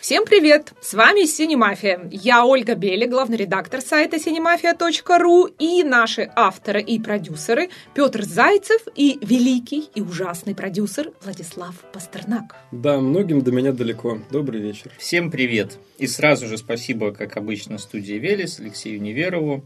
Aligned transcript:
Всем 0.00 0.24
привет! 0.24 0.72
С 0.80 0.94
вами 0.94 1.26
Синемафия. 1.26 2.08
Я 2.12 2.44
Ольга 2.44 2.74
Беля, 2.74 3.08
главный 3.08 3.36
редактор 3.36 3.80
сайта 3.80 4.16
cinemafia.ru 4.16 5.52
и 5.58 5.82
наши 5.82 6.30
авторы 6.36 6.80
и 6.80 7.00
продюсеры 7.00 7.70
Петр 7.94 8.22
Зайцев 8.22 8.82
и 8.94 9.18
великий 9.20 9.88
и 9.94 10.00
ужасный 10.00 10.54
продюсер 10.54 11.10
Владислав 11.22 11.74
Пастернак. 11.92 12.54
Да, 12.70 13.00
многим 13.00 13.42
до 13.42 13.50
меня 13.50 13.72
далеко. 13.72 14.18
Добрый 14.30 14.60
вечер. 14.60 14.92
Всем 14.98 15.30
привет! 15.30 15.78
И 15.98 16.06
сразу 16.06 16.46
же 16.46 16.56
спасибо, 16.58 17.12
как 17.12 17.36
обычно, 17.36 17.78
студии 17.78 18.14
Велес, 18.14 18.60
Алексею 18.60 19.00
Неверову, 19.02 19.64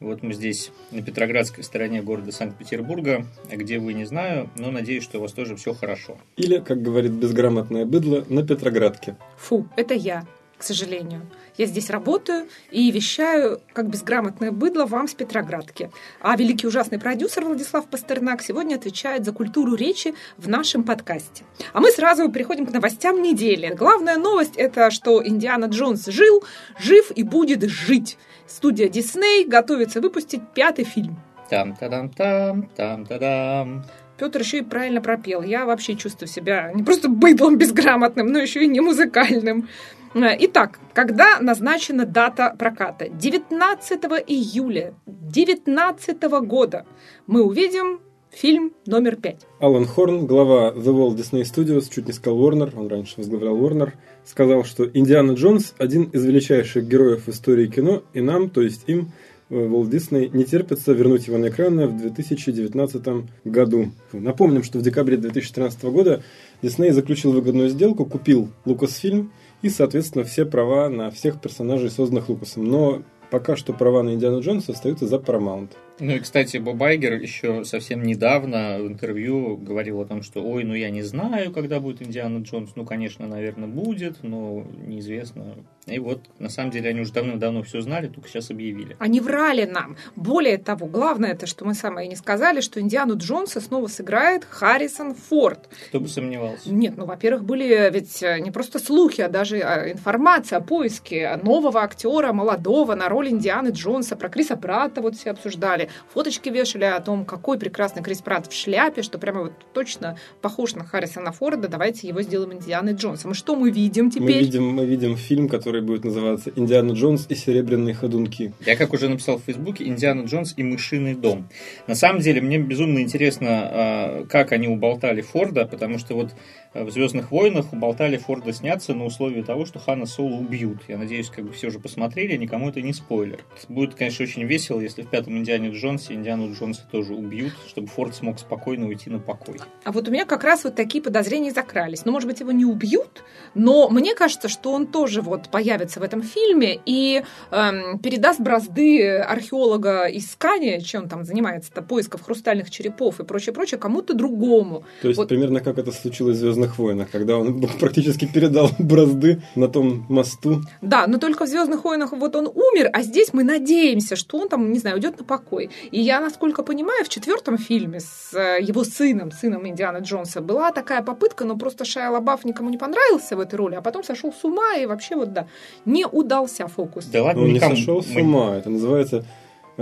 вот 0.00 0.22
мы 0.22 0.32
здесь, 0.32 0.72
на 0.90 1.02
Петроградской 1.02 1.62
стороне 1.62 2.02
города 2.02 2.32
Санкт-Петербурга, 2.32 3.26
где 3.50 3.78
вы, 3.78 3.92
не 3.92 4.06
знаю, 4.06 4.50
но 4.56 4.70
надеюсь, 4.70 5.04
что 5.04 5.18
у 5.18 5.22
вас 5.22 5.32
тоже 5.32 5.56
все 5.56 5.74
хорошо. 5.74 6.18
Или, 6.36 6.58
как 6.58 6.82
говорит 6.82 7.12
безграмотное 7.12 7.84
быдло, 7.84 8.24
на 8.28 8.46
Петроградке. 8.46 9.16
Фу, 9.36 9.68
это 9.76 9.94
я, 9.94 10.26
к 10.60 10.62
сожалению. 10.62 11.22
Я 11.56 11.66
здесь 11.66 11.90
работаю 11.90 12.46
и 12.70 12.90
вещаю, 12.90 13.60
как 13.72 13.88
безграмотное 13.88 14.52
быдло, 14.52 14.84
вам 14.84 15.08
с 15.08 15.14
Петроградки. 15.14 15.90
А 16.20 16.36
великий 16.36 16.66
ужасный 16.66 16.98
продюсер 16.98 17.44
Владислав 17.44 17.86
Пастернак 17.86 18.42
сегодня 18.42 18.76
отвечает 18.76 19.24
за 19.24 19.32
культуру 19.32 19.74
речи 19.74 20.14
в 20.36 20.48
нашем 20.48 20.84
подкасте. 20.84 21.44
А 21.72 21.80
мы 21.80 21.90
сразу 21.90 22.30
переходим 22.30 22.66
к 22.66 22.72
новостям 22.72 23.22
недели. 23.22 23.74
Главная 23.74 24.16
новость– 24.16 24.54
это 24.56 24.90
что 24.90 25.26
Индиана 25.26 25.64
Джонс 25.64 26.06
жил, 26.06 26.44
жив 26.78 27.10
и 27.10 27.22
будет 27.22 27.62
жить. 27.62 28.18
Студия 28.46 28.88
Дисней 28.88 29.44
готовится 29.46 30.00
выпустить 30.00 30.42
пятый 30.54 30.84
фильм. 30.84 31.18
Там-та-дам-там, 31.48 32.68
там-та-дам. 32.76 33.84
Петр 34.18 34.40
еще 34.40 34.58
и 34.58 34.62
правильно 34.62 35.00
пропел. 35.00 35.40
Я 35.40 35.64
вообще 35.64 35.96
чувствую 35.96 36.28
себя 36.28 36.70
не 36.74 36.82
просто 36.82 37.08
быдлом 37.08 37.56
безграмотным, 37.56 38.26
но 38.26 38.38
еще 38.38 38.62
и 38.62 38.68
не 38.68 38.80
музыкальным. 38.80 39.66
Итак, 40.12 40.80
когда 40.92 41.38
назначена 41.40 42.04
дата 42.04 42.54
проката? 42.58 43.08
19 43.08 44.00
июля 44.26 44.94
2019 45.06 46.22
года 46.44 46.84
мы 47.28 47.44
увидим 47.44 48.00
фильм 48.32 48.72
номер 48.86 49.14
пять. 49.14 49.46
Алан 49.60 49.86
Хорн, 49.86 50.26
глава 50.26 50.72
The 50.72 50.92
Walt 50.92 51.16
Disney 51.16 51.42
Studios, 51.42 51.88
чуть 51.94 52.08
не 52.08 52.12
сказал 52.12 52.40
Warner, 52.40 52.72
он 52.76 52.88
раньше 52.88 53.14
возглавлял 53.18 53.56
Warner, 53.56 53.92
сказал, 54.24 54.64
что 54.64 54.84
Индиана 54.92 55.32
Джонс– 55.32 55.74
один 55.78 56.04
из 56.04 56.24
величайших 56.24 56.88
героев 56.88 57.28
истории 57.28 57.68
кино, 57.68 58.02
и 58.12 58.20
нам, 58.20 58.50
то 58.50 58.62
есть 58.62 58.88
им, 58.88 59.12
Walt 59.48 59.90
Disney 59.90 60.30
не 60.32 60.44
терпится 60.44 60.92
вернуть 60.92 61.26
его 61.26 61.36
на 61.38 61.48
экраны 61.48 61.88
в 61.88 61.96
2019 61.96 63.26
году. 63.44 63.90
Напомним, 64.12 64.62
что 64.62 64.78
в 64.78 64.82
декабре 64.82 65.16
2013 65.16 65.82
года 65.84 66.22
Disney 66.62 66.92
заключил 66.92 67.32
выгодную 67.32 67.68
сделку, 67.68 68.06
купил 68.06 68.48
Lucasfilm 68.64 69.28
и, 69.62 69.68
соответственно, 69.68 70.24
все 70.24 70.46
права 70.46 70.88
на 70.88 71.10
всех 71.10 71.40
персонажей, 71.40 71.90
созданных 71.90 72.28
Лукасом. 72.28 72.64
Но 72.64 73.02
пока 73.30 73.56
что 73.56 73.72
права 73.72 74.02
на 74.02 74.14
Индиану 74.14 74.40
Джонса 74.40 74.72
остаются 74.72 75.06
за 75.06 75.16
Paramount. 75.16 75.70
Ну 76.00 76.12
и, 76.12 76.18
кстати, 76.18 76.56
Боб 76.56 76.82
Айгер 76.82 77.14
еще 77.20 77.64
совсем 77.64 78.02
недавно 78.02 78.78
в 78.80 78.86
интервью 78.86 79.58
говорил 79.58 80.00
о 80.00 80.06
том, 80.06 80.22
что 80.22 80.42
ой, 80.42 80.64
ну 80.64 80.74
я 80.74 80.90
не 80.90 81.02
знаю, 81.02 81.52
когда 81.52 81.78
будет 81.78 82.02
Индиана 82.02 82.42
Джонс. 82.42 82.70
Ну, 82.74 82.86
конечно, 82.86 83.26
наверное, 83.26 83.68
будет, 83.68 84.22
но 84.22 84.64
неизвестно. 84.86 85.56
И 85.90 85.98
вот, 85.98 86.20
на 86.38 86.48
самом 86.48 86.70
деле, 86.70 86.90
они 86.90 87.00
уже 87.00 87.12
давно-давно 87.12 87.62
все 87.62 87.80
знали, 87.80 88.08
только 88.08 88.28
сейчас 88.28 88.50
объявили. 88.50 88.96
Они 88.98 89.20
врали 89.20 89.64
нам. 89.64 89.96
Более 90.16 90.58
того, 90.58 90.86
главное 90.86 91.32
это, 91.32 91.46
что 91.46 91.64
мы 91.64 91.74
самое 91.74 92.08
не 92.08 92.16
сказали, 92.16 92.60
что 92.60 92.80
Индиану 92.80 93.16
Джонса 93.16 93.60
снова 93.60 93.86
сыграет 93.86 94.44
Харрисон 94.44 95.14
Форд. 95.14 95.68
Кто 95.88 96.00
бы 96.00 96.08
сомневался. 96.08 96.72
Нет, 96.72 96.94
ну, 96.96 97.06
во-первых, 97.06 97.44
были 97.44 97.90
ведь 97.92 98.22
э, 98.22 98.38
не 98.40 98.50
просто 98.50 98.78
слухи, 98.78 99.20
а 99.20 99.28
даже 99.28 99.58
а, 99.60 99.90
информация 99.90 100.58
о 100.58 100.60
поиске 100.60 101.38
нового 101.42 101.82
актера, 101.82 102.32
молодого, 102.32 102.94
на 102.94 103.08
роль 103.08 103.28
Индианы 103.28 103.68
Джонса. 103.68 104.16
Про 104.16 104.28
Криса 104.28 104.56
Пратта 104.56 105.00
вот 105.00 105.16
все 105.16 105.30
обсуждали 105.30 105.88
фоточки 106.12 106.48
вешали 106.48 106.84
о 106.84 107.00
том, 107.00 107.24
какой 107.24 107.58
прекрасный 107.58 108.02
Крис 108.02 108.20
Пратт 108.20 108.50
в 108.50 108.54
шляпе, 108.54 109.02
что 109.02 109.18
прямо 109.18 109.42
вот 109.42 109.52
точно 109.72 110.16
похож 110.40 110.74
на 110.74 110.84
Харрисона 110.84 111.32
Форда, 111.32 111.68
давайте 111.68 112.08
его 112.08 112.22
сделаем 112.22 112.52
Индианой 112.52 112.94
Джонсом. 112.94 113.32
И 113.32 113.34
что 113.34 113.56
мы 113.56 113.70
видим 113.70 114.10
теперь? 114.10 114.36
Мы 114.36 114.40
видим, 114.40 114.68
мы 114.68 114.86
видим 114.86 115.16
фильм, 115.16 115.48
который 115.48 115.79
будет 115.80 116.04
называться 116.04 116.50
«Индиана 116.54 116.92
Джонс 116.92 117.26
и 117.28 117.34
серебряные 117.34 117.94
ходунки». 117.94 118.52
Я, 118.64 118.76
как 118.76 118.92
уже 118.92 119.08
написал 119.08 119.38
в 119.38 119.42
Фейсбуке, 119.42 119.84
«Индиана 119.84 120.22
Джонс 120.22 120.54
и 120.56 120.62
мышиный 120.62 121.14
дом». 121.14 121.48
На 121.86 121.94
самом 121.94 122.20
деле, 122.20 122.40
мне 122.40 122.58
безумно 122.58 123.00
интересно, 123.00 123.48
а, 123.50 124.26
как 124.28 124.52
они 124.52 124.68
уболтали 124.68 125.20
Форда, 125.20 125.66
потому 125.66 125.98
что 125.98 126.14
вот 126.14 126.34
в 126.74 126.90
«Звездных 126.90 127.30
войнах» 127.30 127.72
уболтали 127.72 128.16
Форда 128.16 128.52
сняться 128.52 128.94
на 128.94 129.04
условии 129.04 129.42
того, 129.42 129.66
что 129.66 129.78
Хана 129.78 130.06
Соло 130.06 130.36
убьют. 130.36 130.82
Я 130.88 130.98
надеюсь, 130.98 131.28
как 131.28 131.44
бы 131.44 131.52
все 131.52 131.68
уже 131.68 131.80
посмотрели, 131.80 132.36
никому 132.36 132.68
это 132.68 132.80
не 132.80 132.92
спойлер. 132.92 133.40
Будет, 133.68 133.94
конечно, 133.94 134.24
очень 134.24 134.44
весело, 134.44 134.80
если 134.80 135.02
в 135.02 135.10
пятом 135.10 135.36
«Индиане 135.36 135.70
Джонсе» 135.70 136.14
Индиану 136.14 136.54
Джонса 136.54 136.82
тоже 136.90 137.14
убьют, 137.14 137.52
чтобы 137.68 137.88
Форд 137.88 138.14
смог 138.14 138.38
спокойно 138.38 138.86
уйти 138.86 139.10
на 139.10 139.18
покой. 139.18 139.58
А 139.84 139.92
вот 139.92 140.08
у 140.08 140.10
меня 140.10 140.24
как 140.24 140.44
раз 140.44 140.64
вот 140.64 140.74
такие 140.74 141.02
подозрения 141.02 141.50
закрались. 141.50 142.04
Ну, 142.04 142.12
может 142.12 142.28
быть, 142.28 142.40
его 142.40 142.52
не 142.52 142.64
убьют, 142.64 143.24
но 143.54 143.88
мне 143.88 144.14
кажется, 144.14 144.48
что 144.48 144.72
он 144.72 144.86
тоже 144.86 145.22
вот 145.22 145.48
появится 145.60 146.00
в 146.00 146.02
этом 146.02 146.22
фильме 146.22 146.80
и 146.86 147.22
эм, 147.50 147.98
передаст 147.98 148.40
бразды 148.40 149.18
археолога 149.18 150.04
из 150.04 150.34
Кани, 150.38 150.82
чем 150.82 151.02
он 151.02 151.08
там 151.08 151.24
занимается-то, 151.24 151.82
поисков 151.82 152.22
хрустальных 152.22 152.70
черепов 152.70 153.20
и 153.20 153.24
прочее-прочее, 153.24 153.78
кому-то 153.78 154.14
другому. 154.14 154.84
То 155.02 155.08
есть 155.08 155.18
вот. 155.18 155.28
примерно 155.28 155.60
как 155.60 155.76
это 155.76 155.92
случилось 155.92 156.38
в 156.38 156.40
Звездных 156.40 156.78
войнах, 156.78 157.10
когда 157.10 157.36
он 157.36 157.60
практически 157.80 158.26
передал 158.26 158.70
бразды 158.78 159.42
на 159.54 159.68
том 159.68 160.06
мосту. 160.08 160.62
Да, 160.80 161.06
но 161.06 161.18
только 161.18 161.44
в 161.44 161.48
Звездных 161.48 161.84
войнах 161.84 162.12
вот 162.12 162.36
он 162.36 162.46
умер, 162.46 162.88
а 162.92 163.02
здесь 163.02 163.34
мы 163.34 163.44
надеемся, 163.44 164.16
что 164.16 164.38
он 164.38 164.48
там, 164.48 164.72
не 164.72 164.78
знаю, 164.78 164.96
уйдет 164.96 165.18
на 165.18 165.24
покой. 165.26 165.68
И 165.90 166.00
я, 166.00 166.20
насколько 166.20 166.62
понимаю, 166.62 167.04
в 167.04 167.10
четвертом 167.10 167.58
фильме 167.58 168.00
с 168.00 168.32
э, 168.32 168.62
его 168.62 168.82
сыном, 168.82 169.30
сыном 169.30 169.68
Индиана 169.68 169.98
Джонса, 169.98 170.40
была 170.40 170.72
такая 170.72 171.02
попытка, 171.02 171.44
но 171.44 171.58
просто 171.58 171.84
Шайа 171.84 172.10
Лабаф 172.10 172.46
никому 172.46 172.70
не 172.70 172.78
понравился 172.78 173.36
в 173.36 173.40
этой 173.40 173.56
роли, 173.56 173.74
а 173.74 173.82
потом 173.82 174.02
сошел 174.02 174.32
с 174.32 174.42
ума 174.44 174.76
и 174.76 174.86
вообще 174.86 175.16
вот 175.16 175.34
да, 175.34 175.46
не 175.84 176.06
удался 176.06 176.66
фокус. 176.68 177.06
Да 177.06 177.22
ладно, 177.22 177.42
он 177.42 177.52
не 177.52 177.60
сошел 177.60 178.02
с 178.02 178.14
ума, 178.14 178.56
это 178.56 178.70
называется 178.70 179.24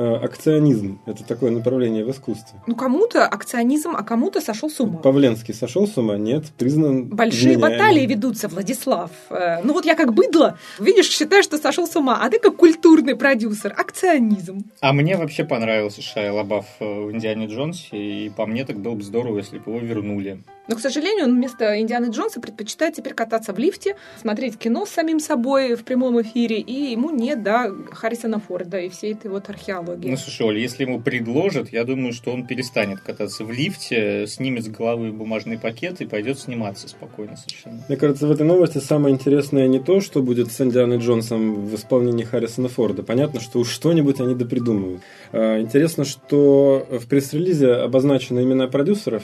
Э, 0.01 0.15
акционизм. 0.15 1.01
Это 1.07 1.25
такое 1.25 1.51
направление 1.51 2.05
в 2.05 2.11
искусстве. 2.13 2.61
Ну, 2.69 2.77
кому-то 2.77 3.27
акционизм, 3.27 3.97
а 3.97 4.05
кому-то 4.05 4.41
сошел 4.41 4.71
с 4.71 4.79
ума. 4.79 4.99
Павленский 4.99 5.53
сошел 5.53 5.89
с 5.89 5.99
ума? 5.99 6.17
Нет, 6.17 6.45
признан 6.57 7.07
Большие 7.07 7.57
вменяемым. 7.57 7.79
баталии 7.79 8.07
ведутся, 8.07 8.47
Владислав. 8.47 9.11
Э, 9.31 9.61
ну, 9.65 9.73
вот 9.73 9.87
я 9.87 9.97
как 9.97 10.15
быдло, 10.15 10.57
видишь, 10.79 11.09
считаю, 11.09 11.43
что 11.43 11.59
сошел 11.59 11.89
с 11.89 11.97
ума, 11.97 12.21
а 12.23 12.31
ты 12.31 12.39
как 12.39 12.55
культурный 12.55 13.17
продюсер. 13.17 13.75
Акционизм. 13.77 14.71
А 14.81 14.93
мне 14.93 15.17
вообще 15.17 15.45
понравился 15.45 16.01
Шайя 16.01 16.33
Лабаф 16.33 16.67
э, 16.79 16.85
в 16.85 17.11
«Индиане 17.11 17.47
Джонсе», 17.47 17.97
и 17.97 18.31
по 18.31 18.47
мне 18.47 18.65
так 18.65 18.79
было 18.79 18.95
бы 18.95 19.03
здорово, 19.03 19.39
если 19.39 19.59
бы 19.59 19.73
его 19.73 19.81
вернули. 19.81 20.45
Но, 20.69 20.77
к 20.77 20.81
сожалению, 20.81 21.25
он 21.25 21.35
вместо 21.35 21.81
Индианы 21.81 22.11
Джонса 22.11 22.41
предпочитает 22.41 22.95
теперь 22.95 23.15
кататься 23.15 23.53
в 23.53 23.59
лифте, 23.59 23.97
смотреть 24.21 24.59
кино 24.59 24.85
с 24.85 24.91
самим 24.91 25.19
собой 25.19 25.75
в 25.75 25.85
прямом 25.85 26.21
эфире, 26.21 26.61
и 26.61 26.93
ему 26.93 27.11
не 27.11 27.35
до 27.37 27.75
Харрисона 27.91 28.39
Форда 28.39 28.79
и 28.79 28.89
всей 28.91 29.15
этой 29.15 29.31
вот 29.31 29.49
археологии. 29.49 30.11
Ну, 30.11 30.17
слушай, 30.17 30.43
Оля, 30.43 30.61
если 30.61 30.85
ему 30.85 31.01
предложат, 31.01 31.73
я 31.73 31.85
думаю, 31.85 32.13
что 32.13 32.33
он 32.33 32.47
перестанет 32.47 33.01
кататься 33.01 33.45
в 33.45 33.51
лифте, 33.51 34.27
снимет 34.27 34.65
с 34.65 34.69
головы 34.69 35.11
бумажный 35.11 35.59
пакет 35.59 36.01
и 36.03 36.07
пойдет 36.07 36.39
сниматься 36.39 36.87
спокойно 36.89 37.37
совершенно. 37.37 37.83
Мне 37.89 37.97
кажется, 37.97 38.27
в 38.27 38.31
этой 38.31 38.45
новости 38.45 38.79
самое 38.79 39.15
интересное 39.15 39.67
не 39.69 39.79
то, 39.81 40.01
что 40.01 40.23
будет 40.23 40.53
с 40.53 40.61
Индианой 40.61 40.99
Джонсом 40.99 41.65
в 41.65 41.75
исполнении 41.75 42.25
Харрисона 42.25 42.69
Форда. 42.69 43.03
Понятно, 43.03 43.41
что 43.41 43.61
уж 43.61 43.71
что-нибудь 43.71 44.21
они 44.21 44.35
допридумают. 44.35 45.01
А, 45.33 45.61
интересно, 45.61 46.05
что 46.05 46.87
в 46.91 47.07
пресс-релизе 47.07 47.73
обозначены 47.73 48.41
имена 48.41 48.69
продюсеров, 48.69 49.23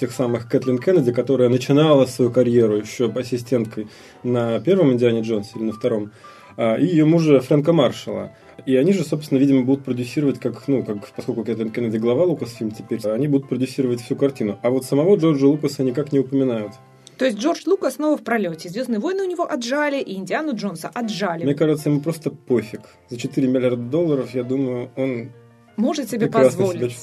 тех 0.00 0.12
самых 0.12 0.48
Кэтлин 0.48 0.78
Кеннеди, 0.86 1.12
которая 1.12 1.48
начинала 1.48 2.06
свою 2.06 2.30
карьеру 2.30 2.76
еще 2.76 3.10
ассистенткой 3.10 3.88
на 4.22 4.60
первом 4.60 4.92
Индиане 4.92 5.22
Джонсе 5.22 5.50
или 5.56 5.64
на 5.64 5.72
втором, 5.72 6.12
а, 6.56 6.76
и 6.76 6.86
ее 6.86 7.04
мужа 7.04 7.40
Фрэнка 7.40 7.72
Маршалла. 7.72 8.30
И 8.66 8.76
они 8.76 8.92
же, 8.92 9.02
собственно, 9.02 9.38
видимо, 9.38 9.64
будут 9.64 9.84
продюсировать, 9.84 10.38
как, 10.38 10.68
ну, 10.68 10.84
как, 10.84 10.98
поскольку 11.08 11.42
Кэтлин 11.42 11.70
Кеннеди 11.70 11.96
глава 11.96 12.22
Лукасфильм 12.22 12.70
теперь, 12.70 13.00
они 13.04 13.26
будут 13.26 13.48
продюсировать 13.48 14.00
всю 14.00 14.14
картину. 14.14 14.60
А 14.62 14.70
вот 14.70 14.84
самого 14.84 15.16
Джорджа 15.16 15.46
Лукаса 15.48 15.82
никак 15.82 16.12
не 16.12 16.20
упоминают. 16.20 16.72
То 17.18 17.24
есть 17.24 17.38
Джордж 17.38 17.62
Лукас 17.66 17.94
снова 17.94 18.16
в 18.16 18.22
пролете. 18.22 18.68
Звездные 18.68 19.00
войны 19.00 19.24
у 19.24 19.28
него 19.28 19.50
отжали, 19.50 20.00
и 20.00 20.14
Индиану 20.14 20.54
Джонса 20.54 20.88
отжали. 20.94 21.42
Мне 21.42 21.54
кажется, 21.54 21.90
ему 21.90 22.00
просто 22.00 22.30
пофиг. 22.30 22.82
За 23.08 23.18
4 23.18 23.48
миллиарда 23.48 23.82
долларов, 23.82 24.34
я 24.34 24.44
думаю, 24.44 24.90
он 24.96 25.30
может 25.76 26.10
себе 26.10 26.28
позволить. 26.28 26.96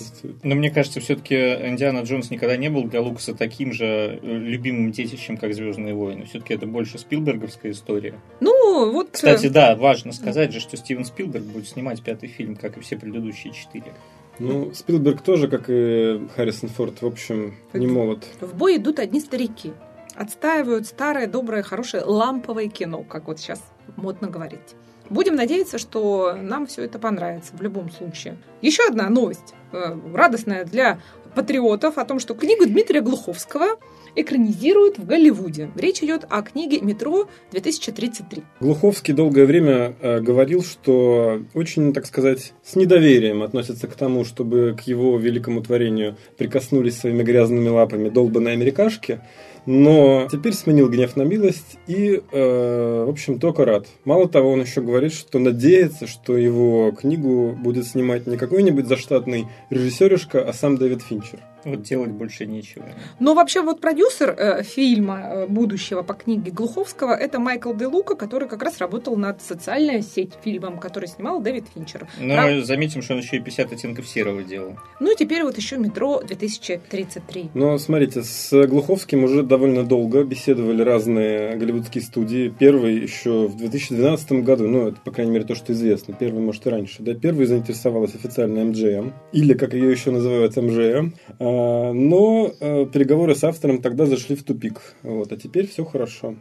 Но 0.43 0.55
мне 0.55 0.71
кажется, 0.71 0.99
все-таки 0.99 1.35
Индиана 1.35 1.99
Джонс 1.99 2.31
никогда 2.31 2.57
не 2.57 2.69
был 2.69 2.83
для 2.85 3.01
Лукаса 3.01 3.33
таким 3.33 3.71
же 3.73 3.85
э, 3.85 4.19
любимым 4.21 4.91
детищем, 4.91 5.37
как 5.37 5.53
Звездные 5.53 5.93
войны. 5.93 6.25
Все-таки 6.25 6.53
это 6.53 6.65
больше 6.65 6.97
Спилберговская 6.97 7.71
история. 7.71 8.15
Ну, 8.39 8.91
вот. 8.91 9.07
Э, 9.07 9.11
Кстати, 9.11 9.47
да, 9.47 9.75
важно 9.75 10.11
сказать 10.11 10.51
же, 10.51 10.59
что 10.59 10.77
Стивен 10.77 11.05
Спилберг 11.05 11.43
будет 11.45 11.67
снимать 11.67 12.01
пятый 12.01 12.27
фильм, 12.29 12.55
как 12.55 12.77
и 12.77 12.81
все 12.81 12.97
предыдущие 12.97 13.53
четыре. 13.53 13.93
Ну, 14.39 14.73
Спилберг 14.73 15.21
тоже, 15.21 15.47
как 15.47 15.65
и 15.67 16.21
Харрисон 16.35 16.69
Форд, 16.69 17.01
в 17.03 17.05
общем, 17.05 17.55
не 17.73 17.85
молод. 17.85 18.25
В 18.41 18.55
бой 18.55 18.77
идут 18.77 18.97
одни 18.99 19.19
старики. 19.19 19.73
отстаивают 20.15 20.87
старое, 20.87 21.27
доброе, 21.27 21.61
хорошее 21.63 22.03
ламповое 22.03 22.67
кино, 22.67 23.03
как 23.03 23.27
вот 23.27 23.39
сейчас 23.39 23.61
модно 23.95 24.27
говорить. 24.27 24.75
Будем 25.09 25.35
надеяться, 25.35 25.77
что 25.77 26.35
нам 26.39 26.67
все 26.67 26.83
это 26.83 26.99
понравится 26.99 27.55
в 27.55 27.61
любом 27.61 27.91
случае. 27.91 28.37
Еще 28.61 28.83
одна 28.87 29.09
новость, 29.09 29.53
э, 29.71 29.97
радостная 30.13 30.65
для 30.65 30.99
патриотов, 31.35 31.97
о 31.97 32.05
том, 32.05 32.19
что 32.19 32.33
книгу 32.35 32.65
Дмитрия 32.65 33.01
Глуховского 33.01 33.77
экранизируют 34.15 34.99
в 34.99 35.05
Голливуде. 35.05 35.71
Речь 35.75 36.03
идет 36.03 36.25
о 36.29 36.41
книге 36.43 36.79
«Метро 36.81 37.27
2033». 37.51 38.43
Глуховский 38.59 39.13
долгое 39.13 39.45
время 39.45 39.95
э, 39.99 40.19
говорил, 40.19 40.63
что 40.63 41.41
очень, 41.53 41.93
так 41.93 42.05
сказать, 42.05 42.53
с 42.63 42.75
недоверием 42.75 43.41
относится 43.41 43.87
к 43.87 43.95
тому, 43.95 44.23
чтобы 44.23 44.77
к 44.77 44.81
его 44.81 45.17
великому 45.17 45.61
творению 45.61 46.15
прикоснулись 46.37 46.99
своими 46.99 47.23
грязными 47.23 47.69
лапами 47.69 48.09
долбанные 48.09 48.53
америкашки. 48.53 49.21
Но 49.65 50.27
теперь 50.29 50.53
сменил 50.53 50.89
гнев 50.89 51.15
на 51.15 51.23
милость 51.23 51.77
и, 51.87 52.21
э, 52.31 53.03
в 53.05 53.09
общем, 53.09 53.39
только 53.39 53.63
рад. 53.65 53.87
Мало 54.03 54.27
того, 54.27 54.51
он 54.51 54.61
еще 54.61 54.81
говорит, 54.81 55.13
что 55.13 55.39
надеется, 55.39 56.05
что 56.05 56.37
его 56.37 56.91
книгу 56.91 57.57
будет 57.57 57.87
снимать 57.87 58.27
не 58.27 58.37
какой-нибудь 58.37 58.87
заштатный 58.87 59.47
режиссеришка, 59.69 60.43
а 60.43 60.53
сам 60.53 60.77
Дэвид 60.77 61.01
Финчер. 61.01 61.39
Вот 61.65 61.81
делать 61.81 62.11
больше 62.11 62.45
нечего. 62.45 62.85
Но 63.19 63.33
вообще 63.33 63.61
вот 63.61 63.81
продюсер 63.81 64.35
э, 64.37 64.63
фильма 64.63 65.19
э, 65.23 65.47
будущего 65.47 66.01
по 66.01 66.13
книге 66.13 66.51
Глуховского 66.51 67.13
это 67.13 67.39
Майкл 67.39 67.73
Де 67.73 67.87
Лука, 67.87 68.15
который 68.15 68.47
как 68.47 68.63
раз 68.63 68.77
работал 68.79 69.15
над 69.15 69.41
социальной 69.41 70.01
сеть 70.01 70.33
фильмом, 70.43 70.79
который 70.79 71.07
снимал 71.07 71.41
Дэвид 71.41 71.65
Финчер. 71.73 72.07
Но 72.19 72.35
Прав... 72.35 72.65
заметим, 72.65 73.01
что 73.01 73.13
он 73.13 73.19
еще 73.19 73.37
и 73.37 73.39
50 73.39 73.73
оттенков 73.73 74.07
серого 74.07 74.43
делал. 74.43 74.77
Ну 74.99 75.11
и 75.11 75.15
теперь 75.15 75.43
вот 75.43 75.57
еще 75.57 75.77
«Метро 75.77 76.21
2033». 76.21 77.51
Но 77.53 77.77
смотрите, 77.77 78.23
с 78.23 78.67
Глуховским 78.67 79.23
уже 79.23 79.43
довольно 79.43 79.83
долго 79.83 80.23
беседовали 80.23 80.81
разные 80.81 81.55
голливудские 81.55 82.03
студии. 82.03 82.49
Первый 82.49 82.95
еще 82.95 83.47
в 83.47 83.57
2012 83.57 84.43
году, 84.43 84.67
ну 84.67 84.87
это, 84.87 84.99
по 85.01 85.11
крайней 85.11 85.31
мере, 85.31 85.45
то, 85.45 85.55
что 85.55 85.73
известно. 85.73 86.13
Первый, 86.13 86.41
может, 86.41 86.65
и 86.65 86.69
раньше. 86.69 87.03
Да, 87.03 87.13
первый 87.13 87.45
заинтересовалась 87.45 88.15
официально 88.15 88.59
MGM, 88.59 89.13
или, 89.31 89.53
как 89.53 89.73
ее 89.73 89.91
еще 89.91 90.11
называют, 90.11 90.57
MGM. 90.57 91.13
А, 91.53 91.93
но 91.93 92.51
э, 92.59 92.85
переговоры 92.85 93.35
с 93.35 93.43
автором 93.43 93.81
тогда 93.81 94.05
зашли 94.05 94.35
в 94.35 94.43
тупик. 94.43 94.81
Вот, 95.03 95.31
а 95.31 95.37
теперь 95.37 95.67
все 95.67 95.85
хорошо. 95.85 96.35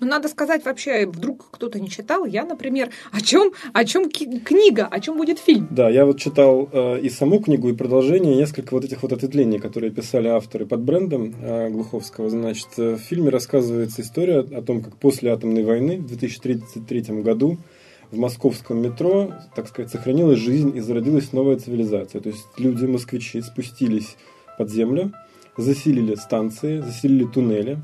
Ну, 0.00 0.06
надо 0.06 0.28
сказать 0.28 0.64
вообще, 0.64 1.06
вдруг 1.06 1.50
кто-то 1.50 1.80
не 1.80 1.90
читал, 1.90 2.24
я, 2.24 2.44
например, 2.44 2.90
о 3.10 3.20
чем, 3.20 3.52
о 3.72 3.84
чем 3.84 4.08
книга, 4.10 4.86
о 4.86 5.00
чем 5.00 5.16
будет 5.16 5.38
фильм. 5.38 5.66
Да, 5.70 5.90
я 5.90 6.06
вот 6.06 6.20
читал 6.20 6.68
э, 6.72 7.00
и 7.00 7.10
саму 7.10 7.40
книгу, 7.40 7.68
и 7.68 7.74
продолжение, 7.74 8.36
несколько 8.36 8.74
вот 8.74 8.84
этих 8.84 9.02
вот 9.02 9.12
ответвлений, 9.12 9.58
которые 9.58 9.90
писали 9.90 10.28
авторы 10.28 10.66
под 10.66 10.82
брендом 10.82 11.34
э, 11.40 11.68
Глуховского. 11.70 12.30
Значит, 12.30 12.68
э, 12.76 12.94
в 12.94 12.98
фильме 12.98 13.30
рассказывается 13.30 14.02
история 14.02 14.38
о 14.38 14.62
том, 14.62 14.82
как 14.82 14.96
после 14.96 15.32
атомной 15.32 15.64
войны 15.64 15.98
в 15.98 16.06
2033 16.06 17.22
году 17.22 17.58
в 18.12 18.18
московском 18.18 18.80
метро, 18.80 19.32
так 19.56 19.66
сказать, 19.68 19.90
сохранилась 19.90 20.38
жизнь 20.38 20.76
и 20.76 20.80
зародилась 20.80 21.32
новая 21.32 21.56
цивилизация. 21.56 22.20
То 22.20 22.28
есть 22.28 22.46
люди, 22.58 22.84
москвичи, 22.84 23.40
спустились 23.40 24.16
под 24.62 24.70
землю, 24.70 25.12
заселили 25.56 26.14
станции, 26.14 26.78
заселили 26.78 27.24
туннели. 27.24 27.78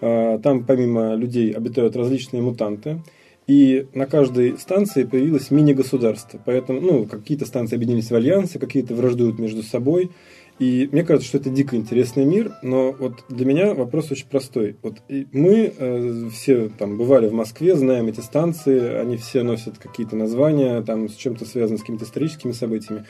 А, 0.00 0.38
там 0.38 0.64
помимо 0.64 1.14
людей 1.14 1.52
обитают 1.52 1.94
различные 1.94 2.42
мутанты. 2.42 3.02
И 3.46 3.86
на 3.92 4.06
каждой 4.06 4.56
станции 4.56 5.04
появилось 5.04 5.50
мини-государство. 5.50 6.40
Поэтому 6.42 6.80
ну, 6.80 7.04
какие-то 7.04 7.44
станции 7.44 7.76
объединились 7.76 8.10
в 8.10 8.14
альянсы, 8.14 8.58
какие-то 8.58 8.94
враждуют 8.94 9.38
между 9.38 9.62
собой. 9.62 10.10
И 10.58 10.88
мне 10.90 11.02
кажется, 11.02 11.28
что 11.28 11.38
это 11.38 11.50
дико 11.50 11.76
интересный 11.76 12.24
мир, 12.24 12.52
но 12.62 12.92
вот 12.92 13.24
для 13.28 13.44
меня 13.44 13.74
вопрос 13.74 14.10
очень 14.10 14.28
простой. 14.28 14.76
Вот 14.82 15.02
мы 15.32 15.72
э, 15.76 16.28
все 16.32 16.70
там 16.78 16.96
бывали 16.96 17.28
в 17.28 17.32
Москве, 17.32 17.74
знаем 17.74 18.06
эти 18.06 18.20
станции, 18.20 18.94
они 18.94 19.16
все 19.16 19.42
носят 19.42 19.78
какие-то 19.78 20.14
названия, 20.14 20.80
там 20.82 21.08
с 21.08 21.14
чем-то 21.14 21.44
связаны 21.44 21.78
с 21.78 21.80
какими-то 21.80 22.04
историческими 22.04 22.52
событиями. 22.52 23.04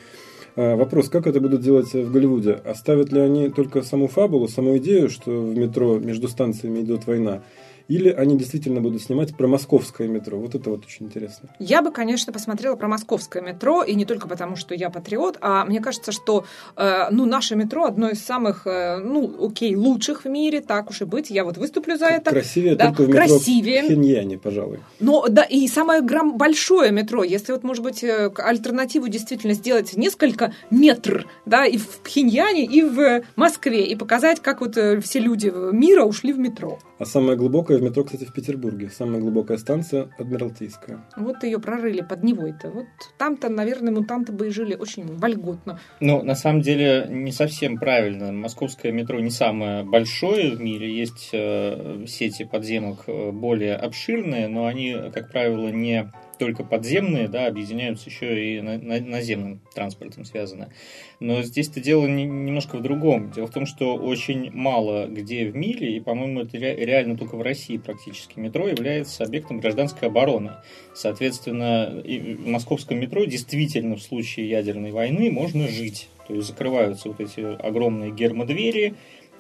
А, 0.55 0.77
вопрос, 0.77 1.09
как 1.09 1.27
это 1.27 1.41
будут 1.41 1.63
делать 1.63 1.93
в 1.93 2.13
Голливуде? 2.13 2.61
Оставят 2.65 3.11
ли 3.13 3.21
они 3.21 3.49
только 3.49 3.83
саму 3.83 4.09
фабулу, 4.09 4.49
саму 4.49 4.77
идею, 4.79 5.09
что 5.09 5.31
в 5.31 5.57
метро 5.57 5.99
между 5.99 6.29
станциями 6.29 6.81
идет 6.81 7.07
война? 7.07 7.43
Или 7.89 8.11
они 8.11 8.37
действительно 8.37 8.81
будут 8.81 9.03
снимать 9.03 9.37
про 9.37 9.47
московское 9.47 10.09
метро? 10.09 10.39
Вот 10.39 10.55
это 10.55 10.71
вот 10.71 10.85
очень 10.85 11.07
интересно. 11.07 11.51
Я 11.59 11.83
бы, 11.83 11.91
конечно, 11.91 12.33
посмотрела 12.33 12.77
про 12.77 12.89
московское 12.89 13.43
метро, 13.43 13.83
и 13.83 13.95
не 13.95 14.05
только 14.05 14.29
потому, 14.29 14.57
что 14.57 14.75
я 14.75 14.91
патриот, 14.91 15.39
а 15.41 15.65
мне 15.65 15.81
кажется, 15.81 16.13
что 16.13 16.45
э, 16.77 17.11
ну, 17.11 17.27
наше 17.27 17.57
метро 17.57 17.85
одно 17.85 18.11
из 18.11 18.23
самых, 18.23 18.67
э, 18.67 18.99
ну, 18.99 19.47
окей, 19.47 19.75
лучших 19.77 20.25
в 20.25 20.29
мире, 20.29 20.61
так 20.61 20.91
уж 20.91 21.03
и 21.03 21.05
быть. 21.05 21.31
Я 21.31 21.45
вот 21.45 21.57
выступлю 21.57 21.97
за 21.97 22.07
это. 22.07 22.31
Красивее 22.31 22.77
да, 22.77 22.87
только 22.89 23.03
в 23.03 23.09
метро 23.09 23.27
красивее. 23.27 23.83
в 23.83 23.87
Пхеньяне, 23.87 24.39
пожалуй. 24.39 24.81
Но, 25.01 25.27
да, 25.29 25.43
и 25.43 25.67
самое 25.69 26.01
грамм 26.03 26.37
большое 26.37 26.93
метро. 26.93 27.25
Если 27.25 27.53
вот, 27.53 27.63
может 27.63 27.83
быть, 27.83 28.05
э, 28.05 28.31
альтернативу 28.37 29.09
действительно 29.09 29.55
сделать 29.55 29.97
несколько 29.97 30.53
метр, 30.71 31.27
да, 31.47 31.67
и 31.67 31.77
в 31.77 32.01
Пхеньяне, 32.01 32.65
и 32.65 32.83
в 32.83 33.23
Москве, 33.37 33.87
и 33.87 33.95
показать, 33.95 34.41
как 34.41 34.61
вот 34.61 34.77
э, 34.77 35.01
все 35.01 35.19
люди 35.19 35.53
мира 35.73 36.05
ушли 36.05 36.33
в 36.33 36.39
метро. 36.39 36.79
А 36.99 37.05
самое 37.05 37.37
глубокое 37.37 37.72
в 37.79 37.83
метро, 37.83 38.05
кстати, 38.05 38.25
в 38.25 38.33
Петербурге. 38.33 38.89
Самая 38.89 39.21
глубокая 39.21 39.59
станция 39.59 40.11
Адмиралтейская. 40.19 41.05
Вот 41.17 41.43
ее 41.45 41.59
прорыли 41.59 42.03
под 42.03 42.23
Невой-то. 42.23 42.71
Вот 42.71 42.87
там-то, 43.19 43.49
наверное, 43.49 43.93
мутанты 43.93 44.33
бы 44.33 44.49
и 44.49 44.51
жили 44.51 44.75
очень 44.75 45.17
вольготно. 45.17 45.81
Ну, 46.01 46.23
на 46.23 46.35
самом 46.35 46.61
деле, 46.61 47.07
не 47.09 47.33
совсем 47.33 47.79
правильно. 47.79 48.33
Московское 48.33 48.93
метро 48.93 49.21
не 49.21 49.31
самое 49.31 49.85
большое 49.85 50.55
в 50.55 50.61
мире. 50.61 50.97
Есть 50.97 51.31
э, 51.33 52.05
сети 52.07 52.45
подземок 52.45 53.05
э, 53.07 53.31
более 53.31 53.77
обширные, 53.77 54.49
но 54.49 54.67
они, 54.67 54.97
как 55.13 55.31
правило, 55.31 55.69
не 55.69 56.13
только 56.43 56.65
подземные, 56.65 57.29
да, 57.29 57.47
объединяются 57.47 58.11
еще 58.11 58.57
и 58.57 58.61
на, 58.61 58.77
на, 58.77 59.01
наземным 59.01 59.61
транспортом 59.75 60.25
связано. 60.25 60.73
Но 61.21 61.43
здесь-то 61.43 61.81
дело 61.81 62.07
не, 62.07 62.25
немножко 62.25 62.79
в 62.79 62.83
другом. 62.83 63.31
Дело 63.31 63.47
в 63.47 63.53
том, 63.53 63.65
что 63.65 63.95
очень 63.95 64.51
мало 64.51 65.07
где 65.07 65.47
в 65.47 65.55
мире, 65.55 65.97
и, 65.97 66.01
по-моему, 66.01 66.41
это 66.41 66.59
ре, 66.59 66.75
реально 66.85 67.17
только 67.17 67.37
в 67.37 67.43
России 67.43 67.77
практически, 67.77 68.41
метро 68.41 68.67
является 68.67 69.23
объектом 69.23 69.61
гражданской 69.61 70.09
обороны. 70.09 70.55
Соответственно, 70.95 72.03
и 72.05 72.35
в 72.35 72.49
московском 72.49 72.99
метро 72.99 73.25
действительно 73.25 73.95
в 73.95 74.03
случае 74.03 74.51
ядерной 74.51 74.91
войны 74.91 75.31
можно 75.31 75.69
жить. 75.69 76.09
То 76.27 76.35
есть 76.35 76.49
закрываются 76.49 77.09
вот 77.09 77.21
эти 77.21 77.41
огромные 77.41 78.11
гермодвери, 78.11 78.95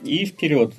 и 0.04 0.24
вперед. 0.24 0.74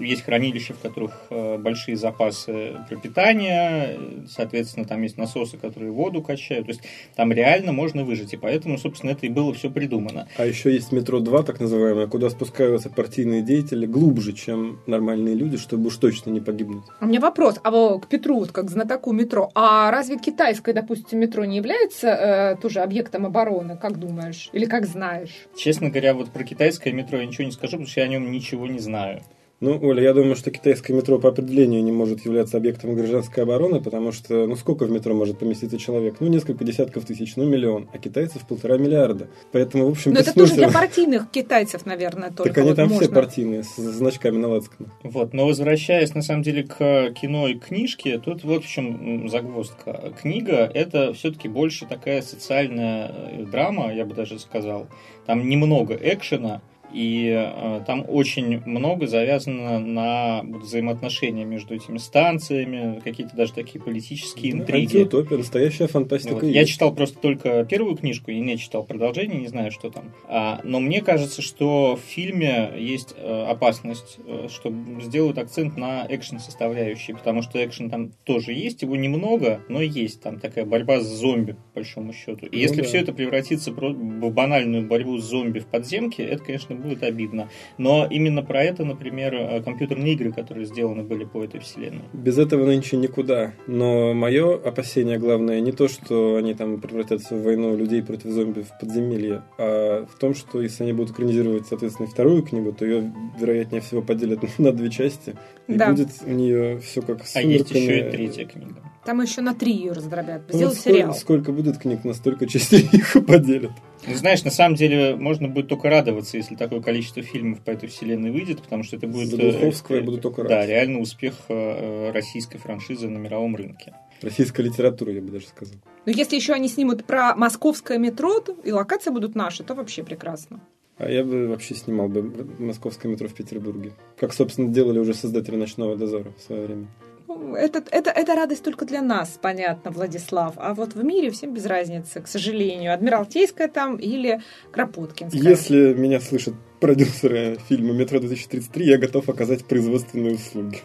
Есть 0.00 0.22
хранилища, 0.22 0.74
в 0.74 0.80
которых 0.80 1.12
э, 1.30 1.58
большие 1.58 1.96
запасы 1.96 2.76
пропитания, 2.88 3.98
соответственно, 4.28 4.86
там 4.86 5.02
есть 5.02 5.18
насосы, 5.18 5.56
которые 5.56 5.92
воду 5.92 6.22
качают. 6.22 6.66
То 6.66 6.72
есть 6.72 6.82
там 7.16 7.32
реально 7.32 7.72
можно 7.72 8.04
выжить. 8.04 8.32
И 8.32 8.36
поэтому, 8.36 8.78
собственно, 8.78 9.10
это 9.10 9.26
и 9.26 9.28
было 9.28 9.52
все 9.52 9.70
придумано. 9.70 10.28
А 10.36 10.46
еще 10.46 10.72
есть 10.72 10.92
метро 10.92 11.20
2, 11.20 11.42
так 11.42 11.60
называемое, 11.60 12.06
куда 12.06 12.30
спускаются 12.30 12.90
партийные 12.90 13.42
деятели 13.42 13.86
глубже, 13.86 14.32
чем 14.32 14.80
нормальные 14.86 15.34
люди, 15.34 15.56
чтобы 15.56 15.88
уж 15.88 15.96
точно 15.96 16.30
не 16.30 16.40
погибнуть. 16.40 16.84
А 17.00 17.04
у 17.04 17.08
меня 17.08 17.20
вопрос, 17.20 17.56
а 17.62 17.98
к 17.98 18.08
Петру, 18.08 18.40
вот 18.40 18.52
как 18.52 18.70
знатоку 18.70 19.12
метро, 19.12 19.50
а 19.54 19.90
разве 19.90 20.18
китайское, 20.18 20.74
допустим, 20.74 21.18
метро 21.18 21.44
не 21.44 21.56
является 21.56 22.08
э, 22.08 22.56
тоже 22.60 22.80
объектом 22.80 23.26
обороны, 23.26 23.76
как 23.76 23.98
думаешь? 23.98 24.50
Или 24.52 24.66
как 24.66 24.86
знаешь? 24.86 25.30
Честно 25.56 25.90
говоря, 25.90 26.14
вот 26.14 26.30
про 26.30 26.44
китайское 26.44 26.92
метро 26.92 27.18
я 27.18 27.26
ничего 27.26 27.44
не 27.44 27.52
скажу, 27.52 27.72
потому 27.72 27.86
что 27.86 28.00
я 28.00 28.06
о 28.06 28.08
нем 28.08 28.30
ничего 28.30 28.59
ничего 28.60 28.66
не 28.66 28.78
знаю. 28.80 29.22
Ну, 29.60 29.78
Оля, 29.82 30.02
я 30.02 30.14
думаю, 30.14 30.36
что 30.36 30.50
китайское 30.50 30.96
метро 30.96 31.18
по 31.18 31.28
определению 31.28 31.84
не 31.84 31.92
может 31.92 32.24
являться 32.24 32.56
объектом 32.56 32.94
гражданской 32.94 33.42
обороны, 33.42 33.82
потому 33.82 34.10
что, 34.10 34.46
ну, 34.46 34.56
сколько 34.56 34.86
в 34.86 34.90
метро 34.90 35.14
может 35.14 35.38
поместиться 35.38 35.76
человек? 35.76 36.14
Ну, 36.18 36.28
несколько 36.28 36.64
десятков 36.64 37.04
тысяч, 37.04 37.36
ну, 37.36 37.44
миллион, 37.44 37.86
а 37.92 37.98
китайцев 37.98 38.46
полтора 38.46 38.78
миллиарда. 38.78 39.28
Поэтому, 39.52 39.86
в 39.86 39.90
общем, 39.90 40.14
Но 40.14 40.20
это 40.20 40.32
тоже 40.32 40.54
для 40.54 40.70
партийных 40.70 41.30
китайцев, 41.30 41.84
наверное, 41.84 42.30
только 42.30 42.48
Так 42.48 42.58
они 42.58 42.68
вот 42.68 42.76
там 42.76 42.88
можно. 42.88 43.04
все 43.04 43.14
партийные, 43.14 43.62
с 43.62 43.76
значками 43.76 44.38
на 44.38 44.48
лацканах. 44.48 44.92
Вот, 45.02 45.34
но 45.34 45.46
возвращаясь, 45.46 46.14
на 46.14 46.22
самом 46.22 46.42
деле, 46.42 46.62
к 46.62 47.10
кино 47.10 47.46
и 47.46 47.54
книжке, 47.58 48.18
тут 48.18 48.44
вот 48.44 48.64
в 48.64 48.66
чем 48.66 49.28
загвоздка. 49.28 50.14
Книга– 50.22 50.70
это 50.74 51.12
все-таки 51.12 51.48
больше 51.48 51.84
такая 51.84 52.22
социальная 52.22 53.12
э, 53.14 53.44
драма, 53.44 53.92
я 53.92 54.06
бы 54.06 54.14
даже 54.14 54.38
сказал. 54.38 54.86
Там 55.26 55.46
немного 55.46 55.94
экшена, 55.94 56.62
и 56.92 57.30
э, 57.30 57.80
там 57.86 58.04
очень 58.08 58.62
много 58.64 59.06
завязано 59.06 59.78
на 59.78 60.42
взаимоотношения 60.42 61.44
между 61.44 61.74
этими 61.74 61.98
станциями, 61.98 63.00
какие-то 63.02 63.36
даже 63.36 63.52
такие 63.52 63.82
политические 63.82 64.54
ну, 64.54 64.62
интриги. 64.62 64.98
Антиутопия, 64.98 65.38
настоящая 65.38 65.86
фантастика. 65.86 66.34
Вот. 66.34 66.44
Я 66.44 66.64
читал 66.64 66.94
просто 66.94 67.18
только 67.18 67.64
первую 67.64 67.96
книжку 67.96 68.30
и 68.30 68.40
не 68.40 68.58
читал 68.58 68.84
продолжение, 68.84 69.40
не 69.40 69.48
знаю, 69.48 69.70
что 69.70 69.90
там. 69.90 70.12
А, 70.28 70.60
но 70.64 70.80
мне 70.80 71.02
кажется, 71.02 71.42
что 71.42 71.96
в 71.96 72.00
фильме 72.00 72.72
есть 72.76 73.14
э, 73.16 73.44
опасность, 73.48 74.18
э, 74.26 74.48
что 74.50 74.72
сделают 75.00 75.38
акцент 75.38 75.76
на 75.76 76.06
экшен 76.08 76.40
составляющей, 76.40 77.12
потому 77.12 77.42
что 77.42 77.64
экшен 77.64 77.90
там 77.90 78.12
тоже 78.24 78.52
есть, 78.52 78.82
его 78.82 78.96
немного, 78.96 79.60
но 79.68 79.80
есть 79.80 80.20
там 80.22 80.40
такая 80.40 80.64
борьба 80.64 81.00
с 81.00 81.06
зомби, 81.06 81.52
по 81.52 81.76
большому 81.76 82.12
счету. 82.12 82.46
И 82.46 82.56
ну, 82.56 82.58
если 82.58 82.82
да. 82.82 82.88
все 82.88 82.98
это 82.98 83.12
превратится 83.12 83.72
в 83.72 84.30
банальную 84.30 84.86
борьбу 84.86 85.18
с 85.18 85.24
зомби 85.24 85.60
в 85.60 85.66
подземке, 85.66 86.24
это, 86.24 86.44
конечно, 86.44 86.74
будет 86.80 87.02
обидно. 87.02 87.48
Но 87.78 88.06
именно 88.10 88.42
про 88.42 88.62
это, 88.62 88.84
например, 88.84 89.34
э, 89.34 89.62
компьютерные 89.62 90.14
игры, 90.14 90.32
которые 90.32 90.66
сделаны 90.66 91.02
были 91.02 91.24
по 91.24 91.42
этой 91.44 91.60
вселенной. 91.60 92.02
Без 92.12 92.38
этого 92.38 92.66
нынче 92.66 92.96
никуда. 92.96 93.52
Но 93.66 94.14
мое 94.14 94.54
опасение 94.54 95.18
главное 95.18 95.60
не 95.60 95.72
то, 95.72 95.88
что 95.88 96.36
они 96.36 96.54
там 96.54 96.80
превратятся 96.80 97.36
в 97.36 97.42
войну 97.42 97.76
людей 97.76 98.02
против 98.02 98.30
зомби 98.30 98.62
в 98.62 98.78
подземелье, 98.78 99.42
а 99.58 100.06
в 100.06 100.18
том, 100.18 100.34
что 100.34 100.60
если 100.62 100.84
они 100.84 100.92
будут 100.92 101.12
экранизировать, 101.12 101.66
соответственно, 101.66 102.08
вторую 102.08 102.42
книгу, 102.42 102.72
то 102.72 102.84
ее, 102.84 103.12
вероятнее 103.38 103.80
всего, 103.80 104.02
поделят 104.02 104.40
на 104.58 104.72
две 104.72 104.90
части. 104.90 105.36
И 105.68 105.74
да. 105.74 105.90
будет 105.90 106.08
у 106.24 106.30
нее 106.30 106.80
все 106.80 107.02
как 107.02 107.26
с 107.26 107.36
А 107.36 107.42
есть 107.42 107.70
еще 107.70 108.08
и 108.08 108.10
третья 108.10 108.44
книга. 108.44 108.89
Там 109.10 109.20
еще 109.22 109.40
на 109.40 109.54
три 109.56 109.72
ее 109.72 109.90
раздробят. 109.90 110.42
Ну, 110.46 110.56
Сделать 110.56 110.78
сколько, 110.78 110.96
сериал. 110.96 111.14
Сколько 111.14 111.50
будет 111.50 111.78
книг, 111.78 112.04
настолько 112.04 112.46
частей 112.46 112.88
их 112.92 113.16
поделят. 113.26 113.72
Ну, 114.06 114.14
знаешь, 114.14 114.44
на 114.44 114.52
самом 114.52 114.76
деле 114.76 115.16
можно 115.16 115.48
будет 115.48 115.66
только 115.66 115.90
радоваться, 115.90 116.36
если 116.36 116.54
такое 116.54 116.80
количество 116.80 117.20
фильмов 117.20 117.58
по 117.58 117.70
этой 117.70 117.88
вселенной 117.88 118.30
выйдет, 118.30 118.62
потому 118.62 118.84
что 118.84 118.94
это 118.94 119.08
будет... 119.08 119.30
За 119.30 119.36
Глуховского 119.36 119.96
я 119.96 120.02
буду 120.02 120.18
только 120.18 120.42
рад. 120.42 120.48
Да, 120.48 120.64
реально 120.64 121.00
успех 121.00 121.34
э, 121.48 122.12
российской 122.12 122.58
франшизы 122.58 123.08
на 123.08 123.18
мировом 123.18 123.56
рынке. 123.56 123.94
Российская 124.22 124.62
литература, 124.62 125.12
я 125.12 125.20
бы 125.20 125.32
даже 125.32 125.48
сказал. 125.48 125.74
Но 126.06 126.12
если 126.12 126.36
еще 126.36 126.52
они 126.52 126.68
снимут 126.68 127.04
про 127.04 127.34
московское 127.34 127.98
метро, 127.98 128.44
и 128.62 128.70
локации 128.70 129.10
будут 129.10 129.34
наши, 129.34 129.64
то 129.64 129.74
вообще 129.74 130.04
прекрасно. 130.04 130.60
А 130.98 131.10
я 131.10 131.24
бы 131.24 131.48
вообще 131.48 131.74
снимал 131.74 132.06
бы 132.06 132.22
московское 132.60 133.10
метро 133.10 133.26
в 133.26 133.34
Петербурге. 133.34 133.90
Как, 134.16 134.32
собственно, 134.32 134.68
делали 134.68 135.00
уже 135.00 135.14
создатели 135.14 135.56
«Ночного 135.56 135.96
дозора» 135.96 136.32
в 136.38 136.42
свое 136.42 136.64
время. 136.64 136.86
Ну, 137.30 137.54
это, 137.54 137.84
это, 137.92 138.10
это 138.10 138.34
радость 138.34 138.64
только 138.64 138.84
для 138.84 139.02
нас, 139.02 139.38
понятно, 139.40 139.92
Владислав. 139.92 140.54
А 140.56 140.74
вот 140.74 140.94
в 140.94 141.04
мире 141.04 141.30
всем 141.30 141.54
без 141.54 141.64
разницы, 141.64 142.20
к 142.20 142.26
сожалению. 142.26 142.92
Адмиралтейская 142.92 143.68
там 143.68 143.96
или 143.96 144.40
Кропоткинская. 144.72 145.40
Если 145.40 145.92
меня 145.94 146.20
слышат 146.20 146.54
продюсеры 146.80 147.58
фильма 147.68 147.92
«Метро-2033», 147.92 148.82
я 148.82 148.98
готов 148.98 149.28
оказать 149.28 149.64
производственные 149.64 150.34
услуги. 150.34 150.80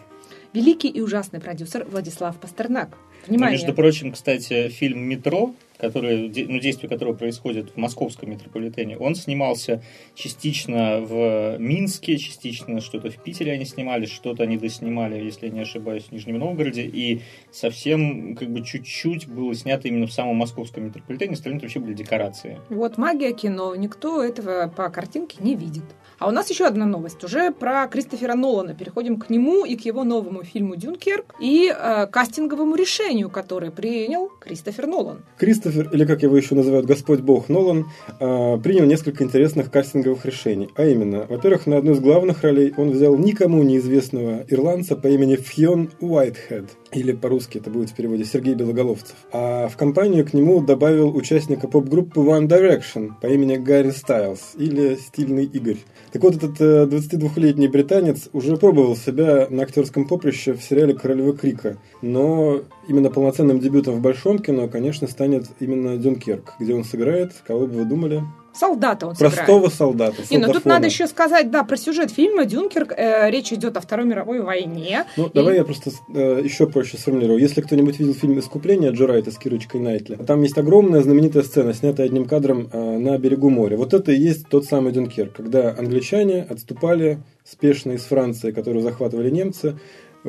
Великий 0.52 0.88
и 0.88 1.00
ужасный 1.00 1.40
продюсер 1.40 1.84
Владислав 1.84 2.38
Пастернак. 2.38 2.96
Внимание. 3.26 3.58
Ну, 3.58 3.64
между 3.64 3.74
прочим, 3.74 4.12
кстати, 4.12 4.68
фильм 4.68 5.00
«Метро», 5.00 5.52
который, 5.78 6.28
ну, 6.48 6.58
действие 6.58 6.88
которого 6.88 7.14
происходит 7.14 7.70
в 7.70 7.76
московском 7.76 8.30
метрополитене, 8.30 8.96
он 8.96 9.14
снимался 9.14 9.82
частично 10.14 11.00
в 11.00 11.58
Минске, 11.58 12.16
частично 12.16 12.80
что-то 12.80 13.10
в 13.10 13.22
Питере 13.22 13.52
они 13.52 13.64
снимали, 13.64 14.06
что-то 14.06 14.44
они 14.44 14.56
доснимали, 14.56 15.22
если 15.22 15.46
я 15.46 15.52
не 15.52 15.60
ошибаюсь, 15.60 16.04
в 16.04 16.12
Нижнем 16.12 16.38
Новгороде, 16.38 16.82
и 16.82 17.22
совсем 17.50 18.36
как 18.36 18.50
бы 18.50 18.64
чуть-чуть 18.64 19.28
было 19.28 19.54
снято 19.54 19.88
именно 19.88 20.06
в 20.06 20.12
самом 20.12 20.36
московском 20.36 20.84
метрополитене, 20.84 21.34
остальные 21.34 21.60
вообще 21.60 21.80
были 21.80 21.94
декорации. 21.94 22.60
Вот 22.68 22.98
магия 22.98 23.32
кино, 23.32 23.74
никто 23.74 24.22
этого 24.22 24.68
по 24.68 24.88
картинке 24.88 25.36
не 25.40 25.54
видит. 25.54 25.84
А 26.18 26.28
у 26.28 26.30
нас 26.30 26.48
еще 26.48 26.66
одна 26.66 26.86
новость, 26.86 27.22
уже 27.24 27.50
про 27.50 27.86
Кристофера 27.88 28.34
Нолана. 28.34 28.74
Переходим 28.74 29.18
к 29.18 29.28
нему 29.28 29.66
и 29.66 29.76
к 29.76 29.84
его 29.84 30.02
новому 30.04 30.44
фильму 30.44 30.76
«Дюнкерк» 30.76 31.34
и 31.40 31.70
э, 31.70 32.06
кастинговому 32.06 32.74
решению, 32.74 33.28
которое 33.28 33.70
принял 33.70 34.30
Кристофер 34.40 34.86
Нолан. 34.86 35.24
Кристофер, 35.38 35.90
или 35.92 36.06
как 36.06 36.22
его 36.22 36.36
еще 36.36 36.54
называют, 36.54 36.86
Господь 36.86 37.20
Бог 37.20 37.50
Нолан, 37.50 37.86
э, 38.18 38.58
принял 38.62 38.86
несколько 38.86 39.24
интересных 39.24 39.70
кастинговых 39.70 40.24
решений. 40.24 40.70
А 40.76 40.86
именно, 40.86 41.26
во-первых, 41.28 41.66
на 41.66 41.76
одну 41.76 41.92
из 41.92 42.00
главных 42.00 42.42
ролей 42.42 42.72
он 42.76 42.90
взял 42.90 43.16
никому 43.16 43.62
неизвестного 43.62 44.44
ирландца 44.48 44.96
по 44.96 45.08
имени 45.08 45.36
Фьон 45.36 45.90
Уайтхед– 46.00 46.70
или 46.92 47.12
по-русски 47.12 47.58
это 47.58 47.70
будет 47.70 47.90
в 47.90 47.94
переводе 47.94 48.24
Сергей 48.24 48.54
Белоголовцев. 48.54 49.14
А 49.32 49.68
в 49.68 49.76
компанию 49.76 50.24
к 50.24 50.32
нему 50.32 50.60
добавил 50.60 51.14
участника 51.14 51.68
поп-группы 51.68 52.20
One 52.20 52.48
Direction 52.48 53.12
по 53.20 53.26
имени 53.26 53.56
Гарри 53.56 53.90
Стайлз 53.90 54.54
или 54.56 54.96
Стильный 54.96 55.44
Игорь. 55.44 55.78
Так 56.12 56.22
вот, 56.22 56.36
этот 56.36 56.60
22-летний 56.60 57.66
э, 57.66 57.70
британец 57.70 58.28
уже 58.32 58.56
пробовал 58.56 58.96
себя 58.96 59.46
на 59.50 59.62
актерском 59.62 60.06
поприще 60.06 60.54
в 60.54 60.62
сериале 60.62 60.94
«Королевы 60.94 61.36
Крика», 61.36 61.78
но 62.02 62.62
именно 62.88 63.10
полноценным 63.10 63.60
дебютом 63.60 63.96
в 63.96 64.00
большом 64.00 64.38
кино, 64.38 64.68
конечно, 64.68 65.08
станет 65.08 65.46
именно 65.60 65.96
«Дюнкерк», 65.96 66.54
где 66.58 66.74
он 66.74 66.84
сыграет, 66.84 67.32
кого 67.46 67.66
бы 67.66 67.78
вы 67.78 67.84
думали, 67.84 68.22
солдата 68.56 69.06
он 69.06 69.14
Простого 69.16 69.68
сыграет. 69.68 69.74
солдата. 69.74 70.22
Не, 70.30 70.38
ну 70.38 70.52
тут 70.52 70.64
надо 70.64 70.86
еще 70.86 71.06
сказать, 71.06 71.50
да, 71.50 71.62
про 71.62 71.76
сюжет 71.76 72.10
фильма 72.10 72.44
Дюнкерк. 72.44 72.92
Э, 72.96 73.30
речь 73.30 73.52
идет 73.52 73.76
о 73.76 73.80
Второй 73.80 74.06
мировой 74.06 74.40
войне. 74.40 75.04
Ну, 75.16 75.26
и... 75.26 75.30
давай 75.32 75.56
я 75.56 75.64
просто 75.64 75.90
э, 76.14 76.40
еще 76.42 76.66
проще 76.66 76.96
сформулирую. 76.96 77.38
Если 77.38 77.60
кто-нибудь 77.60 77.98
видел 77.98 78.14
фильм 78.14 78.38
«Искупление» 78.38 78.90
Джо 78.90 79.06
Райта 79.06 79.30
с 79.30 79.38
Кирочкой 79.38 79.80
Найтли, 79.80 80.16
там 80.16 80.42
есть 80.42 80.58
огромная 80.58 81.02
знаменитая 81.02 81.42
сцена, 81.42 81.74
снятая 81.74 82.06
одним 82.06 82.26
кадром 82.26 82.68
э, 82.72 82.98
на 82.98 83.18
берегу 83.18 83.50
моря. 83.50 83.76
Вот 83.76 83.94
это 83.94 84.12
и 84.12 84.18
есть 84.18 84.48
тот 84.48 84.64
самый 84.64 84.92
Дюнкерк, 84.92 85.34
когда 85.34 85.74
англичане 85.76 86.46
отступали 86.48 87.18
спешно 87.44 87.92
из 87.92 88.02
Франции, 88.02 88.50
которую 88.50 88.82
захватывали 88.82 89.30
немцы, 89.30 89.78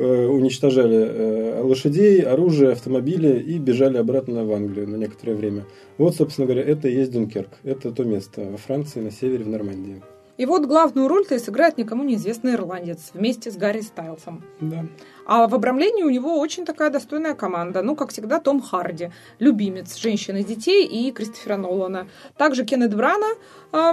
уничтожали 0.00 0.96
э, 0.96 1.62
лошадей, 1.62 2.20
оружие, 2.20 2.72
автомобили 2.72 3.40
и 3.40 3.58
бежали 3.58 3.96
обратно 3.96 4.44
в 4.44 4.52
Англию 4.52 4.88
на 4.88 4.96
некоторое 4.96 5.34
время. 5.34 5.64
Вот, 5.96 6.14
собственно 6.16 6.46
говоря, 6.46 6.62
это 6.62 6.88
и 6.88 6.94
есть 6.94 7.10
Дюнкерк. 7.10 7.50
Это 7.64 7.90
то 7.90 8.04
место 8.04 8.42
во 8.50 8.56
Франции, 8.56 9.00
на 9.00 9.10
севере, 9.10 9.44
в 9.44 9.48
Нормандии. 9.48 10.02
И 10.38 10.46
вот 10.46 10.66
главную 10.66 11.08
роль-то 11.08 11.34
и 11.34 11.38
сыграет 11.40 11.78
никому 11.78 12.04
неизвестный 12.04 12.54
ирландец 12.54 13.10
вместе 13.12 13.50
с 13.50 13.56
Гарри 13.56 13.80
Стайлсом. 13.80 14.44
Да. 14.60 14.86
А 15.28 15.46
в 15.46 15.54
обрамлении 15.54 16.02
у 16.02 16.10
него 16.10 16.40
очень 16.40 16.64
такая 16.64 16.88
достойная 16.88 17.34
команда. 17.34 17.82
Ну, 17.82 17.94
как 17.94 18.10
всегда, 18.10 18.40
Том 18.40 18.62
Харди, 18.62 19.10
любимец 19.38 19.96
женщин 19.96 20.38
и 20.38 20.42
детей, 20.42 20.86
и 20.86 21.12
Кристофера 21.12 21.58
Нолана. 21.58 22.08
Также 22.38 22.64
Кеннет 22.64 22.96
Брана, 22.96 23.26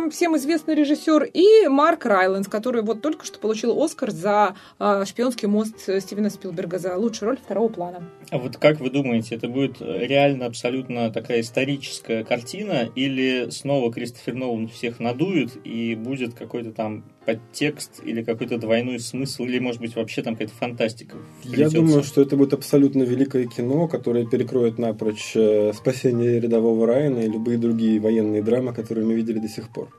всем 0.10 0.38
известный 0.38 0.76
режиссер, 0.76 1.24
и 1.26 1.68
Марк 1.68 2.06
Райленс, 2.06 2.48
который 2.48 2.84
вот 2.84 3.02
только 3.02 3.26
что 3.26 3.38
получил 3.38 3.84
Оскар 3.84 4.12
за 4.12 4.56
а, 4.80 5.04
«Шпионский 5.04 5.50
мост» 5.50 5.78
Стивена 5.82 6.30
Спилберга 6.30 6.80
за 6.80 6.96
лучшую 6.96 7.32
роль 7.32 7.38
второго 7.38 7.68
плана. 7.68 8.04
А 8.32 8.38
вот 8.38 8.56
как 8.56 8.80
вы 8.80 8.90
думаете, 8.90 9.36
это 9.36 9.50
будет 9.50 9.82
реально 9.82 10.46
абсолютно 10.46 11.12
такая 11.12 11.42
историческая 11.42 12.24
картина, 12.24 12.90
или 12.96 13.50
снова 13.50 13.92
Кристофер 13.92 14.36
Нолан 14.36 14.70
всех 14.70 15.02
надует, 15.02 15.52
и 15.66 15.96
будет 15.96 16.34
какой-то 16.34 16.72
там 16.72 17.04
подтекст 17.26 18.02
или 18.04 18.24
какой-то 18.24 18.58
двойной 18.58 19.00
смысл, 19.00 19.44
или, 19.44 19.60
может 19.60 19.82
быть, 19.82 19.96
вообще 19.96 20.22
там 20.22 20.36
какая-то 20.36 20.54
фантастика 20.54 21.18
вплетется. 21.40 21.78
Я 21.78 21.82
думаю, 21.82 22.04
что 22.04 22.22
это 22.22 22.38
будет 22.38 22.54
абсолютно 22.54 23.04
великое 23.04 23.48
кино, 23.48 23.88
которое 23.88 24.26
перекроет 24.26 24.78
напрочь 24.78 25.36
э, 25.36 25.74
спасение 25.74 26.40
рядового 26.40 26.86
Райана 26.88 27.20
и 27.20 27.30
любые 27.30 27.58
другие 27.58 28.00
военные 28.00 28.42
драмы, 28.42 28.74
которые 28.74 29.06
мы 29.06 29.14
видели 29.14 29.40
до 29.40 29.48
сих 29.48 29.70
пор. 29.70 29.90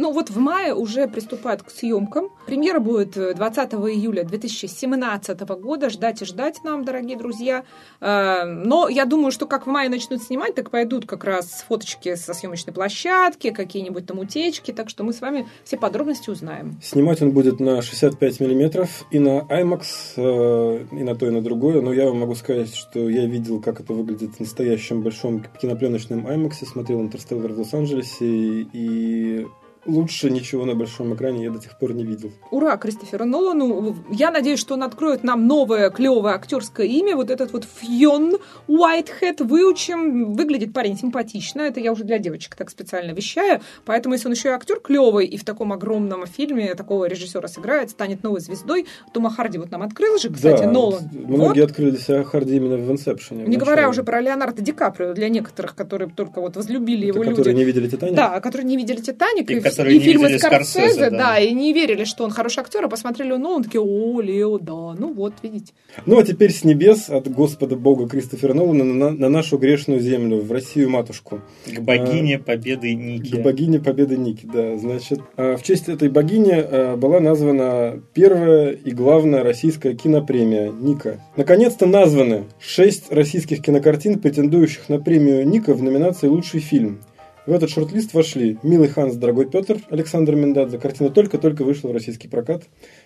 Ну 0.00 0.12
вот 0.12 0.30
в 0.30 0.38
мае 0.38 0.74
уже 0.74 1.06
приступают 1.08 1.62
к 1.62 1.68
съемкам. 1.70 2.30
Премьера 2.46 2.80
будет 2.80 3.12
20 3.12 3.74
э, 3.74 3.76
июля 3.76 4.24
2017 4.24 5.40
года. 5.60 5.90
Ждать 5.90 6.22
и 6.22 6.24
ждать 6.24 6.64
нам, 6.64 6.86
дорогие 6.86 7.18
друзья. 7.18 7.64
Э, 8.00 8.44
но 8.44 8.88
я 8.88 9.04
думаю, 9.04 9.30
что 9.30 9.44
как 9.44 9.66
в 9.66 9.68
мае 9.68 9.90
начнут 9.90 10.22
снимать, 10.22 10.54
так 10.54 10.70
пойдут 10.70 11.04
как 11.04 11.24
раз 11.24 11.66
фоточки 11.68 12.14
со 12.14 12.32
съемочной 12.32 12.72
площадки, 12.72 13.50
какие-нибудь 13.50 14.06
там 14.06 14.20
утечки. 14.20 14.70
Так 14.70 14.88
что 14.88 15.04
мы 15.04 15.12
с 15.12 15.20
вами 15.20 15.46
все 15.64 15.76
подробности 15.76 16.30
узнаем. 16.30 16.80
Снимать 16.82 17.20
он 17.20 17.32
будет 17.32 17.60
на 17.60 17.82
65 17.82 18.40
миллиметров 18.40 19.04
и 19.10 19.18
на 19.18 19.40
IMAX, 19.50 19.82
э, 20.16 20.86
и 20.92 21.02
на 21.02 21.14
то, 21.14 21.26
и 21.26 21.30
на 21.30 21.42
другое. 21.42 21.82
Но 21.82 21.92
я 21.92 22.06
вам 22.06 22.20
могу 22.20 22.34
сказать, 22.36 22.74
что 22.74 23.06
я 23.10 23.26
видел, 23.26 23.60
как 23.60 23.80
это 23.80 23.92
выглядит 23.92 24.36
в 24.36 24.40
настоящем 24.40 25.02
большом 25.02 25.44
кинопленочном 25.60 26.26
IMAX. 26.26 26.64
Смотрел 26.64 27.02
«Интерстеллар» 27.02 27.52
в 27.52 27.58
Лос-Анджелесе, 27.58 28.66
и 28.72 29.46
лучше 29.86 30.30
ничего 30.30 30.64
на 30.64 30.74
большом 30.74 31.14
экране 31.14 31.44
я 31.44 31.50
до 31.50 31.60
сих 31.60 31.78
пор 31.78 31.94
не 31.94 32.04
видел. 32.04 32.32
Ура 32.50 32.76
Кристоферу 32.76 33.24
Нолану. 33.24 33.96
Я 34.10 34.30
надеюсь, 34.30 34.60
что 34.60 34.74
он 34.74 34.82
откроет 34.82 35.24
нам 35.24 35.46
новое 35.46 35.90
клевое 35.90 36.34
актерское 36.34 36.86
имя. 36.86 37.16
Вот 37.16 37.30
этот 37.30 37.52
вот 37.52 37.64
Фьон 37.64 38.36
Уайтхед 38.68 39.40
выучим. 39.40 40.34
Выглядит 40.34 40.72
парень 40.72 40.96
симпатично. 40.96 41.62
Это 41.62 41.80
я 41.80 41.92
уже 41.92 42.04
для 42.04 42.18
девочек 42.18 42.54
так 42.56 42.70
специально 42.70 43.12
вещаю. 43.12 43.60
Поэтому, 43.84 44.14
если 44.14 44.28
он 44.28 44.34
еще 44.34 44.48
и 44.48 44.52
актер 44.52 44.80
клевый 44.80 45.26
и 45.26 45.36
в 45.36 45.44
таком 45.44 45.72
огромном 45.72 46.26
фильме 46.26 46.74
такого 46.74 47.06
режиссера 47.06 47.48
сыграет, 47.48 47.90
станет 47.90 48.22
новой 48.22 48.40
звездой. 48.40 48.86
Тома 49.12 49.30
Харди 49.30 49.58
вот 49.58 49.70
нам 49.70 49.82
открыл 49.82 50.18
же, 50.18 50.30
кстати, 50.30 50.62
да, 50.62 50.70
Нолан. 50.70 51.08
Многие 51.12 51.60
вот. 51.60 51.70
открыли 51.70 51.96
себя 51.96 52.22
Харди 52.24 52.56
именно 52.56 52.76
в 52.76 52.90
«Инсепшене». 52.90 53.44
Не 53.44 53.56
говоря 53.56 53.88
уже 53.88 54.02
про 54.02 54.20
Леонардо 54.20 54.62
Ди 54.62 54.72
Каприо, 54.72 55.14
для 55.14 55.28
некоторых, 55.28 55.74
которые 55.74 56.10
только 56.10 56.40
вот 56.40 56.56
возлюбили 56.56 57.08
Это 57.08 57.18
его 57.18 57.18
которые 57.18 57.30
люди. 57.30 57.38
Которые 57.38 57.56
не 57.56 57.64
видели 57.64 57.88
«Титаник»? 57.88 58.16
Да, 58.16 58.40
которые 58.40 58.66
не 58.66 58.76
видели 58.76 59.00
«Титаник». 59.00 59.50
И, 59.50 59.54
и 59.54 59.60
которые 59.70 59.96
и 59.96 60.00
фильмы 60.00 60.38
Скорсезе, 60.38 61.10
да. 61.10 61.18
да, 61.18 61.38
и 61.38 61.52
не 61.52 61.72
верили, 61.72 62.04
что 62.04 62.24
он 62.24 62.30
хороший 62.30 62.60
актер, 62.60 62.84
а 62.84 62.88
посмотрели 62.88 63.34
ну, 63.36 63.50
он 63.50 63.64
такие, 63.64 63.80
о, 63.80 64.20
Лео, 64.20 64.58
да, 64.58 64.94
ну 64.98 65.12
вот, 65.12 65.34
видите. 65.42 65.72
Ну, 66.06 66.18
а 66.18 66.22
теперь 66.22 66.52
с 66.52 66.64
небес 66.64 67.10
от 67.10 67.28
Господа 67.30 67.76
Бога 67.76 68.08
Кристофера 68.08 68.54
Нолана 68.54 68.84
на, 68.84 69.10
на 69.10 69.28
нашу 69.28 69.58
грешную 69.58 70.00
землю, 70.00 70.40
в 70.40 70.52
Россию 70.52 70.90
матушку. 70.90 71.40
К 71.66 71.80
богине 71.80 72.36
а, 72.36 72.38
победы 72.38 72.94
Ники. 72.94 73.36
К 73.36 73.42
богине 73.42 73.80
победы 73.80 74.16
Ники, 74.16 74.48
да. 74.52 74.76
Значит, 74.76 75.20
а, 75.36 75.56
в 75.56 75.62
честь 75.62 75.88
этой 75.88 76.08
богини 76.08 76.54
а, 76.54 76.96
была 76.96 77.20
названа 77.20 78.00
первая 78.14 78.70
и 78.72 78.90
главная 78.90 79.42
российская 79.42 79.94
кинопремия 79.94 80.70
Ника. 80.70 81.20
Наконец-то 81.36 81.86
названы 81.86 82.44
шесть 82.60 83.10
российских 83.12 83.62
кинокартин, 83.62 84.18
претендующих 84.18 84.88
на 84.88 84.98
премию 84.98 85.46
Ника 85.46 85.74
в 85.74 85.82
номинации 85.82 86.28
«Лучший 86.28 86.60
фильм». 86.60 87.00
В 87.46 87.52
этот 87.52 87.70
шорт-лист 87.70 88.12
вошли 88.12 88.58
«Милый 88.62 88.88
Ханс, 88.88 89.14
дорогой 89.14 89.48
Петр» 89.48 89.78
Александр 89.88 90.34
Миндадзе. 90.34 90.78
Картина 90.78 91.08
только-только 91.08 91.64
вышла 91.64 91.88
в 91.88 91.92
российский 91.92 92.28
прокат. 92.28 92.64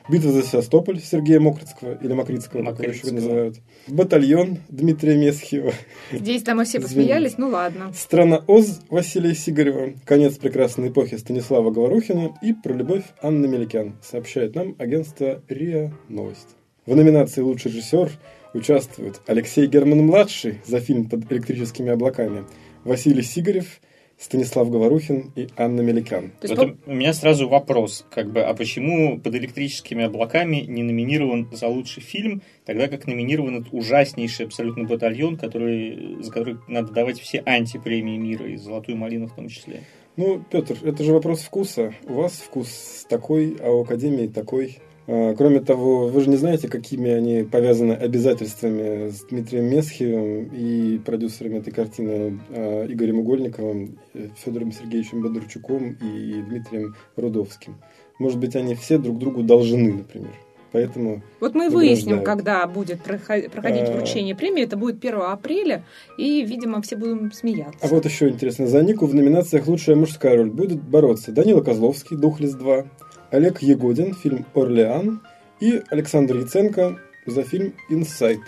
«Битва 0.08 0.32
за 0.32 0.42
Севастополь» 0.42 1.00
Сергея 1.00 1.38
Мокрицкого 1.38 1.96
или 2.02 2.12
Мокрицкого, 2.12 2.64
как 2.64 2.80
его 2.80 2.92
еще 2.92 3.12
называют. 3.12 3.58
«Батальон» 3.86 4.58
Дмитрия 4.68 5.16
Месхиева. 5.16 5.72
Здесь 6.10 6.42
там 6.42 6.56
мы 6.56 6.64
все 6.64 6.80
посмеялись, 6.80 7.38
ну 7.38 7.48
ладно. 7.48 7.92
«Страна 7.94 8.42
Оз» 8.48 8.80
Василия 8.88 9.36
Сигарева. 9.36 9.92
«Конец 10.04 10.36
прекрасной 10.36 10.88
эпохи» 10.88 11.16
Станислава 11.16 11.70
Говорухина 11.70 12.36
и 12.42 12.52
«Про 12.54 12.72
любовь» 12.72 13.04
Анны 13.22 13.46
Меликян, 13.46 13.94
сообщает 14.02 14.56
нам 14.56 14.74
агентство 14.78 15.42
РИА 15.48 15.92
Новость. 16.08 16.56
В 16.86 16.96
номинации 16.96 17.40
«Лучший 17.40 17.70
режиссер» 17.70 18.10
участвуют 18.52 19.20
Алексей 19.28 19.68
Герман-младший 19.68 20.60
за 20.66 20.80
фильм 20.80 21.08
«Под 21.08 21.30
электрическими 21.30 21.92
облаками», 21.92 22.44
Василий 22.82 23.22
Сигарев– 23.22 23.80
Станислав 24.18 24.70
Говорухин 24.70 25.32
и 25.34 25.48
Анна 25.56 25.80
Меликан. 25.80 26.32
Вот 26.42 26.56
по... 26.56 26.90
У 26.90 26.94
меня 26.94 27.12
сразу 27.12 27.48
вопрос, 27.48 28.06
как 28.10 28.32
бы, 28.32 28.42
а 28.42 28.54
почему 28.54 29.18
под 29.18 29.34
электрическими 29.34 30.04
облаками 30.04 30.58
не 30.68 30.82
номинирован 30.82 31.48
за 31.52 31.68
лучший 31.68 32.02
фильм, 32.02 32.42
тогда 32.64 32.88
как 32.88 33.06
номинирован 33.06 33.60
этот 33.60 33.72
ужаснейший 33.72 34.46
абсолютно 34.46 34.84
батальон, 34.84 35.36
который, 35.36 36.22
за 36.22 36.30
который 36.30 36.58
надо 36.68 36.92
давать 36.92 37.20
все 37.20 37.42
антипремии 37.44 38.16
мира, 38.16 38.46
и 38.46 38.56
золотую 38.56 38.96
малину 38.96 39.26
в 39.26 39.34
том 39.34 39.48
числе? 39.48 39.82
Ну, 40.16 40.42
Петр, 40.48 40.76
это 40.82 41.02
же 41.02 41.12
вопрос 41.12 41.40
вкуса. 41.40 41.92
У 42.06 42.14
вас 42.14 42.34
вкус 42.34 43.04
такой, 43.08 43.56
а 43.60 43.70
у 43.70 43.82
Академии 43.82 44.28
такой. 44.28 44.78
А, 45.06 45.34
кроме 45.34 45.60
того, 45.60 46.08
вы 46.08 46.20
же 46.20 46.30
не 46.30 46.36
знаете, 46.36 46.68
какими 46.68 47.10
они 47.10 47.42
повязаны 47.42 47.92
обязательствами 47.92 49.10
с 49.10 49.24
Дмитрием 49.24 49.66
Месхиевым 49.66 50.50
и 50.52 50.98
продюсерами 50.98 51.58
этой 51.58 51.72
картины 51.72 52.40
а, 52.50 52.86
Игорем 52.86 53.18
Угольниковым, 53.20 53.98
Федором 54.36 54.72
Сергеевичем 54.72 55.22
Бондарчуком 55.22 55.92
и 55.92 56.42
Дмитрием 56.42 56.94
Рудовским. 57.16 57.76
Может 58.18 58.38
быть, 58.38 58.56
они 58.56 58.74
все 58.74 58.98
друг 58.98 59.18
другу 59.18 59.42
должны, 59.42 59.92
например. 59.92 60.32
Поэтому 60.74 61.22
вот 61.38 61.54
мы 61.54 61.70
выясним, 61.70 62.24
когда 62.24 62.66
будет 62.66 63.00
проходить 63.00 63.88
а. 63.88 63.92
вручение 63.92 64.34
премии. 64.34 64.64
Это 64.64 64.76
будет 64.76 65.04
1 65.04 65.20
апреля, 65.20 65.84
и, 66.18 66.42
видимо, 66.42 66.82
все 66.82 66.96
будем 66.96 67.30
смеяться. 67.30 67.78
А 67.80 67.86
вот 67.86 68.04
еще 68.04 68.28
интересно. 68.28 68.66
За 68.66 68.82
Нику 68.82 69.06
в 69.06 69.14
номинациях 69.14 69.68
«Лучшая 69.68 69.94
мужская 69.94 70.36
роль» 70.36 70.50
будут 70.50 70.82
бороться 70.82 71.30
Данила 71.30 71.60
Козловский, 71.60 72.16
«Духлес 72.16 72.56
2», 72.56 72.86
Олег 73.34 73.62
Егодин, 73.62 74.14
фильм 74.14 74.46
«Орлеан» 74.54 75.20
и 75.58 75.82
Александр 75.90 76.36
Яценко 76.36 77.00
за 77.26 77.42
фильм 77.42 77.74
«Инсайт». 77.90 78.38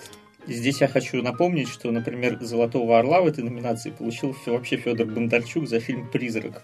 Здесь 0.47 0.81
я 0.81 0.87
хочу 0.87 1.21
напомнить, 1.25 1.69
что, 1.69 1.91
например, 1.91 2.39
«Золотого 2.41 2.97
орла» 2.97 3.21
в 3.21 3.27
этой 3.27 3.43
номинации 3.43 3.91
получил 3.91 4.37
вообще 4.47 4.77
Федор 4.77 5.09
Бондарчук 5.09 5.67
за 5.69 5.81
фильм 5.81 6.09
«Призрак». 6.13 6.63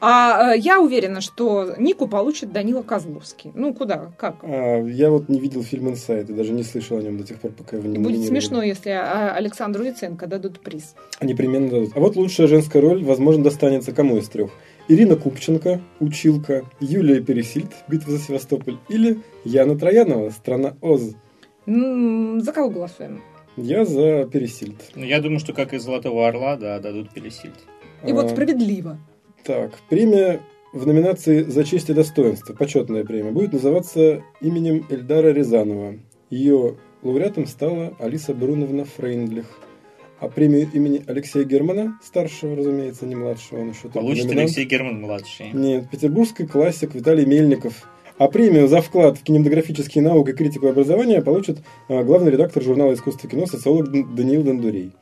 А 0.00 0.54
э, 0.54 0.58
я 0.58 0.80
уверена, 0.80 1.20
что 1.20 1.74
Нику 1.76 2.06
получит 2.06 2.52
Данила 2.52 2.82
Козловский. 2.82 3.50
Ну, 3.56 3.74
куда? 3.74 4.12
Как? 4.18 4.36
А, 4.42 4.80
я 4.80 5.10
вот 5.10 5.28
не 5.28 5.40
видел 5.40 5.64
фильм 5.64 5.88
«Инсайд» 5.88 6.30
и 6.30 6.32
даже 6.32 6.52
не 6.52 6.62
слышал 6.62 6.98
о 6.98 7.02
нем 7.02 7.18
до 7.18 7.24
тех 7.24 7.40
пор, 7.40 7.50
пока 7.50 7.76
его 7.76 7.88
не 7.88 7.98
Будет 7.98 8.24
смешно, 8.24 8.62
если 8.62 8.90
а, 8.90 9.34
Александру 9.34 9.82
Яценко 9.82 10.28
дадут 10.28 10.60
приз. 10.60 10.94
Непременно 11.20 11.70
дадут. 11.70 11.90
А 11.96 11.98
вот 11.98 12.14
лучшая 12.14 12.46
женская 12.46 12.80
роль, 12.80 13.02
возможно, 13.02 13.42
достанется 13.42 13.90
кому 13.90 14.16
из 14.18 14.28
трех– 14.28 14.52
Ирина 14.86 15.16
Купченко, 15.16 15.80
Училка, 15.98 16.64
Юлия 16.78 17.22
Пересильд, 17.22 17.72
Битва 17.88 18.12
за 18.12 18.18
Севастополь 18.18 18.76
или 18.90 19.18
Яна 19.44 19.78
Троянова, 19.78 20.28
Страна 20.30 20.76
Оз. 20.82 21.14
За 21.66 22.52
кого 22.52 22.68
голосуем? 22.68 23.22
Я 23.56 23.86
за 23.86 24.26
Пересильд. 24.26 24.76
Ну, 24.94 25.04
я 25.04 25.20
думаю, 25.22 25.38
что 25.38 25.54
как 25.54 25.72
и 25.72 25.78
Золотого 25.78 26.28
Орла, 26.28 26.56
да, 26.56 26.78
дадут 26.80 27.14
Пересильд. 27.14 27.54
И 28.06 28.10
а, 28.10 28.14
вот 28.14 28.30
справедливо. 28.30 28.98
Так, 29.42 29.72
премия 29.88 30.40
в 30.74 30.86
номинации 30.86 31.44
«За 31.44 31.64
честь 31.64 31.88
и 31.88 31.94
достоинство», 31.94 32.52
почетная 32.52 33.04
премия, 33.04 33.30
будет 33.30 33.54
называться 33.54 34.22
именем 34.40 34.84
Эльдара 34.90 35.28
Рязанова. 35.32 35.94
Ее 36.28 36.76
лауреатом 37.02 37.46
стала 37.46 37.94
Алиса 37.98 38.34
Бруновна 38.34 38.84
Фрейндлих– 38.84 39.46
а 40.24 40.28
премию 40.28 40.68
имени 40.72 41.04
Алексея 41.06 41.44
Германа, 41.44 41.98
старшего, 42.02 42.56
разумеется, 42.56 43.06
не 43.06 43.14
младшего, 43.14 43.60
он 43.60 43.70
еще 43.70 43.88
Получит 43.88 44.30
Алексей 44.30 44.64
Герман 44.64 45.00
младший. 45.00 45.50
Нет, 45.52 45.90
петербургский 45.90 46.46
классик 46.46 46.94
Виталий 46.94 47.26
Мельников. 47.26 47.88
А 48.16 48.28
премию 48.28 48.68
за 48.68 48.80
вклад 48.80 49.18
в 49.18 49.24
кинематографические 49.24 50.04
науки 50.04 50.30
и 50.30 50.32
критику 50.34 50.68
образования 50.68 51.20
получит 51.20 51.58
а, 51.88 52.04
главный 52.04 52.30
редактор 52.30 52.62
журнала 52.62 52.94
«Искусство 52.94 53.28
кино» 53.28 53.46
социолог 53.46 53.90
Даниил 54.14 54.44
Дондурей. 54.44 54.92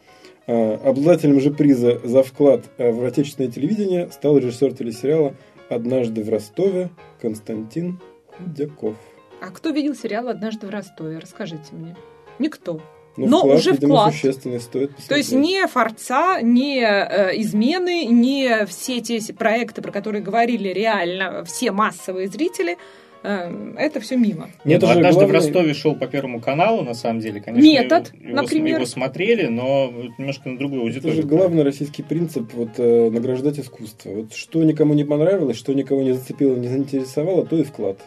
А, 0.46 0.80
обладателем 0.82 1.38
же 1.40 1.50
приза 1.50 2.00
за 2.04 2.22
вклад 2.22 2.64
а, 2.78 2.90
в 2.90 3.04
отечественное 3.04 3.50
телевидение 3.50 4.10
стал 4.10 4.38
режиссер 4.38 4.72
телесериала 4.72 5.34
«Однажды 5.68 6.24
в 6.24 6.30
Ростове» 6.30 6.90
Константин 7.20 8.00
Худяков. 8.38 8.96
А 9.42 9.50
кто 9.50 9.70
видел 9.70 9.94
сериал 9.94 10.28
«Однажды 10.28 10.66
в 10.66 10.70
Ростове»? 10.70 11.18
Расскажите 11.18 11.74
мне. 11.74 11.96
Никто. 12.38 12.80
Ну, 13.16 13.26
но 13.26 13.38
вклад, 13.40 13.58
уже 13.58 13.72
видимо, 13.72 13.94
вклад. 13.94 14.14
существенный 14.14 14.60
стоит 14.60 14.90
посмотреть. 14.94 15.08
То 15.08 15.16
есть 15.16 15.32
не 15.32 15.66
форца, 15.66 16.40
не 16.40 16.80
э, 16.80 17.38
измены, 17.40 18.06
не 18.06 18.64
все 18.66 19.00
те 19.00 19.20
проекты, 19.34 19.82
про 19.82 19.92
которые 19.92 20.22
говорили 20.22 20.68
реально 20.68 21.44
все 21.44 21.72
массовые 21.72 22.28
зрители, 22.28 22.78
э, 23.22 23.74
это 23.76 24.00
все 24.00 24.16
мимо. 24.16 24.48
Нет, 24.64 24.80
ну, 24.80 24.88
однажды 24.88 25.26
главный... 25.26 25.40
в 25.40 25.44
Ростове 25.44 25.74
шел 25.74 25.94
по 25.94 26.06
Первому 26.06 26.40
каналу, 26.40 26.82
на 26.82 26.94
самом 26.94 27.20
деле, 27.20 27.42
конечно, 27.42 27.62
Метод, 27.62 28.12
его, 28.18 28.36
например. 28.36 28.76
его 28.76 28.86
смотрели, 28.86 29.46
но 29.46 29.92
немножко 30.16 30.48
на 30.48 30.56
другую 30.56 30.82
аудиторию. 30.82 31.18
Это 31.18 31.22
же 31.22 31.28
главный 31.28 31.64
российский 31.64 32.02
принцип 32.02 32.54
вот, 32.54 32.70
э, 32.78 33.10
награждать 33.10 33.58
искусство. 33.58 34.10
Вот 34.10 34.34
что 34.34 34.62
никому 34.64 34.94
не 34.94 35.04
понравилось, 35.04 35.58
что 35.58 35.74
никого 35.74 36.02
не 36.02 36.12
зацепило, 36.12 36.56
не 36.56 36.68
заинтересовало, 36.68 37.44
то 37.44 37.58
и 37.58 37.62
вклад. 37.62 37.98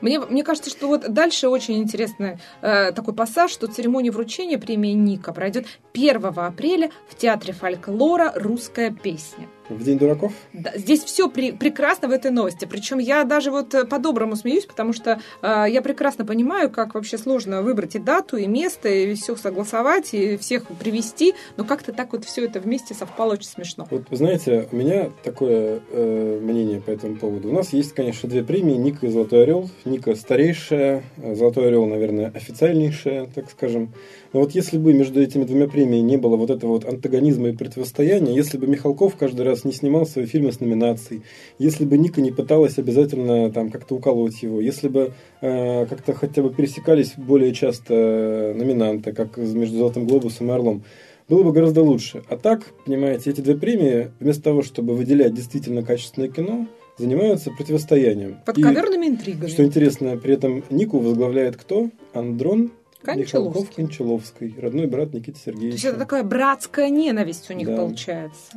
Мне, 0.00 0.20
мне 0.20 0.42
кажется, 0.42 0.70
что 0.70 0.88
вот 0.88 1.12
дальше 1.12 1.48
очень 1.48 1.78
интересный 1.78 2.38
э, 2.62 2.92
такой 2.92 3.14
пассаж, 3.14 3.50
что 3.50 3.66
церемония 3.66 4.10
вручения 4.10 4.58
премии 4.58 4.92
Ника 4.92 5.32
пройдет 5.32 5.66
1 5.92 6.24
апреля 6.36 6.90
в 7.08 7.16
Театре 7.16 7.52
фольклора 7.52 8.32
«Русская 8.34 8.90
песня». 8.90 9.48
В 9.74 9.84
День 9.84 9.98
дураков? 9.98 10.32
Да, 10.52 10.72
здесь 10.76 11.02
все 11.04 11.28
при, 11.28 11.52
прекрасно 11.52 12.08
в 12.08 12.10
этой 12.10 12.30
новости. 12.30 12.64
Причем 12.64 12.98
я 12.98 13.24
даже 13.24 13.50
вот 13.50 13.74
э, 13.74 13.84
по-доброму 13.84 14.36
смеюсь, 14.36 14.66
потому 14.66 14.92
что 14.92 15.20
э, 15.42 15.64
я 15.68 15.80
прекрасно 15.80 16.24
понимаю, 16.24 16.70
как 16.70 16.94
вообще 16.94 17.18
сложно 17.18 17.62
выбрать 17.62 17.94
и 17.94 17.98
дату, 17.98 18.36
и 18.36 18.46
место, 18.46 18.88
и 18.88 19.14
все 19.14 19.36
согласовать, 19.36 20.12
и 20.12 20.36
всех 20.36 20.66
привести. 20.78 21.34
Но 21.56 21.64
как-то 21.64 21.92
так 21.92 22.12
вот 22.12 22.24
все 22.24 22.44
это 22.44 22.60
вместе 22.60 22.94
совпало 22.94 23.34
очень 23.34 23.48
смешно. 23.48 23.86
Вот, 23.90 24.02
вы 24.10 24.16
знаете, 24.16 24.68
у 24.72 24.76
меня 24.76 25.10
такое 25.22 25.80
э, 25.90 26.40
мнение 26.42 26.80
по 26.80 26.90
этому 26.90 27.16
поводу. 27.16 27.48
У 27.48 27.52
нас 27.52 27.72
есть, 27.72 27.92
конечно, 27.92 28.28
две 28.28 28.42
премии. 28.42 28.74
Ника 28.74 29.06
и 29.06 29.10
Золотой 29.10 29.44
Орел. 29.44 29.70
Ника 29.84 30.14
старейшая, 30.14 31.02
Золотой 31.16 31.68
Орел, 31.68 31.86
наверное, 31.86 32.32
официальнейшая, 32.34 33.28
так 33.34 33.50
скажем. 33.50 33.92
Но 34.32 34.40
вот 34.40 34.52
если 34.52 34.78
бы 34.78 34.92
между 34.92 35.20
этими 35.20 35.44
двумя 35.44 35.66
премиями 35.66 36.02
не 36.02 36.16
было 36.16 36.36
вот 36.36 36.50
этого 36.50 36.72
вот 36.72 36.84
антагонизма 36.84 37.48
и 37.48 37.56
противостояния, 37.56 38.34
если 38.34 38.58
бы 38.58 38.66
Михалков 38.66 39.16
каждый 39.16 39.42
раз 39.42 39.64
не 39.64 39.72
снимал 39.72 40.06
свои 40.06 40.26
фильмы 40.26 40.52
с 40.52 40.60
номинацией, 40.60 41.22
если 41.58 41.84
бы 41.84 41.98
Ника 41.98 42.20
не 42.20 42.30
пыталась 42.30 42.78
обязательно 42.78 43.50
там 43.50 43.70
как-то 43.70 43.96
уколоть 43.96 44.42
его, 44.42 44.60
если 44.60 44.88
бы 44.88 45.12
э, 45.40 45.86
как-то 45.86 46.14
хотя 46.14 46.42
бы 46.42 46.50
пересекались 46.50 47.14
более 47.16 47.52
часто 47.52 47.94
э, 47.94 48.54
номинанты, 48.54 49.12
как 49.12 49.36
между 49.36 49.78
«Золотым 49.78 50.06
глобусом» 50.06 50.50
и 50.50 50.52
«Орлом», 50.52 50.84
было 51.28 51.42
бы 51.42 51.52
гораздо 51.52 51.82
лучше. 51.82 52.22
А 52.28 52.36
так, 52.36 52.64
понимаете, 52.84 53.30
эти 53.30 53.40
две 53.40 53.56
премии, 53.56 54.10
вместо 54.18 54.42
того, 54.42 54.62
чтобы 54.62 54.94
выделять 54.94 55.34
действительно 55.34 55.82
качественное 55.82 56.28
кино, 56.28 56.66
занимаются 56.98 57.50
противостоянием. 57.50 58.38
Подковерными 58.44 59.06
интригами. 59.06 59.48
Что 59.48 59.64
интересно, 59.64 60.16
при 60.16 60.34
этом 60.34 60.64
Нику 60.70 60.98
возглавляет 60.98 61.56
кто? 61.56 61.88
Андрон 62.12 62.72
Кончаловский. 63.02 63.74
Кончаловский, 63.74 64.54
родной 64.58 64.86
брат 64.86 65.14
Никиты 65.14 65.38
Сергеевича. 65.38 65.70
То 65.70 65.74
есть 65.74 65.84
это 65.84 65.98
такая 65.98 66.22
братская 66.22 66.90
ненависть 66.90 67.50
у 67.50 67.54
них 67.54 67.68
да. 67.68 67.76
получается. 67.76 68.52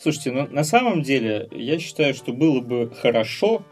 Слушайте, 0.00 0.32
ну 0.32 0.46
на 0.50 0.64
самом 0.64 1.02
деле 1.02 1.48
я 1.52 1.78
считаю, 1.78 2.14
что 2.14 2.32
было 2.32 2.60
бы 2.60 2.90
хорошо, 2.90 3.62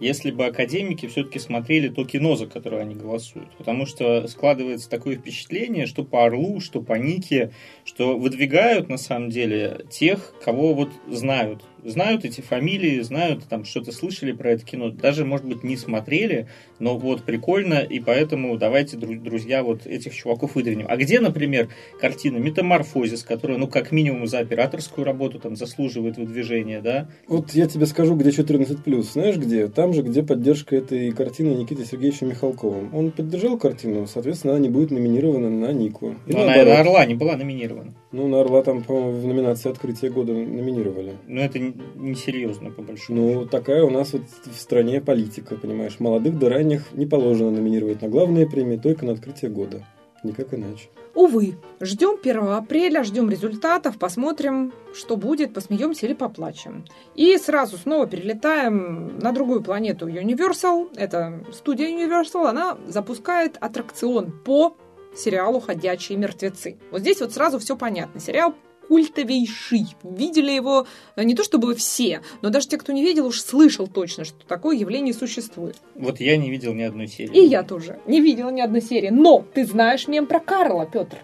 если 0.00 0.30
бы 0.30 0.46
академики 0.46 1.06
все-таки 1.06 1.38
смотрели 1.38 1.88
то 1.88 2.04
кино, 2.04 2.36
за 2.36 2.46
которое 2.46 2.82
они 2.82 2.94
голосуют. 2.94 3.50
Потому 3.56 3.84
что 3.84 4.26
складывается 4.28 4.88
такое 4.88 5.16
впечатление, 5.16 5.86
что 5.86 6.04
по 6.04 6.24
Орлу, 6.24 6.60
что 6.60 6.80
по 6.80 6.94
Нике, 6.94 7.50
что 7.84 8.16
выдвигают 8.16 8.88
на 8.88 8.96
самом 8.96 9.30
деле 9.30 9.84
тех, 9.90 10.34
кого 10.44 10.74
вот 10.74 10.90
знают 11.08 11.64
знают 11.84 12.24
эти 12.24 12.40
фамилии, 12.40 13.00
знают, 13.00 13.44
там 13.48 13.64
что-то 13.64 13.92
слышали 13.92 14.32
про 14.32 14.50
это 14.50 14.64
кино, 14.64 14.90
даже, 14.90 15.24
может 15.24 15.46
быть, 15.46 15.62
не 15.64 15.76
смотрели, 15.76 16.48
но 16.78 16.96
вот 16.96 17.22
прикольно, 17.22 17.80
и 17.80 18.00
поэтому 18.00 18.56
давайте, 18.56 18.96
друзья, 18.96 19.62
вот 19.62 19.86
этих 19.86 20.14
чуваков 20.14 20.54
выдвинем. 20.54 20.86
А 20.88 20.96
где, 20.96 21.20
например, 21.20 21.68
картина 22.00 22.38
«Метаморфозис», 22.38 23.22
которая, 23.22 23.58
ну, 23.58 23.68
как 23.68 23.92
минимум 23.92 24.26
за 24.26 24.38
операторскую 24.38 25.04
работу 25.04 25.38
там 25.38 25.56
заслуживает 25.56 26.16
выдвижения, 26.16 26.80
да? 26.80 27.08
Вот 27.26 27.52
я 27.52 27.66
тебе 27.66 27.86
скажу, 27.86 28.16
где 28.16 28.30
14+. 28.30 29.02
Знаешь 29.02 29.36
где? 29.36 29.68
Там 29.68 29.92
же, 29.92 30.02
где 30.02 30.22
поддержка 30.22 30.76
этой 30.76 31.10
картины 31.12 31.54
Никиты 31.54 31.84
Сергеевича 31.84 32.24
Михалковым. 32.26 32.94
Он 32.94 33.10
поддержал 33.10 33.58
картину, 33.58 34.06
соответственно, 34.06 34.54
она 34.54 34.62
не 34.62 34.68
будет 34.68 34.90
номинирована 34.90 35.50
на 35.50 35.72
Нику. 35.72 36.16
но 36.26 36.42
она 36.42 36.64
на 36.64 36.80
«Орла» 36.80 37.04
не 37.06 37.14
была 37.14 37.36
номинирована. 37.36 37.94
Ну, 38.10 38.26
на 38.26 38.40
Орла 38.40 38.62
там, 38.62 38.82
по-моему, 38.82 39.20
в 39.20 39.26
номинации 39.26 39.70
«Открытие 39.70 40.10
года» 40.10 40.32
номинировали. 40.32 41.16
Но 41.26 41.42
это 41.42 41.58
несерьезно, 41.58 42.70
по 42.70 42.80
большому 42.80 43.32
Ну, 43.34 43.46
такая 43.46 43.84
у 43.84 43.90
нас 43.90 44.14
вот 44.14 44.22
в 44.46 44.58
стране 44.58 45.02
политика, 45.02 45.56
понимаешь. 45.56 46.00
Молодых 46.00 46.38
до 46.38 46.48
ранних 46.48 46.92
не 46.92 47.04
положено 47.04 47.50
номинировать 47.50 48.00
на 48.00 48.08
главные 48.08 48.48
премии, 48.48 48.76
только 48.76 49.04
на 49.04 49.12
«Открытие 49.12 49.50
года». 49.50 49.84
Никак 50.24 50.52
иначе. 50.54 50.88
Увы, 51.14 51.54
ждем 51.80 52.16
1 52.20 52.48
апреля, 52.48 53.04
ждем 53.04 53.30
результатов, 53.30 53.98
посмотрим, 53.98 54.72
что 54.94 55.16
будет, 55.16 55.54
посмеемся 55.54 56.06
или 56.06 56.14
поплачем. 56.14 56.84
И 57.14 57.36
сразу 57.38 57.76
снова 57.76 58.06
перелетаем 58.06 59.18
на 59.18 59.32
другую 59.32 59.62
планету 59.62 60.08
Universal. 60.08 60.88
Это 60.96 61.44
студия 61.52 61.88
Universal, 61.88 62.48
она 62.48 62.78
запускает 62.86 63.56
аттракцион 63.60 64.32
по 64.44 64.76
сериалу 65.16 65.60
«Ходячие 65.60 66.18
мертвецы». 66.18 66.76
Вот 66.90 67.00
здесь 67.00 67.20
вот 67.20 67.32
сразу 67.32 67.58
все 67.58 67.76
понятно. 67.76 68.20
Сериал 68.20 68.54
культовейший. 68.88 69.86
Видели 70.02 70.50
его 70.50 70.86
э, 71.14 71.22
не 71.24 71.34
то 71.34 71.44
чтобы 71.44 71.74
все, 71.74 72.22
но 72.42 72.48
даже 72.48 72.68
те, 72.68 72.78
кто 72.78 72.92
не 72.92 73.02
видел, 73.04 73.26
уж 73.26 73.40
слышал 73.40 73.86
точно, 73.86 74.24
что 74.24 74.36
такое 74.46 74.76
явление 74.76 75.14
существует. 75.14 75.76
Вот 75.94 76.20
я 76.20 76.36
не 76.36 76.50
видел 76.50 76.74
ни 76.74 76.82
одной 76.82 77.06
серии. 77.06 77.36
И 77.36 77.44
я 77.46 77.62
тоже 77.62 77.98
не 78.06 78.20
видела 78.20 78.50
ни 78.50 78.60
одной 78.60 78.80
серии. 78.80 79.10
Но 79.10 79.44
ты 79.54 79.64
знаешь 79.66 80.08
мем 80.08 80.26
про 80.26 80.40
Карла, 80.40 80.86
Петр. 80.90 81.18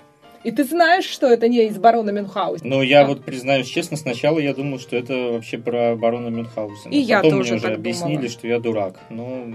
И 0.44 0.50
ты 0.50 0.64
знаешь, 0.64 1.06
что 1.06 1.26
это 1.26 1.48
не 1.48 1.66
из 1.66 1.78
барона 1.78 2.10
Мюнхгаузена. 2.10 2.68
Ну, 2.68 2.82
я 2.82 3.06
вот 3.06 3.24
признаюсь 3.24 3.66
честно, 3.66 3.96
сначала 3.96 4.38
я 4.38 4.52
думал, 4.52 4.78
что 4.78 4.94
это 4.94 5.14
вообще 5.32 5.56
про 5.56 5.96
барона 5.96 6.28
Мюнхгаузена. 6.28 6.92
И 6.92 6.98
я 6.98 7.22
Потом 7.22 7.38
тоже 7.38 7.52
мне 7.54 7.60
уже 7.60 7.68
так 7.68 7.78
объяснили, 7.78 8.16
думала. 8.16 8.28
что 8.30 8.46
я 8.46 8.60
дурак. 8.60 9.00
Но 9.08 9.46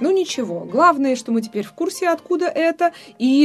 Ну 0.00 0.10
ничего, 0.10 0.60
главное, 0.60 1.14
что 1.16 1.32
мы 1.32 1.42
теперь 1.42 1.64
в 1.64 1.72
курсе, 1.72 2.08
откуда 2.08 2.46
это. 2.46 2.92
И 3.18 3.44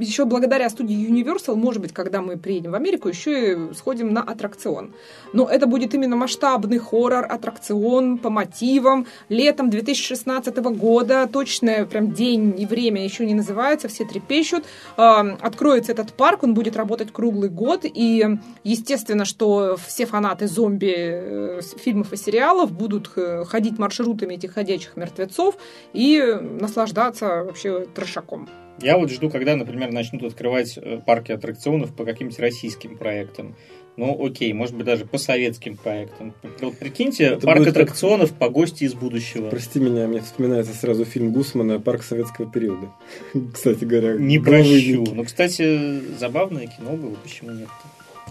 еще 0.00 0.24
благодаря 0.24 0.68
студии 0.70 1.08
Universal, 1.08 1.56
может 1.56 1.82
быть, 1.82 1.92
когда 1.92 2.20
мы 2.22 2.36
приедем 2.36 2.72
в 2.72 2.74
Америку, 2.74 3.08
еще 3.08 3.52
и 3.52 3.74
сходим 3.74 4.12
на 4.12 4.22
аттракцион. 4.22 4.92
Но 5.32 5.48
это 5.48 5.66
будет 5.66 5.94
именно 5.94 6.16
масштабный 6.16 6.78
хоррор-аттракцион 6.78 8.18
по 8.18 8.30
мотивам. 8.30 9.06
Летом 9.28 9.70
2016 9.70 10.56
года, 10.56 11.28
точное 11.30 11.86
прям 11.86 12.12
день 12.12 12.54
и 12.58 12.66
время 12.66 13.02
еще 13.02 13.26
не 13.26 13.34
называется, 13.34 13.88
все 13.88 14.04
трепещут. 14.04 14.64
Откроется 14.96 15.92
этот 15.92 16.12
парк, 16.12 16.42
он 16.42 16.54
будет 16.54 16.76
работать 16.76 17.12
круглый 17.12 17.50
год. 17.50 17.80
И 17.84 18.24
естественно, 18.62 19.24
что 19.24 19.76
все 19.76 20.06
фанаты 20.06 20.46
зомби 20.46 20.94
э, 20.96 21.60
фильмов 21.78 22.12
и 22.12 22.16
сериалов 22.16 22.72
будут 22.72 23.10
э, 23.16 23.44
ходить 23.44 23.78
маршрутами 23.78 24.34
этих 24.34 24.54
ходячих 24.54 24.83
мертвецов 24.96 25.56
и 25.92 26.20
наслаждаться 26.40 27.44
вообще 27.44 27.86
трешаком. 27.94 28.48
я 28.80 28.98
вот 28.98 29.10
жду, 29.10 29.30
когда, 29.30 29.56
например, 29.56 29.92
начнут 29.92 30.22
открывать 30.24 30.76
э, 30.76 31.00
парки 31.06 31.32
аттракционов 31.32 31.94
по 31.94 32.04
каким-то 32.04 32.40
российским 32.42 32.96
проектам. 32.96 33.54
Ну, 33.96 34.26
окей, 34.26 34.52
может 34.52 34.74
быть, 34.74 34.86
даже 34.86 35.04
по 35.06 35.18
советским 35.18 35.76
проектам. 35.76 36.34
Прикиньте, 36.80 37.24
Это 37.26 37.46
парк 37.46 37.58
будет 37.60 37.74
как- 37.74 37.82
аттракционов 37.84 38.32
по 38.32 38.48
гости 38.48 38.82
из 38.82 38.94
будущего. 38.94 39.48
Прости 39.50 39.78
меня, 39.78 40.08
мне 40.08 40.20
вспоминается 40.20 40.74
сразу 40.74 41.04
фильм 41.04 41.30
Гусмана 41.32 41.78
«Парк 41.78 42.02
советского 42.02 42.50
периода». 42.50 42.88
Кстати 43.54 43.84
говоря. 43.84 44.14
Не 44.14 44.40
прощу. 44.40 45.04
Ну, 45.14 45.22
кстати, 45.24 46.00
забавное 46.18 46.66
кино 46.66 46.96
было, 46.96 47.14
почему 47.22 47.52
нет? 47.52 47.68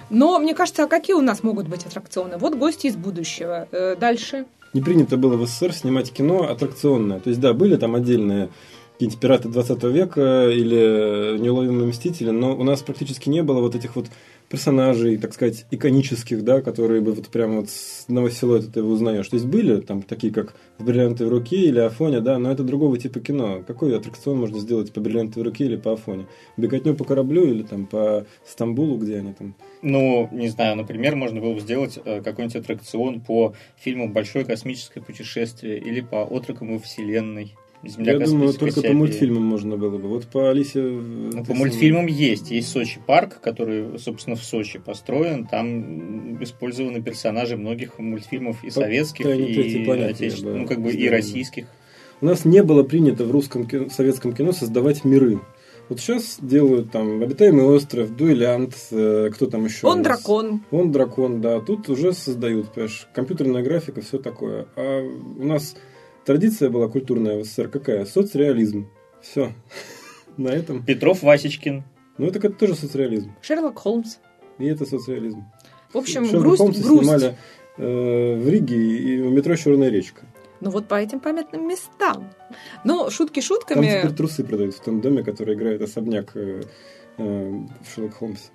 Но 0.09 0.37
мне 0.37 0.53
кажется, 0.53 0.83
а 0.83 0.87
какие 0.87 1.15
у 1.15 1.21
нас 1.21 1.43
могут 1.43 1.69
быть 1.69 1.85
аттракционы? 1.85 2.37
Вот 2.37 2.55
гости 2.55 2.87
из 2.87 2.97
будущего. 2.97 3.69
Э, 3.71 3.95
Дальше. 3.97 4.45
Не 4.73 4.81
принято 4.81 5.17
было 5.17 5.37
в 5.37 5.47
СССР 5.47 5.73
снимать 5.73 6.11
кино 6.11 6.49
аттракционное. 6.49 7.19
То 7.19 7.29
есть, 7.29 7.39
да, 7.39 7.53
были 7.53 7.75
там 7.75 7.95
отдельные 7.95 8.49
какие-нибудь 8.93 9.19
пираты 9.19 9.49
20 9.49 9.83
века 9.85 10.49
или 10.49 11.37
неуловимые 11.39 11.87
мстители, 11.87 12.29
но 12.29 12.55
у 12.55 12.63
нас 12.63 12.81
практически 12.81 13.29
не 13.29 13.43
было 13.43 13.59
вот 13.59 13.75
этих 13.75 13.95
вот 13.95 14.07
персонажей, 14.53 15.17
так 15.17 15.33
сказать, 15.33 15.65
иконических, 15.71 16.43
да, 16.43 16.61
которые 16.61 17.01
бы 17.01 17.13
вот 17.13 17.27
прямо 17.29 17.61
вот 17.61 17.71
с 17.71 18.03
одного 18.07 18.29
силуэта 18.29 18.71
ты 18.71 18.81
его 18.81 18.91
узнаешь. 18.91 19.27
То 19.27 19.37
есть 19.37 19.47
были 19.47 19.81
там 19.81 20.03
такие, 20.03 20.31
как 20.31 20.53
в 20.77 20.85
«Бриллиантовой 20.85 21.31
руке» 21.31 21.55
или 21.55 21.79
«Афоне», 21.79 22.21
да, 22.21 22.37
но 22.37 22.51
это 22.51 22.61
другого 22.61 22.99
типа 22.99 23.19
кино. 23.19 23.63
Какой 23.65 23.97
аттракцион 23.97 24.37
можно 24.37 24.59
сделать 24.59 24.93
по 24.93 25.01
«Бриллиантовой 25.01 25.49
руке» 25.49 25.65
или 25.65 25.75
по 25.75 25.93
«Афоне»? 25.93 26.27
Беготню 26.55 26.93
по 26.93 27.03
кораблю 27.03 27.45
или 27.47 27.63
там 27.63 27.87
по 27.87 28.27
Стамбулу, 28.45 28.99
где 28.99 29.17
они 29.17 29.33
там? 29.33 29.55
Ну, 29.81 30.29
не 30.31 30.49
знаю, 30.49 30.75
например, 30.75 31.15
можно 31.15 31.41
было 31.41 31.55
бы 31.55 31.59
сделать 31.59 31.97
э, 32.05 32.21
какой-нибудь 32.21 32.57
аттракцион 32.57 33.21
по 33.21 33.55
фильму 33.75 34.07
«Большое 34.07 34.45
космическое 34.45 35.01
путешествие» 35.01 35.79
или 35.79 36.01
по 36.01 36.21
«Отрокам 36.21 36.73
во 36.73 36.79
Вселенной». 36.79 37.55
Земля 37.83 38.13
Я 38.13 38.19
думаю, 38.19 38.53
только 38.53 38.81
по 38.81 38.93
мультфильмам 38.93 39.43
можно 39.43 39.75
было 39.75 39.97
бы. 39.97 40.07
Вот 40.07 40.27
по 40.27 40.49
Алисе... 40.49 40.81
Ну, 40.81 41.43
по 41.43 41.53
мультфильмам 41.53 42.07
есть. 42.07 42.49
Есть 42.49 42.69
Сочи 42.69 42.99
парк, 43.05 43.41
который, 43.41 43.99
собственно, 43.99 44.37
в 44.37 44.43
Сочи 44.43 44.79
построен. 44.79 45.45
Там 45.45 46.41
использованы 46.41 47.01
персонажи 47.01 47.57
многих 47.57 47.99
мультфильмов 47.99 48.63
и 48.63 48.67
По 48.67 48.73
советских, 48.73 49.25
«Тайне 49.25 49.47
третьей 49.47 49.81
и 49.81 49.85
планеты» 49.85 50.11
отечественных, 50.11 50.45
я 50.45 50.53
бы 50.53 50.59
ну, 50.59 50.67
как 50.67 50.81
бы 50.81 50.91
и 50.91 51.09
российских. 51.09 51.65
У 52.21 52.25
нас 52.25 52.45
не 52.45 52.63
было 52.63 52.83
принято 52.83 53.25
в 53.25 53.31
русском 53.31 53.67
кино, 53.67 53.89
в 53.89 53.91
советском 53.91 54.33
кино 54.33 54.53
создавать 54.53 55.03
миры. 55.03 55.41
Вот 55.89 55.99
сейчас 55.99 56.37
делают 56.41 56.91
там 56.91 57.21
«Обитаемый 57.21 57.65
остров», 57.65 58.15
«Дуэлянт», 58.15 58.75
э, 58.91 59.29
кто 59.33 59.47
там 59.47 59.65
еще? 59.65 59.85
Он 59.85 60.01
дракон. 60.01 60.61
Он 60.71 60.93
дракон, 60.93 61.41
да. 61.41 61.59
Тут 61.59 61.89
уже 61.89 62.13
создают, 62.13 62.71
понимаешь, 62.71 63.09
компьютерная 63.13 63.61
графика, 63.61 63.99
все 63.99 64.19
такое. 64.19 64.67
А 64.77 65.01
у 65.01 65.43
нас 65.43 65.75
традиция 66.25 66.69
была 66.69 66.87
культурная 66.87 67.37
в 67.37 67.43
СССР 67.45 67.69
какая? 67.69 68.05
Соцреализм. 68.05 68.89
Все. 69.21 69.53
На 70.37 70.49
этом. 70.49 70.83
Петров 70.83 71.21
Васечкин. 71.23 71.83
Ну, 72.17 72.27
это 72.27 72.49
тоже 72.49 72.75
соцреализм. 72.75 73.33
Шерлок 73.41 73.79
Холмс. 73.79 74.17
И 74.59 74.65
это 74.65 74.85
соцреализм. 74.85 75.45
В 75.91 75.97
общем, 75.97 76.25
Шерлока 76.25 76.43
грусть, 76.43 76.61
Холмса 76.61 76.81
грусть. 76.81 77.01
снимали 77.01 77.37
э, 77.77 78.35
в 78.37 78.49
Риге 78.49 78.75
и 78.75 79.21
у 79.21 79.29
метро 79.29 79.55
«Черная 79.55 79.89
речка». 79.89 80.25
Ну 80.59 80.69
вот 80.69 80.87
по 80.87 80.95
этим 80.95 81.19
памятным 81.19 81.67
местам. 81.67 82.31
Но 82.83 83.09
шутки 83.09 83.41
Там 83.41 83.43
шутками. 83.43 83.85
теперь 83.85 84.15
трусы 84.15 84.43
продают 84.43 84.75
в 84.75 84.79
том 84.81 85.01
доме, 85.01 85.23
который 85.23 85.55
играет 85.55 85.81
особняк 85.81 86.31
э, 86.35 86.61
э, 87.17 87.49
в 87.83 87.93
Шерлок 87.93 88.13
Холмсе. 88.15 88.49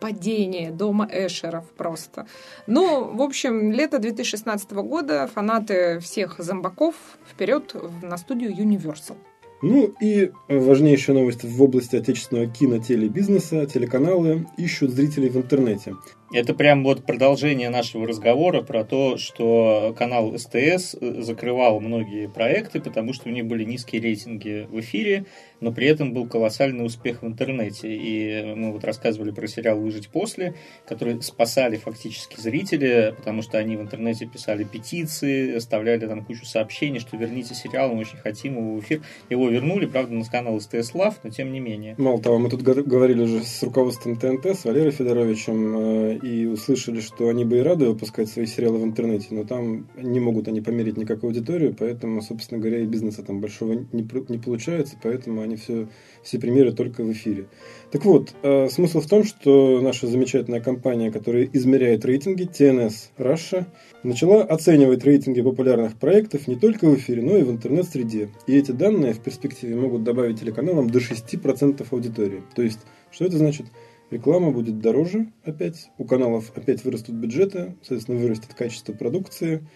Падение 0.00 0.70
дома 0.70 1.08
Эшеров 1.10 1.64
просто. 1.76 2.26
Ну, 2.66 3.14
в 3.14 3.22
общем, 3.22 3.72
лето 3.72 3.98
2016 3.98 4.72
года 4.72 5.28
фанаты 5.32 5.98
всех 6.00 6.36
зомбаков 6.38 6.94
вперед 7.30 7.74
на 8.02 8.16
студию 8.16 8.52
Universal. 8.52 9.16
Ну 9.60 9.92
и 10.00 10.30
важнейшая 10.48 11.16
новость 11.16 11.42
в 11.44 11.62
области 11.62 11.96
отечественного 11.96 12.46
кинотелебизнеса. 12.46 13.66
Телеканалы 13.66 14.46
ищут 14.56 14.92
зрителей 14.92 15.30
в 15.30 15.36
интернете. 15.36 15.96
Это 16.30 16.52
прям 16.52 16.84
вот 16.84 17.04
продолжение 17.04 17.70
нашего 17.70 18.06
разговора 18.06 18.60
про 18.60 18.84
то, 18.84 19.16
что 19.16 19.94
канал 19.96 20.36
СТС 20.38 20.94
э, 21.00 21.22
закрывал 21.22 21.80
многие 21.80 22.28
проекты, 22.28 22.80
потому 22.80 23.14
что 23.14 23.30
у 23.30 23.32
них 23.32 23.46
были 23.46 23.64
низкие 23.64 24.02
рейтинги 24.02 24.66
в 24.70 24.78
эфире, 24.80 25.24
но 25.60 25.72
при 25.72 25.86
этом 25.86 26.12
был 26.12 26.28
колоссальный 26.28 26.84
успех 26.84 27.22
в 27.22 27.26
интернете. 27.26 27.88
И 27.90 28.54
мы 28.54 28.72
вот 28.72 28.84
рассказывали 28.84 29.30
про 29.30 29.46
сериал 29.48 29.80
«Выжить 29.80 30.10
после», 30.10 30.54
который 30.86 31.22
спасали 31.22 31.76
фактически 31.76 32.38
зрители, 32.38 33.14
потому 33.16 33.40
что 33.40 33.56
они 33.56 33.76
в 33.78 33.80
интернете 33.80 34.26
писали 34.26 34.64
петиции, 34.64 35.56
оставляли 35.56 36.06
там 36.06 36.26
кучу 36.26 36.44
сообщений, 36.44 37.00
что 37.00 37.16
верните 37.16 37.54
сериал, 37.54 37.94
мы 37.94 38.00
очень 38.00 38.18
хотим 38.18 38.58
его 38.58 38.74
в 38.74 38.80
эфир. 38.80 39.00
Его 39.30 39.48
вернули, 39.48 39.86
правда, 39.86 40.14
на 40.14 40.24
канал 40.26 40.60
СТС 40.60 40.94
Лав, 40.94 41.14
но 41.22 41.30
тем 41.30 41.52
не 41.52 41.60
менее. 41.60 41.94
Мало 41.96 42.20
того, 42.20 42.38
мы 42.38 42.50
тут 42.50 42.60
го- 42.62 42.82
говорили 42.82 43.22
уже 43.22 43.42
с 43.44 43.62
руководством 43.62 44.16
ТНТ, 44.16 44.44
с 44.46 44.66
Валерием 44.66 44.92
Федоровичем, 44.92 45.78
э, 45.78 46.17
и 46.22 46.46
услышали, 46.46 47.00
что 47.00 47.28
они 47.28 47.44
бы 47.44 47.58
и 47.58 47.60
рады 47.60 47.86
выпускать 47.86 48.28
свои 48.28 48.46
сериалы 48.46 48.78
в 48.78 48.84
интернете, 48.84 49.28
но 49.30 49.44
там 49.44 49.88
не 49.96 50.20
могут 50.20 50.48
они 50.48 50.60
померить 50.60 50.96
никакую 50.96 51.30
аудиторию, 51.30 51.74
поэтому, 51.78 52.22
собственно 52.22 52.60
говоря, 52.60 52.80
и 52.80 52.86
бизнеса 52.86 53.22
там 53.22 53.40
большого 53.40 53.72
не, 53.92 54.08
не 54.28 54.38
получается, 54.38 54.96
поэтому 55.02 55.42
они 55.42 55.56
все, 55.56 55.88
все 56.22 56.38
премьеры 56.38 56.72
только 56.72 57.02
в 57.02 57.12
эфире. 57.12 57.46
Так 57.90 58.04
вот, 58.04 58.34
э, 58.42 58.68
смысл 58.68 59.00
в 59.00 59.06
том, 59.06 59.24
что 59.24 59.80
наша 59.80 60.06
замечательная 60.06 60.60
компания, 60.60 61.10
которая 61.10 61.48
измеряет 61.52 62.04
рейтинги, 62.04 62.42
TNS 62.42 63.10
Russia, 63.18 63.64
начала 64.02 64.42
оценивать 64.42 65.04
рейтинги 65.04 65.42
популярных 65.42 65.96
проектов 65.96 66.46
не 66.48 66.56
только 66.56 66.86
в 66.86 66.94
эфире, 66.96 67.22
но 67.22 67.36
и 67.36 67.42
в 67.42 67.50
интернет-среде. 67.50 68.30
И 68.46 68.56
эти 68.56 68.72
данные 68.72 69.12
в 69.12 69.20
перспективе 69.20 69.74
могут 69.76 70.04
добавить 70.04 70.40
телеканалам 70.40 70.90
до 70.90 70.98
6% 70.98 71.86
аудитории. 71.90 72.42
То 72.54 72.62
есть, 72.62 72.80
что 73.10 73.24
это 73.24 73.38
значит? 73.38 73.66
Реклама 74.10 74.50
будет 74.52 74.78
дороже 74.80 75.32
опять, 75.44 75.90
у 75.98 76.04
каналов 76.04 76.50
опять 76.56 76.82
вырастут 76.84 77.14
бюджеты, 77.16 77.76
соответственно, 77.82 78.18
вырастет 78.18 78.54
качество 78.54 78.92
продукции, 78.94 79.66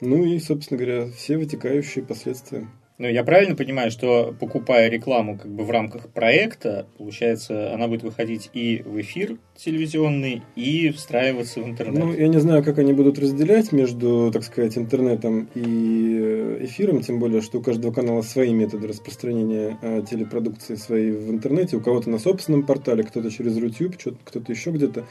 ну 0.00 0.24
и, 0.24 0.38
собственно 0.38 0.78
говоря, 0.78 1.10
все 1.10 1.36
вытекающие 1.36 2.04
последствия. 2.04 2.66
Но 3.04 3.10
я 3.10 3.22
правильно 3.22 3.54
понимаю, 3.54 3.90
что 3.90 4.34
покупая 4.40 4.88
рекламу 4.88 5.36
как 5.36 5.50
бы 5.50 5.64
в 5.64 5.70
рамках 5.70 6.08
проекта, 6.08 6.86
получается, 6.96 7.74
она 7.74 7.86
будет 7.86 8.02
выходить 8.02 8.48
и 8.54 8.82
в 8.82 8.98
эфир 8.98 9.36
телевизионный, 9.54 10.40
и 10.56 10.88
встраиваться 10.88 11.60
в 11.60 11.66
интернет? 11.66 12.02
Ну, 12.02 12.14
я 12.14 12.28
не 12.28 12.40
знаю, 12.40 12.64
как 12.64 12.78
они 12.78 12.94
будут 12.94 13.18
разделять 13.18 13.72
между, 13.72 14.30
так 14.32 14.42
сказать, 14.42 14.78
интернетом 14.78 15.50
и 15.54 16.18
э, 16.18 16.64
эфиром, 16.64 17.02
тем 17.02 17.18
более, 17.18 17.42
что 17.42 17.58
у 17.58 17.62
каждого 17.62 17.92
канала 17.92 18.22
свои 18.22 18.54
методы 18.54 18.88
распространения 18.88 19.76
э, 19.82 20.02
телепродукции 20.10 20.76
своей 20.76 21.10
в 21.10 21.30
интернете. 21.30 21.76
У 21.76 21.82
кого-то 21.82 22.08
на 22.08 22.18
собственном 22.18 22.62
портале, 22.62 23.02
кто-то 23.02 23.30
через 23.30 23.58
Рутюб, 23.58 23.96
кто-то 24.24 24.50
еще 24.50 24.70
где-то. 24.70 25.04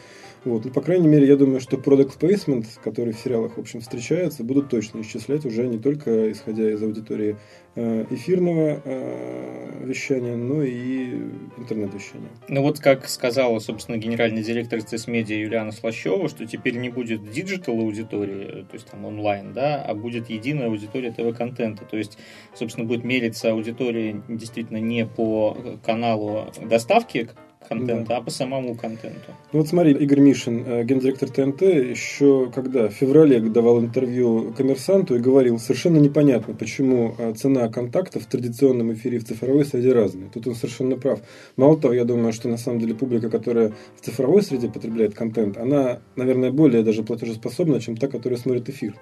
Вот. 0.45 0.65
Ну, 0.65 0.71
по 0.71 0.81
крайней 0.81 1.07
мере, 1.07 1.27
я 1.27 1.37
думаю, 1.37 1.61
что 1.61 1.77
product 1.77 2.19
placement, 2.19 2.65
который 2.83 3.13
в 3.13 3.19
сериалах, 3.19 3.55
в 3.55 3.59
общем, 3.59 3.79
встречается, 3.79 4.43
будут 4.43 4.69
точно 4.69 5.01
исчислять 5.01 5.45
уже 5.45 5.67
не 5.67 5.79
только 5.79 6.31
исходя 6.31 6.69
из 6.69 6.83
аудитории 6.83 7.37
э, 7.75 8.05
эфирного 8.09 8.81
э, 8.83 9.85
вещания, 9.85 10.35
но 10.35 10.61
и 10.61 11.13
интернет-вещания. 11.57 12.29
Ну 12.49 12.61
вот 12.61 12.79
как 12.79 13.07
сказала, 13.07 13.59
собственно, 13.59 13.97
генеральный 13.97 14.43
директор 14.43 14.81
СТС 14.81 15.07
Медиа 15.07 15.37
Юлиана 15.37 15.71
Слащева, 15.71 16.27
что 16.27 16.45
теперь 16.45 16.75
не 16.77 16.89
будет 16.89 17.29
digital 17.31 17.79
аудитории, 17.79 18.65
то 18.69 18.73
есть 18.73 18.87
там 18.87 19.05
онлайн, 19.05 19.53
да, 19.53 19.81
а 19.81 19.95
будет 19.95 20.29
единая 20.29 20.67
аудитория 20.67 21.11
ТВ-контента. 21.11 21.85
То 21.85 21.97
есть, 21.97 22.17
собственно, 22.53 22.85
будет 22.85 23.05
мериться 23.05 23.51
аудитория 23.51 24.21
действительно 24.27 24.77
не 24.77 25.05
по 25.05 25.57
каналу 25.85 26.51
доставки 26.61 27.29
контента, 27.67 28.09
да. 28.09 28.17
а 28.17 28.21
по 28.21 28.29
самому 28.29 28.75
контенту. 28.75 29.31
Ну 29.51 29.59
вот 29.59 29.67
смотри, 29.67 29.91
Игорь 29.93 30.19
Мишин, 30.19 30.63
э, 30.65 30.83
гендиректор 30.83 31.29
ТНТ, 31.29 31.61
еще 31.61 32.51
когда 32.53 32.87
в 32.87 32.91
феврале 32.91 33.39
давал 33.39 33.79
интервью 33.79 34.53
коммерсанту 34.55 35.15
и 35.15 35.19
говорил, 35.19 35.59
совершенно 35.59 35.97
непонятно, 35.97 36.53
почему 36.53 37.15
э, 37.17 37.33
цена 37.33 37.67
контактов 37.69 38.23
в 38.23 38.25
традиционном 38.27 38.93
эфире 38.93 39.17
и 39.17 39.19
в 39.19 39.25
цифровой 39.25 39.65
среде 39.65 39.93
разная. 39.93 40.29
Тут 40.29 40.47
он 40.47 40.55
совершенно 40.55 40.97
прав. 40.97 41.19
Мало 41.57 41.77
того, 41.79 41.93
я 41.93 42.05
думаю, 42.05 42.33
что 42.33 42.49
на 42.49 42.57
самом 42.57 42.79
деле 42.79 42.95
публика, 42.95 43.29
которая 43.29 43.73
в 43.99 44.05
цифровой 44.05 44.41
среде 44.41 44.69
потребляет 44.69 45.13
контент, 45.13 45.57
она, 45.57 45.99
наверное, 46.15 46.51
более 46.51 46.83
даже 46.83 47.03
платежеспособна, 47.03 47.79
чем 47.79 47.97
та, 47.97 48.07
которая 48.07 48.39
смотрит 48.39 48.69
эфир. 48.69 48.95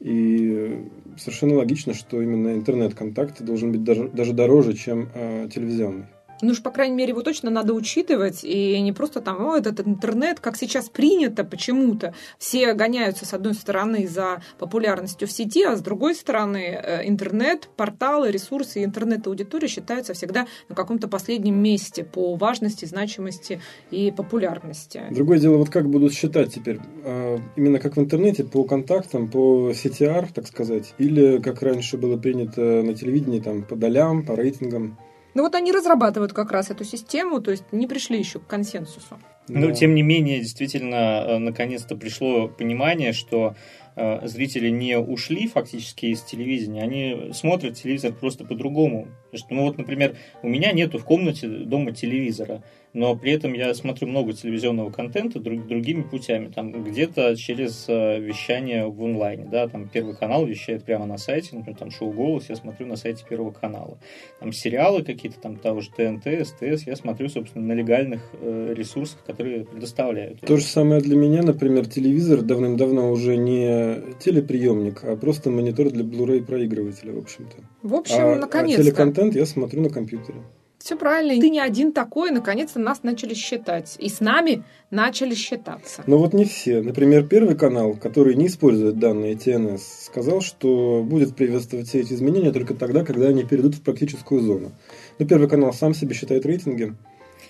И 0.00 0.84
совершенно 1.16 1.56
логично, 1.56 1.94
что 1.94 2.20
именно 2.20 2.54
интернет-контакт 2.54 3.42
должен 3.42 3.72
быть 3.72 3.82
даже, 3.82 4.08
даже 4.08 4.32
дороже, 4.32 4.74
чем 4.74 5.08
э, 5.14 5.48
телевизионный. 5.52 6.06
Ну 6.42 6.50
уж, 6.52 6.62
по 6.62 6.70
крайней 6.70 6.94
мере, 6.94 7.10
его 7.10 7.22
точно 7.22 7.50
надо 7.50 7.72
учитывать, 7.72 8.44
и 8.44 8.80
не 8.80 8.92
просто 8.92 9.20
там, 9.20 9.46
о, 9.46 9.56
этот 9.56 9.80
интернет, 9.86 10.40
как 10.40 10.56
сейчас 10.56 10.88
принято 10.88 11.44
почему-то. 11.44 12.14
Все 12.38 12.74
гоняются, 12.74 13.24
с 13.24 13.32
одной 13.32 13.54
стороны, 13.54 14.06
за 14.06 14.42
популярностью 14.58 15.26
в 15.26 15.32
сети, 15.32 15.64
а 15.64 15.76
с 15.76 15.80
другой 15.80 16.14
стороны, 16.14 16.78
э, 16.82 17.08
интернет, 17.08 17.68
порталы, 17.76 18.30
ресурсы 18.30 18.84
интернет-аудитория 18.84 19.68
считаются 19.68 20.14
всегда 20.14 20.46
на 20.68 20.74
каком-то 20.74 21.08
последнем 21.08 21.56
месте 21.56 22.04
по 22.04 22.34
важности, 22.36 22.84
значимости 22.84 23.60
и 23.90 24.12
популярности. 24.14 25.02
Другое 25.10 25.38
дело, 25.38 25.56
вот 25.56 25.70
как 25.70 25.88
будут 25.88 26.12
считать 26.12 26.52
теперь? 26.52 26.80
А, 27.04 27.38
именно 27.56 27.78
как 27.78 27.96
в 27.96 28.00
интернете, 28.00 28.44
по 28.44 28.64
контактам, 28.64 29.28
по 29.28 29.70
CTR, 29.70 30.28
так 30.34 30.46
сказать, 30.46 30.94
или 30.98 31.38
как 31.38 31.62
раньше 31.62 31.96
было 31.96 32.16
принято 32.16 32.60
на 32.60 32.94
телевидении, 32.94 33.40
там, 33.40 33.62
по 33.62 33.76
долям, 33.76 34.24
по 34.24 34.36
рейтингам? 34.36 34.98
Ну 35.36 35.42
вот 35.42 35.54
они 35.54 35.70
разрабатывают 35.70 36.32
как 36.32 36.50
раз 36.50 36.70
эту 36.70 36.82
систему, 36.84 37.42
то 37.42 37.50
есть 37.50 37.64
не 37.70 37.86
пришли 37.86 38.18
еще 38.18 38.38
к 38.38 38.46
консенсусу. 38.46 39.18
Но, 39.48 39.70
тем 39.70 39.94
не 39.94 40.00
менее, 40.00 40.40
действительно, 40.40 41.26
э, 41.26 41.36
наконец-то 41.36 41.94
пришло 41.94 42.48
понимание, 42.48 43.12
что 43.12 43.54
э, 43.96 44.26
зрители 44.26 44.70
не 44.70 44.98
ушли 44.98 45.46
фактически 45.46 46.06
из 46.06 46.22
телевидения, 46.22 46.82
они 46.82 47.34
смотрят 47.34 47.74
телевизор 47.74 48.14
просто 48.14 48.46
по-другому. 48.46 49.08
Ну 49.50 49.62
вот, 49.62 49.78
например, 49.78 50.16
у 50.42 50.48
меня 50.48 50.72
нету 50.72 50.98
в 50.98 51.04
комнате 51.04 51.46
дома 51.46 51.92
телевизора 51.92 52.62
но 52.96 53.14
при 53.14 53.32
этом 53.32 53.52
я 53.52 53.74
смотрю 53.74 54.08
много 54.08 54.32
телевизионного 54.32 54.90
контента 54.90 55.38
друг, 55.38 55.66
другими 55.66 56.00
путями, 56.00 56.48
там 56.48 56.72
где-то 56.82 57.36
через 57.36 57.84
э, 57.88 58.18
вещание 58.18 58.86
в 58.86 59.04
онлайне, 59.04 59.44
да, 59.44 59.68
там 59.68 59.86
Первый 59.86 60.16
канал 60.16 60.46
вещает 60.46 60.84
прямо 60.84 61.04
на 61.04 61.18
сайте, 61.18 61.54
например, 61.54 61.78
там 61.78 61.90
шоу 61.90 62.10
«Голос» 62.10 62.46
я 62.48 62.56
смотрю 62.56 62.86
на 62.86 62.96
сайте 62.96 63.22
Первого 63.28 63.50
канала. 63.50 63.98
Там 64.40 64.50
сериалы 64.50 65.02
какие-то, 65.02 65.38
там 65.38 65.56
того 65.56 65.82
же 65.82 65.90
ТНТ, 65.90 66.24
СТС, 66.46 66.86
я 66.86 66.96
смотрю, 66.96 67.28
собственно, 67.28 67.66
на 67.66 67.72
легальных 67.74 68.30
э, 68.40 68.72
ресурсах, 68.74 69.22
которые 69.26 69.66
предоставляют. 69.66 70.40
То 70.40 70.56
же 70.56 70.64
самое 70.64 71.02
для 71.02 71.16
меня, 71.16 71.42
например, 71.42 71.84
телевизор 71.86 72.40
давным-давно 72.40 73.10
уже 73.10 73.36
не 73.36 74.00
телеприемник, 74.20 75.04
а 75.04 75.16
просто 75.16 75.50
монитор 75.50 75.90
для 75.90 76.02
Blu-ray 76.02 76.42
проигрывателя, 76.42 77.12
в 77.12 77.18
общем-то. 77.18 77.56
В 77.82 77.94
общем, 77.94 78.16
а, 78.20 78.36
наконец-то. 78.36 78.80
А 78.80 78.84
телеконтент 79.16 79.34
я 79.34 79.46
смотрю 79.46 79.82
на 79.82 79.90
компьютере. 79.90 80.38
Все 80.78 80.96
правильно. 80.96 81.40
Ты 81.40 81.50
не 81.50 81.58
один 81.58 81.92
такой, 81.92 82.30
наконец-то 82.30 82.78
нас 82.78 83.02
начали 83.02 83.34
считать. 83.34 83.96
И 83.98 84.08
с 84.08 84.20
нами 84.20 84.62
начали 84.90 85.34
считаться. 85.34 86.04
Но 86.06 86.18
вот 86.18 86.32
не 86.32 86.44
все. 86.44 86.80
Например, 86.82 87.26
Первый 87.26 87.56
канал, 87.56 87.94
который 87.94 88.36
не 88.36 88.46
использует 88.46 88.98
данные 88.98 89.34
TNS, 89.34 89.80
сказал, 90.04 90.42
что 90.42 91.02
будет 91.02 91.34
приветствовать 91.34 91.88
все 91.88 92.00
эти 92.00 92.12
изменения 92.12 92.52
только 92.52 92.74
тогда, 92.74 93.04
когда 93.04 93.28
они 93.28 93.42
перейдут 93.42 93.74
в 93.74 93.82
практическую 93.82 94.42
зону. 94.42 94.72
Но 95.18 95.26
Первый 95.26 95.48
канал 95.48 95.72
сам 95.72 95.94
себе 95.94 96.14
считает 96.14 96.46
рейтинги. 96.46 96.94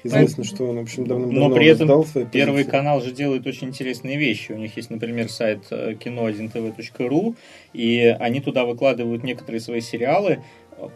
Известно, 0.05 0.45
что 0.45 0.65
он, 0.65 0.77
в 0.77 0.83
общем, 0.83 1.07
давно 1.07 1.27
Но 1.27 1.55
при 1.55 1.67
этом 1.67 2.05
Первый 2.31 2.65
канал 2.65 3.01
же 3.01 3.13
делает 3.13 3.47
очень 3.47 3.69
интересные 3.69 4.17
вещи. 4.17 4.53
У 4.53 4.57
них 4.57 4.77
есть, 4.77 4.91
например, 4.91 5.29
сайт 5.29 5.65
э, 5.71 5.95
кино1tv.ru, 5.95 7.35
и 7.73 8.17
они 8.21 8.41
туда 8.41 8.65
выкладывают 8.65 9.25
некоторые 9.25 9.61
свои 9.61 9.81
сериалы, 9.81 10.43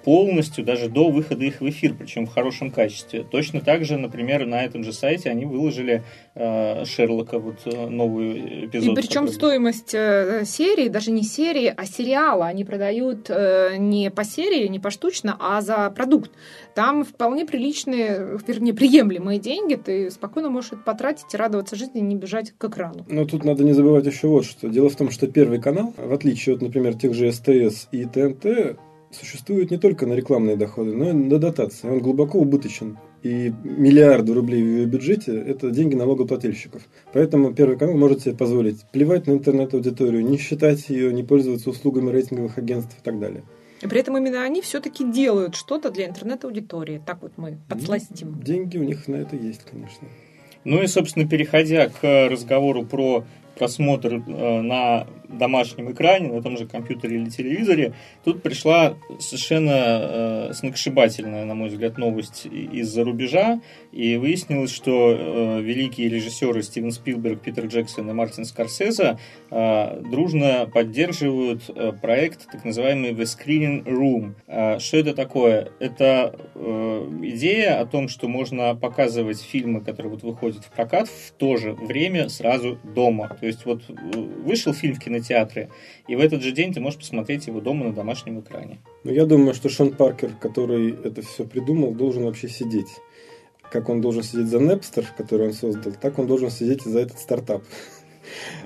полностью, 0.05 0.65
даже 0.65 0.89
до 0.89 1.11
выхода 1.11 1.45
их 1.45 1.61
в 1.61 1.69
эфир, 1.69 1.95
причем 1.99 2.27
в 2.27 2.33
хорошем 2.33 2.71
качестве. 2.71 3.25
Точно 3.25 3.61
так 3.61 3.85
же, 3.85 3.97
например, 3.97 4.47
на 4.47 4.63
этом 4.63 4.85
же 4.85 4.93
сайте 4.93 5.31
они 5.31 5.47
выложили 5.47 6.03
э, 6.35 6.85
Шерлока, 6.85 7.39
вот 7.39 7.61
э, 7.65 7.89
новый 7.89 8.67
эпизод. 8.67 8.93
И 8.93 9.01
причем 9.01 9.23
который... 9.27 9.35
стоимость 9.35 9.95
э, 9.95 10.45
серии, 10.45 10.89
даже 10.89 11.11
не 11.11 11.23
серии, 11.23 11.73
а 11.75 11.87
сериала, 11.87 12.47
они 12.47 12.65
продают 12.65 13.31
э, 13.31 13.77
не 13.79 14.11
по 14.11 14.25
серии, 14.25 14.69
не 14.69 14.79
поштучно, 14.79 15.37
а 15.39 15.61
за 15.61 15.91
продукт. 15.91 16.31
Там 16.75 17.05
вполне 17.05 17.47
приличные, 17.47 18.39
вернее, 18.47 18.75
приемлемые 18.75 19.39
деньги, 19.39 19.75
ты 19.75 20.11
спокойно 20.11 20.51
можешь 20.51 20.73
это 20.73 20.83
потратить 20.83 21.33
и 21.33 21.37
радоваться 21.37 21.77
жизни, 21.77 22.01
не 22.01 22.17
бежать 22.17 22.53
к 22.57 22.65
экрану. 22.65 23.07
Но 23.09 23.25
тут 23.25 23.45
надо 23.45 23.65
не 23.65 23.73
забывать 23.73 24.07
еще 24.07 24.29
вот 24.29 24.45
что. 24.45 24.69
Дело 24.69 24.89
в 24.89 24.97
том, 24.97 25.11
что 25.11 25.27
Первый 25.27 25.61
канал, 25.61 25.95
в 25.97 26.13
отличие 26.13 26.57
от, 26.57 26.63
например, 26.63 26.95
тех 26.95 27.15
же 27.15 27.33
СТС 27.33 27.89
и 27.93 28.05
ТНТ, 28.05 28.79
существует 29.11 29.71
не 29.71 29.79
только 29.79 30.07
на 30.07 30.15
рекламные 30.15 30.57
доходы, 30.57 30.95
но 30.95 31.11
и 31.11 31.13
на 31.13 31.39
дотации. 31.39 31.89
Он 31.89 32.01
глубоко 32.01 32.39
убыточен. 32.39 32.99
И 33.23 33.53
миллиарды 33.65 34.33
рублей 34.33 34.63
в 34.63 34.67
ее 34.67 34.87
бюджете– 34.87 35.39
это 35.47 35.71
деньги 35.71 35.95
налогоплательщиков. 35.95 36.83
Поэтому 37.13 37.53
Первый 37.53 37.77
канал 37.77 37.97
может 37.97 38.23
себе 38.23 38.35
позволить 38.35 38.83
плевать 38.93 39.27
на 39.27 39.33
интернет-аудиторию, 39.33 40.25
не 40.25 40.39
считать 40.39 40.89
ее, 40.89 41.13
не 41.13 41.23
пользоваться 41.23 41.69
услугами 41.69 42.11
рейтинговых 42.11 42.57
агентств 42.57 42.97
и 42.99 43.05
так 43.05 43.21
далее. 43.21 43.43
И 43.83 43.87
при 43.87 44.01
этом 44.01 44.17
именно 44.17 44.43
они 44.43 44.63
все-таки 44.63 45.11
делают 45.11 45.55
что-то 45.55 45.91
для 45.91 46.07
интернет-аудитории. 46.07 47.03
Так 47.05 47.21
вот 47.23 47.33
мы 47.37 47.59
подсластим. 47.69 48.37
Ну, 48.37 48.43
деньги 48.43 48.79
у 48.79 48.85
них 48.85 49.07
на 49.09 49.17
это 49.17 49.37
есть, 49.37 49.65
конечно. 49.71 50.09
Ну 50.65 50.83
и, 50.83 50.87
собственно, 50.87 51.27
переходя 51.29 51.89
к 51.89 52.29
разговору 52.29 52.85
про 52.85 53.25
просмотр 53.59 54.15
э, 54.15 54.61
на 54.63 55.07
домашнем 55.39 55.93
экране, 55.93 56.33
на 56.33 56.43
том 56.43 56.57
же 56.57 56.67
компьютере 56.67 57.17
или 57.17 57.31
телевизоре, 57.31 57.95
тут 58.25 58.43
пришла 58.43 58.97
совершенно 59.19 59.71
э, 59.71 60.53
сногсшибательная, 60.53 61.45
на 61.45 61.55
мой 61.55 61.69
взгляд, 61.69 61.99
новость 61.99 62.47
из-за 62.47 63.05
рубежа, 63.05 63.61
и 63.93 64.17
выяснилось, 64.17 64.73
что 64.73 65.17
э, 65.17 65.61
великие 65.63 66.09
режиссеры 66.09 66.63
Стивен 66.63 66.91
Спилберг, 66.91 67.41
Питер 67.41 67.67
Джексон 67.67 68.11
и 68.11 68.13
Мартин 68.13 68.45
Скорсезе 68.45 69.19
э, 69.51 70.03
дружно 70.11 70.69
поддерживают 70.73 71.63
э, 71.69 71.93
проект, 71.93 72.51
так 72.51 72.65
называемый 72.65 73.13
The 73.13 73.25
Screening 73.25 73.85
Room. 73.85 74.35
Э, 74.47 74.79
что 74.79 74.97
это 74.97 75.15
такое? 75.15 75.71
Это 75.81 76.35
э, 76.55 77.09
идея 77.23 77.81
о 77.81 77.87
том, 77.87 78.09
что 78.09 78.29
можно 78.29 78.75
показывать 78.75 79.41
фильмы, 79.41 79.81
которые 79.81 80.11
вот 80.11 80.23
выходят 80.23 80.65
в 80.65 80.71
прокат, 80.71 81.09
в 81.09 81.33
то 81.33 81.57
же 81.57 81.73
время 81.73 82.29
сразу 82.29 82.79
дома. 82.85 83.37
То 83.41 83.47
есть 83.47 83.65
вот 83.65 83.83
э, 83.89 83.93
вышел 84.17 84.73
фильм 84.73 84.95
в 84.95 84.99
кинотеатре, 84.99 85.20
кинотеатре. 85.21 85.69
И 86.09 86.17
в 86.17 86.21
этот 86.21 86.43
же 86.43 86.53
день 86.53 86.73
ты 86.73 86.81
можешь 86.81 86.99
посмотреть 86.99 87.47
его 87.47 87.61
дома 87.61 87.87
на 87.87 87.93
домашнем 87.93 88.41
экране. 88.41 88.79
Ну, 89.05 89.13
я 89.13 89.27
думаю, 89.27 89.55
что 89.55 89.69
Шон 89.69 89.93
Паркер, 89.93 90.31
который 90.41 90.91
это 91.05 91.23
все 91.23 91.45
придумал, 91.45 91.95
должен 91.95 92.25
вообще 92.25 92.49
сидеть. 92.49 92.89
Как 93.71 93.89
он 93.89 94.01
должен 94.01 94.23
сидеть 94.23 94.49
за 94.49 94.59
Napster, 94.59 95.05
который 95.17 95.49
он 95.49 95.53
создал, 95.53 95.93
так 96.01 96.19
он 96.19 96.27
должен 96.27 96.51
сидеть 96.51 96.83
за 96.83 97.01
этот 97.01 97.19
стартап. 97.19 97.63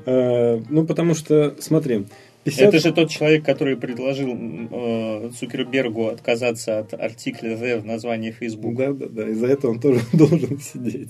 Э, 0.05 0.61
ну, 0.69 0.85
потому 0.85 1.15
что, 1.15 1.57
смотри, 1.59 2.05
50... 2.45 2.69
Это 2.69 2.79
же 2.79 2.93
тот 2.93 3.09
человек, 3.09 3.47
который 3.47 3.79
предложил 3.79 4.29
э, 4.31 5.31
Цукербергу 5.39 6.09
отказаться 6.09 6.81
от 6.81 6.93
артикля 6.93 7.57
The 7.57 7.81
в 7.81 7.87
названии 7.87 8.31
Facebook. 8.31 8.77
Да, 8.77 8.93
да, 8.93 9.07
да. 9.09 9.29
И 9.31 9.33
за 9.33 9.47
это 9.47 9.69
он 9.69 9.81
тоже 9.81 10.01
должен 10.13 10.61
сидеть. 10.61 11.09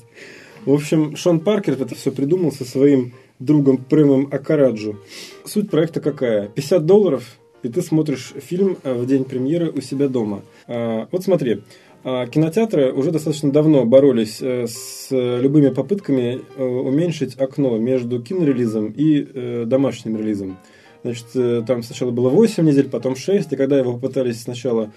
В 0.64 0.72
общем, 0.72 1.16
Шон 1.16 1.40
Паркер 1.40 1.74
это 1.74 1.96
все 1.96 2.12
придумал 2.12 2.52
со 2.52 2.64
своим 2.64 3.12
другом 3.44 3.78
Прэмом 3.78 4.28
Акараджу. 4.30 4.96
Суть 5.44 5.70
проекта 5.70 6.00
какая? 6.00 6.48
50 6.48 6.86
долларов 6.86 7.38
и 7.64 7.68
ты 7.68 7.82
смотришь 7.82 8.32
фильм 8.36 8.76
э, 8.84 8.92
в 8.92 9.06
день 9.06 9.24
премьеры 9.24 9.70
у 9.70 9.80
себя 9.80 10.08
дома. 10.08 10.42
А, 10.68 11.08
вот 11.10 11.24
смотри, 11.24 11.62
а, 12.04 12.26
кинотеатры 12.26 12.92
уже 12.92 13.10
достаточно 13.10 13.50
давно 13.50 13.86
боролись 13.86 14.38
э, 14.40 14.66
с 14.68 15.08
любыми 15.10 15.70
попытками 15.70 16.42
э, 16.56 16.62
уменьшить 16.62 17.36
окно 17.38 17.78
между 17.78 18.22
кинорелизом 18.22 18.92
и 18.94 19.64
домашним 19.64 20.18
релизом. 20.18 20.58
Значит, 21.02 21.66
там 21.66 21.82
сначала 21.82 22.10
было 22.12 22.30
8 22.30 22.64
недель, 22.64 22.88
потом 22.88 23.14
6, 23.14 23.52
и 23.52 23.56
когда 23.56 23.78
его 23.78 23.92
попытались 23.92 24.40
сначала 24.40 24.90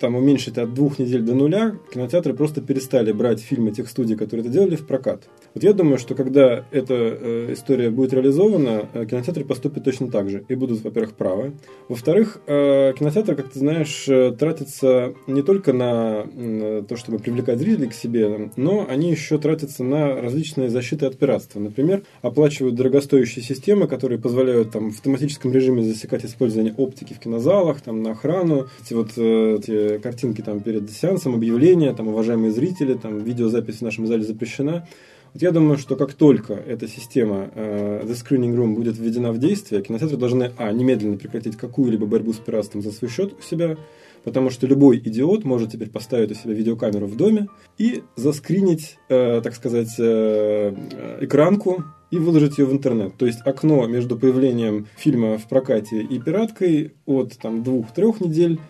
там, 0.00 0.16
уменьшить 0.16 0.58
от 0.58 0.74
двух 0.74 0.98
недель 0.98 1.22
до 1.22 1.34
нуля, 1.34 1.76
кинотеатры 1.92 2.34
просто 2.34 2.60
перестали 2.60 3.12
брать 3.12 3.40
фильмы 3.40 3.70
тех 3.70 3.88
студий, 3.88 4.16
которые 4.16 4.44
это 4.44 4.52
делали, 4.52 4.76
в 4.76 4.86
прокат. 4.86 5.28
Вот 5.54 5.62
я 5.62 5.72
думаю, 5.72 5.98
что 5.98 6.14
когда 6.14 6.64
эта 6.70 6.94
э, 6.94 7.52
история 7.52 7.90
будет 7.90 8.12
реализована, 8.12 8.88
э, 8.92 9.06
кинотеатры 9.06 9.44
поступят 9.44 9.84
точно 9.84 10.10
так 10.10 10.28
же. 10.28 10.44
И 10.48 10.54
будут, 10.54 10.82
во-первых, 10.82 11.14
правы. 11.14 11.52
Во-вторых, 11.88 12.40
э, 12.46 12.92
кинотеатры, 12.98 13.36
как 13.36 13.50
ты 13.50 13.58
знаешь, 13.58 14.08
э, 14.08 14.32
тратятся 14.32 15.14
не 15.26 15.42
только 15.42 15.72
на 15.72 16.24
э, 16.34 16.82
то, 16.88 16.96
чтобы 16.96 17.18
привлекать 17.18 17.58
зрителей 17.58 17.88
к 17.88 17.94
себе, 17.94 18.50
но 18.56 18.86
они 18.88 19.10
еще 19.10 19.38
тратятся 19.38 19.84
на 19.84 20.20
различные 20.20 20.68
защиты 20.68 21.06
от 21.06 21.18
пиратства. 21.18 21.60
Например, 21.60 22.02
оплачивают 22.22 22.74
дорогостоящие 22.74 23.44
системы, 23.44 23.86
которые 23.86 24.18
позволяют 24.18 24.72
там, 24.72 24.90
в 24.90 24.94
автоматическом 24.94 25.52
режиме 25.52 25.82
засекать 25.82 26.24
использование 26.24 26.74
оптики 26.76 27.14
в 27.14 27.18
кинозалах, 27.18 27.80
там, 27.80 28.02
на 28.02 28.12
охрану. 28.12 28.66
Вот 28.90 29.11
э, 29.16 29.56
эти 29.58 29.98
картинки 29.98 30.40
там 30.40 30.60
перед 30.60 30.90
сеансом, 30.90 31.34
объявления, 31.34 31.92
там, 31.92 32.08
уважаемые 32.08 32.52
зрители, 32.52 32.94
там, 32.94 33.18
видеозапись 33.18 33.78
в 33.78 33.82
нашем 33.82 34.06
зале 34.06 34.22
запрещена. 34.22 34.86
Вот 35.32 35.42
я 35.42 35.50
думаю, 35.50 35.78
что 35.78 35.96
как 35.96 36.12
только 36.12 36.52
эта 36.52 36.86
система 36.86 37.50
э, 37.54 38.02
The 38.04 38.12
Screening 38.12 38.54
Room 38.54 38.74
будет 38.74 38.98
введена 38.98 39.32
в 39.32 39.38
действие, 39.38 39.82
кинотеатры 39.82 40.18
должны, 40.18 40.52
а, 40.58 40.72
немедленно 40.72 41.16
прекратить 41.16 41.56
какую-либо 41.56 42.06
борьбу 42.06 42.32
с 42.32 42.36
пиратством 42.36 42.82
за 42.82 42.92
свой 42.92 43.10
счет 43.10 43.32
у 43.38 43.42
себя, 43.42 43.78
потому 44.24 44.50
что 44.50 44.66
любой 44.66 44.98
идиот 44.98 45.44
может 45.44 45.72
теперь 45.72 45.90
поставить 45.90 46.30
у 46.30 46.34
себя 46.34 46.52
видеокамеру 46.52 47.06
в 47.06 47.16
доме 47.16 47.48
и 47.78 48.02
заскринить, 48.16 48.98
э, 49.08 49.40
так 49.42 49.54
сказать, 49.54 49.94
э, 49.98 50.74
экранку 51.20 51.84
и 52.10 52.18
выложить 52.18 52.58
ее 52.58 52.66
в 52.66 52.72
интернет. 52.72 53.16
То 53.16 53.26
есть 53.26 53.40
окно 53.44 53.86
между 53.86 54.18
появлением 54.18 54.86
фильма 54.96 55.38
в 55.38 55.48
прокате 55.48 56.02
и 56.02 56.18
пираткой 56.20 56.92
от 57.06 57.38
там, 57.38 57.62
двух-трех 57.62 58.20
недель 58.20 58.60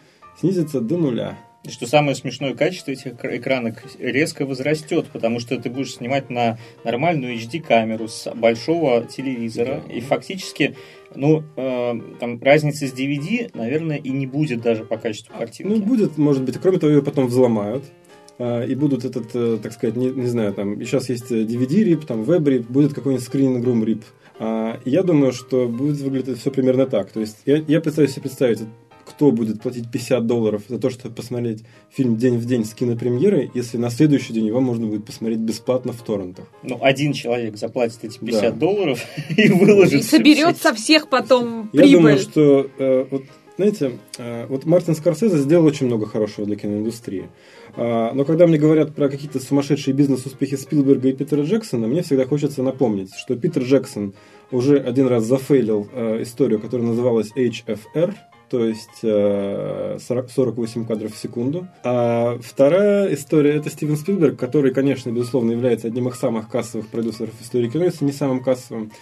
снизится 0.42 0.80
до 0.80 0.98
нуля. 0.98 1.38
И 1.62 1.70
что 1.70 1.86
самое 1.86 2.16
смешное, 2.16 2.54
качество 2.54 2.90
этих 2.90 3.24
экранок 3.24 3.84
резко 4.00 4.44
возрастет, 4.44 5.06
потому 5.12 5.38
что 5.38 5.56
ты 5.56 5.70
будешь 5.70 5.94
снимать 5.94 6.28
на 6.28 6.58
нормальную 6.82 7.36
HD-камеру 7.36 8.08
с 8.08 8.28
большого 8.34 9.04
телевизора, 9.04 9.84
да. 9.86 9.94
и 9.94 10.00
фактически, 10.00 10.74
ну, 11.14 11.44
э, 11.56 11.92
там 12.18 12.42
разницы 12.42 12.88
с 12.88 12.92
DVD, 12.92 13.48
наверное, 13.54 13.98
и 13.98 14.10
не 14.10 14.26
будет 14.26 14.62
даже 14.62 14.84
по 14.84 14.96
качеству 14.96 15.32
картинки. 15.38 15.72
Ну, 15.72 15.80
будет, 15.80 16.18
может 16.18 16.42
быть. 16.42 16.58
Кроме 16.58 16.80
того, 16.80 16.92
ее 16.92 17.02
потом 17.02 17.28
взломают 17.28 17.84
э, 18.38 18.66
и 18.66 18.74
будут 18.74 19.04
этот, 19.04 19.30
э, 19.34 19.58
так 19.62 19.72
сказать, 19.72 19.94
не, 19.94 20.10
не 20.10 20.26
знаю, 20.26 20.52
там, 20.54 20.80
сейчас 20.80 21.08
есть 21.10 21.30
DVD-рип, 21.30 22.04
там, 22.04 22.24
веб-рип, 22.24 22.68
будет 22.68 22.92
какой-нибудь 22.92 23.24
скрининг-рум 23.24 23.84
рип. 23.84 24.02
А, 24.40 24.80
я 24.84 25.04
думаю, 25.04 25.32
что 25.32 25.68
будет 25.68 26.00
выглядеть 26.00 26.40
все 26.40 26.50
примерно 26.50 26.86
так. 26.86 27.12
То 27.12 27.20
есть 27.20 27.36
я, 27.46 27.62
я 27.68 27.80
пытаюсь 27.80 28.10
себе 28.10 28.22
представить, 28.22 28.62
кто 29.22 29.30
будет 29.30 29.62
платить 29.62 29.88
50 29.88 30.26
долларов 30.26 30.62
за 30.66 30.80
то, 30.80 30.90
чтобы 30.90 31.14
посмотреть 31.14 31.62
фильм 31.90 32.16
день 32.16 32.38
в 32.38 32.44
день 32.44 32.64
с 32.64 32.74
кинопремьерой, 32.74 33.52
если 33.54 33.76
на 33.76 33.88
следующий 33.88 34.32
день 34.32 34.46
его 34.46 34.60
можно 34.60 34.84
будет 34.86 35.04
посмотреть 35.04 35.38
бесплатно 35.38 35.92
в 35.92 36.02
торрентах. 36.02 36.46
Ну, 36.64 36.76
один 36.82 37.12
человек 37.12 37.56
заплатит 37.56 38.00
эти 38.02 38.18
50 38.18 38.42
да. 38.42 38.50
долларов 38.50 39.00
и 39.36 39.48
выложит. 39.48 40.00
И 40.00 40.02
соберет 40.02 40.56
со 40.56 40.74
всех 40.74 41.08
потом 41.08 41.68
прибыль. 41.68 41.88
Я 41.88 41.96
думаю, 41.96 42.18
что 42.18 42.68
э, 42.76 43.06
вот 43.12 43.22
знаете, 43.56 43.92
э, 44.18 44.46
вот 44.48 44.64
Мартин 44.64 44.96
Скорсезе 44.96 45.38
сделал 45.38 45.66
очень 45.66 45.86
много 45.86 46.06
хорошего 46.06 46.44
для 46.44 46.56
киноиндустрии. 46.56 47.28
А, 47.76 48.12
но 48.12 48.24
когда 48.24 48.48
мне 48.48 48.58
говорят 48.58 48.92
про 48.92 49.08
какие-то 49.08 49.38
сумасшедшие 49.38 49.94
бизнес-успехи 49.94 50.56
Спилберга 50.56 51.10
и 51.10 51.12
Питера 51.12 51.42
Джексона, 51.42 51.86
мне 51.86 52.02
всегда 52.02 52.26
хочется 52.26 52.64
напомнить, 52.64 53.14
что 53.14 53.36
Питер 53.36 53.62
Джексон 53.62 54.14
уже 54.50 54.78
один 54.78 55.06
раз 55.06 55.24
зафейлил 55.24 55.86
э, 55.92 56.22
историю, 56.22 56.58
которая 56.58 56.88
называлась 56.88 57.30
HFR, 57.36 58.14
то 58.52 58.66
есть 58.66 59.00
48 59.00 60.82
э, 60.82 60.84
кадров 60.86 61.14
в 61.14 61.16
секунду. 61.16 61.66
А 61.84 62.38
вторая 62.42 63.14
история 63.14 63.54
это 63.54 63.70
Стивен 63.70 63.96
Спилберг, 63.96 64.38
который, 64.38 64.74
конечно, 64.74 65.08
безусловно, 65.08 65.52
является 65.52 65.86
одним 65.86 66.08
из 66.08 66.16
самых 66.16 66.50
кассовых 66.50 66.88
продюсеров 66.88 67.32
истории 67.40 67.70
кино, 67.70 67.84
если 67.84 68.04
не 68.04 68.12
самым 68.12 68.42
кассовым. 68.42 68.92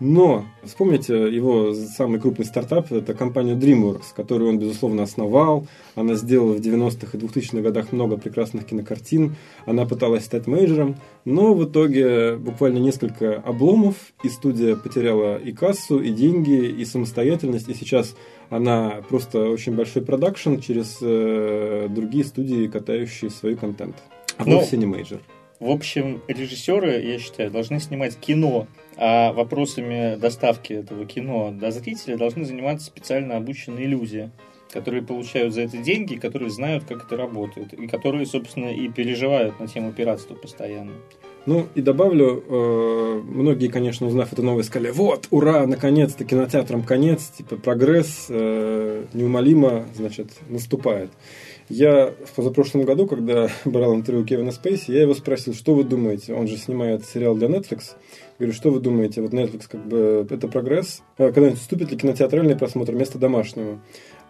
Но 0.00 0.46
вспомните 0.64 1.14
его 1.34 1.74
самый 1.74 2.20
крупный 2.20 2.46
стартап, 2.46 2.92
это 2.92 3.14
компания 3.14 3.54
DreamWorks, 3.54 4.14
которую 4.14 4.50
он, 4.50 4.58
безусловно, 4.58 5.02
основал. 5.02 5.66
Она 5.94 6.14
сделала 6.14 6.54
в 6.54 6.60
90-х 6.60 7.16
и 7.16 7.20
2000-х 7.20 7.60
годах 7.60 7.92
много 7.92 8.18
прекрасных 8.18 8.66
кинокартин. 8.66 9.36
Она 9.64 9.84
пыталась 9.86 10.24
стать 10.24 10.46
менеджером, 10.46 10.96
но 11.24 11.54
в 11.54 11.64
итоге 11.64 12.36
буквально 12.36 12.78
несколько 12.78 13.36
обломов, 13.36 13.94
и 14.22 14.28
студия 14.30 14.74
потеряла 14.74 15.38
и 15.38 15.52
кассу, 15.52 16.00
и 16.00 16.10
деньги, 16.10 16.66
и 16.66 16.84
самостоятельность, 16.86 17.68
и 17.68 17.74
сейчас 17.74 18.14
она 18.50 19.02
просто 19.08 19.48
очень 19.48 19.74
большой 19.74 20.02
продакшн 20.02 20.58
через 20.58 20.98
э, 21.00 21.86
другие 21.88 22.24
студии, 22.24 22.66
катающие 22.66 23.30
свой 23.30 23.56
контент. 23.56 23.96
А 24.36 24.44
ну, 24.44 24.56
вовсе 24.56 24.76
не 24.76 24.86
major. 24.86 25.20
В 25.60 25.70
общем, 25.70 26.22
режиссеры, 26.26 27.00
я 27.02 27.18
считаю, 27.18 27.50
должны 27.50 27.80
снимать 27.80 28.16
кино, 28.16 28.66
а 28.96 29.32
вопросами 29.32 30.16
доставки 30.16 30.72
этого 30.72 31.06
кино 31.06 31.52
до 31.52 31.70
зрителя 31.70 32.16
должны 32.16 32.44
заниматься 32.44 32.86
специально 32.86 33.36
обученные 33.36 33.86
люди, 33.86 34.30
которые 34.72 35.02
получают 35.02 35.54
за 35.54 35.62
это 35.62 35.76
деньги, 35.76 36.16
которые 36.16 36.50
знают, 36.50 36.84
как 36.84 37.04
это 37.04 37.16
работает, 37.16 37.74
и 37.74 37.86
которые, 37.86 38.26
собственно, 38.26 38.68
и 38.68 38.88
переживают 38.88 39.60
на 39.60 39.68
тему 39.68 39.92
пиратства 39.92 40.34
постоянно. 40.34 40.94
Ну 41.46 41.66
и 41.74 41.80
добавлю, 41.80 42.44
э, 42.46 43.22
многие, 43.24 43.68
конечно, 43.68 44.06
узнав 44.06 44.32
эту 44.32 44.42
новость, 44.42 44.68
сказали, 44.68 44.90
вот, 44.90 45.26
ура, 45.30 45.66
наконец-то 45.66 46.24
кинотеатрам 46.24 46.82
конец, 46.82 47.28
типа 47.28 47.56
прогресс 47.56 48.26
э, 48.28 49.06
неумолимо, 49.14 49.86
значит, 49.94 50.28
наступает. 50.48 51.10
Я 51.70 52.12
в 52.26 52.32
позапрошлом 52.34 52.82
году, 52.82 53.06
когда 53.06 53.48
брал 53.64 53.94
интервью 53.94 54.26
Кевина 54.26 54.50
Спейси, 54.50 54.90
я 54.90 55.02
его 55.02 55.14
спросил, 55.14 55.54
что 55.54 55.74
вы 55.74 55.84
думаете? 55.84 56.34
Он 56.34 56.46
же 56.46 56.56
снимает 56.56 57.06
сериал 57.06 57.34
для 57.36 57.48
Netflix. 57.48 57.92
Говорю, 58.38 58.52
что 58.52 58.70
вы 58.70 58.80
думаете? 58.80 59.22
Вот 59.22 59.32
Netflix 59.32 59.62
как 59.70 59.86
бы 59.86 60.26
это 60.28 60.48
прогресс. 60.48 61.02
А 61.16 61.30
когда-нибудь 61.30 61.60
вступит 61.60 61.90
ли 61.90 61.96
кинотеатральный 61.96 62.56
просмотр 62.56 62.92
вместо 62.92 63.18
домашнего? 63.18 63.80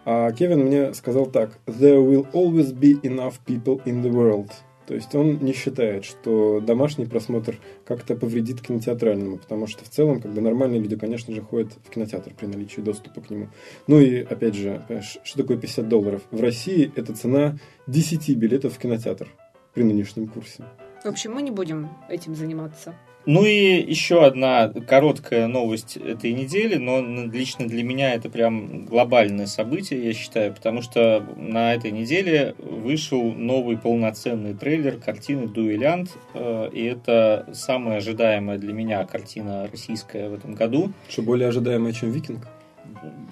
А 0.05 0.31
Кевин 0.31 0.61
мне 0.61 0.93
сказал 0.93 1.25
так. 1.25 1.59
There 1.65 1.99
will 1.99 2.27
always 2.31 2.71
be 2.73 3.01
enough 3.01 3.35
people 3.45 3.81
in 3.85 4.01
the 4.01 4.11
world. 4.11 4.51
То 4.91 4.95
есть 4.95 5.15
он 5.15 5.37
не 5.37 5.53
считает, 5.53 6.03
что 6.03 6.59
домашний 6.59 7.05
просмотр 7.05 7.57
как-то 7.85 8.13
повредит 8.13 8.59
кинотеатральному, 8.59 9.37
потому 9.37 9.65
что 9.65 9.85
в 9.85 9.87
целом, 9.87 10.19
как 10.19 10.33
бы 10.33 10.41
нормальные 10.41 10.81
люди, 10.81 10.97
конечно 10.97 11.33
же, 11.33 11.41
ходят 11.41 11.71
в 11.85 11.89
кинотеатр 11.89 12.33
при 12.37 12.47
наличии 12.47 12.81
доступа 12.81 13.21
к 13.21 13.29
нему. 13.29 13.47
Ну 13.87 14.01
и, 14.01 14.19
опять 14.19 14.53
же, 14.53 14.83
что 15.23 15.43
такое 15.43 15.55
50 15.55 15.87
долларов? 15.87 16.23
В 16.29 16.41
России 16.41 16.91
это 16.93 17.15
цена 17.15 17.57
10 17.87 18.35
билетов 18.35 18.73
в 18.73 18.79
кинотеатр 18.79 19.29
при 19.73 19.83
нынешнем 19.83 20.27
курсе. 20.27 20.65
В 21.05 21.07
общем, 21.07 21.35
мы 21.35 21.41
не 21.41 21.51
будем 21.51 21.87
этим 22.09 22.35
заниматься. 22.35 22.93
Ну 23.25 23.45
и 23.45 23.81
еще 23.81 24.25
одна 24.25 24.69
короткая 24.69 25.47
новость 25.47 25.95
этой 25.95 26.33
недели, 26.33 26.75
но 26.75 27.01
лично 27.01 27.67
для 27.67 27.83
меня 27.83 28.13
это 28.15 28.29
прям 28.29 28.85
глобальное 28.85 29.45
событие, 29.45 30.03
я 30.05 30.13
считаю, 30.13 30.53
потому 30.53 30.81
что 30.81 31.23
на 31.37 31.75
этой 31.75 31.91
неделе 31.91 32.55
вышел 32.57 33.21
новый 33.21 33.77
полноценный 33.77 34.55
трейлер 34.55 34.97
картины 34.97 35.47
«Дуэлянт», 35.47 36.09
э, 36.33 36.69
и 36.73 36.83
это 36.83 37.47
самая 37.53 37.97
ожидаемая 37.97 38.57
для 38.57 38.73
меня 38.73 39.05
картина 39.05 39.67
российская 39.71 40.29
в 40.29 40.33
этом 40.33 40.55
году. 40.55 40.91
Что 41.07 41.21
более 41.21 41.49
ожидаемая, 41.49 41.93
чем 41.93 42.11
«Викинг»? 42.11 42.47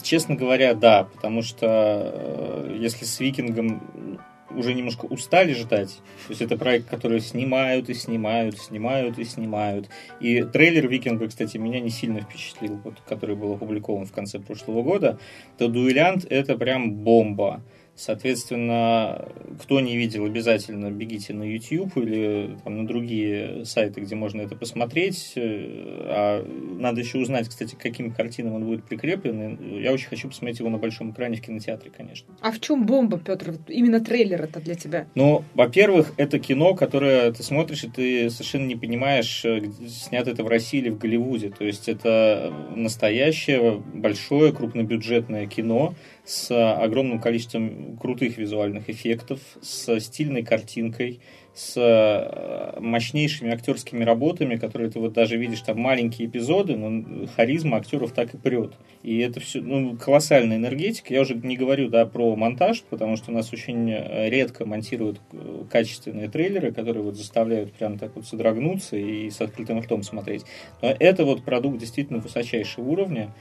Честно 0.04 0.36
говоря, 0.36 0.75
да, 0.75 1.06
потому 1.15 1.41
что 1.41 1.65
э, 2.13 2.78
если 2.80 3.06
с 3.06 3.19
«Викингом» 3.19 3.82
уже 4.51 4.73
немножко 4.73 5.05
устали 5.05 5.53
ждать. 5.53 5.99
То 6.27 6.31
есть 6.31 6.41
это 6.41 6.57
проект, 6.57 6.89
который 6.89 7.19
снимают 7.19 7.89
и 7.89 7.93
снимают, 7.93 8.59
снимают 8.59 9.17
и 9.17 9.23
снимают. 9.23 9.89
И 10.19 10.43
трейлер 10.43 10.88
Викинга, 10.88 11.27
кстати, 11.27 11.57
меня 11.57 11.79
не 11.79 11.89
сильно 11.89 12.21
впечатлил, 12.21 12.79
вот, 12.83 12.95
который 13.07 13.35
был 13.35 13.53
опубликован 13.53 14.05
в 14.05 14.12
конце 14.12 14.39
прошлого 14.39 14.83
года. 14.83 15.19
То 15.57 15.67
Дуэлянт 15.67 16.25
это 16.29 16.57
прям 16.57 16.95
бомба 16.95 17.62
Соответственно, 17.99 19.27
кто 19.62 19.81
не 19.81 19.97
видел, 19.97 20.23
обязательно 20.23 20.89
бегите 20.89 21.33
на 21.33 21.43
YouTube 21.43 21.97
или 21.97 22.55
там, 22.63 22.77
на 22.77 22.88
другие 22.88 23.65
сайты, 23.65 23.99
где 23.99 24.15
можно 24.15 24.41
это 24.41 24.55
посмотреть. 24.55 25.33
А 25.35 26.41
надо 26.79 27.01
еще 27.01 27.17
узнать, 27.17 27.49
кстати, 27.49 27.76
к 27.76 27.78
каким 27.78 28.11
картинам 28.11 28.53
он 28.53 28.63
будет 28.63 28.86
прикреплен. 28.86 29.82
Я 29.82 29.91
очень 29.91 30.07
хочу 30.07 30.30
посмотреть 30.30 30.59
его 30.59 30.69
на 30.69 30.78
большом 30.78 31.11
экране 31.11 31.36
в 31.36 31.41
кинотеатре, 31.41 31.91
конечно. 31.91 32.34
А 32.39 32.51
в 32.53 32.61
чем 32.61 32.86
бомба, 32.86 33.19
Петр? 33.19 33.55
Именно 33.67 33.99
трейлер 33.99 34.43
это 34.43 34.61
для 34.61 34.76
тебя? 34.76 35.05
Ну, 35.15 35.43
во-первых, 35.53 36.13
это 36.15 36.39
кино, 36.39 36.76
которое 36.76 37.34
ты 37.34 37.43
смотришь, 37.43 37.84
и 37.84 37.89
ты 37.89 38.30
совершенно 38.30 38.65
не 38.65 38.78
понимаешь, 38.78 39.45
снято 39.89 40.32
это 40.32 40.45
в 40.45 40.47
России 40.47 40.80
или 40.80 40.89
в 40.89 40.97
Голливуде. 40.97 41.49
То 41.49 41.65
есть 41.65 41.89
это 41.89 42.53
настоящее, 42.78 43.84
большое, 43.93 44.53
крупнобюджетное 44.53 45.47
кино, 45.47 45.95
с 46.30 46.51
огромным 46.51 47.19
количеством 47.19 47.97
крутых 47.97 48.38
визуальных 48.38 48.88
эффектов, 48.88 49.39
с 49.61 49.99
стильной 49.99 50.43
картинкой, 50.43 51.21
с 51.55 51.73
э, 51.75 52.80
мощнейшими 52.80 53.51
актерскими 53.51 54.03
работами, 54.03 54.55
которые 54.55 54.91
ты 54.91 54.99
вот 54.99 55.13
даже 55.13 55.38
видишь 55.38 55.61
там 55.61 55.80
маленькие 55.80 56.27
эпизоды, 56.27 56.77
но 56.77 57.25
харизма 57.36 57.77
актеров 57.77 58.11
так 58.11 58.36
и 58.36 58.38
прет. 58.38 58.73
И 59.01 59.17
это 59.17 59.39
все 59.39 59.59
ну, 59.61 59.97
колоссальная 59.97 60.57
энергетика. 60.57 61.11
Я 61.11 61.21
уже 61.21 61.34
не 61.34 61.57
говорю 61.57 61.89
да, 61.89 62.05
про 62.05 62.36
монтаж, 62.36 62.84
потому 62.91 63.17
что 63.17 63.32
у 63.32 63.34
нас 63.34 63.51
очень 63.51 63.89
э, 63.89 64.30
редко 64.30 64.67
монтируют 64.67 65.19
э, 65.32 65.63
качественные 65.71 66.30
трейлеры, 66.30 66.71
которые 66.71 67.01
вот 67.01 67.15
заставляют 67.15 67.73
прям 67.73 67.97
так 67.97 68.15
вот 68.15 68.27
содрогнуться 68.27 68.97
и 68.97 69.32
с 69.32 69.41
открытым 69.41 69.80
ртом 69.80 70.03
смотреть. 70.03 70.43
Но 70.84 70.95
это 70.99 71.25
вот 71.25 71.43
продукт 71.43 71.80
действительно 71.80 72.19
высочайшего 72.19 72.88
уровня. 72.88 73.34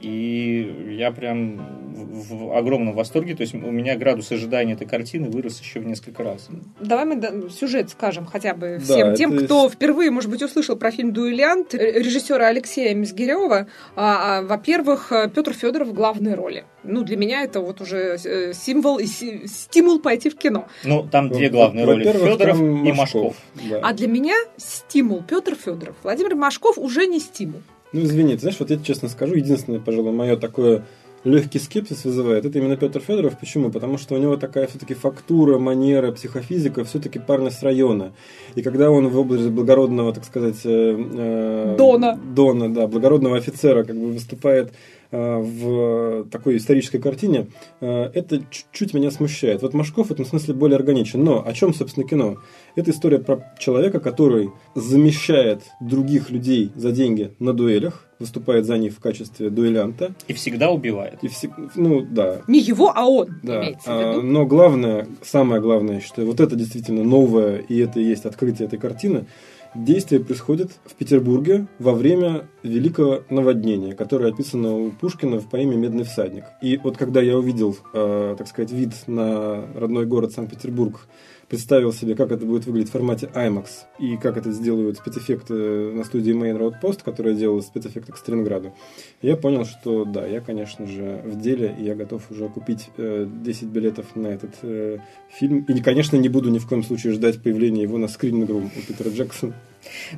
И 0.00 0.96
я 0.96 1.10
прям 1.10 1.60
в 1.98 2.56
огромном 2.56 2.94
восторге. 2.94 3.34
То 3.34 3.42
есть 3.42 3.54
у 3.54 3.58
меня 3.58 3.96
градус 3.96 4.30
ожидания 4.30 4.74
этой 4.74 4.86
картины 4.86 5.28
вырос 5.28 5.60
еще 5.60 5.80
в 5.80 5.86
несколько 5.86 6.22
раз. 6.22 6.48
Давай 6.80 7.04
мы 7.04 7.50
сюжет 7.50 7.90
скажем 7.90 8.26
хотя 8.26 8.54
бы 8.54 8.78
всем 8.78 9.10
да, 9.10 9.16
тем, 9.16 9.32
это... 9.32 9.44
кто 9.44 9.68
впервые, 9.68 10.10
может 10.10 10.30
быть, 10.30 10.42
услышал 10.42 10.76
про 10.76 10.90
фильм 10.90 11.12
«Дуэлянт» 11.12 11.74
режиссера 11.74 12.46
Алексея 12.46 12.94
Мизгирева. 12.94 13.66
А, 13.96 14.38
а, 14.38 14.42
во-первых, 14.42 15.12
Петр 15.34 15.52
Федоров 15.52 15.88
в 15.88 15.92
главной 15.94 16.34
роли. 16.34 16.64
Ну, 16.84 17.02
для 17.02 17.16
меня 17.16 17.42
это 17.42 17.60
вот 17.60 17.80
уже 17.80 18.18
э, 18.24 18.52
символ 18.54 18.98
и 18.98 19.06
стимул 19.06 20.00
пойти 20.00 20.30
в 20.30 20.38
кино. 20.38 20.68
Ну, 20.84 21.06
там 21.10 21.28
две 21.28 21.48
главные 21.48 21.84
роли. 21.84 22.04
Федоров 22.04 22.60
и 22.60 22.92
Машков. 22.92 23.36
Да. 23.68 23.80
А 23.82 23.92
для 23.92 24.06
меня 24.06 24.36
стимул 24.56 25.22
Петр 25.22 25.56
Федоров. 25.56 25.96
Владимир 26.02 26.36
Машков 26.36 26.78
уже 26.78 27.06
не 27.06 27.18
стимул. 27.18 27.62
Ну, 27.92 28.02
извини, 28.02 28.34
ты 28.34 28.40
знаешь, 28.40 28.60
вот 28.60 28.70
я 28.70 28.76
честно 28.78 29.08
скажу, 29.08 29.34
единственное, 29.34 29.80
пожалуй, 29.80 30.12
мое 30.12 30.36
такое 30.36 30.84
легкий 31.24 31.58
скепсис 31.58 32.04
вызывает, 32.04 32.44
это 32.44 32.58
именно 32.58 32.76
Петр 32.76 33.00
Федоров. 33.00 33.38
Почему? 33.38 33.70
Потому 33.70 33.98
что 33.98 34.14
у 34.14 34.18
него 34.18 34.36
такая 34.36 34.66
все-таки 34.66 34.94
фактура, 34.94 35.58
манера, 35.58 36.12
психофизика, 36.12 36.84
все-таки 36.84 37.18
парня 37.18 37.50
с 37.50 37.62
района. 37.62 38.12
И 38.54 38.62
когда 38.62 38.90
он 38.90 39.08
в 39.08 39.18
области 39.18 39.48
благородного, 39.48 40.12
так 40.12 40.24
сказать... 40.24 40.60
Э, 40.64 40.96
э, 40.96 41.74
Дона. 41.76 42.18
Дона, 42.34 42.72
да, 42.72 42.86
благородного 42.86 43.36
офицера 43.36 43.84
как 43.84 43.96
бы 43.96 44.08
выступает 44.08 44.72
в 45.10 46.24
такой 46.30 46.58
исторической 46.58 46.98
картине, 46.98 47.48
э, 47.80 48.10
это 48.14 48.42
чуть-чуть 48.50 48.94
меня 48.94 49.10
смущает. 49.10 49.62
Вот 49.62 49.74
Машков 49.74 50.08
в 50.08 50.12
этом 50.12 50.24
смысле 50.24 50.54
более 50.54 50.76
органичен. 50.76 51.24
Но 51.24 51.46
о 51.46 51.52
чем, 51.52 51.72
собственно, 51.72 52.06
кино? 52.06 52.36
Это 52.76 52.90
история 52.90 53.18
про 53.18 53.54
человека, 53.58 54.00
который 54.00 54.50
замещает 54.74 55.62
других 55.80 56.30
людей 56.30 56.70
за 56.74 56.92
деньги 56.92 57.32
на 57.38 57.52
дуэлях, 57.52 58.06
выступает 58.18 58.66
за 58.66 58.76
них 58.76 58.92
в 58.92 59.00
качестве 59.00 59.48
дуэлянта. 59.48 60.14
И 60.26 60.32
всегда 60.32 60.70
убивает. 60.70 61.18
И 61.22 61.28
все, 61.28 61.50
ну, 61.74 62.02
да. 62.02 62.42
Не 62.46 62.60
его, 62.60 62.92
а 62.94 63.06
он, 63.06 63.40
да. 63.42 63.60
имеется 63.60 63.94
в 63.94 63.98
виду. 63.98 64.20
А, 64.20 64.22
но 64.22 64.46
главное, 64.46 65.06
самое 65.22 65.62
главное, 65.62 65.96
я 65.96 66.00
считаю, 66.00 66.26
вот 66.26 66.40
это 66.40 66.56
действительно 66.56 67.04
новое, 67.04 67.58
и 67.58 67.78
это 67.78 68.00
и 68.00 68.04
есть 68.04 68.26
открытие 68.26 68.66
этой 68.66 68.78
картины– 68.78 69.26
Действие 69.74 70.24
происходит 70.24 70.72
в 70.86 70.94
Петербурге 70.94 71.66
во 71.78 71.92
время 71.92 72.48
великого 72.62 73.22
наводнения, 73.28 73.94
которое 73.94 74.32
описано 74.32 74.74
у 74.74 74.90
Пушкина 74.90 75.38
в 75.40 75.50
поэме 75.50 75.76
«Медный 75.76 76.04
всадник». 76.04 76.44
И 76.62 76.78
вот 76.78 76.96
когда 76.96 77.20
я 77.20 77.36
увидел, 77.36 77.76
э, 77.92 78.34
так 78.38 78.48
сказать, 78.48 78.72
вид 78.72 78.94
на 79.06 79.66
родной 79.74 80.06
город 80.06 80.32
Санкт-Петербург 80.32 81.06
представил 81.48 81.92
себе, 81.92 82.14
как 82.14 82.30
это 82.30 82.44
будет 82.44 82.66
выглядеть 82.66 82.90
в 82.90 82.92
формате 82.92 83.30
IMAX 83.34 83.68
и 83.98 84.16
как 84.16 84.36
это 84.36 84.52
сделают 84.52 84.98
спецэффекты 84.98 85.92
на 85.92 86.04
студии 86.04 86.34
Main 86.34 86.58
Road 86.58 86.74
Post, 86.82 87.00
которая 87.04 87.34
делала 87.34 87.60
спецэффекты 87.60 88.12
к 88.12 88.16
Сталинграду, 88.16 88.74
я 89.22 89.36
понял, 89.36 89.64
что 89.64 90.04
да, 90.04 90.26
я, 90.26 90.40
конечно 90.40 90.86
же, 90.86 91.22
в 91.24 91.40
деле, 91.40 91.74
и 91.78 91.84
я 91.84 91.94
готов 91.94 92.30
уже 92.30 92.48
купить 92.48 92.90
э, 92.96 93.26
10 93.42 93.64
билетов 93.68 94.14
на 94.14 94.28
этот 94.28 94.54
э, 94.62 94.98
фильм. 95.30 95.64
И, 95.64 95.80
конечно, 95.80 96.16
не 96.16 96.28
буду 96.28 96.50
ни 96.50 96.58
в 96.58 96.68
коем 96.68 96.82
случае 96.82 97.14
ждать 97.14 97.42
появления 97.42 97.82
его 97.82 97.98
на 97.98 98.08
скринингрум 98.08 98.66
у 98.66 98.80
Питера 98.86 99.10
Джексона. 99.10 99.54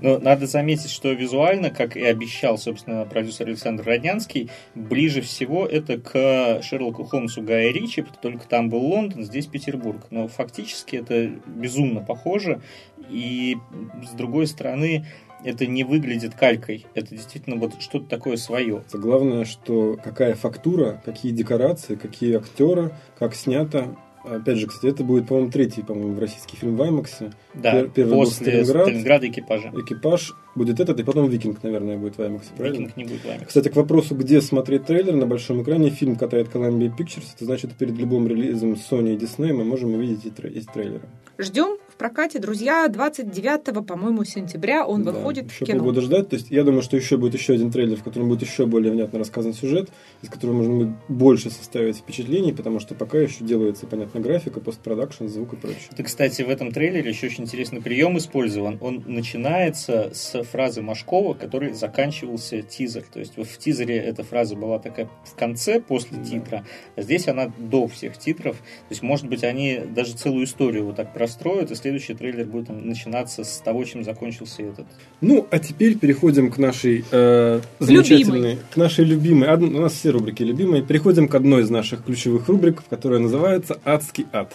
Но 0.00 0.18
надо 0.18 0.46
заметить, 0.46 0.90
что 0.90 1.12
визуально, 1.12 1.70
как 1.70 1.96
и 1.96 2.02
обещал, 2.02 2.58
собственно, 2.58 3.04
продюсер 3.04 3.46
Александр 3.46 3.84
Роднянский, 3.84 4.50
ближе 4.74 5.20
всего 5.20 5.66
это 5.66 5.98
к 5.98 6.62
Шерлоку 6.62 7.04
Холмсу 7.04 7.42
Гая 7.42 7.72
Ричи, 7.72 8.04
только 8.20 8.46
там 8.46 8.68
был 8.68 8.80
Лондон, 8.80 9.24
здесь 9.24 9.46
Петербург. 9.46 10.06
Но 10.10 10.28
фактически 10.28 10.96
это 10.96 11.26
безумно 11.46 12.00
похоже. 12.00 12.60
И 13.08 13.56
с 14.04 14.10
другой 14.14 14.46
стороны, 14.46 15.06
это 15.44 15.66
не 15.66 15.84
выглядит 15.84 16.34
калькой. 16.34 16.86
Это 16.94 17.14
действительно 17.14 17.56
вот 17.56 17.80
что-то 17.80 18.06
такое 18.06 18.36
свое. 18.36 18.82
Главное, 18.92 19.44
что 19.44 19.98
какая 20.02 20.34
фактура, 20.34 21.00
какие 21.04 21.32
декорации, 21.32 21.94
какие 21.94 22.36
актеры, 22.36 22.92
как 23.18 23.34
снято, 23.34 23.96
Опять 24.24 24.58
же, 24.58 24.66
кстати, 24.66 24.92
это 24.92 25.02
будет, 25.02 25.28
по-моему, 25.28 25.50
третий, 25.50 25.82
по-моему, 25.82 26.20
российский 26.20 26.56
фильм 26.56 26.76
в 26.76 26.82
IMAX 26.82 27.15
е. 27.15 27.32
Да, 27.54 27.84
Первый 27.84 28.14
после 28.14 28.16
был 28.16 28.26
Сталинград. 28.26 28.86
Сталинграда 28.86 29.28
экипажа. 29.28 29.72
Экипаж 29.74 30.34
будет 30.54 30.80
этот, 30.80 31.00
и 31.00 31.02
потом 31.02 31.28
Викинг, 31.28 31.62
наверное, 31.62 31.96
будет 31.96 32.18
в 32.18 32.22
IMAX 32.22 32.41
е, 32.41 32.50
правильно? 32.56 32.78
Викинг 32.78 32.96
не 32.96 33.04
будет 33.04 33.20
в 33.20 33.26
IMAX 33.26 33.39
е. 33.39 33.46
Кстати, 33.46 33.68
к 33.68 33.76
вопросу, 33.76 34.14
где 34.14 34.40
смотреть 34.40 34.84
трейлер 34.84 35.14
на 35.14 35.26
большом 35.26 35.62
экране, 35.62 35.90
фильм 35.90 36.16
катает 36.16 36.48
Columbia 36.52 36.90
Pictures, 36.96 37.24
это 37.34 37.44
значит, 37.44 37.72
перед 37.72 37.96
любым 37.96 38.28
релизом 38.28 38.74
Sony 38.74 39.14
и 39.14 39.16
Disney 39.16 39.52
мы 39.52 39.64
можем 39.64 39.94
увидеть 39.94 40.26
эти 40.26 40.66
трейлеры. 40.66 41.08
Ждем 41.38 41.78
прокате. 42.00 42.38
Друзья, 42.38 42.88
29, 42.88 43.86
по-моему, 43.86 44.24
сентября 44.24 44.86
он 44.86 45.02
да, 45.04 45.12
выходит 45.12 45.50
еще 45.50 45.66
в 45.66 45.68
кино. 45.68 45.80
полгода 45.80 46.00
ждать. 46.00 46.30
То 46.30 46.36
есть 46.36 46.50
я 46.50 46.64
думаю, 46.64 46.80
что 46.80 46.96
еще 46.96 47.18
будет 47.18 47.34
еще 47.34 47.52
один 47.52 47.70
трейлер, 47.70 47.98
в 47.98 48.02
котором 48.02 48.30
будет 48.30 48.40
еще 48.40 48.64
более 48.64 48.90
внятно 48.90 49.18
рассказан 49.18 49.52
сюжет, 49.52 49.90
из 50.22 50.30
которого 50.30 50.56
можно 50.56 50.76
будет 50.76 50.94
больше 51.08 51.50
составить 51.50 51.98
впечатлений, 51.98 52.54
потому 52.54 52.80
что 52.80 52.94
пока 52.94 53.18
еще 53.18 53.44
делается, 53.44 53.86
понятно, 53.86 54.18
графика, 54.20 54.60
постпродакшн, 54.60 55.26
звук 55.26 55.52
и 55.52 55.56
прочее. 55.56 55.90
Ты, 55.94 56.02
кстати, 56.02 56.40
в 56.40 56.48
этом 56.48 56.72
трейлере 56.72 57.10
еще 57.10 57.26
очень 57.26 57.44
интересный 57.44 57.82
прием 57.82 58.16
использован. 58.16 58.78
Он 58.80 59.04
начинается 59.06 60.10
с 60.14 60.42
фразы 60.44 60.80
Машкова, 60.80 61.34
который 61.34 61.74
заканчивался 61.74 62.62
тизер. 62.62 63.04
То 63.12 63.18
есть 63.18 63.36
вот 63.36 63.46
в 63.46 63.58
тизере 63.58 63.98
эта 63.98 64.24
фраза 64.24 64.56
была 64.56 64.78
такая 64.78 65.10
в 65.26 65.34
конце, 65.34 65.82
после 65.82 66.16
да. 66.16 66.24
титра, 66.24 66.64
а 66.96 67.02
здесь 67.02 67.28
она 67.28 67.52
до 67.58 67.88
всех 67.88 68.16
титров. 68.16 68.56
То 68.56 68.90
есть, 68.90 69.02
может 69.02 69.26
быть, 69.26 69.44
они 69.44 69.82
даже 69.94 70.14
целую 70.14 70.46
историю 70.46 70.86
вот 70.86 70.96
так 70.96 71.12
простроят, 71.12 71.68
если 71.68 71.89
следующий 71.90 72.14
трейлер 72.14 72.46
будет 72.46 72.68
начинаться 72.68 73.42
с 73.42 73.58
того, 73.58 73.84
чем 73.84 74.04
закончился 74.04 74.62
этот. 74.62 74.86
Ну, 75.20 75.46
а 75.50 75.58
теперь 75.58 75.98
переходим 75.98 76.50
к 76.50 76.58
нашей 76.58 77.04
э, 77.10 77.60
замечательной, 77.80 78.36
любимой. 78.36 78.58
к 78.72 78.76
нашей 78.76 79.04
любимой. 79.04 79.48
Од, 79.48 79.62
у 79.62 79.80
нас 79.80 79.92
все 79.94 80.10
рубрики 80.10 80.42
любимые. 80.44 80.82
Переходим 80.82 81.26
к 81.28 81.34
одной 81.34 81.62
из 81.62 81.70
наших 81.70 82.04
ключевых 82.04 82.48
рубрик, 82.48 82.82
которая 82.88 83.18
называется 83.18 83.80
"Адский 83.84 84.26
ад". 84.32 84.54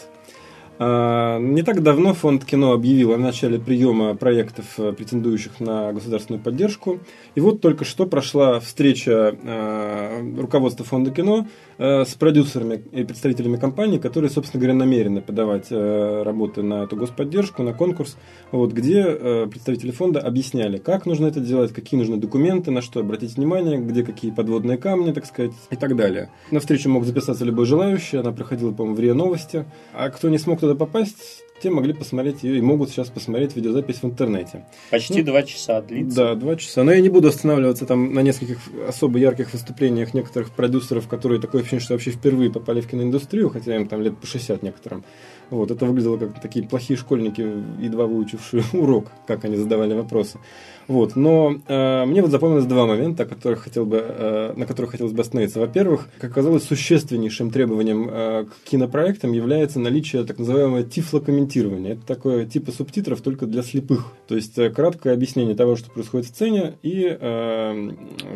А, 0.78 1.40
не 1.40 1.64
так 1.64 1.84
давно 1.84 2.14
фонд 2.14 2.44
кино 2.44 2.74
объявил 2.74 3.14
о 3.14 3.18
начале 3.18 3.60
приема 3.60 4.16
проектов, 4.16 4.66
э, 4.78 4.92
претендующих 4.92 5.60
на 5.60 5.94
государственную 5.94 6.44
поддержку. 6.44 7.00
И 7.36 7.40
вот 7.40 7.62
только 7.62 7.86
что 7.86 8.06
прошла 8.06 8.60
встреча 8.60 9.38
э, 9.42 10.36
руководства 10.38 10.84
фонда 10.84 11.12
кино 11.12 11.48
э, 11.78 12.04
с 12.04 12.14
продюсерами 12.16 12.84
и 12.92 13.06
представителями 13.06 13.56
компаний, 13.56 14.00
которые, 14.00 14.30
собственно 14.30 14.60
говоря, 14.60 14.78
намерены 14.78 15.22
подавать 15.22 15.72
работы 15.72 16.62
на 16.62 16.84
эту 16.84 16.96
господдержку, 16.96 17.64
на 17.64 17.74
конкурс, 17.74 18.18
вот, 18.52 18.72
где 18.72 19.04
представители 19.48 19.92
фонда 19.92 20.20
объясняли, 20.20 20.78
как 20.78 21.06
нужно 21.06 21.28
это 21.28 21.40
делать, 21.40 21.74
какие 21.74 22.00
нужны 22.00 22.18
документы, 22.18 22.72
на 22.72 22.82
что 22.82 23.00
обратить 23.00 23.36
внимание, 23.36 23.78
где 23.78 24.04
какие 24.04 24.32
подводные 24.32 24.78
камни, 24.78 25.12
так 25.12 25.26
сказать, 25.26 25.52
и 25.70 25.76
так 25.76 25.96
далее. 25.96 26.30
На 26.52 26.60
встречу 26.60 26.90
мог 26.90 27.06
записаться 27.06 27.46
любой 27.46 27.66
желающий, 27.66 28.18
она 28.18 28.32
проходила, 28.32 28.72
по-моему, 28.72 28.96
в 28.96 29.00
РИА 29.00 29.14
Новости. 29.14 29.66
А 29.94 30.10
кто 30.10 30.30
не 30.30 30.38
смог 30.38 30.62
туда 30.66 30.76
попасть, 30.76 31.44
те 31.62 31.70
могли 31.70 31.94
посмотреть 31.94 32.44
ее 32.44 32.58
и 32.58 32.62
могут 32.62 32.90
сейчас 32.90 33.10
посмотреть 33.10 33.56
видеозапись 33.56 34.02
в 34.02 34.06
интернете. 34.06 34.66
Почти 34.92 35.20
ну, 35.20 35.26
два 35.26 35.44
часа 35.44 35.82
длится. 35.82 36.16
Да, 36.16 36.36
два 36.36 36.56
часа. 36.58 36.84
Но 36.84 36.92
я 36.92 37.00
не 37.00 37.10
буду 37.10 37.30
останавливаться 37.30 37.86
там 37.86 38.14
на 38.14 38.20
нескольких 38.20 38.60
особо 38.88 39.20
ярких 39.20 39.54
выступлениях 39.54 40.14
некоторых 40.14 40.52
продюсеров, 40.52 41.08
которые 41.08 41.40
такое 41.40 41.62
ощущение, 41.62 41.84
что 41.84 41.94
вообще 41.94 42.12
впервые 42.12 42.52
попали 42.52 42.82
в 42.82 42.88
киноиндустрию, 42.88 43.50
хотя 43.50 43.76
им 43.76 43.88
там 43.88 44.02
лет 44.02 44.18
по 44.18 44.28
60 44.28 44.64
некоторым. 44.64 45.06
Вот, 45.50 45.72
это 45.72 45.86
выглядело 45.86 46.18
как 46.18 46.42
такие 46.42 46.68
плохие 46.68 46.98
школьники, 46.98 47.42
едва 47.80 48.06
выучившие 48.06 48.64
урок, 48.74 49.08
как 49.28 49.46
они 49.46 49.56
задавали 49.56 49.94
вопросы. 49.94 50.40
Вот, 50.88 51.16
но 51.16 51.56
э, 51.68 52.06
мне 52.06 52.22
вот 52.22 52.30
запомнилось 52.30 52.66
два 52.66 52.86
момента, 52.86 53.24
о 53.24 53.26
которых 53.26 53.64
хотел 53.64 53.86
бы, 53.86 54.04
э, 54.08 54.54
на 54.56 54.66
которых 54.66 54.92
хотелось 54.92 55.14
бы 55.14 55.22
остановиться. 55.22 55.60
Во-первых, 55.60 56.10
как 56.20 56.32
оказалось, 56.32 56.64
существеннейшим 56.64 57.50
требованием 57.50 58.08
э, 58.10 58.46
к 58.46 58.70
кинопроектам 58.70 59.32
является 59.32 59.80
наличие 59.80 60.24
так 60.26 60.38
называемого 60.38 60.84
тифлокомментирования. 60.84 61.94
Это 61.94 62.06
такое 62.06 62.46
типа 62.46 62.72
субтитров 62.72 63.22
только 63.22 63.48
для 63.48 63.64
слепых. 63.64 64.14
То 64.28 64.36
есть 64.36 64.58
э, 64.60 64.70
краткое 64.70 65.14
объяснение 65.14 65.56
того, 65.56 65.76
что 65.76 65.90
происходит 65.90 66.28
в 66.28 66.30
сцене, 66.30 66.76
и 66.84 67.18
э, 67.20 67.90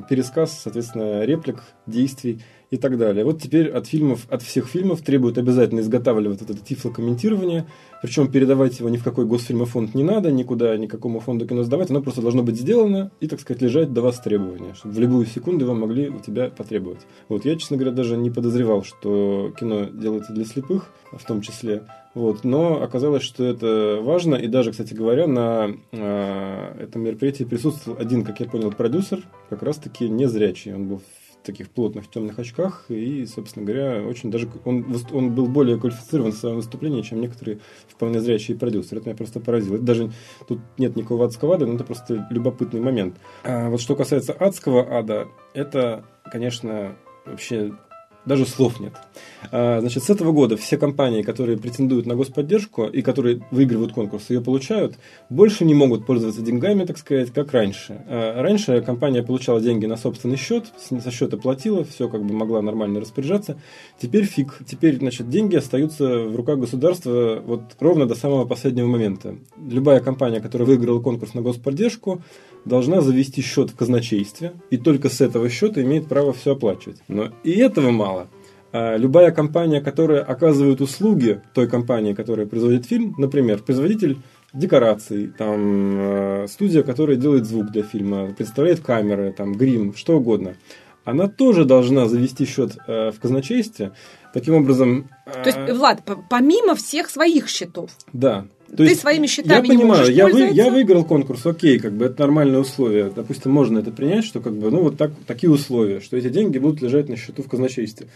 пересказ, 0.10 0.62
соответственно, 0.64 1.26
реплик, 1.26 1.62
действий 1.86 2.42
и 2.72 2.78
так 2.78 2.98
далее. 2.98 3.26
Вот 3.26 3.42
теперь 3.42 3.70
от 3.70 3.88
фильмов, 3.88 4.28
от 4.30 4.42
всех 4.44 4.68
фильмов 4.68 5.02
требуют 5.02 5.38
обязательно 5.38 5.80
изготавливать 5.80 6.42
вот 6.42 6.50
это 6.50 6.60
тифлокомментирование, 6.64 7.66
причем 8.02 8.32
передавать 8.32 8.80
его 8.80 8.90
ни 8.90 8.98
в 8.98 9.04
какой 9.04 9.26
госфильмофонд 9.26 9.96
не 9.96 10.04
надо, 10.04 10.32
никуда, 10.32 10.78
никакому 10.78 11.20
фонду 11.20 11.48
кино 11.48 11.64
сдавать, 11.64 11.90
оно 11.90 12.02
просто 12.02 12.22
должно 12.22 12.44
быть 12.44 12.58
сделано 12.58 13.12
и, 13.20 13.28
так 13.28 13.40
сказать, 13.40 13.62
лежать 13.62 13.92
до 13.92 14.02
вас 14.02 14.20
требования, 14.20 14.74
чтобы 14.76 14.96
в 14.96 15.00
любую 15.00 15.26
секунду 15.26 15.66
вам 15.66 15.82
могли 15.82 16.10
у 16.10 16.20
тебя 16.20 16.50
потребовать. 16.50 17.00
Вот 17.28 17.46
я, 17.46 17.56
честно 17.56 17.78
говоря, 17.78 17.96
даже 17.96 18.18
не 18.18 18.30
подозревал, 18.30 18.84
что 18.84 19.52
кино 19.60 19.86
делается 19.86 20.34
для 20.34 20.46
слепых, 20.46 20.92
в 21.12 21.26
том 21.26 21.42
числе. 21.42 21.84
Вот, 22.16 22.44
но 22.44 22.82
оказалось, 22.82 23.24
что 23.24 23.44
это 23.44 24.00
важно, 24.02 24.36
и 24.36 24.48
даже, 24.48 24.72
кстати 24.72 24.94
говоря, 24.94 25.28
на 25.28 25.72
э, 25.92 26.84
этом 26.84 27.04
мероприятии 27.04 27.44
присутствовал 27.44 28.00
один, 28.00 28.24
как 28.24 28.40
я 28.40 28.48
понял, 28.48 28.72
продюсер, 28.72 29.22
как 29.50 29.62
раз-таки 29.62 30.10
незрячий. 30.10 30.74
Он 30.74 30.88
был 30.88 31.02
таких 31.44 31.70
плотных 31.70 32.10
темных 32.10 32.38
очках, 32.40 32.86
и, 32.90 33.26
собственно 33.26 33.66
говоря, 33.66 34.04
очень 34.04 34.32
даже 34.32 34.50
он, 34.66 34.86
он 35.12 35.34
был 35.34 35.48
более 35.48 35.80
квалифицирован 35.80 36.32
в 36.32 36.36
своем 36.36 36.58
выступлении, 36.58 37.02
чем 37.02 37.22
некоторые 37.22 37.60
вполне 37.88 38.20
зрячие 38.20 38.58
продюсеры. 38.58 39.00
Это 39.00 39.10
меня 39.10 39.18
просто 39.18 39.40
поразило. 39.40 39.76
Это 39.76 39.84
даже 39.84 40.12
тут 40.48 40.60
нет 40.78 40.96
никакого 40.96 41.26
адского 41.26 41.56
ада, 41.56 41.66
но 41.66 41.76
это 41.76 41.84
просто 41.84 42.28
любопытный 42.30 42.82
момент. 42.82 43.18
А 43.44 43.70
вот 43.70 43.82
что 43.82 43.96
касается 43.96 44.34
адского 44.34 44.98
ада, 44.98 45.28
это, 45.54 46.06
конечно, 46.32 46.96
вообще 47.26 47.74
даже 48.26 48.46
слов 48.46 48.80
нет. 48.80 48.94
А, 49.52 49.80
значит, 49.80 50.04
с 50.04 50.10
этого 50.10 50.32
года 50.32 50.58
все 50.58 50.78
компании, 50.78 51.22
которые 51.22 51.58
претендуют 51.58 52.06
на 52.06 52.16
господдержку 52.16 52.86
и 52.86 53.02
которые 53.02 53.42
выигрывают 53.52 53.94
конкурс, 53.94 54.30
ее 54.30 54.42
получают, 54.42 54.98
больше 55.30 55.66
не 55.66 55.74
могут 55.74 56.06
пользоваться 56.06 56.42
деньгами, 56.42 56.86
так 56.86 56.98
сказать, 56.98 57.32
как 57.32 57.54
раньше. 57.54 58.04
А, 58.08 58.42
раньше 58.42 58.82
компания 58.82 59.24
получала 59.24 59.62
деньги 59.62 59.86
на 59.86 59.98
собственный 59.98 60.38
счет, 60.38 60.66
со 60.78 61.12
счета 61.12 61.38
платила, 61.38 61.84
все 61.84 62.10
как 62.10 62.24
бы 62.24 62.34
могла 62.34 62.62
нормально 62.62 63.00
распоряжаться. 63.00 63.60
Теперь 64.00 64.26
фиг. 64.26 64.60
Теперь, 64.68 64.98
значит, 64.98 65.30
деньги 65.30 65.56
остаются 65.56 66.20
в 66.20 66.36
руках 66.36 66.60
государства 66.60 67.42
вот 67.44 67.62
ровно 67.80 68.06
до 68.06 68.16
самого 68.16 68.46
последнего 68.46 68.88
момента. 68.88 69.36
Любая 69.58 70.00
компания, 70.02 70.42
которая 70.42 70.68
выиграла 70.68 71.00
конкурс 71.00 71.34
на 71.34 71.42
господдержку, 71.42 72.22
должна 72.66 73.02
завести 73.02 73.42
счет 73.42 73.70
в 73.70 73.76
казначействе, 73.76 74.54
и 74.70 74.78
только 74.78 75.10
с 75.10 75.22
этого 75.22 75.50
счета 75.50 75.82
имеет 75.82 76.08
право 76.08 76.34
все 76.34 76.54
оплачивать. 76.54 76.98
Но 77.08 77.30
и 77.44 77.52
этого 77.52 77.92
мало. 77.92 78.19
А 78.72 78.98
любая 78.98 79.32
компания, 79.32 79.82
которая 79.82 80.22
оказывает 80.22 80.82
услуги 80.82 81.42
той 81.54 81.68
компании, 81.68 82.14
которая 82.14 82.46
производит 82.46 82.86
фильм, 82.86 83.16
например, 83.18 83.60
производитель 83.60 84.18
декораций, 84.54 85.32
там, 85.38 86.44
э, 86.44 86.48
студия, 86.48 86.84
которая 86.84 87.18
делает 87.18 87.46
звук 87.46 87.72
для 87.72 87.84
фильма, 87.84 88.34
представляет 88.34 88.80
камеры, 88.80 89.34
там, 89.36 89.54
грим, 89.54 89.96
что 89.96 90.18
угодно, 90.18 90.56
она 91.04 91.28
тоже 91.28 91.66
должна 91.66 92.08
завести 92.08 92.46
счет 92.46 92.78
э, 92.88 93.12
в 93.12 93.20
казначействе. 93.20 93.94
Таким 94.34 94.56
образом... 94.56 95.10
То 95.26 95.46
есть, 95.46 95.58
э, 95.58 95.74
Влад, 95.74 96.04
помимо 96.30 96.76
всех 96.76 97.10
своих 97.10 97.48
счетов. 97.50 97.92
Да. 98.14 98.46
То 98.72 98.78
Ты 98.78 98.84
есть, 98.86 99.02
своими 99.02 99.28
счетами 99.28 99.54
я 99.54 99.62
не 99.62 99.68
понимаю, 99.68 100.02
можешь 100.02 100.16
я, 100.16 100.28
вы, 100.28 100.50
я 100.52 100.70
выиграл 100.70 101.04
конкурс, 101.04 101.46
окей, 101.46 101.80
как 101.80 101.94
бы 101.94 102.06
это 102.06 102.22
нормальные 102.22 102.60
условия. 102.60 103.12
Допустим, 103.14 103.52
можно 103.52 103.80
это 103.80 103.92
принять, 103.92 104.24
что 104.24 104.42
как 104.42 104.54
бы, 104.54 104.70
ну 104.70 104.82
вот 104.82 104.98
так, 104.98 105.12
такие 105.26 105.50
условия, 105.50 106.00
что 106.00 106.18
эти 106.18 106.30
деньги 106.30 106.58
будут 106.60 106.82
лежать 106.82 107.10
на 107.10 107.16
счету 107.16 107.42
в 107.42 107.48
казначействе. 107.48 108.08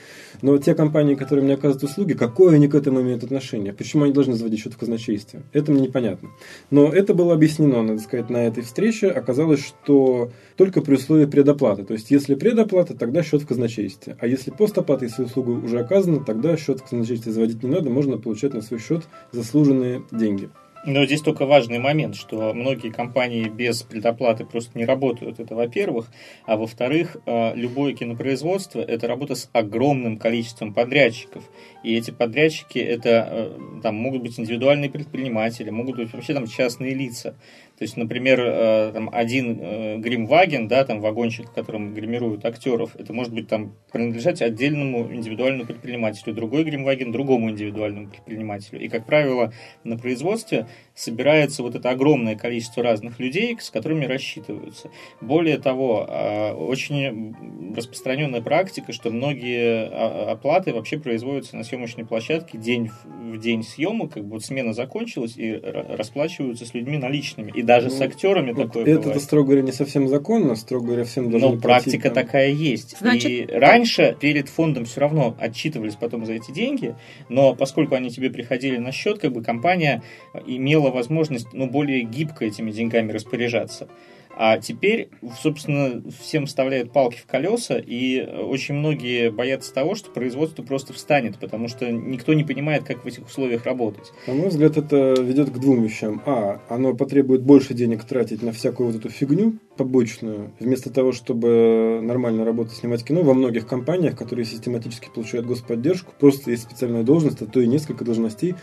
Но 0.41 0.57
те 0.57 0.75
компании, 0.75 1.15
которые 1.15 1.43
мне 1.43 1.55
оказывают 1.55 1.83
услуги, 1.83 2.13
какое 2.13 2.55
они 2.55 2.67
к 2.67 2.75
этому 2.75 3.01
имеют 3.01 3.23
отношение? 3.23 3.73
Почему 3.73 4.03
они 4.03 4.13
должны 4.13 4.35
заводить 4.35 4.61
счет 4.61 4.73
в 4.73 4.77
казначействе? 4.77 5.41
Это 5.53 5.71
мне 5.71 5.81
непонятно. 5.81 6.29
Но 6.69 6.89
это 6.89 7.13
было 7.13 7.33
объяснено, 7.33 7.81
надо 7.81 7.99
сказать, 7.99 8.29
на 8.29 8.45
этой 8.45 8.63
встрече. 8.63 9.07
Оказалось, 9.09 9.65
что 9.65 10.31
только 10.57 10.81
при 10.81 10.95
условии 10.95 11.25
предоплаты. 11.25 11.83
То 11.83 11.93
есть, 11.93 12.11
если 12.11 12.35
предоплата, 12.35 12.95
тогда 12.95 13.23
счет 13.23 13.41
в 13.41 13.47
казначействе. 13.47 14.17
А 14.19 14.27
если 14.27 14.51
постоплата, 14.51 15.05
если 15.05 15.23
услуга 15.23 15.51
уже 15.51 15.79
оказана, 15.79 16.23
тогда 16.23 16.57
счет 16.57 16.79
в 16.79 16.89
казначействе 16.89 17.31
заводить 17.31 17.63
не 17.63 17.69
надо, 17.69 17.89
можно 17.89 18.17
получать 18.17 18.53
на 18.53 18.61
свой 18.61 18.79
счет 18.79 19.03
заслуженные 19.31 20.03
деньги. 20.11 20.49
Но 20.85 21.05
здесь 21.05 21.21
только 21.21 21.45
важный 21.45 21.79
момент, 21.79 22.15
что 22.15 22.53
многие 22.53 22.89
компании 22.89 23.47
без 23.47 23.83
предоплаты 23.83 24.45
просто 24.45 24.77
не 24.77 24.83
работают. 24.83 25.39
Это 25.39 25.55
во-первых. 25.55 26.07
А 26.45 26.57
во-вторых, 26.57 27.15
э, 27.25 27.55
любое 27.55 27.93
кинопроизводство– 27.93 28.81
это 28.81 29.07
работа 29.07 29.35
с 29.35 29.49
огромным 29.53 30.17
количеством 30.17 30.73
подрядчиков. 30.73 31.43
И 31.83 31.95
эти 31.95 32.11
подрядчики– 32.11 32.79
это 32.79 33.09
э, 33.09 33.59
там, 33.81 33.95
могут 33.95 34.23
быть 34.23 34.37
индивидуальные 34.37 34.89
предприниматели, 34.89 35.69
могут 35.69 35.95
быть 35.95 36.13
вообще 36.13 36.33
там 36.33 36.47
частные 36.47 36.93
лица. 36.93 37.35
То 37.78 37.86
есть, 37.86 37.97
например, 37.97 38.39
э, 38.39 38.91
там 38.93 39.09
один 39.11 39.57
э, 39.59 39.97
гримваген, 39.97 40.67
да, 40.67 40.86
там 40.86 41.01
вагончик, 41.01 41.49
в 41.49 41.53
котором 41.53 41.93
гримируют 41.93 42.45
актеров, 42.45 42.95
это 42.95 43.13
может 43.13 43.34
быть 43.34 43.47
там 43.47 43.76
принадлежать 43.91 44.41
отдельному 44.43 45.11
индивидуальному 45.11 45.65
предпринимателю, 45.65 46.36
другой 46.36 46.63
гримваген 46.65 47.11
другому 47.11 47.49
индивидуальному 47.49 48.09
предпринимателю. 48.09 48.80
И, 48.80 48.89
как 48.89 49.05
правило, 49.05 49.51
на 49.84 49.97
производстве 49.97 50.67
собирается 50.95 51.63
вот 51.63 51.75
это 51.75 51.89
огромное 51.89 52.35
количество 52.35 52.83
разных 52.83 53.19
людей, 53.19 53.57
с 53.59 53.69
которыми 53.69 54.05
рассчитываются. 54.05 54.89
Более 55.21 55.57
того, 55.57 56.05
э, 56.07 56.53
очень 56.53 57.35
распространенная 57.75 58.41
практика, 58.41 58.93
что 58.93 59.09
многие 59.09 59.87
оплаты 60.31 60.73
вообще 60.73 60.99
производятся 60.99 61.55
на 61.55 61.63
съемочной 61.63 62.05
площадке 62.05 62.57
день 62.57 62.91
в 63.05 63.39
день 63.39 63.63
съемок, 63.63 64.13
как 64.13 64.25
бы 64.25 64.33
вот 64.33 64.45
смена 64.45 64.73
закончилась 64.73 65.33
и 65.37 65.53
расплачиваются 65.53 66.65
с 66.65 66.73
людьми 66.73 66.97
наличными. 66.97 67.51
И 67.55 67.63
даже 67.63 67.89
ну, 67.89 67.95
с 67.95 68.01
актерами 68.01 68.51
вот 68.51 68.67
такое 68.67 68.83
это, 68.83 69.01
бывает. 69.01 69.21
строго 69.21 69.47
говоря, 69.47 69.61
не 69.63 69.71
совсем 69.71 70.07
законно, 70.07 70.55
строго 70.55 70.87
говоря, 70.87 71.03
всем 71.05 71.31
должны 71.31 71.49
Но 71.49 71.57
практика 71.59 72.09
там. 72.11 72.25
такая 72.25 72.49
есть. 72.49 72.97
Значит, 72.99 73.31
и 73.31 73.45
раньше 73.51 74.15
перед 74.19 74.49
фондом 74.49 74.85
все 74.85 75.01
равно 75.01 75.35
отчитывались 75.39 75.95
потом 75.95 76.25
за 76.25 76.33
эти 76.33 76.51
деньги, 76.51 76.95
но 77.29 77.55
поскольку 77.55 77.95
они 77.95 78.09
тебе 78.09 78.29
приходили 78.29 78.77
на 78.77 78.91
счет, 78.91 79.19
как 79.19 79.31
бы 79.31 79.41
компания 79.41 80.03
имела 80.45 80.82
возможность, 80.91 81.47
ну, 81.53 81.67
более 81.67 82.03
гибко 82.03 82.45
этими 82.45 82.71
деньгами 82.71 83.11
распоряжаться. 83.11 83.88
А 84.36 84.57
теперь, 84.57 85.09
собственно, 85.41 86.01
всем 86.21 86.47
вставляют 86.47 86.91
палки 86.91 87.17
в 87.17 87.25
колеса, 87.27 87.77
и 87.77 88.19
очень 88.21 88.75
многие 88.75 89.29
боятся 89.29 89.73
того, 89.73 89.93
что 89.93 90.09
производство 90.09 90.63
просто 90.63 90.91
встанет, 90.91 91.38
потому 91.38 91.67
что 91.67 91.91
никто 91.91 92.34
не 92.34 92.43
понимает, 92.43 92.84
как 92.84 93.03
в 93.03 93.07
этих 93.07 93.27
условиях 93.27 93.65
работать. 93.65 94.11
На 94.25 94.34
мой 94.34 94.47
взгляд, 94.49 94.77
это 94.77 95.13
ведет 95.21 95.51
к 95.51 95.59
двум 95.59 95.84
вещам. 95.84 96.21
А, 96.25 96.61
оно 96.67 96.95
потребует 96.95 97.43
больше 97.43 97.75
денег 97.75 98.05
тратить 98.05 98.41
на 98.41 98.51
всякую 98.51 98.88
вот 98.88 98.95
эту 98.95 99.09
фигню 99.09 99.59
побочную, 99.77 100.51
вместо 100.59 100.91
того, 100.91 101.11
чтобы 101.11 101.99
нормально 102.01 102.43
работать, 102.43 102.73
снимать 102.73 103.03
кино. 103.03 103.21
Во 103.21 103.34
многих 103.34 103.67
компаниях, 103.67 104.17
которые 104.17 104.45
систематически 104.45 105.09
получают 105.13 105.45
господдержку, 105.45 106.11
просто 106.19 106.51
есть 106.51 106.63
специальная 106.63 107.03
должность, 107.03 107.41
а 107.41 107.45
то 107.45 107.59
и 107.59 107.67
несколько 107.67 108.03
должностей, 108.03 108.55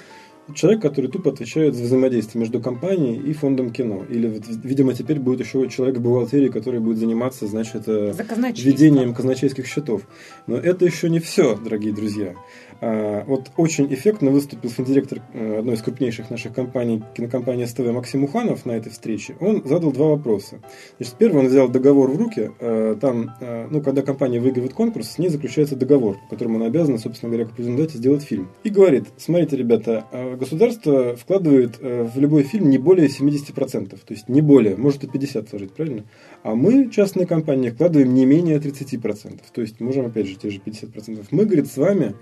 человек, 0.54 0.82
который 0.82 1.10
тупо 1.10 1.30
отвечает 1.30 1.74
за 1.74 1.84
взаимодействие 1.84 2.40
между 2.40 2.60
компанией 2.60 3.18
и 3.18 3.32
фондом 3.32 3.70
кино. 3.70 4.04
Или, 4.08 4.40
видимо, 4.62 4.94
теперь 4.94 5.18
будет 5.18 5.40
еще 5.40 5.68
человек 5.68 5.98
в 5.98 6.00
бухгалтерии, 6.00 6.48
который 6.48 6.80
будет 6.80 6.98
заниматься, 6.98 7.46
значит, 7.46 7.84
э, 7.86 8.12
ведением 8.56 9.14
казначейских 9.14 9.66
счетов. 9.66 10.02
Но 10.46 10.56
это 10.56 10.84
еще 10.84 11.08
не 11.10 11.20
все, 11.20 11.56
дорогие 11.56 11.92
друзья. 11.92 12.34
А, 12.80 13.24
вот 13.26 13.50
очень 13.56 13.92
эффектно 13.92 14.30
выступил 14.30 14.70
финдиректор 14.70 15.20
э, 15.34 15.58
одной 15.58 15.74
из 15.74 15.82
крупнейших 15.82 16.30
наших 16.30 16.54
компаний, 16.54 17.02
кинокомпании 17.14 17.66
СТВ 17.66 17.80
Максим 17.92 18.24
Уханов 18.24 18.64
на 18.64 18.72
этой 18.72 18.90
встрече. 18.90 19.36
Он 19.40 19.62
задал 19.64 19.92
два 19.92 20.08
вопроса. 20.08 20.60
Значит, 20.98 21.14
первый 21.18 21.40
он 21.40 21.48
взял 21.48 21.68
договор 21.68 22.10
в 22.10 22.16
руки. 22.16 22.50
Э, 22.58 22.96
там, 23.00 23.34
э, 23.40 23.68
ну, 23.70 23.82
когда 23.82 24.02
компания 24.02 24.40
выигрывает 24.40 24.72
конкурс, 24.72 25.10
с 25.10 25.18
ней 25.18 25.28
заключается 25.28 25.76
договор, 25.76 26.16
по 26.28 26.30
которому 26.30 26.56
она 26.56 26.66
обязана, 26.66 26.98
собственно 26.98 27.30
говоря, 27.30 27.46
как 27.46 27.56
презентате 27.56 27.98
сделать 27.98 28.22
фильм. 28.22 28.48
И 28.64 28.70
говорит, 28.70 29.06
смотрите, 29.18 29.56
ребята, 29.56 30.06
государство 30.38 31.16
вкладывает 31.16 31.78
в 31.80 32.18
любой 32.18 32.42
фильм 32.44 32.70
не 32.70 32.78
более 32.78 33.08
70%, 33.08 33.90
то 33.90 33.98
есть 34.08 34.28
не 34.28 34.40
более, 34.40 34.76
может 34.76 35.04
и 35.04 35.06
50 35.06 35.48
сложить, 35.48 35.72
правильно? 35.72 36.04
А 36.42 36.54
мы, 36.54 36.90
частные 36.90 37.26
компании, 37.26 37.70
вкладываем 37.70 38.14
не 38.14 38.24
менее 38.24 38.58
30%. 38.58 39.40
То 39.52 39.60
есть 39.60 39.80
можем, 39.80 40.06
опять 40.06 40.26
же, 40.26 40.36
те 40.36 40.50
же 40.50 40.60
50%. 40.64 41.26
Мы, 41.30 41.44
говорит, 41.44 41.66
с 41.66 41.76
вами 41.76 42.14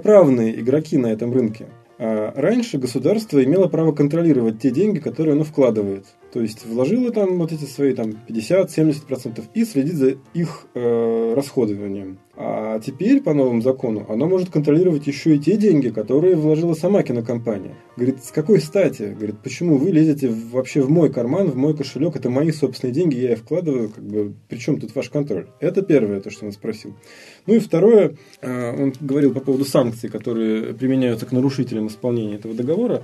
равноправные 0.00 0.58
игроки 0.60 0.96
на 0.96 1.08
этом 1.08 1.32
рынке. 1.32 1.66
А 1.98 2.32
раньше 2.34 2.78
государство 2.78 3.42
имело 3.44 3.68
право 3.68 3.92
контролировать 3.92 4.60
те 4.60 4.70
деньги, 4.70 4.98
которые 4.98 5.34
оно 5.34 5.44
вкладывает. 5.44 6.06
То 6.32 6.40
есть 6.40 6.64
вложила 6.64 7.10
там 7.10 7.38
вот 7.38 7.52
эти 7.52 7.64
свои 7.64 7.92
там 7.92 8.14
50-70% 8.28 9.42
и 9.52 9.64
следит 9.64 9.94
за 9.94 10.14
их 10.32 10.66
э, 10.74 11.34
расходованием. 11.34 12.18
А 12.36 12.78
теперь 12.80 13.20
по 13.20 13.34
новому 13.34 13.60
закону 13.60 14.06
она 14.08 14.26
может 14.26 14.48
контролировать 14.48 15.06
еще 15.06 15.36
и 15.36 15.38
те 15.38 15.56
деньги, 15.56 15.88
которые 15.88 16.36
вложила 16.36 16.72
сама 16.72 17.02
кинокомпания. 17.02 17.74
Говорит, 17.96 18.24
с 18.24 18.30
какой 18.30 18.60
стати? 18.60 19.14
Говорит, 19.14 19.40
почему 19.42 19.76
вы 19.76 19.90
лезете 19.90 20.32
вообще 20.50 20.80
в 20.80 20.88
мой 20.88 21.12
карман, 21.12 21.50
в 21.50 21.56
мой 21.56 21.76
кошелек? 21.76 22.16
Это 22.16 22.30
мои 22.30 22.50
собственные 22.50 22.94
деньги, 22.94 23.16
я 23.16 23.32
их 23.32 23.40
вкладываю. 23.40 23.90
Как 23.90 24.02
бы, 24.02 24.32
при 24.48 24.56
чем 24.56 24.80
тут 24.80 24.94
ваш 24.94 25.10
контроль? 25.10 25.48
Это 25.58 25.82
первое, 25.82 26.20
то, 26.20 26.30
что 26.30 26.46
он 26.46 26.52
спросил. 26.52 26.94
Ну 27.46 27.56
и 27.56 27.58
второе, 27.58 28.16
э, 28.40 28.84
он 28.84 28.94
говорил 29.00 29.34
по 29.34 29.40
поводу 29.40 29.66
санкций, 29.66 30.08
которые 30.08 30.72
применяются 30.72 31.26
к 31.26 31.32
нарушителям 31.32 31.88
исполнения 31.88 32.36
этого 32.36 32.54
договора. 32.54 33.02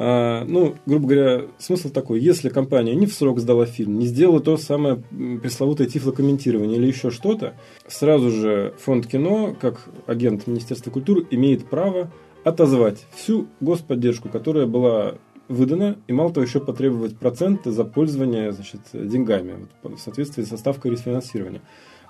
А, 0.00 0.44
ну, 0.44 0.76
грубо 0.86 1.08
говоря, 1.08 1.42
смысл 1.58 1.90
такой, 1.90 2.20
если 2.20 2.50
компания 2.50 2.94
не 2.94 3.06
в 3.06 3.12
срок 3.12 3.40
сдала 3.40 3.66
фильм, 3.66 3.98
не 3.98 4.06
сделала 4.06 4.38
то 4.38 4.56
самое 4.56 5.02
пресловутое 5.42 5.88
тифлокомментирование 5.88 6.76
или 6.76 6.86
еще 6.86 7.10
что-то, 7.10 7.54
сразу 7.88 8.30
же 8.30 8.74
фонд 8.78 9.08
кино, 9.08 9.56
как 9.60 9.88
агент 10.06 10.46
Министерства 10.46 10.92
культуры, 10.92 11.26
имеет 11.32 11.68
право 11.68 12.12
отозвать 12.44 13.06
всю 13.16 13.48
господдержку, 13.60 14.28
которая 14.28 14.66
была 14.66 15.16
выдана, 15.48 15.96
и 16.06 16.12
мало 16.12 16.32
того 16.32 16.46
еще 16.46 16.60
потребовать 16.60 17.18
проценты 17.18 17.72
за 17.72 17.82
пользование 17.82 18.52
значит, 18.52 18.82
деньгами 18.92 19.66
вот, 19.82 19.98
в 19.98 20.00
соответствии 20.00 20.44
со 20.44 20.56
ставкой 20.58 20.92
рефинансирования 20.92 21.62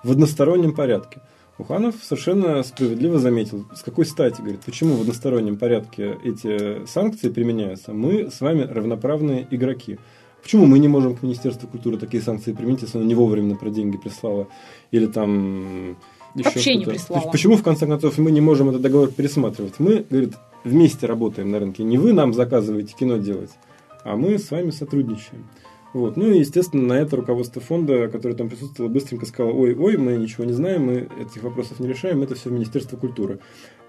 в 0.03 0.11
одностороннем 0.11 0.75
порядке. 0.75 1.21
Уханов 1.59 1.95
совершенно 2.01 2.63
справедливо 2.63 3.19
заметил, 3.19 3.65
с 3.75 3.83
какой 3.83 4.05
стати, 4.05 4.39
говорит, 4.39 4.61
почему 4.61 4.95
в 4.95 5.01
одностороннем 5.01 5.57
порядке 5.57 6.17
эти 6.23 6.85
санкции 6.85 7.29
применяются, 7.29 7.93
мы 7.93 8.31
с 8.31 8.39
вами 8.39 8.61
равноправные 8.61 9.45
игроки. 9.51 9.99
Почему 10.41 10.65
мы 10.65 10.79
не 10.79 10.87
можем 10.87 11.17
к 11.17 11.21
Министерству 11.21 11.67
культуры 11.67 11.97
такие 11.97 12.23
санкции 12.23 12.53
применить, 12.53 12.81
если 12.83 12.97
оно 12.97 13.05
не 13.05 13.13
вовремя 13.13 13.55
про 13.55 13.69
деньги 13.69 13.97
прислало? 13.97 14.47
Или 14.91 15.05
там 15.07 15.97
еще 16.33 16.45
Вообще 16.45 16.75
не 16.75 16.85
прислало. 16.85 17.29
Почему, 17.29 17.57
в 17.57 17.63
конце 17.63 17.85
концов, 17.87 18.17
мы 18.17 18.31
не 18.31 18.39
можем 18.39 18.69
этот 18.69 18.81
договор 18.81 19.11
пересматривать? 19.11 19.73
Мы, 19.79 20.05
говорит, 20.09 20.35
вместе 20.63 21.07
работаем 21.07 21.51
на 21.51 21.59
рынке. 21.59 21.83
Не 21.83 21.97
вы 21.97 22.13
нам 22.13 22.33
заказываете 22.33 22.95
кино 22.97 23.17
делать, 23.17 23.51
а 24.05 24.15
мы 24.15 24.39
с 24.39 24.49
вами 24.49 24.69
сотрудничаем. 24.69 25.45
Вот. 25.93 26.17
Ну 26.17 26.31
и, 26.31 26.39
естественно, 26.39 26.83
на 26.83 26.93
это 26.93 27.15
руководство 27.15 27.61
фонда, 27.61 28.07
которое 28.09 28.35
там 28.35 28.49
присутствовало, 28.49 28.91
быстренько 28.91 29.25
сказало, 29.25 29.53
ой, 29.53 29.75
ой, 29.75 29.97
мы 29.97 30.15
ничего 30.17 30.43
не 30.43 30.53
знаем, 30.53 30.85
мы 30.85 31.09
этих 31.19 31.41
вопросов 31.43 31.79
не 31.79 31.87
решаем, 31.87 32.21
это 32.21 32.35
все 32.35 32.49
Министерство 32.49 32.95
культуры. 32.95 33.39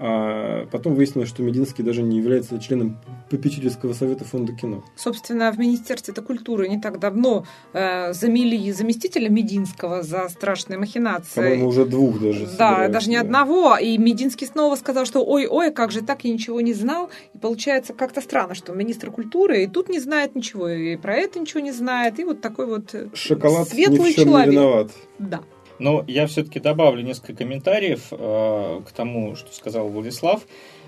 А 0.03 0.67
потом 0.73 0.95
выяснилось, 0.95 1.29
что 1.29 1.43
Мединский 1.43 1.85
даже 1.85 2.03
не 2.03 2.17
является 2.17 2.59
членом 2.59 2.99
попечительского 3.29 3.93
совета 3.93 4.25
фонда 4.25 4.55
кино. 4.55 4.83
Собственно, 4.97 5.53
в 5.53 5.59
Министерстве 5.59 6.15
культуры 6.15 6.69
не 6.69 6.81
так 6.81 6.99
давно 6.99 7.45
э, 7.75 8.15
замели 8.15 8.73
заместителя 8.73 9.29
Мединского 9.29 10.03
за 10.03 10.31
страшные 10.31 10.79
махинации. 10.79 11.35
По-моему, 11.35 11.69
уже 11.69 11.85
двух 11.85 12.19
даже. 12.19 12.49
Да, 12.59 12.89
даже 12.89 13.11
не 13.11 13.17
да. 13.17 13.21
одного. 13.21 13.77
И 13.77 13.99
Мединский 13.99 14.47
снова 14.47 14.75
сказал, 14.77 15.05
что 15.05 15.23
ой-ой, 15.23 15.71
как 15.71 15.93
же 15.93 16.01
так, 16.01 16.25
я 16.25 16.33
ничего 16.33 16.63
не 16.63 16.73
знал. 16.73 17.11
И 17.35 17.39
получается 17.39 17.93
как-то 17.93 18.23
странно, 18.23 18.55
что 18.55 18.73
министр 18.73 19.11
культуры 19.11 19.65
и 19.65 19.67
тут 19.67 19.91
не 19.91 20.01
знает 20.01 20.35
ничего, 20.35 20.71
и 20.71 20.97
про 20.97 21.15
это 21.15 21.39
ничего 21.39 21.61
не 21.61 21.73
знает. 21.73 22.19
И 22.19 22.25
вот 22.25 22.41
такой 22.41 22.65
вот 22.65 22.95
Шоколад 23.13 23.69
светлый 23.69 23.99
ни 23.99 24.13
в 24.13 24.15
чем 24.15 24.25
человек. 24.25 24.49
Не 24.49 24.57
виноват. 24.57 24.91
Да. 25.19 25.41
Но 25.81 26.05
я 26.07 26.27
все-таки 26.27 26.61
добавлю 26.61 27.03
несколько 27.03 27.35
комментариев 27.35 28.09
э, 28.11 28.83
к 28.87 28.93
тому, 28.93 29.35
что 29.35 29.53
сказал 29.53 29.89
Владислав. 29.89 30.47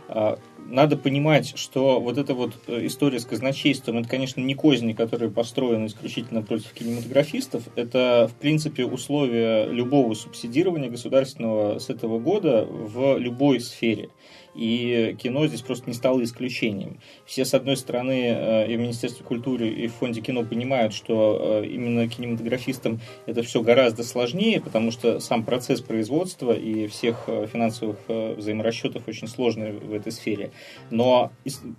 Э, 0.09 0.37
надо 0.59 0.99
понимать, 0.99 1.57
что 1.57 1.99
вот 1.99 2.19
эта 2.19 2.35
вот 2.35 2.53
э, 2.67 2.87
история 2.87 3.19
с 3.19 3.25
казначейством, 3.25 3.99
это, 3.99 4.09
конечно, 4.09 4.43
не 4.43 4.55
козни, 4.55 4.93
которые 4.93 5.31
построены 5.31 5.87
исключительно 5.87 6.43
против 6.43 6.75
кинематографистов. 6.75 7.63
Это, 7.75 8.31
в 8.31 8.39
принципе, 8.39 8.85
условия 8.85 9.65
любого 9.65 10.13
субсидирования 10.13 10.91
государственного 10.91 11.79
с 11.79 11.89
этого 11.89 12.19
года 12.19 12.67
в 12.69 13.17
любой 13.17 13.61
сфере. 13.61 14.11
И 14.55 15.17
кино 15.19 15.47
здесь 15.47 15.63
просто 15.63 15.89
не 15.89 15.95
стало 15.95 16.23
исключением. 16.23 16.99
Все, 17.25 17.45
с 17.45 17.55
одной 17.55 17.77
стороны, 17.77 18.27
э, 18.27 18.73
и 18.73 18.77
в 18.77 18.81
Министерстве 18.81 19.25
культуры, 19.25 19.69
и 19.69 19.87
в 19.87 19.95
Фонде 19.95 20.21
кино 20.21 20.45
понимают, 20.45 20.93
что 20.93 21.63
э, 21.63 21.67
именно 21.67 22.09
кинематографистам 22.09 23.01
это 23.27 23.43
все 23.43 23.63
гораздо 23.63 24.05
сложнее, 24.05 24.61
потому 24.61 24.91
что 24.91 25.21
сам 25.21 25.45
процесс 25.45 25.81
производства 25.81 26.53
и 26.53 26.87
всех 26.87 27.25
э, 27.27 27.47
финансовых 27.51 27.97
взаиморасчетов 28.09 29.09
очень 29.09 29.29
сложный 29.29 29.73
в 29.73 29.93
этой 29.93 30.13
сфере. 30.13 30.51
Но 30.91 31.31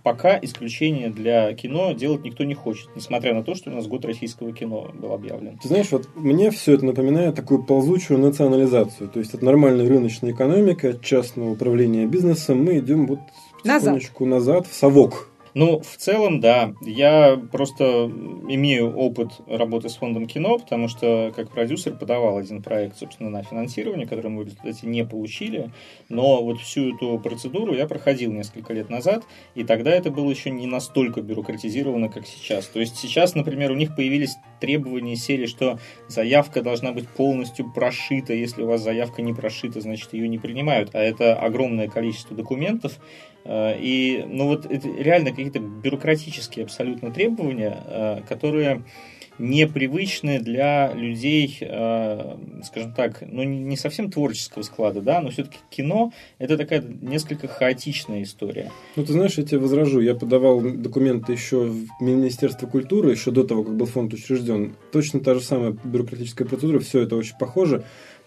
пока 0.03 0.39
исключение 0.41 1.09
для 1.09 1.53
кино 1.53 1.93
делать 1.93 2.23
никто 2.23 2.43
не 2.43 2.55
хочет, 2.55 2.89
несмотря 2.95 3.33
на 3.33 3.43
то, 3.43 3.55
что 3.55 3.69
у 3.69 3.73
нас 3.73 3.87
год 3.87 4.05
российского 4.05 4.53
кино 4.53 4.91
был 4.93 5.13
объявлен. 5.13 5.59
Ты 5.61 5.67
знаешь, 5.67 5.91
вот 5.91 6.07
мне 6.15 6.51
все 6.51 6.73
это 6.73 6.85
напоминает 6.85 7.35
такую 7.35 7.63
ползучую 7.63 8.19
национализацию. 8.19 9.09
То 9.09 9.19
есть 9.19 9.33
это 9.33 9.45
нормальная 9.45 9.87
рыночная 9.87 10.31
экономика, 10.31 10.97
частное 11.01 11.49
управление 11.49 12.07
бизнесом, 12.07 12.62
мы 12.63 12.79
идем 12.79 13.07
вот 13.07 13.19
назад, 13.63 14.01
назад 14.19 14.67
в 14.67 14.73
совок. 14.73 15.29
Ну, 15.53 15.79
в 15.79 15.97
целом, 15.97 16.39
да. 16.39 16.73
Я 16.81 17.39
просто 17.51 17.83
имею 18.49 18.95
опыт 18.95 19.29
работы 19.47 19.89
с 19.89 19.95
фондом 19.95 20.25
кино, 20.25 20.57
потому 20.57 20.87
что 20.87 21.31
как 21.35 21.51
продюсер 21.51 21.95
подавал 21.95 22.37
один 22.37 22.63
проект, 22.63 22.97
собственно, 22.97 23.29
на 23.29 23.43
финансирование, 23.43 24.07
который 24.07 24.29
мы 24.29 24.43
в 24.43 24.45
результате 24.47 24.87
не 24.87 25.05
получили. 25.05 25.71
Но 26.09 26.43
вот 26.43 26.59
всю 26.59 26.95
эту 26.95 27.19
процедуру 27.19 27.73
я 27.73 27.87
проходил 27.87 28.31
несколько 28.31 28.73
лет 28.73 28.89
назад, 28.89 29.23
и 29.53 29.63
тогда 29.63 29.91
это 29.91 30.09
было 30.09 30.29
еще 30.29 30.49
не 30.49 30.65
настолько 30.65 31.21
бюрократизировано, 31.21 32.09
как 32.09 32.25
сейчас. 32.25 32.67
То 32.67 32.79
есть 32.79 32.97
сейчас, 32.97 33.35
например, 33.35 33.71
у 33.71 33.75
них 33.75 33.95
появились 33.95 34.35
требования 34.59 35.15
серии, 35.15 35.45
что 35.45 35.77
заявка 36.07 36.61
должна 36.61 36.93
быть 36.93 37.07
полностью 37.07 37.71
прошита. 37.71 38.33
Если 38.33 38.63
у 38.63 38.67
вас 38.67 38.81
заявка 38.81 39.21
не 39.21 39.33
прошита, 39.33 39.81
значит, 39.81 40.13
ее 40.13 40.27
не 40.27 40.39
принимают. 40.39 40.95
А 40.95 40.99
это 40.99 41.35
огромное 41.35 41.87
количество 41.87 42.35
документов, 42.35 42.99
и, 43.45 44.25
ну 44.27 44.47
вот, 44.47 44.65
это 44.65 44.87
реально 44.87 45.31
какие-то 45.31 45.59
бюрократические 45.59 46.65
абсолютно 46.65 47.11
требования, 47.11 47.83
э, 47.85 48.21
которые 48.27 48.83
непривычны 49.39 50.39
для 50.39 50.93
людей, 50.93 51.57
э, 51.59 52.35
скажем 52.63 52.93
так, 52.93 53.23
ну 53.25 53.43
не 53.43 53.77
совсем 53.77 54.11
творческого 54.11 54.61
склада, 54.61 55.01
да, 55.01 55.21
но 55.21 55.31
все-таки 55.31 55.57
кино 55.69 56.13
это 56.37 56.57
такая 56.57 56.83
несколько 57.01 57.47
хаотичная 57.47 58.23
история. 58.23 58.71
Ну, 58.95 59.03
ты 59.03 59.13
знаешь, 59.13 59.37
я 59.37 59.43
тебе 59.43 59.59
возражу. 59.59 60.01
Я 60.01 60.15
подавал 60.15 60.61
документы 60.61 61.31
еще 61.31 61.65
в 61.65 61.87
Министерство 61.99 62.67
культуры, 62.67 63.11
еще 63.11 63.31
до 63.31 63.43
того, 63.43 63.63
как 63.63 63.75
был 63.75 63.85
фонд 63.85 64.13
учрежден. 64.13 64.75
Точно 64.91 65.19
та 65.19 65.33
же 65.33 65.41
самая 65.41 65.75
бюрократическая 65.83 66.47
процедура, 66.47 66.79
все 66.79 67.01
это 67.01 67.15
очень 67.15 67.37
похоже. 67.39 67.83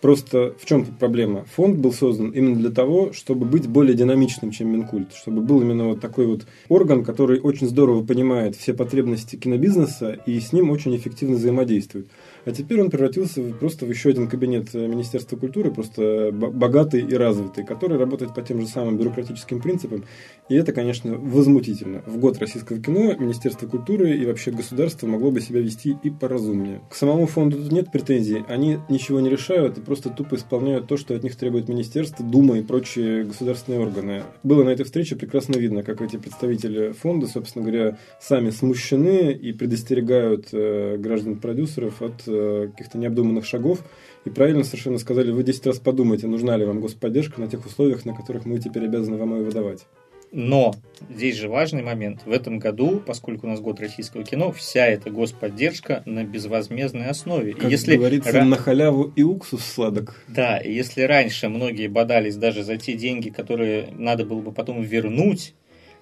Просто 0.07 0.55
в 0.57 0.65
чем 0.67 0.85
проблема? 0.85 1.47
Фонд 1.57 1.79
был 1.79 1.93
создан 1.93 2.31
именно 2.31 2.55
для 2.55 2.71
того, 2.71 3.13
чтобы 3.13 3.45
быть 3.45 3.67
более 3.67 3.97
динамичным, 3.97 4.53
чем 4.53 4.71
Минкульт, 4.71 5.13
чтобы 5.13 5.43
был 5.43 5.61
именно 5.61 5.87
вот 5.87 6.01
такой 6.01 6.27
вот 6.27 6.47
орган, 6.69 7.03
который 7.03 7.41
очень 7.41 7.67
здорово 7.67 8.05
понимает 8.05 8.55
все 8.55 8.73
потребности 8.73 9.35
кинобизнеса 9.35 10.13
и 10.13 10.39
с 10.39 10.53
ним 10.53 10.71
очень 10.71 10.95
эффективно 10.95 11.35
взаимодействует. 11.35 12.07
А 12.45 12.53
теперь 12.53 12.81
он 12.81 12.91
превратился 12.91 13.43
просто 13.59 13.85
в 13.85 13.91
еще 13.91 14.11
один 14.11 14.29
кабинет 14.29 14.73
э, 14.75 14.87
Министерства 14.87 15.37
культуры, 15.37 15.73
просто 15.73 16.31
богатый 16.31 17.01
и 17.01 17.15
развитый, 17.15 17.67
который 17.67 17.99
работает 17.99 18.33
по 18.33 18.43
тем 18.43 18.61
же 18.61 18.69
самым 18.69 18.99
бюрократическим 18.99 19.61
принципам. 19.61 20.05
И 20.49 20.55
это, 20.55 20.73
конечно, 20.73 21.17
возмутительно. 21.17 22.03
В 22.07 22.19
год 22.19 22.39
российского 22.39 22.81
кино 22.81 23.15
Министерство 23.19 23.67
культуры 23.67 24.17
и 24.17 24.25
вообще 24.27 24.53
государство 24.53 25.07
могло 25.07 25.31
бы 25.31 25.41
себя 25.41 25.61
вести 25.61 25.97
и 26.03 26.11
поразумнее. 26.11 26.83
К 26.89 26.95
самому 26.95 27.27
фонду 27.27 27.57
тут 27.57 27.73
нет 27.73 27.91
претензий. 27.91 28.45
Они 28.49 28.79
ничего 28.89 29.19
не 29.21 29.29
решают 29.29 29.79
и 29.79 29.81
просто 29.81 30.11
тупо 30.11 30.37
исполняют 30.37 30.87
то, 30.87 30.97
что 30.97 31.15
от 31.15 31.25
них 31.25 31.35
требует 31.35 31.69
Министерство, 31.69 32.25
Дума 32.25 32.59
и 32.59 32.63
прочие 32.63 33.25
государственные 33.25 33.81
органы. 33.81 34.23
Было 34.45 34.63
на 34.63 34.71
этой 34.71 34.85
встрече 34.85 35.17
прекрасно 35.17 35.57
видно, 35.57 35.83
как 35.83 36.01
эти 36.01 36.17
представители 36.17 36.93
фонда, 36.93 37.27
собственно 37.27 37.65
говоря, 37.65 37.99
сами 38.21 38.51
смущены 38.51 39.33
и 39.33 39.53
предостерегают 39.53 40.49
э, 40.53 40.97
граждан-продюсеров 40.97 42.03
от 42.03 42.23
э, 42.27 42.69
каких-то 42.71 42.99
необдуманных 42.99 43.45
шагов. 43.45 43.81
И 44.25 44.31
правильно 44.31 44.65
совершенно 44.65 44.99
сказали, 44.99 45.31
вы 45.31 45.43
10 45.43 45.67
раз 45.67 45.79
подумайте, 45.79 46.27
нужна 46.27 46.57
ли 46.57 46.65
вам 46.65 46.81
господдержка 46.81 47.41
на 47.41 47.49
тех 47.49 47.65
условиях, 47.67 48.05
на 48.05 48.15
которых 48.15 48.45
мы 48.45 48.59
теперь 48.59 48.85
обязаны 48.85 49.17
вам 49.17 49.37
ее 49.37 49.45
выдавать. 49.45 49.87
Но 50.33 50.75
здесь 51.11 51.37
же 51.37 51.49
важный 51.49 51.83
момент. 51.83 52.23
В 52.25 52.31
этом 52.31 52.59
году, 52.59 53.03
поскольку 53.05 53.47
у 53.47 53.51
нас 53.51 53.61
год 53.61 53.81
российского 53.81 54.25
кино, 54.25 54.53
вся 54.53 54.87
эта 54.87 55.11
господдержка 55.11 56.03
на 56.05 56.25
безвозмездной 56.25 57.07
основе. 57.07 57.55
Как 57.55 57.71
если 57.71 57.97
говорится, 57.97 58.33
ра... 58.33 58.45
на 58.45 58.57
халяву 58.57 59.13
и 59.15 59.23
уксус 59.23 59.65
сладок. 59.65 60.23
Да, 60.29 60.59
если 60.59 61.03
раньше 61.03 61.49
многие 61.49 61.89
бодались 61.89 62.37
даже 62.37 62.63
за 62.63 62.77
те 62.77 62.95
деньги, 62.95 63.31
которые 63.31 63.89
надо 63.93 64.25
было 64.25 64.41
бы 64.41 64.53
потом 64.53 64.83
вернуть, 64.83 65.55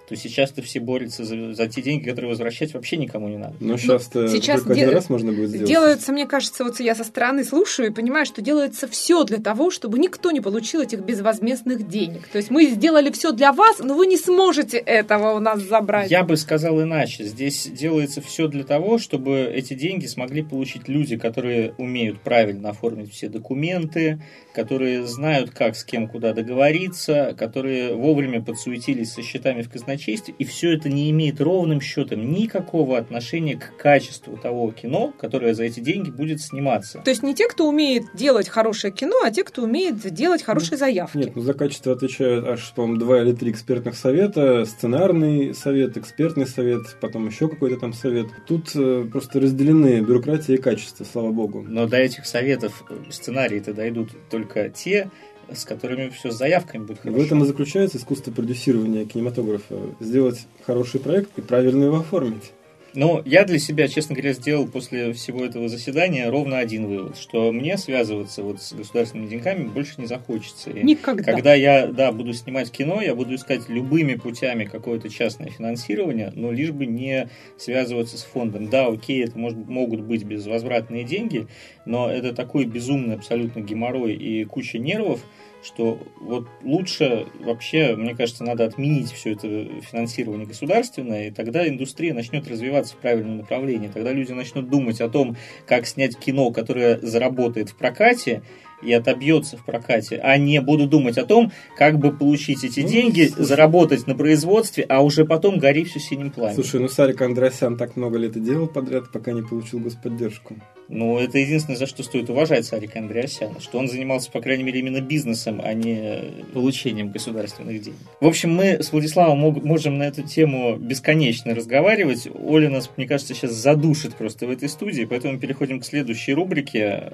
то 0.09 0.16
сейчас-то 0.16 0.62
все 0.62 0.80
борются 0.80 1.24
за, 1.24 1.55
за 1.55 1.66
те 1.66 1.82
деньги, 1.82 2.09
которые 2.09 2.30
возвращать 2.30 2.74
вообще 2.74 2.96
никому 2.96 3.28
не 3.28 3.38
надо. 3.38 3.55
Но 3.61 3.76
сейчас-то 3.78 4.22
Ну, 4.22 4.28
сейчас 4.28 4.61
только 4.61 4.72
один 4.74 4.90
раз 4.90 5.09
можно 5.09 5.32
будет 5.32 5.48
сделать. 5.50 5.68
Делается, 5.68 6.12
мне 6.12 6.26
кажется, 6.26 6.64
вот 6.64 6.78
я 6.80 6.94
со 6.94 7.05
стороны 7.05 7.44
слушаю 7.44 7.88
и 7.88 7.92
понимаю, 7.92 8.26
что 8.26 8.42
делается 8.42 8.86
все 8.86 9.24
для 9.24 9.38
того, 9.38 9.70
чтобы 9.70 9.98
никто 9.98 10.30
не 10.30 10.40
получил 10.40 10.82
этих 10.82 11.00
безвозмездных 11.00 11.88
денег. 11.88 12.28
То 12.28 12.38
есть 12.38 12.50
мы 12.50 12.66
сделали 12.66 13.11
все 13.11 13.32
для 13.32 13.52
вас, 13.52 13.78
но 13.78 13.94
вы 13.94 14.07
не 14.07 14.16
сможете 14.16 14.78
этого 14.78 15.34
у 15.34 15.40
нас 15.40 15.61
забрать. 15.62 16.11
Я 16.11 16.22
бы 16.22 16.36
сказал 16.36 16.82
иначе. 16.82 17.24
Здесь 17.24 17.66
делается 17.66 18.20
все 18.20 18.48
для 18.48 18.64
того, 18.64 18.98
чтобы 18.98 19.50
эти 19.55 19.74
деньги 19.74 20.07
смогли 20.07 20.42
получить 20.42 20.88
люди, 20.88 21.16
которые 21.16 21.74
умеют 21.78 22.20
правильно 22.20 22.70
оформить 22.70 23.12
все 23.12 23.28
документы, 23.28 24.22
которые 24.55 25.07
знают, 25.07 25.50
как 25.50 25.76
с 25.76 25.84
кем 25.84 26.09
куда 26.09 26.32
договориться, 26.32 27.34
которые 27.38 27.94
вовремя 27.94 28.42
подсуетились 28.42 29.12
со 29.12 29.22
счетами 29.22 29.62
в 29.62 29.70
казначействе, 29.70 29.93
и 30.30 30.45
все 30.45 30.74
это 30.74 30.88
не 30.88 31.11
имеет 31.11 31.40
ровным 31.40 31.80
счетом 31.80 32.32
никакого 32.32 32.99
отношения 32.99 33.57
к 33.57 33.76
качеству 33.76 34.36
того 34.36 34.70
кино, 34.72 35.12
которое 35.18 35.55
за 35.55 35.64
эти 35.64 35.80
деньги 35.80 36.11
будет 36.11 36.40
сниматься. 36.40 37.01
То 37.05 37.11
есть 37.11 37.22
не 37.22 37.34
те, 37.34 37.49
кто 37.49 37.68
умеет 37.68 38.05
делать 38.14 38.49
хорошее 38.49 38.92
кино, 38.92 39.16
а 39.24 39.30
те, 39.30 39.45
кто 39.45 39.62
умеет 39.62 39.97
делать 40.14 40.42
хорошие 40.42 40.78
заявки. 40.78 41.16
Нет, 41.16 41.36
ну 41.36 41.42
за 41.42 41.55
качество 41.55 41.92
отвечают 41.92 42.47
аж, 42.47 42.72
по-моему, 42.74 42.99
два 42.99 43.22
или 43.22 43.32
три 43.32 43.51
экспертных 43.51 43.97
совета, 43.97 44.64
сценарный 44.64 45.55
совет, 45.55 45.97
экспертный 45.97 46.47
совет, 46.47 46.97
потом 47.01 47.28
еще 47.28 47.49
какой-то 47.49 47.78
там 47.78 47.92
совет. 47.92 48.26
Тут 48.47 48.70
э, 48.74 49.07
просто 49.11 49.40
разделены 49.40 50.01
бюрократия 50.01 50.55
и 50.55 50.59
качество, 50.59 51.05
слава 51.05 51.30
богу. 51.30 51.64
Но 51.66 51.86
до 51.86 51.97
этих 51.97 52.26
советов 52.26 52.84
сценарии-то 53.11 53.74
дойдут 53.74 54.11
только 54.30 54.68
те, 54.68 55.11
с 55.53 55.64
которыми 55.64 56.09
все 56.11 56.30
с 56.30 56.36
заявками 56.36 56.84
будет 56.84 56.99
В 56.99 57.03
хорошо. 57.03 57.22
этом 57.22 57.42
и 57.42 57.47
заключается 57.47 57.99
искусство 57.99 58.30
продюсирования 58.30 59.05
кинематографа. 59.05 59.76
Сделать 60.01 60.47
хороший 60.66 61.01
проект 61.01 61.30
и 61.38 61.42
правильно 61.42 61.84
его 61.84 61.99
оформить. 61.99 62.53
Но 62.95 63.22
я 63.24 63.45
для 63.45 63.59
себя, 63.59 63.88
честно 63.88 64.14
говоря, 64.14 64.32
сделал 64.32 64.66
после 64.66 65.12
всего 65.12 65.45
этого 65.45 65.68
заседания 65.68 66.28
ровно 66.28 66.59
один 66.59 66.86
вывод, 66.86 67.16
что 67.16 67.51
мне 67.53 67.76
связываться 67.76 68.42
вот 68.42 68.62
с 68.62 68.72
государственными 68.72 69.28
деньгами 69.28 69.66
больше 69.68 69.95
не 69.99 70.07
захочется. 70.07 70.70
И 70.70 70.82
Никогда. 70.84 71.32
Когда 71.32 71.55
я, 71.55 71.88
да, 71.88 72.12
буду 72.12 72.32
снимать 72.32 72.70
кино, 72.70 73.03
я 73.03 73.14
буду 73.14 73.34
искать 73.34 73.68
любыми 73.68 74.14
путями 74.14 74.64
какое-то 74.64 75.09
частное 75.09 75.49
финансирование, 75.49 76.32
но 76.34 76.53
лишь 76.53 76.70
бы 76.70 76.86
не 76.86 77.28
связываться 77.59 78.16
с 78.16 78.22
фондом. 78.22 78.68
Да, 78.70 78.86
окей, 78.86 79.24
это 79.24 79.38
может, 79.38 79.59
могут 79.68 80.01
быть 80.01 80.24
безвозвратные 80.24 81.05
деньги, 81.05 81.47
но 81.86 82.11
это 82.11 82.32
такой 82.32 82.64
безумный 82.64 83.16
абсолютно 83.16 83.61
геморрой 83.61 84.14
и 84.14 84.45
куча 84.45 84.78
нервов, 84.78 85.20
что 85.64 85.98
вот 86.20 86.46
лучше 86.62 87.26
вообще, 87.40 87.96
мне 87.96 88.14
кажется, 88.14 88.44
надо 88.44 88.64
отменить 88.64 89.10
все 89.12 89.32
это 89.32 89.48
финансирование 89.80 90.46
государственное, 90.46 91.28
и 91.28 91.30
тогда 91.30 91.66
индустрия 91.66 92.12
начнет 92.12 92.46
развиваться 92.48 92.94
в 92.94 92.98
правильном 92.98 93.38
направлении. 93.38 93.88
Тогда 93.88 94.12
люди 94.12 94.32
начнут 94.32 94.68
думать 94.68 95.00
о 95.00 95.08
том, 95.08 95.36
как 95.66 95.86
снять 95.86 96.18
кино, 96.18 96.50
которое 96.50 96.98
заработает 96.98 97.70
в 97.70 97.76
прокате, 97.76 98.42
и 98.85 98.93
отобьется 98.93 99.57
в 99.57 99.64
прокате, 99.64 100.20
а 100.22 100.37
не 100.37 100.61
буду 100.61 100.87
думать 100.87 101.18
о 101.18 101.24
том, 101.24 101.53
как 101.76 101.99
бы 101.99 102.12
получить 102.12 102.64
эти 102.64 102.80
Ну, 102.80 102.89
деньги, 102.89 103.26
слушай. 103.28 103.45
заработать 103.45 104.07
на 104.07 104.14
производстве, 104.14 104.85
а 104.89 105.03
уже 105.03 105.24
потом 105.24 105.59
гори 105.59 105.85
все 105.85 106.01
синим 106.01 106.30
пламенем. 106.30 106.62
Слушай, 106.62 106.80
ну 106.80 106.89
Сарик 106.89 107.20
Андросян 107.22 107.76
так 107.76 107.97
много 107.97 108.18
лет 108.18 108.37
и 108.37 108.41
делал 108.41 108.66
подряд, 108.66 109.11
пока 109.12 109.32
не 109.32 109.43
получил 109.43 109.80
господдержку. 109.80 110.57
Ну, 110.89 111.18
это 111.18 111.39
единственное, 111.39 111.78
за 111.78 111.87
что 111.87 112.03
стоит 112.03 112.28
уважать 112.28 112.66
Сарика 112.66 112.99
Андреасяна, 112.99 113.59
что 113.59 113.78
он 113.78 113.89
занимался, 113.89 114.30
по 114.30 114.43
крайней 114.43 114.64
мере, 114.64 114.80
именно 114.80 115.01
бизнесом, 115.01 115.62
а 115.64 115.72
не 115.72 116.20
получением 116.53 117.11
государственных 117.11 117.80
денег. 117.80 117.97
В 118.20 118.26
общем, 118.26 118.55
мы 118.55 118.82
с 118.82 118.93
Владиславом 118.93 119.39
мог- 119.39 119.64
можем 119.64 119.97
на 119.97 120.03
эту 120.03 120.22
тему 120.22 120.76
бесконечно 120.76 121.55
разговаривать. 121.55 122.28
Оля 122.35 122.68
нас, 122.68 122.91
мне 122.99 123.07
кажется, 123.09 123.32
сейчас 123.32 123.53
задушит 123.53 124.14
просто 124.16 124.47
в 124.47 124.51
этой 124.51 124.68
студии, 124.68 125.05
поэтому 125.07 125.39
переходим 125.39 125.80
к 125.80 125.87
следующей 125.87 126.35
рубрике. 126.35 127.11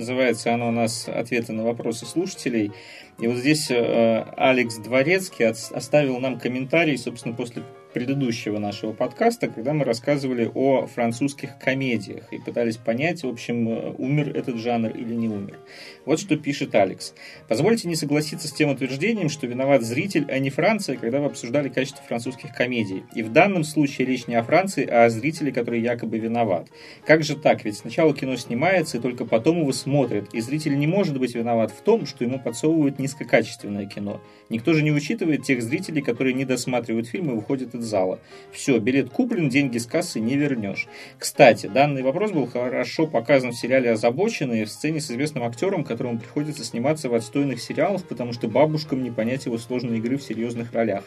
Называется 0.00 0.54
она 0.54 0.66
у 0.66 0.70
нас 0.70 1.10
«Ответы 1.10 1.52
на 1.52 1.62
вопросы 1.62 2.06
слушателей». 2.06 2.72
И 3.18 3.26
вот 3.26 3.36
здесь 3.36 3.70
э, 3.70 4.24
Алекс 4.34 4.76
Дворецкий 4.76 5.44
оставил 5.44 6.18
нам 6.20 6.38
комментарий, 6.38 6.96
собственно, 6.96 7.34
после 7.34 7.64
предыдущего 7.92 8.58
нашего 8.58 8.92
подкаста, 8.92 9.48
когда 9.48 9.72
мы 9.72 9.84
рассказывали 9.84 10.50
о 10.54 10.86
французских 10.86 11.58
комедиях 11.58 12.32
и 12.32 12.38
пытались 12.38 12.76
понять, 12.76 13.22
в 13.22 13.28
общем, 13.28 13.68
э, 13.68 13.94
умер 13.98 14.36
этот 14.36 14.56
жанр 14.56 14.90
или 14.90 15.14
не 15.14 15.28
умер. 15.28 15.58
Вот 16.04 16.20
что 16.20 16.36
пишет 16.36 16.74
Алекс. 16.74 17.14
Позвольте 17.48 17.88
не 17.88 17.96
согласиться 17.96 18.48
с 18.48 18.52
тем 18.52 18.70
утверждением, 18.70 19.28
что 19.28 19.46
виноват 19.46 19.82
зритель, 19.82 20.26
а 20.28 20.38
не 20.38 20.50
Франция, 20.50 20.96
когда 20.96 21.20
вы 21.20 21.26
обсуждали 21.26 21.68
качество 21.68 22.02
французских 22.06 22.54
комедий. 22.54 23.02
И 23.14 23.22
в 23.22 23.32
данном 23.32 23.64
случае 23.64 24.06
речь 24.06 24.26
не 24.26 24.34
о 24.34 24.42
Франции, 24.42 24.86
а 24.86 25.04
о 25.04 25.10
зрителе, 25.10 25.52
который 25.52 25.80
якобы 25.80 26.18
виноват. 26.18 26.68
Как 27.04 27.22
же 27.22 27.36
так? 27.36 27.64
Ведь 27.64 27.76
сначала 27.76 28.14
кино 28.14 28.36
снимается, 28.36 28.98
и 28.98 29.00
только 29.00 29.24
потом 29.24 29.60
его 29.60 29.72
смотрят. 29.72 30.32
И 30.32 30.40
зритель 30.40 30.78
не 30.78 30.86
может 30.86 31.18
быть 31.18 31.34
виноват 31.34 31.70
в 31.70 31.82
том, 31.82 32.06
что 32.06 32.24
ему 32.24 32.38
подсовывают 32.38 32.98
низкокачественное 32.98 33.86
кино. 33.86 34.20
Никто 34.48 34.72
же 34.72 34.82
не 34.82 34.92
учитывает 34.92 35.42
тех 35.42 35.62
зрителей, 35.62 36.02
которые 36.02 36.34
не 36.34 36.44
досматривают 36.44 37.06
фильм 37.08 37.30
и 37.30 37.34
выходят 37.34 37.74
зала. 37.82 38.18
Все, 38.52 38.78
билет 38.78 39.10
куплен, 39.10 39.48
деньги 39.48 39.78
с 39.78 39.86
кассы 39.86 40.20
не 40.20 40.36
вернешь. 40.36 40.88
Кстати, 41.18 41.66
данный 41.66 42.02
вопрос 42.02 42.32
был 42.32 42.46
хорошо 42.46 43.06
показан 43.06 43.52
в 43.52 43.56
сериале 43.56 43.92
«Озабоченные» 43.92 44.64
в 44.64 44.70
сцене 44.70 45.00
с 45.00 45.10
известным 45.10 45.44
актером, 45.44 45.84
которому 45.84 46.18
приходится 46.18 46.64
сниматься 46.64 47.08
в 47.08 47.14
отстойных 47.14 47.60
сериалах, 47.60 48.04
потому 48.04 48.32
что 48.32 48.48
бабушкам 48.48 49.02
не 49.02 49.10
понять 49.10 49.46
его 49.46 49.58
сложной 49.58 49.98
игры 49.98 50.16
в 50.16 50.22
серьезных 50.22 50.72
ролях. 50.72 51.04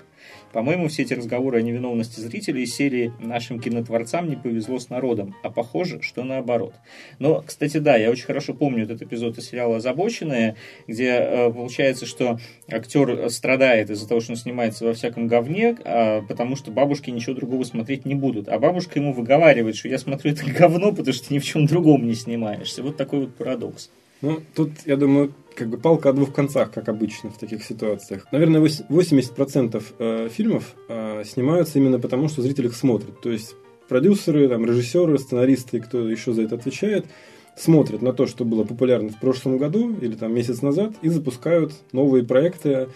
По-моему, 0.54 0.88
все 0.88 1.02
эти 1.02 1.16
разговоры 1.16 1.58
о 1.58 1.62
невиновности 1.64 2.20
зрителей 2.20 2.64
из 2.64 2.76
серии 2.76 3.12
«Нашим 3.20 3.60
кинотворцам 3.60 4.30
не 4.30 4.36
повезло 4.36 4.78
с 4.78 4.90
народом», 4.90 5.36
а 5.42 5.50
похоже, 5.50 6.02
что 6.04 6.24
наоборот. 6.24 6.76
Но, 7.18 7.42
кстати, 7.42 7.78
да, 7.78 7.98
я 7.98 8.12
очень 8.12 8.26
хорошо 8.26 8.54
помню 8.54 8.84
этот 8.84 9.02
эпизод 9.02 9.38
из 9.40 9.50
сериала 9.50 9.78
«Озабоченные», 9.78 10.56
где 10.88 11.10
э, 11.10 11.52
получается, 11.52 12.06
что 12.06 12.40
актер 12.72 13.30
страдает 13.32 13.90
из-за 13.90 14.08
того, 14.08 14.22
что 14.22 14.34
он 14.34 14.38
снимается 14.38 14.86
во 14.86 14.94
всяком 14.94 15.28
говне, 15.28 15.76
а, 15.84 16.22
потому 16.22 16.56
что 16.56 16.70
бабушки 16.70 17.10
ничего 17.10 17.34
другого 17.36 17.64
смотреть 17.64 18.06
не 18.06 18.14
будут. 18.14 18.48
А 18.48 18.60
бабушка 18.60 19.00
ему 19.00 19.12
выговаривает, 19.12 19.76
что 19.76 19.90
я 19.90 19.98
смотрю 19.98 20.34
это 20.34 20.46
говно, 20.46 20.92
потому 20.92 21.14
что 21.14 21.30
ты 21.30 21.34
ни 21.34 21.40
в 21.40 21.46
чем 21.46 21.66
другом 21.66 22.06
не 22.06 22.14
снимаешься. 22.14 22.84
Вот 22.84 22.96
такой 22.96 23.22
вот 23.22 23.36
парадокс. 23.36 23.90
Ну, 24.24 24.40
тут, 24.56 24.70
я 24.86 24.96
думаю, 24.96 25.34
как 25.54 25.68
бы 25.68 25.78
палка 25.78 26.10
о 26.10 26.14
двух 26.14 26.34
концах, 26.34 26.72
как 26.72 26.88
обычно 26.88 27.30
в 27.30 27.38
таких 27.38 27.62
ситуациях. 27.62 28.26
Наверное, 28.32 28.62
вось- 28.62 28.88
80% 28.88 29.84
э, 30.00 30.30
фильмов 30.32 30.76
э, 30.88 31.24
снимаются 31.26 31.78
именно 31.78 32.00
потому, 32.00 32.30
что 32.30 32.42
зритель 32.42 32.68
их 32.68 32.74
смотрит. 32.74 33.20
То 33.20 33.30
есть 33.30 33.54
продюсеры, 33.90 34.48
там, 34.48 34.66
режиссеры, 34.66 35.18
сценаристы, 35.18 35.82
кто 35.82 36.08
еще 36.08 36.32
за 36.32 36.44
это 36.44 36.56
отвечает, 36.56 37.06
смотрят 37.58 38.02
на 38.02 38.14
то, 38.14 38.26
что 38.26 38.46
было 38.46 38.64
популярно 38.64 39.10
в 39.10 39.20
прошлом 39.20 39.58
году 39.58 39.94
или 40.00 40.16
там 40.16 40.34
месяц 40.34 40.62
назад, 40.62 40.94
и 41.02 41.10
запускают 41.10 41.74
новые 41.92 42.24
проекты, 42.24 42.88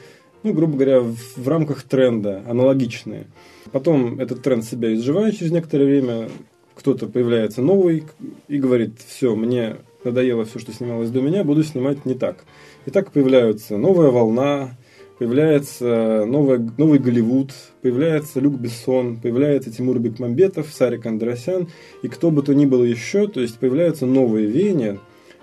ну, 0.43 0.53
грубо 0.53 0.75
говоря, 0.75 1.01
в, 1.01 1.17
в 1.35 1.47
рамках 1.49 1.83
тренда, 1.83 2.41
аналогичные. 2.47 3.27
Потом 3.73 4.21
этот 4.21 4.43
тренд 4.43 4.63
себя 4.63 4.93
изживает 4.93 5.37
через 5.37 5.51
некоторое 5.51 5.87
время, 5.87 6.29
кто-то 6.73 7.07
появляется 7.07 7.61
новый 7.61 8.05
и 8.47 8.57
говорит, 8.59 9.01
все, 9.05 9.35
мне 9.35 9.75
надоело 10.07 10.45
все, 10.45 10.59
что 10.59 10.73
снималось 10.73 11.09
до 11.09 11.21
меня, 11.21 11.43
буду 11.43 11.63
снимать 11.63 12.05
не 12.05 12.13
так. 12.13 12.45
И 12.85 12.91
так 12.91 13.11
появляются 13.11 13.77
новая 13.77 14.09
волна, 14.09 14.77
появляется 15.19 16.25
новая, 16.25 16.59
новый 16.77 16.99
Голливуд, 16.99 17.51
появляется 17.81 18.39
Люк 18.39 18.55
Бессон, 18.55 19.17
появляется 19.17 19.71
Тимур 19.71 19.99
Бекмамбетов, 19.99 20.71
Сарик 20.71 21.05
Андросян, 21.05 21.67
и 22.03 22.07
кто 22.07 22.31
бы 22.31 22.43
то 22.43 22.53
ни 22.53 22.65
было 22.65 22.83
еще, 22.83 23.27
то 23.27 23.41
есть 23.41 23.57
появляются 23.57 24.05
новые 24.05 24.47
веяния, 24.47 24.99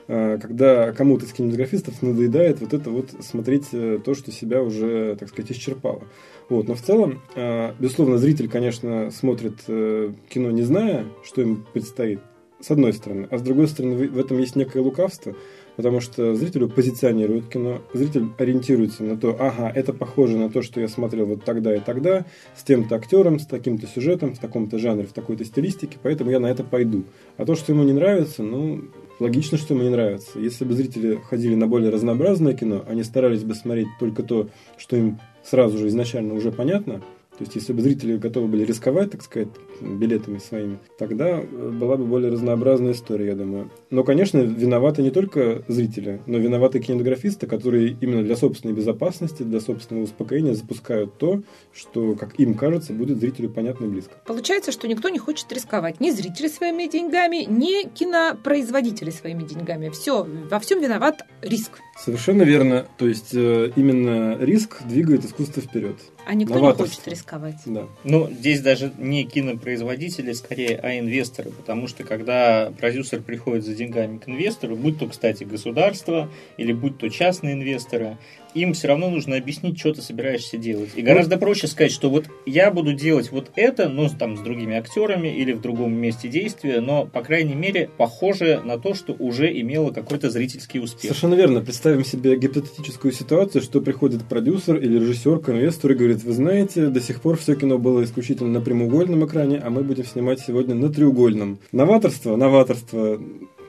э, 0.07 0.39
когда 0.41 0.93
кому-то 0.93 1.27
из 1.27 1.33
кинематографистов 1.33 2.01
надоедает 2.03 2.61
вот 2.61 2.73
это 2.73 2.91
вот 2.91 3.11
смотреть 3.21 3.69
э, 3.73 3.99
то, 4.05 4.15
что 4.15 4.31
себя 4.33 4.63
уже, 4.63 5.17
так 5.19 5.29
сказать, 5.29 5.53
исчерпало. 5.53 6.03
Вот. 6.49 6.69
Но 6.69 6.75
в 6.75 6.83
целом, 6.83 7.23
э, 7.35 7.73
безусловно, 7.79 8.19
зритель, 8.19 8.49
конечно, 8.49 9.11
смотрит 9.11 9.65
кино, 9.67 10.51
не 10.51 10.63
зная, 10.63 11.05
что 11.25 11.41
им 11.43 11.67
предстоит, 11.73 12.21
с 12.65 12.71
одной 12.71 12.95
стороны. 12.95 13.29
А 13.31 13.39
с 13.39 13.43
другой 13.43 13.69
стороны, 13.69 14.09
в 14.09 14.19
этом 14.19 14.39
есть 14.39 14.57
некое 14.57 14.81
лукавство, 14.81 15.35
потому 15.77 16.01
что 16.01 16.35
зрителю 16.35 16.69
позиционирует 16.69 17.49
кино, 17.49 17.83
зритель 17.93 18.29
ориентируется 18.39 19.03
на 19.03 19.17
то, 19.19 19.37
ага, 19.39 19.71
это 19.75 19.93
похоже 19.93 20.39
на 20.39 20.49
то, 20.49 20.63
что 20.63 20.81
я 20.81 20.89
смотрел 20.89 21.27
вот 21.27 21.45
тогда 21.45 21.75
и 21.77 21.81
тогда, 21.81 22.25
с 22.57 22.63
тем-то 22.63 22.95
актером, 22.97 23.39
с 23.39 23.47
таким-то 23.47 23.87
сюжетом, 23.87 24.35
в 24.35 24.39
таком-то 24.39 24.79
жанре, 24.79 25.07
в 25.07 25.13
такой-то 25.13 25.45
стилистике, 25.45 25.99
поэтому 26.03 26.31
я 26.31 26.41
на 26.41 26.47
это 26.47 26.65
пойду. 26.65 27.05
А 27.37 27.45
то, 27.45 27.55
что 27.55 27.73
ему 27.73 27.83
не 27.83 27.93
нравится, 27.93 28.43
ну, 28.43 28.83
логично, 29.21 29.59
что 29.59 29.75
ему 29.75 29.85
не 29.85 29.91
нравится. 29.91 30.39
Если 30.39 30.65
бы 30.65 30.73
зрители 30.73 31.21
ходили 31.29 31.55
на 31.55 31.67
более 31.67 31.91
разнообразное 31.91 32.55
кино, 32.55 32.83
они 32.89 33.03
старались 33.03 33.45
бы 33.45 33.55
смотреть 33.55 33.89
только 34.01 34.23
то, 34.23 34.49
что 34.79 34.97
им 34.97 35.19
сразу 35.45 35.77
же 35.77 35.89
изначально 35.89 36.35
уже 36.35 36.51
понятно, 36.51 37.03
То 37.39 37.43
есть, 37.43 37.57
если 37.57 37.73
бы 37.73 37.83
зрители 37.83 38.17
готовы 38.17 38.47
были 38.47 38.65
рисковать, 38.65 39.11
так 39.11 39.23
сказать, 39.23 39.49
билетами 39.81 40.39
своими, 40.39 40.79
тогда 40.99 41.41
э, 41.41 41.71
была 41.71 41.97
бы 41.97 42.05
более 42.05 42.31
разнообразная 42.31 42.93
история, 42.93 43.29
я 43.29 43.35
думаю. 43.35 43.71
Но, 43.91 44.05
конечно, 44.05 44.39
виноваты 44.39 45.03
не 45.03 45.11
только 45.11 45.65
зрители, 45.67 46.21
но 46.27 46.39
виноваты 46.39 46.79
кинематографисты, 46.79 47.49
которые 47.49 47.97
именно 48.01 48.23
для 48.23 48.37
собственной 48.37 48.73
безопасности, 48.73 49.43
для 49.43 49.61
собственного 49.61 50.05
успокоения 50.05 50.55
запускают 50.55 51.19
то, 51.19 51.43
что, 51.73 52.15
как 52.15 52.39
им 52.39 52.55
кажется, 52.55 52.93
будет 52.93 53.19
зрителю 53.19 53.51
понятно 53.51 53.87
и 53.87 53.89
близко. 53.89 54.15
Получается, 54.27 54.71
что 54.71 54.87
никто 54.87 55.09
не 55.09 55.19
хочет 55.19 55.53
рисковать. 55.53 56.01
Ни 56.01 56.11
зрители 56.11 56.47
своими 56.47 56.87
деньгами, 56.87 57.45
ни 57.49 57.89
кинопроизводители 57.89 59.11
своими 59.11 59.43
деньгами. 59.43 59.89
Все, 59.89 60.25
во 60.25 60.61
всем 60.61 60.81
виноват 60.81 61.23
риск. 61.43 61.81
Совершенно 61.97 62.43
верно. 62.43 62.87
То 62.99 63.07
есть, 63.07 63.35
э, 63.35 63.71
именно 63.77 64.37
риск 64.39 64.83
двигает 64.85 65.25
искусство 65.25 65.63
вперед. 65.63 65.97
А 66.27 66.35
никто 66.35 66.59
не 66.59 66.73
хочет 66.73 67.07
рисковать. 67.07 67.57
Да. 67.67 67.87
Ну, 68.03 68.31
здесь 68.31 68.61
даже 68.61 68.93
не 68.99 69.25
кинопроизводители, 69.25 70.33
скорее, 70.33 70.79
а 70.83 70.99
инвесторы. 70.99 71.51
Потому 71.51 71.87
что 71.87 72.05
когда 72.05 72.73
продюсер 72.79 73.23
приходит 73.23 73.65
за 73.65 73.75
деньгами 73.75 74.19
к 74.19 74.29
инвестору, 74.29 74.77
будь 74.77 74.99
то, 74.99 75.07
кстати, 75.07 75.45
государство 75.45 76.29
или 76.57 76.73
будь 76.73 76.99
то 76.99 77.09
частные 77.09 77.55
инвесторы, 77.55 78.19
им 78.55 78.73
все 78.73 78.89
равно 78.89 79.11
нужно 79.11 79.37
объяснить, 79.37 79.79
что 79.79 79.93
ты 79.93 80.03
собираешься 80.03 80.57
делать. 80.57 80.91
И 80.95 81.03
гораздо 81.03 81.37
проще 81.37 81.67
сказать, 81.67 81.93
что 81.93 82.11
вот 82.11 82.27
я 82.47 82.71
буду 82.71 82.93
делать 82.93 83.31
вот 83.31 83.51
это, 83.57 83.89
но 83.89 84.09
там 84.09 84.37
с 84.37 84.41
другими 84.41 84.77
актерами 84.77 85.29
или 85.29 85.53
в 85.53 85.61
другом 85.61 85.95
месте 85.95 86.29
действия, 86.29 86.81
но, 86.81 87.07
по 87.07 87.23
крайней 87.23 87.55
мере, 87.55 87.91
похоже 87.97 88.61
на 88.65 88.79
то, 88.79 88.95
что 88.95 89.15
уже 89.19 89.51
имело 89.61 89.91
какой-то 89.91 90.31
зрительский 90.31 90.81
успех. 90.81 91.03
Совершенно 91.03 91.35
верно. 91.35 91.61
Представим 91.61 92.05
себе 92.05 92.37
гипотетическую 92.37 93.13
ситуацию, 93.13 93.63
что 93.63 93.81
приходит 93.81 94.25
продюсер 94.25 94.77
или 94.77 94.99
режиссер 94.99 95.41
к 95.41 95.49
инвестору 95.51 95.95
и 95.95 95.97
говорит, 95.97 96.23
вы 96.23 96.33
знаете, 96.33 96.89
до 96.89 97.01
сих 97.01 97.21
пор 97.21 97.37
все 97.37 97.55
кино 97.55 97.79
было 97.79 98.05
исключительно 98.05 98.51
на 98.51 98.61
прямоугольном 98.61 99.27
экране, 99.27 99.59
а 99.59 99.71
мы 99.71 99.83
будем 99.83 100.05
снимать 100.05 100.41
сегодня 100.41 100.75
на 100.75 100.93
треугольном. 100.93 101.59
Новаторство, 101.73 102.37
новаторство. 102.37 103.21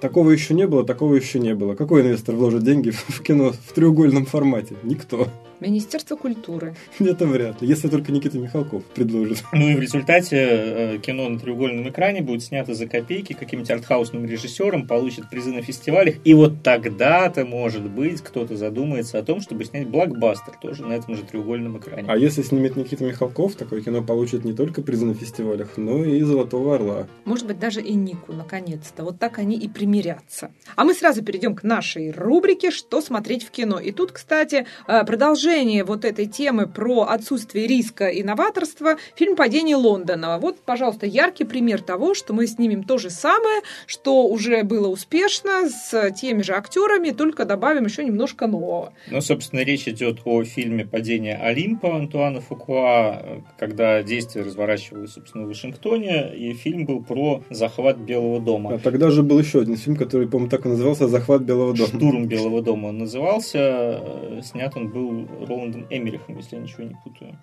Такого 0.06 0.30
еще 0.30 0.54
не 0.54 0.68
было, 0.68 0.86
такого 0.86 1.16
еще 1.16 1.40
не 1.40 1.56
было. 1.56 1.74
Какой 1.74 2.04
инвестор 2.04 2.36
вложит 2.36 2.62
деньги 2.64 2.92
в 3.08 3.24
кино 3.24 3.54
в 3.54 3.74
треугольном 3.74 4.28
формате? 4.28 4.76
Никто. 4.84 5.30
Министерство 5.60 6.16
культуры. 6.16 6.76
Это 7.00 7.26
вряд 7.26 7.62
ли, 7.62 7.68
если 7.68 7.88
только 7.88 8.12
Никита 8.12 8.38
Михалков 8.38 8.84
предложит. 8.86 9.44
Ну 9.56 9.70
и 9.70 9.76
в 9.76 9.80
результате 9.80 10.38
э, 10.38 10.98
кино 10.98 11.30
на 11.30 11.40
треугольном 11.40 11.88
экране 11.90 12.22
будет 12.22 12.44
снято 12.44 12.74
за 12.74 12.88
копейки 12.88 13.34
каким-нибудь 13.34 13.72
артхаусным 13.72 14.26
режиссером, 14.26 14.86
получит 14.86 15.30
призы 15.30 15.54
на 15.54 15.62
фестивалях, 15.62 16.16
и 16.26 16.34
вот 16.34 16.62
тогда-то, 16.62 17.46
может 17.46 17.84
быть, 17.84 18.22
кто-то 18.22 18.58
задумается 18.58 19.18
о 19.18 19.24
том, 19.24 19.40
чтобы 19.40 19.64
снять 19.64 19.88
блокбастер 19.88 20.58
тоже 20.62 20.86
на 20.86 20.94
этом 20.94 21.16
же 21.16 21.24
треугольном 21.24 21.78
экране. 21.78 22.06
А 22.10 22.18
если 22.18 22.42
снимет 22.42 22.76
Никита 22.76 23.06
Михалков, 23.06 23.56
такое 23.56 23.82
кино 23.82 24.04
получит 24.04 24.44
не 24.44 24.54
только 24.54 24.82
призы 24.82 25.06
на 25.06 25.14
фестивалях, 25.14 25.78
но 25.78 26.04
и 26.04 26.22
Золотого 26.22 26.76
Орла. 26.76 27.08
Может 27.24 27.48
быть, 27.48 27.60
даже 27.60 27.82
и 27.82 27.94
Нику, 27.94 28.34
наконец-то. 28.34 29.04
Вот 29.04 29.20
так 29.20 29.40
они 29.40 29.58
и 29.58 29.70
примирятся. 29.70 30.52
А 30.76 30.84
мы 30.84 30.94
сразу 30.94 31.24
перейдем 31.24 31.56
к 31.56 31.64
нашей 31.64 32.12
рубрике 32.12 32.72
«Что 32.72 33.00
смотреть 33.00 33.44
в 33.44 33.52
кино?». 33.52 33.80
И 33.80 33.92
тут, 33.92 34.12
кстати, 34.12 34.66
э, 34.88 35.06
продолжение 35.06 35.45
продолжение 35.46 35.84
вот 35.84 36.06
этой 36.06 36.26
темы 36.26 36.66
про 36.66 37.04
отсутствие 37.04 37.68
риска 37.68 38.08
и 38.08 38.24
новаторства 38.24 38.96
фильм 39.14 39.36
«Падение 39.36 39.76
Лондона». 39.76 40.40
Вот, 40.40 40.60
пожалуйста, 40.60 41.06
яркий 41.06 41.44
пример 41.44 41.84
того, 41.84 42.16
что 42.16 42.34
мы 42.34 42.48
снимем 42.48 42.84
то 42.84 42.98
же 42.98 43.12
самое, 43.12 43.62
что 43.86 44.26
уже 44.26 44.64
было 44.64 44.88
успешно 44.88 45.70
с 45.70 46.12
теми 46.14 46.42
же 46.42 46.54
актерами, 46.54 47.12
только 47.12 47.46
добавим 47.46 47.86
еще 47.86 48.04
немножко 48.04 48.48
нового. 48.48 48.94
Ну, 49.12 49.22
собственно, 49.22 49.60
речь 49.60 49.88
идет 49.88 50.22
о 50.26 50.44
фильме 50.44 50.84
«Падение 50.84 51.36
Олимпа» 51.36 51.96
Антуана 51.96 52.42
Фукуа, 52.42 53.44
когда 53.60 54.02
действие 54.02 54.46
разворачивалось, 54.46 55.14
собственно, 55.14 55.46
в 55.46 55.50
Вашингтоне, 55.50 56.36
и 56.36 56.54
фильм 56.54 56.86
был 56.86 57.04
про 57.04 57.44
захват 57.52 57.98
Белого 57.98 58.40
дома. 58.40 58.74
А 58.74 58.80
тогда 58.80 59.12
же 59.12 59.22
был 59.22 59.38
еще 59.38 59.62
один 59.62 59.78
фильм, 59.78 59.96
который, 59.96 60.28
по-моему, 60.28 60.50
так 60.50 60.66
и 60.66 60.70
назывался 60.70 61.08
«Захват 61.08 61.44
Белого 61.44 61.76
дома». 61.76 61.90
«Штурм 61.90 62.26
Белого 62.26 62.64
дома» 62.64 62.88
он 62.88 62.98
назывался. 62.98 64.02
Снят 64.42 64.76
он 64.76 64.90
был 64.90 65.28
Роландом 65.44 65.88
Эмерихом, 65.90 66.38
если 66.38 66.56
я 66.56 66.62
ничего 66.62 66.84
не 66.84 66.96
путаю 67.04 67.38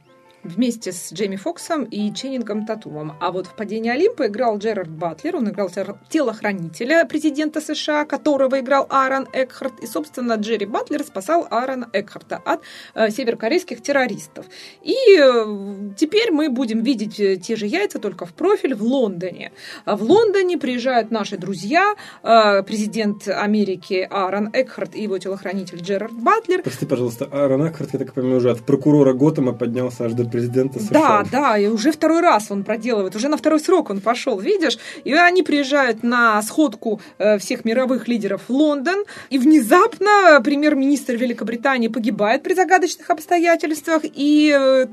вместе 0.45 0.93
с 0.93 1.13
Джейми 1.13 1.37
Фоксом 1.37 1.85
и 1.85 2.13
Ченнингом 2.13 2.67
Татумом. 2.67 3.17
А 3.21 3.31
вот 3.31 3.47
в 3.47 3.55
«Падении 3.55 3.91
Олимпа» 3.91 4.27
играл 4.27 4.59
Джерард 4.59 4.91
Батлер, 4.91 5.37
он 5.37 5.49
играл 5.49 5.71
телохранителя 6.09 7.05
президента 7.05 7.61
США, 7.61 8.05
которого 8.05 8.61
играл 8.61 8.87
Аарон 8.91 9.29
Экхарт, 9.33 9.81
и, 9.81 9.87
собственно, 9.87 10.35
Джерри 10.35 10.67
Батлер 10.67 11.03
спасал 11.05 11.47
Аарона 11.51 11.89
Экхарта 11.93 12.41
от 12.45 12.61
э, 12.95 13.11
северокорейских 13.11 13.83
террористов. 13.83 14.47
И 14.83 14.95
э, 15.19 15.95
теперь 15.97 16.33
мы 16.33 16.49
будем 16.51 16.83
видеть 16.83 17.21
э, 17.21 17.37
те 17.37 17.57
же 17.57 17.67
яйца, 17.67 17.99
только 17.99 18.27
в 18.27 18.33
профиль 18.33 18.75
в 18.75 18.83
Лондоне. 18.83 19.53
А 19.85 19.97
в 19.97 20.03
Лондоне 20.03 20.59
приезжают 20.59 21.11
наши 21.11 21.37
друзья, 21.37 21.95
э, 22.23 22.63
президент 22.63 23.29
Америки 23.29 24.07
Аарон 24.11 24.51
Экхарт 24.53 24.95
и 24.95 25.03
его 25.03 25.19
телохранитель 25.19 25.81
Джерард 25.81 26.13
Батлер. 26.13 26.63
Прости, 26.63 26.87
пожалуйста, 26.87 27.29
Аарон 27.31 27.69
Экхарт, 27.69 27.91
я 27.93 27.99
так 27.99 28.13
понимаю, 28.13 28.39
уже 28.39 28.51
от 28.51 28.61
прокурора 28.63 29.13
Готэма 29.13 29.53
поднялся 29.53 30.05
аж 30.05 30.13
до 30.13 30.32
президента 30.33 30.81
США. 30.81 30.91
Да, 30.91 31.25
да, 31.31 31.59
и 31.59 31.67
уже 31.67 31.93
второй 31.93 32.21
раз 32.21 32.51
он 32.51 32.65
проделывает, 32.65 33.15
уже 33.15 33.29
на 33.29 33.37
второй 33.37 33.61
срок 33.61 33.91
он 33.91 34.01
пошел, 34.01 34.41
видишь? 34.41 34.79
И 35.05 35.13
они 35.13 35.43
приезжают 35.43 36.03
на 36.03 36.43
сходку 36.43 37.01
э, 37.19 37.39
всех 37.39 37.65
мировых 37.65 38.09
лидеров 38.09 38.43
в 38.49 38.51
Лондон, 38.51 39.05
и 39.31 39.39
внезапно 39.39 40.41
премьер-министр 40.43 41.15
Великобритании 41.17 41.89
погибает 41.89 42.43
при 42.43 42.55
загадочных 42.55 43.11
обстоятельствах, 43.11 44.03
и 44.05 44.57
э, 44.59 44.87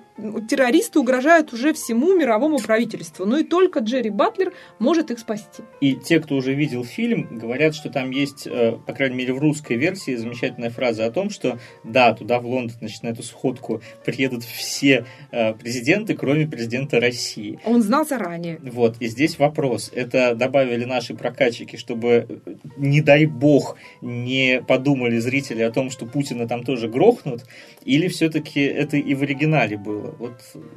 террористы 0.50 1.00
угрожают 1.00 1.54
уже 1.54 1.74
всему 1.74 2.16
мировому 2.16 2.60
правительству. 2.60 3.26
Ну 3.26 3.38
и 3.38 3.44
только 3.44 3.80
Джерри 3.80 4.10
Батлер 4.10 4.54
может 4.80 5.12
их 5.12 5.20
спасти. 5.20 5.64
И 5.82 5.96
те, 5.96 6.20
кто 6.20 6.36
уже 6.36 6.54
видел 6.54 6.84
фильм, 6.84 7.28
говорят, 7.32 7.76
что 7.76 7.90
там 7.90 8.12
есть, 8.12 8.46
э, 8.46 8.78
по 8.86 8.94
крайней 8.94 9.16
мере, 9.16 9.34
в 9.34 9.40
русской 9.40 9.78
версии 9.78 10.16
замечательная 10.16 10.70
фраза 10.70 11.06
о 11.06 11.12
том, 11.12 11.30
что 11.30 11.60
да, 11.84 12.14
туда 12.14 12.40
в 12.40 12.46
Лондон, 12.46 12.76
значит, 12.80 13.04
на 13.04 13.10
эту 13.10 13.24
сходку 13.24 13.82
приедут 14.06 14.44
все 14.44 15.06
президенты, 15.32 16.16
кроме 16.16 16.48
президента 16.48 17.00
России. 17.00 17.60
Он 17.66 17.82
знал 17.82 18.06
заранее. 18.06 18.60
Вот, 18.64 18.98
и 19.00 19.08
здесь 19.08 19.38
вопрос. 19.40 19.92
Это 19.94 20.36
добавили 20.36 20.86
наши 20.86 21.14
прокатчики, 21.14 21.76
чтобы, 21.76 22.42
не 22.78 23.02
дай 23.02 23.26
бог, 23.26 23.78
не 24.02 24.62
подумали 24.68 25.20
зрители 25.20 25.62
о 25.62 25.72
том, 25.72 25.90
что 25.90 26.06
Путина 26.06 26.48
там 26.48 26.64
тоже 26.64 26.88
грохнут, 26.88 27.46
или 27.86 28.08
все-таки 28.08 28.62
это 28.62 28.98
и 28.98 29.14
в 29.14 29.22
оригинале 29.22 29.78
было? 29.78 30.16
Вот. 30.20 30.34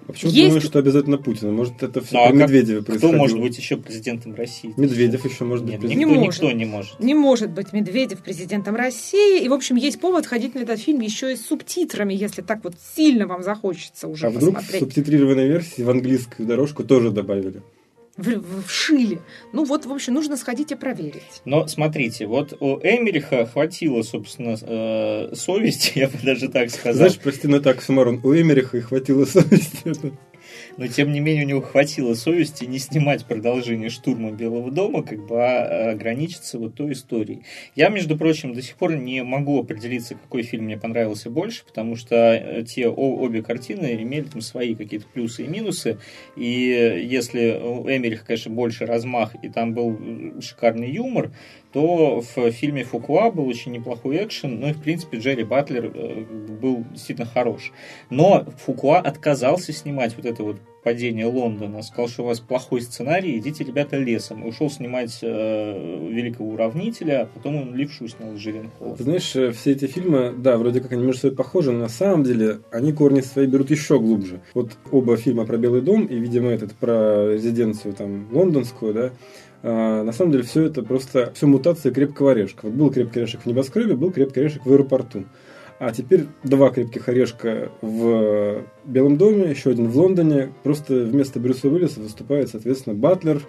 А 0.08 0.12
почему 0.12 0.32
Есть... 0.32 0.48
думаешь, 0.48 0.64
что 0.64 0.78
обязательно 0.78 1.18
Путина? 1.18 1.52
Может, 1.52 1.82
это 1.82 2.00
все 2.00 2.16
ну, 2.16 2.24
а 2.24 2.28
при 2.28 2.36
Медведеве 2.36 2.82
происходило? 2.82 3.10
Кто 3.10 3.18
может 3.18 3.40
быть 3.40 3.56
еще 3.56 3.76
президентом 3.76 4.34
России? 4.34 4.74
Медведев 4.76 5.24
еще 5.24 5.44
может 5.44 5.64
быть 5.64 5.72
Нет, 5.74 5.80
президентом. 5.80 6.22
Никто, 6.22 6.26
никто 6.26 6.52
не 6.52 6.64
может. 6.64 7.00
Не 7.00 7.14
может 7.14 7.50
быть 7.50 7.72
Медведев 7.72 8.22
президентом 8.22 8.76
России. 8.76 9.42
И, 9.42 9.48
в 9.48 9.52
общем, 9.52 9.76
есть 9.76 10.00
повод 10.00 10.26
ходить 10.26 10.54
на 10.54 10.60
этот 10.60 10.80
фильм 10.80 11.00
еще 11.00 11.32
и 11.32 11.36
с 11.36 11.46
субтитрами, 11.46 12.14
если 12.14 12.42
так 12.42 12.64
вот 12.64 12.74
сильно 12.94 13.26
вам 13.26 13.42
захочется 13.42 14.08
уже 14.08 14.26
а 14.26 14.30
вдруг 14.50 14.62
в 14.62 14.78
субтитрированной 14.78 15.48
версии 15.48 15.82
в 15.82 15.90
английскую 15.90 16.46
дорожку 16.46 16.84
тоже 16.84 17.10
добавили? 17.10 17.62
в, 18.16 18.62
вшили. 18.66 19.20
Ну 19.52 19.64
вот, 19.64 19.86
в 19.86 19.92
общем, 19.92 20.14
нужно 20.14 20.36
сходить 20.36 20.72
и 20.72 20.74
проверить. 20.74 21.42
Но 21.44 21.66
смотрите, 21.66 22.26
вот 22.26 22.54
у 22.60 22.78
Эмериха 22.78 23.46
хватило, 23.46 24.02
собственно, 24.02 24.56
э, 24.60 25.34
совести, 25.34 25.92
я 25.98 26.08
бы 26.08 26.18
даже 26.22 26.48
так 26.48 26.70
сказал. 26.70 26.94
Знаешь, 26.94 27.18
прости, 27.18 27.48
но 27.48 27.60
так, 27.60 27.82
Самарон, 27.82 28.20
у 28.22 28.34
Эмериха 28.34 28.78
и 28.78 28.80
хватило 28.80 29.24
совести 29.24 29.92
но 30.76 30.86
тем 30.86 31.12
не 31.12 31.20
менее 31.20 31.44
у 31.44 31.48
него 31.48 31.60
хватило 31.60 32.14
совести 32.14 32.64
не 32.64 32.78
снимать 32.78 33.24
продолжение 33.26 33.90
штурма 33.90 34.30
Белого 34.32 34.70
дома, 34.70 35.02
как 35.02 35.26
бы 35.26 35.42
а 35.42 35.90
ограничиться 35.90 36.58
вот 36.58 36.74
той 36.74 36.92
историей. 36.92 37.42
Я, 37.74 37.88
между 37.88 38.16
прочим, 38.16 38.54
до 38.54 38.62
сих 38.62 38.76
пор 38.76 38.94
не 38.94 39.22
могу 39.22 39.60
определиться, 39.60 40.14
какой 40.14 40.42
фильм 40.42 40.64
мне 40.64 40.76
понравился 40.76 41.30
больше, 41.30 41.64
потому 41.64 41.96
что 41.96 42.16
э, 42.16 42.64
те 42.64 42.88
обе 42.88 43.42
картины 43.42 44.02
имели 44.02 44.24
там 44.24 44.40
свои 44.40 44.74
какие-то 44.74 45.06
плюсы 45.06 45.44
и 45.44 45.48
минусы, 45.48 45.98
и 46.36 47.06
если 47.08 47.58
у 47.62 47.88
Эмериха, 47.88 48.26
конечно, 48.26 48.52
больше 48.52 48.86
размах, 48.86 49.34
и 49.42 49.48
там 49.48 49.74
был 49.74 50.40
шикарный 50.40 50.90
юмор, 50.90 51.32
то 51.72 52.20
в 52.20 52.50
фильме 52.52 52.84
Фукуа 52.84 53.30
был 53.30 53.46
очень 53.48 53.72
неплохой 53.72 54.24
экшен, 54.24 54.60
ну 54.60 54.68
и, 54.68 54.72
в 54.72 54.82
принципе, 54.82 55.18
Джерри 55.18 55.44
Батлер 55.44 55.90
э, 55.94 56.24
был 56.60 56.84
действительно 56.90 57.26
хорош. 57.26 57.72
Но 58.10 58.44
Фукуа 58.64 58.98
отказался 58.98 59.72
снимать 59.72 60.14
вот 60.16 60.26
это 60.26 60.42
вот 60.42 60.56
падение 60.82 61.26
Лондона, 61.26 61.82
сказал, 61.82 62.08
что 62.08 62.22
у 62.22 62.26
вас 62.26 62.40
плохой 62.40 62.82
сценарий, 62.82 63.38
идите, 63.38 63.64
ребята, 63.64 63.96
лесом. 63.96 64.44
И 64.44 64.48
ушел 64.48 64.70
снимать 64.70 65.18
э, 65.22 66.08
Великого 66.10 66.50
Уравнителя, 66.50 67.22
а 67.22 67.26
потом 67.26 67.56
он 67.56 67.74
Левшу 67.74 68.08
снял 68.08 68.36
с. 68.36 68.96
Ты 68.96 69.04
знаешь, 69.04 69.34
э, 69.36 69.52
все 69.52 69.72
эти 69.72 69.86
фильмы, 69.86 70.34
да, 70.36 70.58
вроде 70.58 70.80
как 70.80 70.92
они 70.92 71.04
между 71.04 71.22
собой 71.22 71.36
похожи, 71.36 71.72
но 71.72 71.80
на 71.80 71.88
самом 71.88 72.24
деле 72.24 72.60
они 72.70 72.92
корни 72.92 73.20
свои 73.20 73.46
берут 73.46 73.70
еще 73.70 73.98
глубже. 73.98 74.40
Вот 74.54 74.72
оба 74.90 75.16
фильма 75.16 75.46
про 75.46 75.56
Белый 75.56 75.82
дом 75.82 76.06
и, 76.06 76.18
видимо, 76.18 76.50
этот 76.50 76.72
про 76.72 77.32
резиденцию 77.32 77.94
там 77.94 78.28
лондонскую, 78.32 78.94
да, 78.94 79.12
а, 79.62 80.02
на 80.02 80.12
самом 80.12 80.32
деле 80.32 80.44
все 80.44 80.64
это 80.64 80.82
просто 80.82 81.32
все 81.34 81.46
мутация 81.46 81.92
крепкого 81.92 82.32
орешка. 82.32 82.66
Вот 82.66 82.74
был 82.74 82.90
крепкий 82.90 83.20
орешек 83.20 83.42
в 83.42 83.46
небоскребе, 83.46 83.94
был 83.94 84.10
крепкий 84.10 84.40
орешек 84.40 84.66
в 84.66 84.72
аэропорту. 84.72 85.24
А 85.84 85.90
теперь 85.90 86.26
два 86.44 86.70
крепких 86.70 87.08
орешка 87.08 87.72
в 87.80 88.62
Белом 88.84 89.16
доме, 89.16 89.50
еще 89.50 89.70
один 89.70 89.88
в 89.88 89.98
Лондоне. 89.98 90.52
Просто 90.62 90.94
вместо 90.94 91.40
Брюса 91.40 91.66
Уиллиса 91.66 91.98
выступает, 91.98 92.50
соответственно, 92.50 92.94
Батлер, 92.94 93.42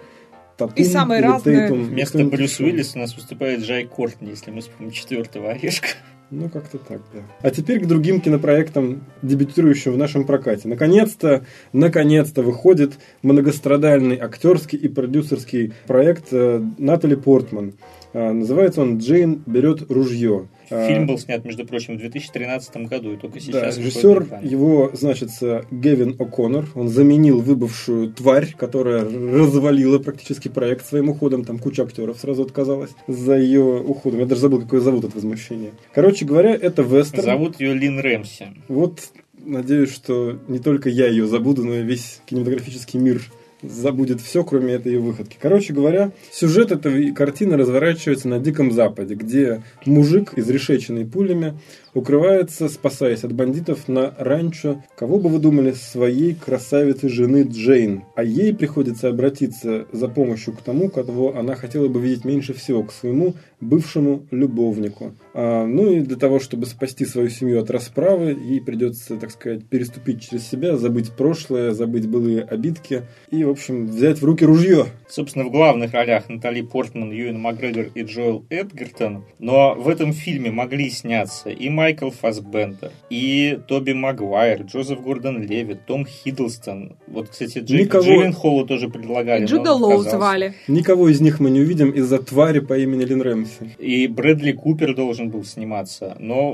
Татум 0.56 0.74
И 0.74 0.82
самые 0.82 1.22
разные. 1.22 1.68
Тейтум, 1.68 1.84
Вместо 1.84 2.24
Брюса. 2.24 2.64
Уиллиса 2.64 2.98
у 2.98 3.02
нас 3.02 3.14
выступает 3.14 3.60
Джай 3.60 3.84
Кортни, 3.84 4.30
если 4.30 4.50
мы 4.50 4.62
вспомним 4.62 4.90
четвертого 4.90 5.52
орешка. 5.52 5.90
Ну, 6.32 6.48
как-то 6.48 6.78
так, 6.78 7.02
да. 7.12 7.20
А 7.40 7.52
теперь 7.52 7.78
к 7.78 7.86
другим 7.86 8.20
кинопроектам, 8.20 9.04
дебютирующим 9.22 9.92
в 9.92 9.96
нашем 9.96 10.24
прокате. 10.24 10.66
Наконец-то, 10.66 11.46
наконец-то 11.72 12.42
выходит 12.42 12.94
многострадальный 13.22 14.16
актерский 14.16 14.76
и 14.76 14.88
продюсерский 14.88 15.72
проект 15.86 16.32
э, 16.32 16.60
Натали 16.78 17.14
Портман. 17.14 17.74
Э, 18.12 18.32
Называется 18.32 18.80
он 18.80 18.98
«Джейн 18.98 19.40
берет 19.46 19.88
ружье». 19.88 20.48
А, 20.70 20.88
Фильм 20.88 21.06
был 21.06 21.18
снят, 21.18 21.44
между 21.44 21.64
прочим, 21.66 21.96
в 21.96 21.98
2013 21.98 22.76
году, 22.88 23.12
и 23.12 23.16
только 23.16 23.34
Да, 23.34 23.40
сейчас 23.40 23.76
выходит 23.76 23.96
режиссер 23.96 24.38
его, 24.42 24.90
значится, 24.92 25.64
Гевин 25.70 26.16
О'Коннор. 26.18 26.66
Он 26.74 26.88
заменил 26.88 27.40
выбывшую 27.40 28.12
тварь, 28.12 28.54
которая 28.56 29.04
развалила 29.04 29.98
практически 29.98 30.48
проект 30.48 30.86
своим 30.86 31.08
уходом. 31.10 31.44
Там 31.44 31.58
куча 31.58 31.82
актеров 31.82 32.18
сразу 32.18 32.42
отказалась 32.42 32.90
за 33.06 33.36
ее 33.36 33.80
уходом. 33.80 34.20
Я 34.20 34.26
даже 34.26 34.40
забыл, 34.42 34.62
как 34.62 34.72
ее 34.72 34.80
зовут 34.80 35.04
от 35.04 35.14
возмущения. 35.14 35.72
Короче 35.92 36.24
говоря, 36.24 36.54
это 36.54 36.82
вестерн. 36.82 37.24
Зовут 37.24 37.60
ее 37.60 37.74
Лин 37.74 37.98
Рэмси. 38.00 38.46
Вот 38.68 39.00
надеюсь, 39.44 39.92
что 39.92 40.38
не 40.48 40.58
только 40.58 40.88
я 40.88 41.06
ее 41.08 41.26
забуду, 41.26 41.64
но 41.64 41.74
и 41.74 41.82
весь 41.82 42.20
кинематографический 42.26 42.98
мир 42.98 43.22
забудет 43.68 44.20
все, 44.20 44.44
кроме 44.44 44.74
этой 44.74 44.96
выходки. 44.98 45.36
Короче 45.40 45.72
говоря, 45.72 46.12
сюжет 46.32 46.72
этой 46.72 47.12
картины 47.12 47.56
разворачивается 47.56 48.28
на 48.28 48.38
Диком 48.38 48.72
Западе, 48.72 49.14
где 49.14 49.62
мужик, 49.84 50.32
изрешеченный 50.36 51.04
пулями, 51.06 51.54
укрывается, 51.94 52.68
спасаясь 52.68 53.24
от 53.24 53.32
бандитов 53.32 53.88
на 53.88 54.14
ранчо, 54.18 54.82
кого 54.96 55.18
бы 55.18 55.28
вы 55.28 55.38
думали, 55.38 55.72
своей 55.72 56.34
красавицы 56.34 57.08
жены 57.08 57.46
Джейн. 57.48 58.04
А 58.16 58.24
ей 58.24 58.54
приходится 58.54 59.08
обратиться 59.08 59.86
за 59.92 60.08
помощью 60.08 60.54
к 60.54 60.62
тому, 60.62 60.88
кого 60.88 61.36
она 61.36 61.54
хотела 61.54 61.88
бы 61.88 62.00
видеть 62.00 62.24
меньше 62.24 62.52
всего, 62.52 62.82
к 62.82 62.92
своему 62.92 63.34
бывшему 63.64 64.26
любовнику. 64.30 65.14
А, 65.32 65.66
ну 65.66 65.90
и 65.90 66.00
для 66.00 66.16
того, 66.16 66.38
чтобы 66.38 66.66
спасти 66.66 67.04
свою 67.04 67.28
семью 67.28 67.60
от 67.60 67.70
расправы, 67.70 68.36
ей 68.40 68.60
придется, 68.60 69.16
так 69.16 69.30
сказать, 69.30 69.64
переступить 69.64 70.22
через 70.22 70.46
себя, 70.46 70.76
забыть 70.76 71.12
прошлое, 71.12 71.72
забыть 71.72 72.06
былые 72.06 72.42
обидки 72.42 73.02
и, 73.30 73.42
в 73.44 73.50
общем, 73.50 73.86
взять 73.86 74.20
в 74.20 74.24
руки 74.24 74.44
ружье. 74.44 74.86
Собственно, 75.08 75.44
в 75.44 75.50
главных 75.50 75.92
ролях 75.92 76.28
Натали 76.28 76.62
Портман, 76.62 77.10
Юэн 77.10 77.38
Макгрегор 77.40 77.86
и 77.94 78.02
Джоэл 78.02 78.44
Эдгертон. 78.50 79.24
Но 79.38 79.74
в 79.74 79.88
этом 79.88 80.12
фильме 80.12 80.50
могли 80.50 80.90
сняться 80.90 81.50
и 81.50 81.68
Майкл 81.68 82.10
Фассбендер, 82.10 82.90
и 83.10 83.58
Тоби 83.66 83.92
Магуайр, 83.92 84.62
Джозеф 84.62 85.00
Гордон 85.00 85.42
Левит, 85.42 85.86
Том 85.86 86.06
Хиддлстон. 86.06 86.96
Вот, 87.06 87.28
кстати, 87.28 87.58
Джейк 87.58 87.86
Никого- 87.86 88.04
Джилленхолу 88.04 88.66
тоже 88.66 88.88
предлагали. 88.88 89.46
Джуда 89.46 89.72
Лоу 89.72 90.02
звали. 90.02 90.54
Никого 90.68 91.08
из 91.08 91.20
них 91.20 91.40
мы 91.40 91.50
не 91.50 91.60
увидим 91.60 91.90
из-за 91.90 92.18
твари 92.18 92.60
по 92.60 92.78
имени 92.78 93.04
Лин 93.04 93.22
Рэмси. 93.22 93.53
И 93.78 94.06
Брэдли 94.06 94.52
Купер 94.52 94.94
должен 94.94 95.30
был 95.30 95.44
сниматься. 95.44 96.16
Но, 96.18 96.52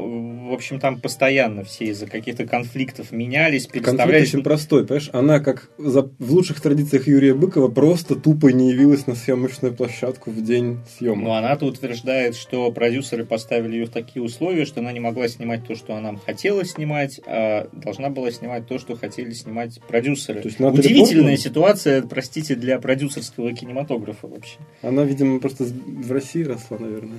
в 0.49 0.53
общем, 0.53 0.81
там 0.81 1.01
постоянно 1.01 1.65
все 1.65 1.87
из-за 1.87 2.07
каких-то 2.07 2.47
конфликтов 2.47 3.13
менялись, 3.13 3.65
Конфликт 3.67 3.87
переставлялись. 3.87 4.29
очень 4.29 4.43
простой, 4.43 4.87
понимаешь? 4.87 5.11
Она, 5.13 5.41
как 5.41 5.71
за- 5.79 6.11
в 6.19 6.33
лучших 6.33 6.61
традициях 6.61 7.07
Юрия 7.07 7.35
Быкова, 7.35 7.69
просто 7.69 8.15
тупо 8.17 8.49
не 8.49 8.71
явилась 8.71 9.07
на 9.07 9.15
съемочную 9.15 9.75
площадку 9.75 10.31
в 10.31 10.43
день 10.43 10.79
съемок. 10.99 11.25
Но 11.25 11.35
она-то 11.35 11.67
утверждает, 11.67 12.37
что 12.37 12.71
продюсеры 12.73 13.25
поставили 13.25 13.77
ее 13.77 13.87
в 13.87 13.91
такие 13.91 14.23
условия, 14.23 14.65
что 14.65 14.81
она 14.81 14.93
не 14.93 15.01
могла 15.01 15.29
снимать 15.29 15.67
то, 15.67 15.75
что 15.75 15.95
она 15.95 16.17
хотела 16.25 16.65
снимать, 16.65 17.21
а 17.27 17.69
должна 17.73 18.11
была 18.11 18.31
снимать 18.31 18.67
то, 18.67 18.79
что 18.79 18.97
хотели 18.97 19.33
снимать 19.33 19.81
продюсеры. 19.89 20.41
То 20.41 20.49
есть 20.49 20.61
Удивительная 20.61 21.37
ситуация, 21.37 22.03
простите, 22.03 22.55
для 22.55 22.79
продюсерского 22.79 23.53
кинематографа 23.53 24.27
вообще. 24.27 24.57
Она, 24.83 25.05
видимо, 25.05 25.41
просто 25.41 25.65
в 25.65 26.11
России 26.13 26.43
росла, 26.43 26.79
наверное. 26.81 27.19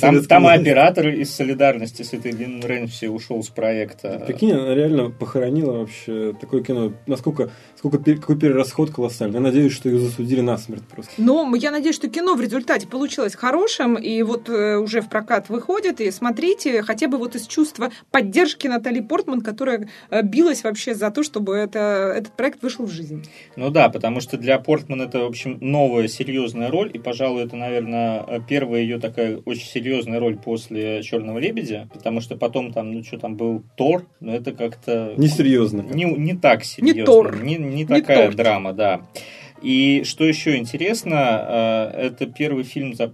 Там, 0.00 0.24
там 0.24 0.48
и 0.48 0.52
оператор 0.52 1.08
из 1.08 1.34
солидарности 1.34 2.02
с 2.02 2.12
этой 2.12 2.32
Лин 2.32 2.62
Рэнси 2.64 3.06
ушел 3.06 3.42
с 3.42 3.48
проекта. 3.48 4.22
Прикинь, 4.26 4.52
она 4.52 4.74
реально 4.74 5.10
похоронила 5.10 5.78
вообще 5.78 6.34
такое 6.40 6.62
кино. 6.62 6.92
Насколько, 7.06 7.50
сколько, 7.76 7.98
какой 7.98 8.38
перерасход 8.38 8.90
колоссальный. 8.90 9.36
Я 9.36 9.40
надеюсь, 9.40 9.72
что 9.72 9.88
ее 9.88 9.98
засудили 9.98 10.40
насмерть 10.40 10.84
просто. 10.84 11.12
Но 11.18 11.54
я 11.56 11.70
надеюсь, 11.70 11.96
что 11.96 12.08
кино 12.08 12.34
в 12.34 12.40
результате 12.40 12.86
получилось 12.86 13.34
хорошим, 13.34 13.96
и 13.96 14.22
вот 14.22 14.48
э, 14.48 14.76
уже 14.76 15.00
в 15.00 15.08
прокат 15.08 15.48
выходит, 15.48 16.00
и 16.00 16.10
смотрите, 16.10 16.82
хотя 16.82 17.08
бы 17.08 17.18
вот 17.18 17.34
из 17.34 17.46
чувства 17.46 17.90
поддержки 18.10 18.66
Натали 18.66 19.00
Портман, 19.00 19.40
которая 19.40 19.88
э, 20.10 20.22
билась 20.22 20.64
вообще 20.64 20.94
за 20.94 21.10
то, 21.10 21.22
чтобы 21.22 21.56
это, 21.56 22.14
этот 22.16 22.32
проект 22.32 22.62
вышел 22.62 22.86
в 22.86 22.90
жизнь. 22.90 23.26
Ну 23.56 23.70
да, 23.70 23.88
потому 23.88 24.20
что 24.20 24.36
для 24.36 24.58
Портман 24.58 25.02
это, 25.02 25.20
в 25.20 25.26
общем, 25.26 25.58
новая 25.60 26.08
серьезная 26.08 26.70
роль, 26.70 26.90
и, 26.92 26.98
пожалуй, 26.98 27.44
это, 27.44 27.56
наверное, 27.56 28.40
первая 28.76 28.82
ее 28.82 28.98
такая 28.98 29.38
очень 29.44 29.66
серьезная 29.66 30.20
роль 30.20 30.36
после 30.36 31.02
Черного 31.02 31.38
лебедя, 31.38 31.88
потому 31.92 32.20
что 32.20 32.36
потом 32.36 32.72
там, 32.72 32.92
ну 32.92 33.02
что 33.02 33.18
там 33.18 33.36
был 33.36 33.62
Тор, 33.76 34.06
но 34.20 34.34
это 34.34 34.52
как-то 34.52 35.14
Несерьезно. 35.16 35.82
не, 35.82 36.04
не 36.04 36.34
так 36.34 36.64
серьезно, 36.64 36.98
Не 37.00 37.04
Тор. 37.04 37.42
не, 37.42 37.56
не 37.56 37.74
Не 37.76 37.84
такая 37.86 38.24
торт. 38.26 38.36
драма, 38.36 38.72
да. 38.72 39.00
И 39.62 40.02
что 40.04 40.24
еще 40.24 40.56
интересно, 40.56 41.92
э, 41.94 42.06
это 42.06 42.26
первый 42.26 42.64
фильм 42.64 42.94
за 42.94 43.10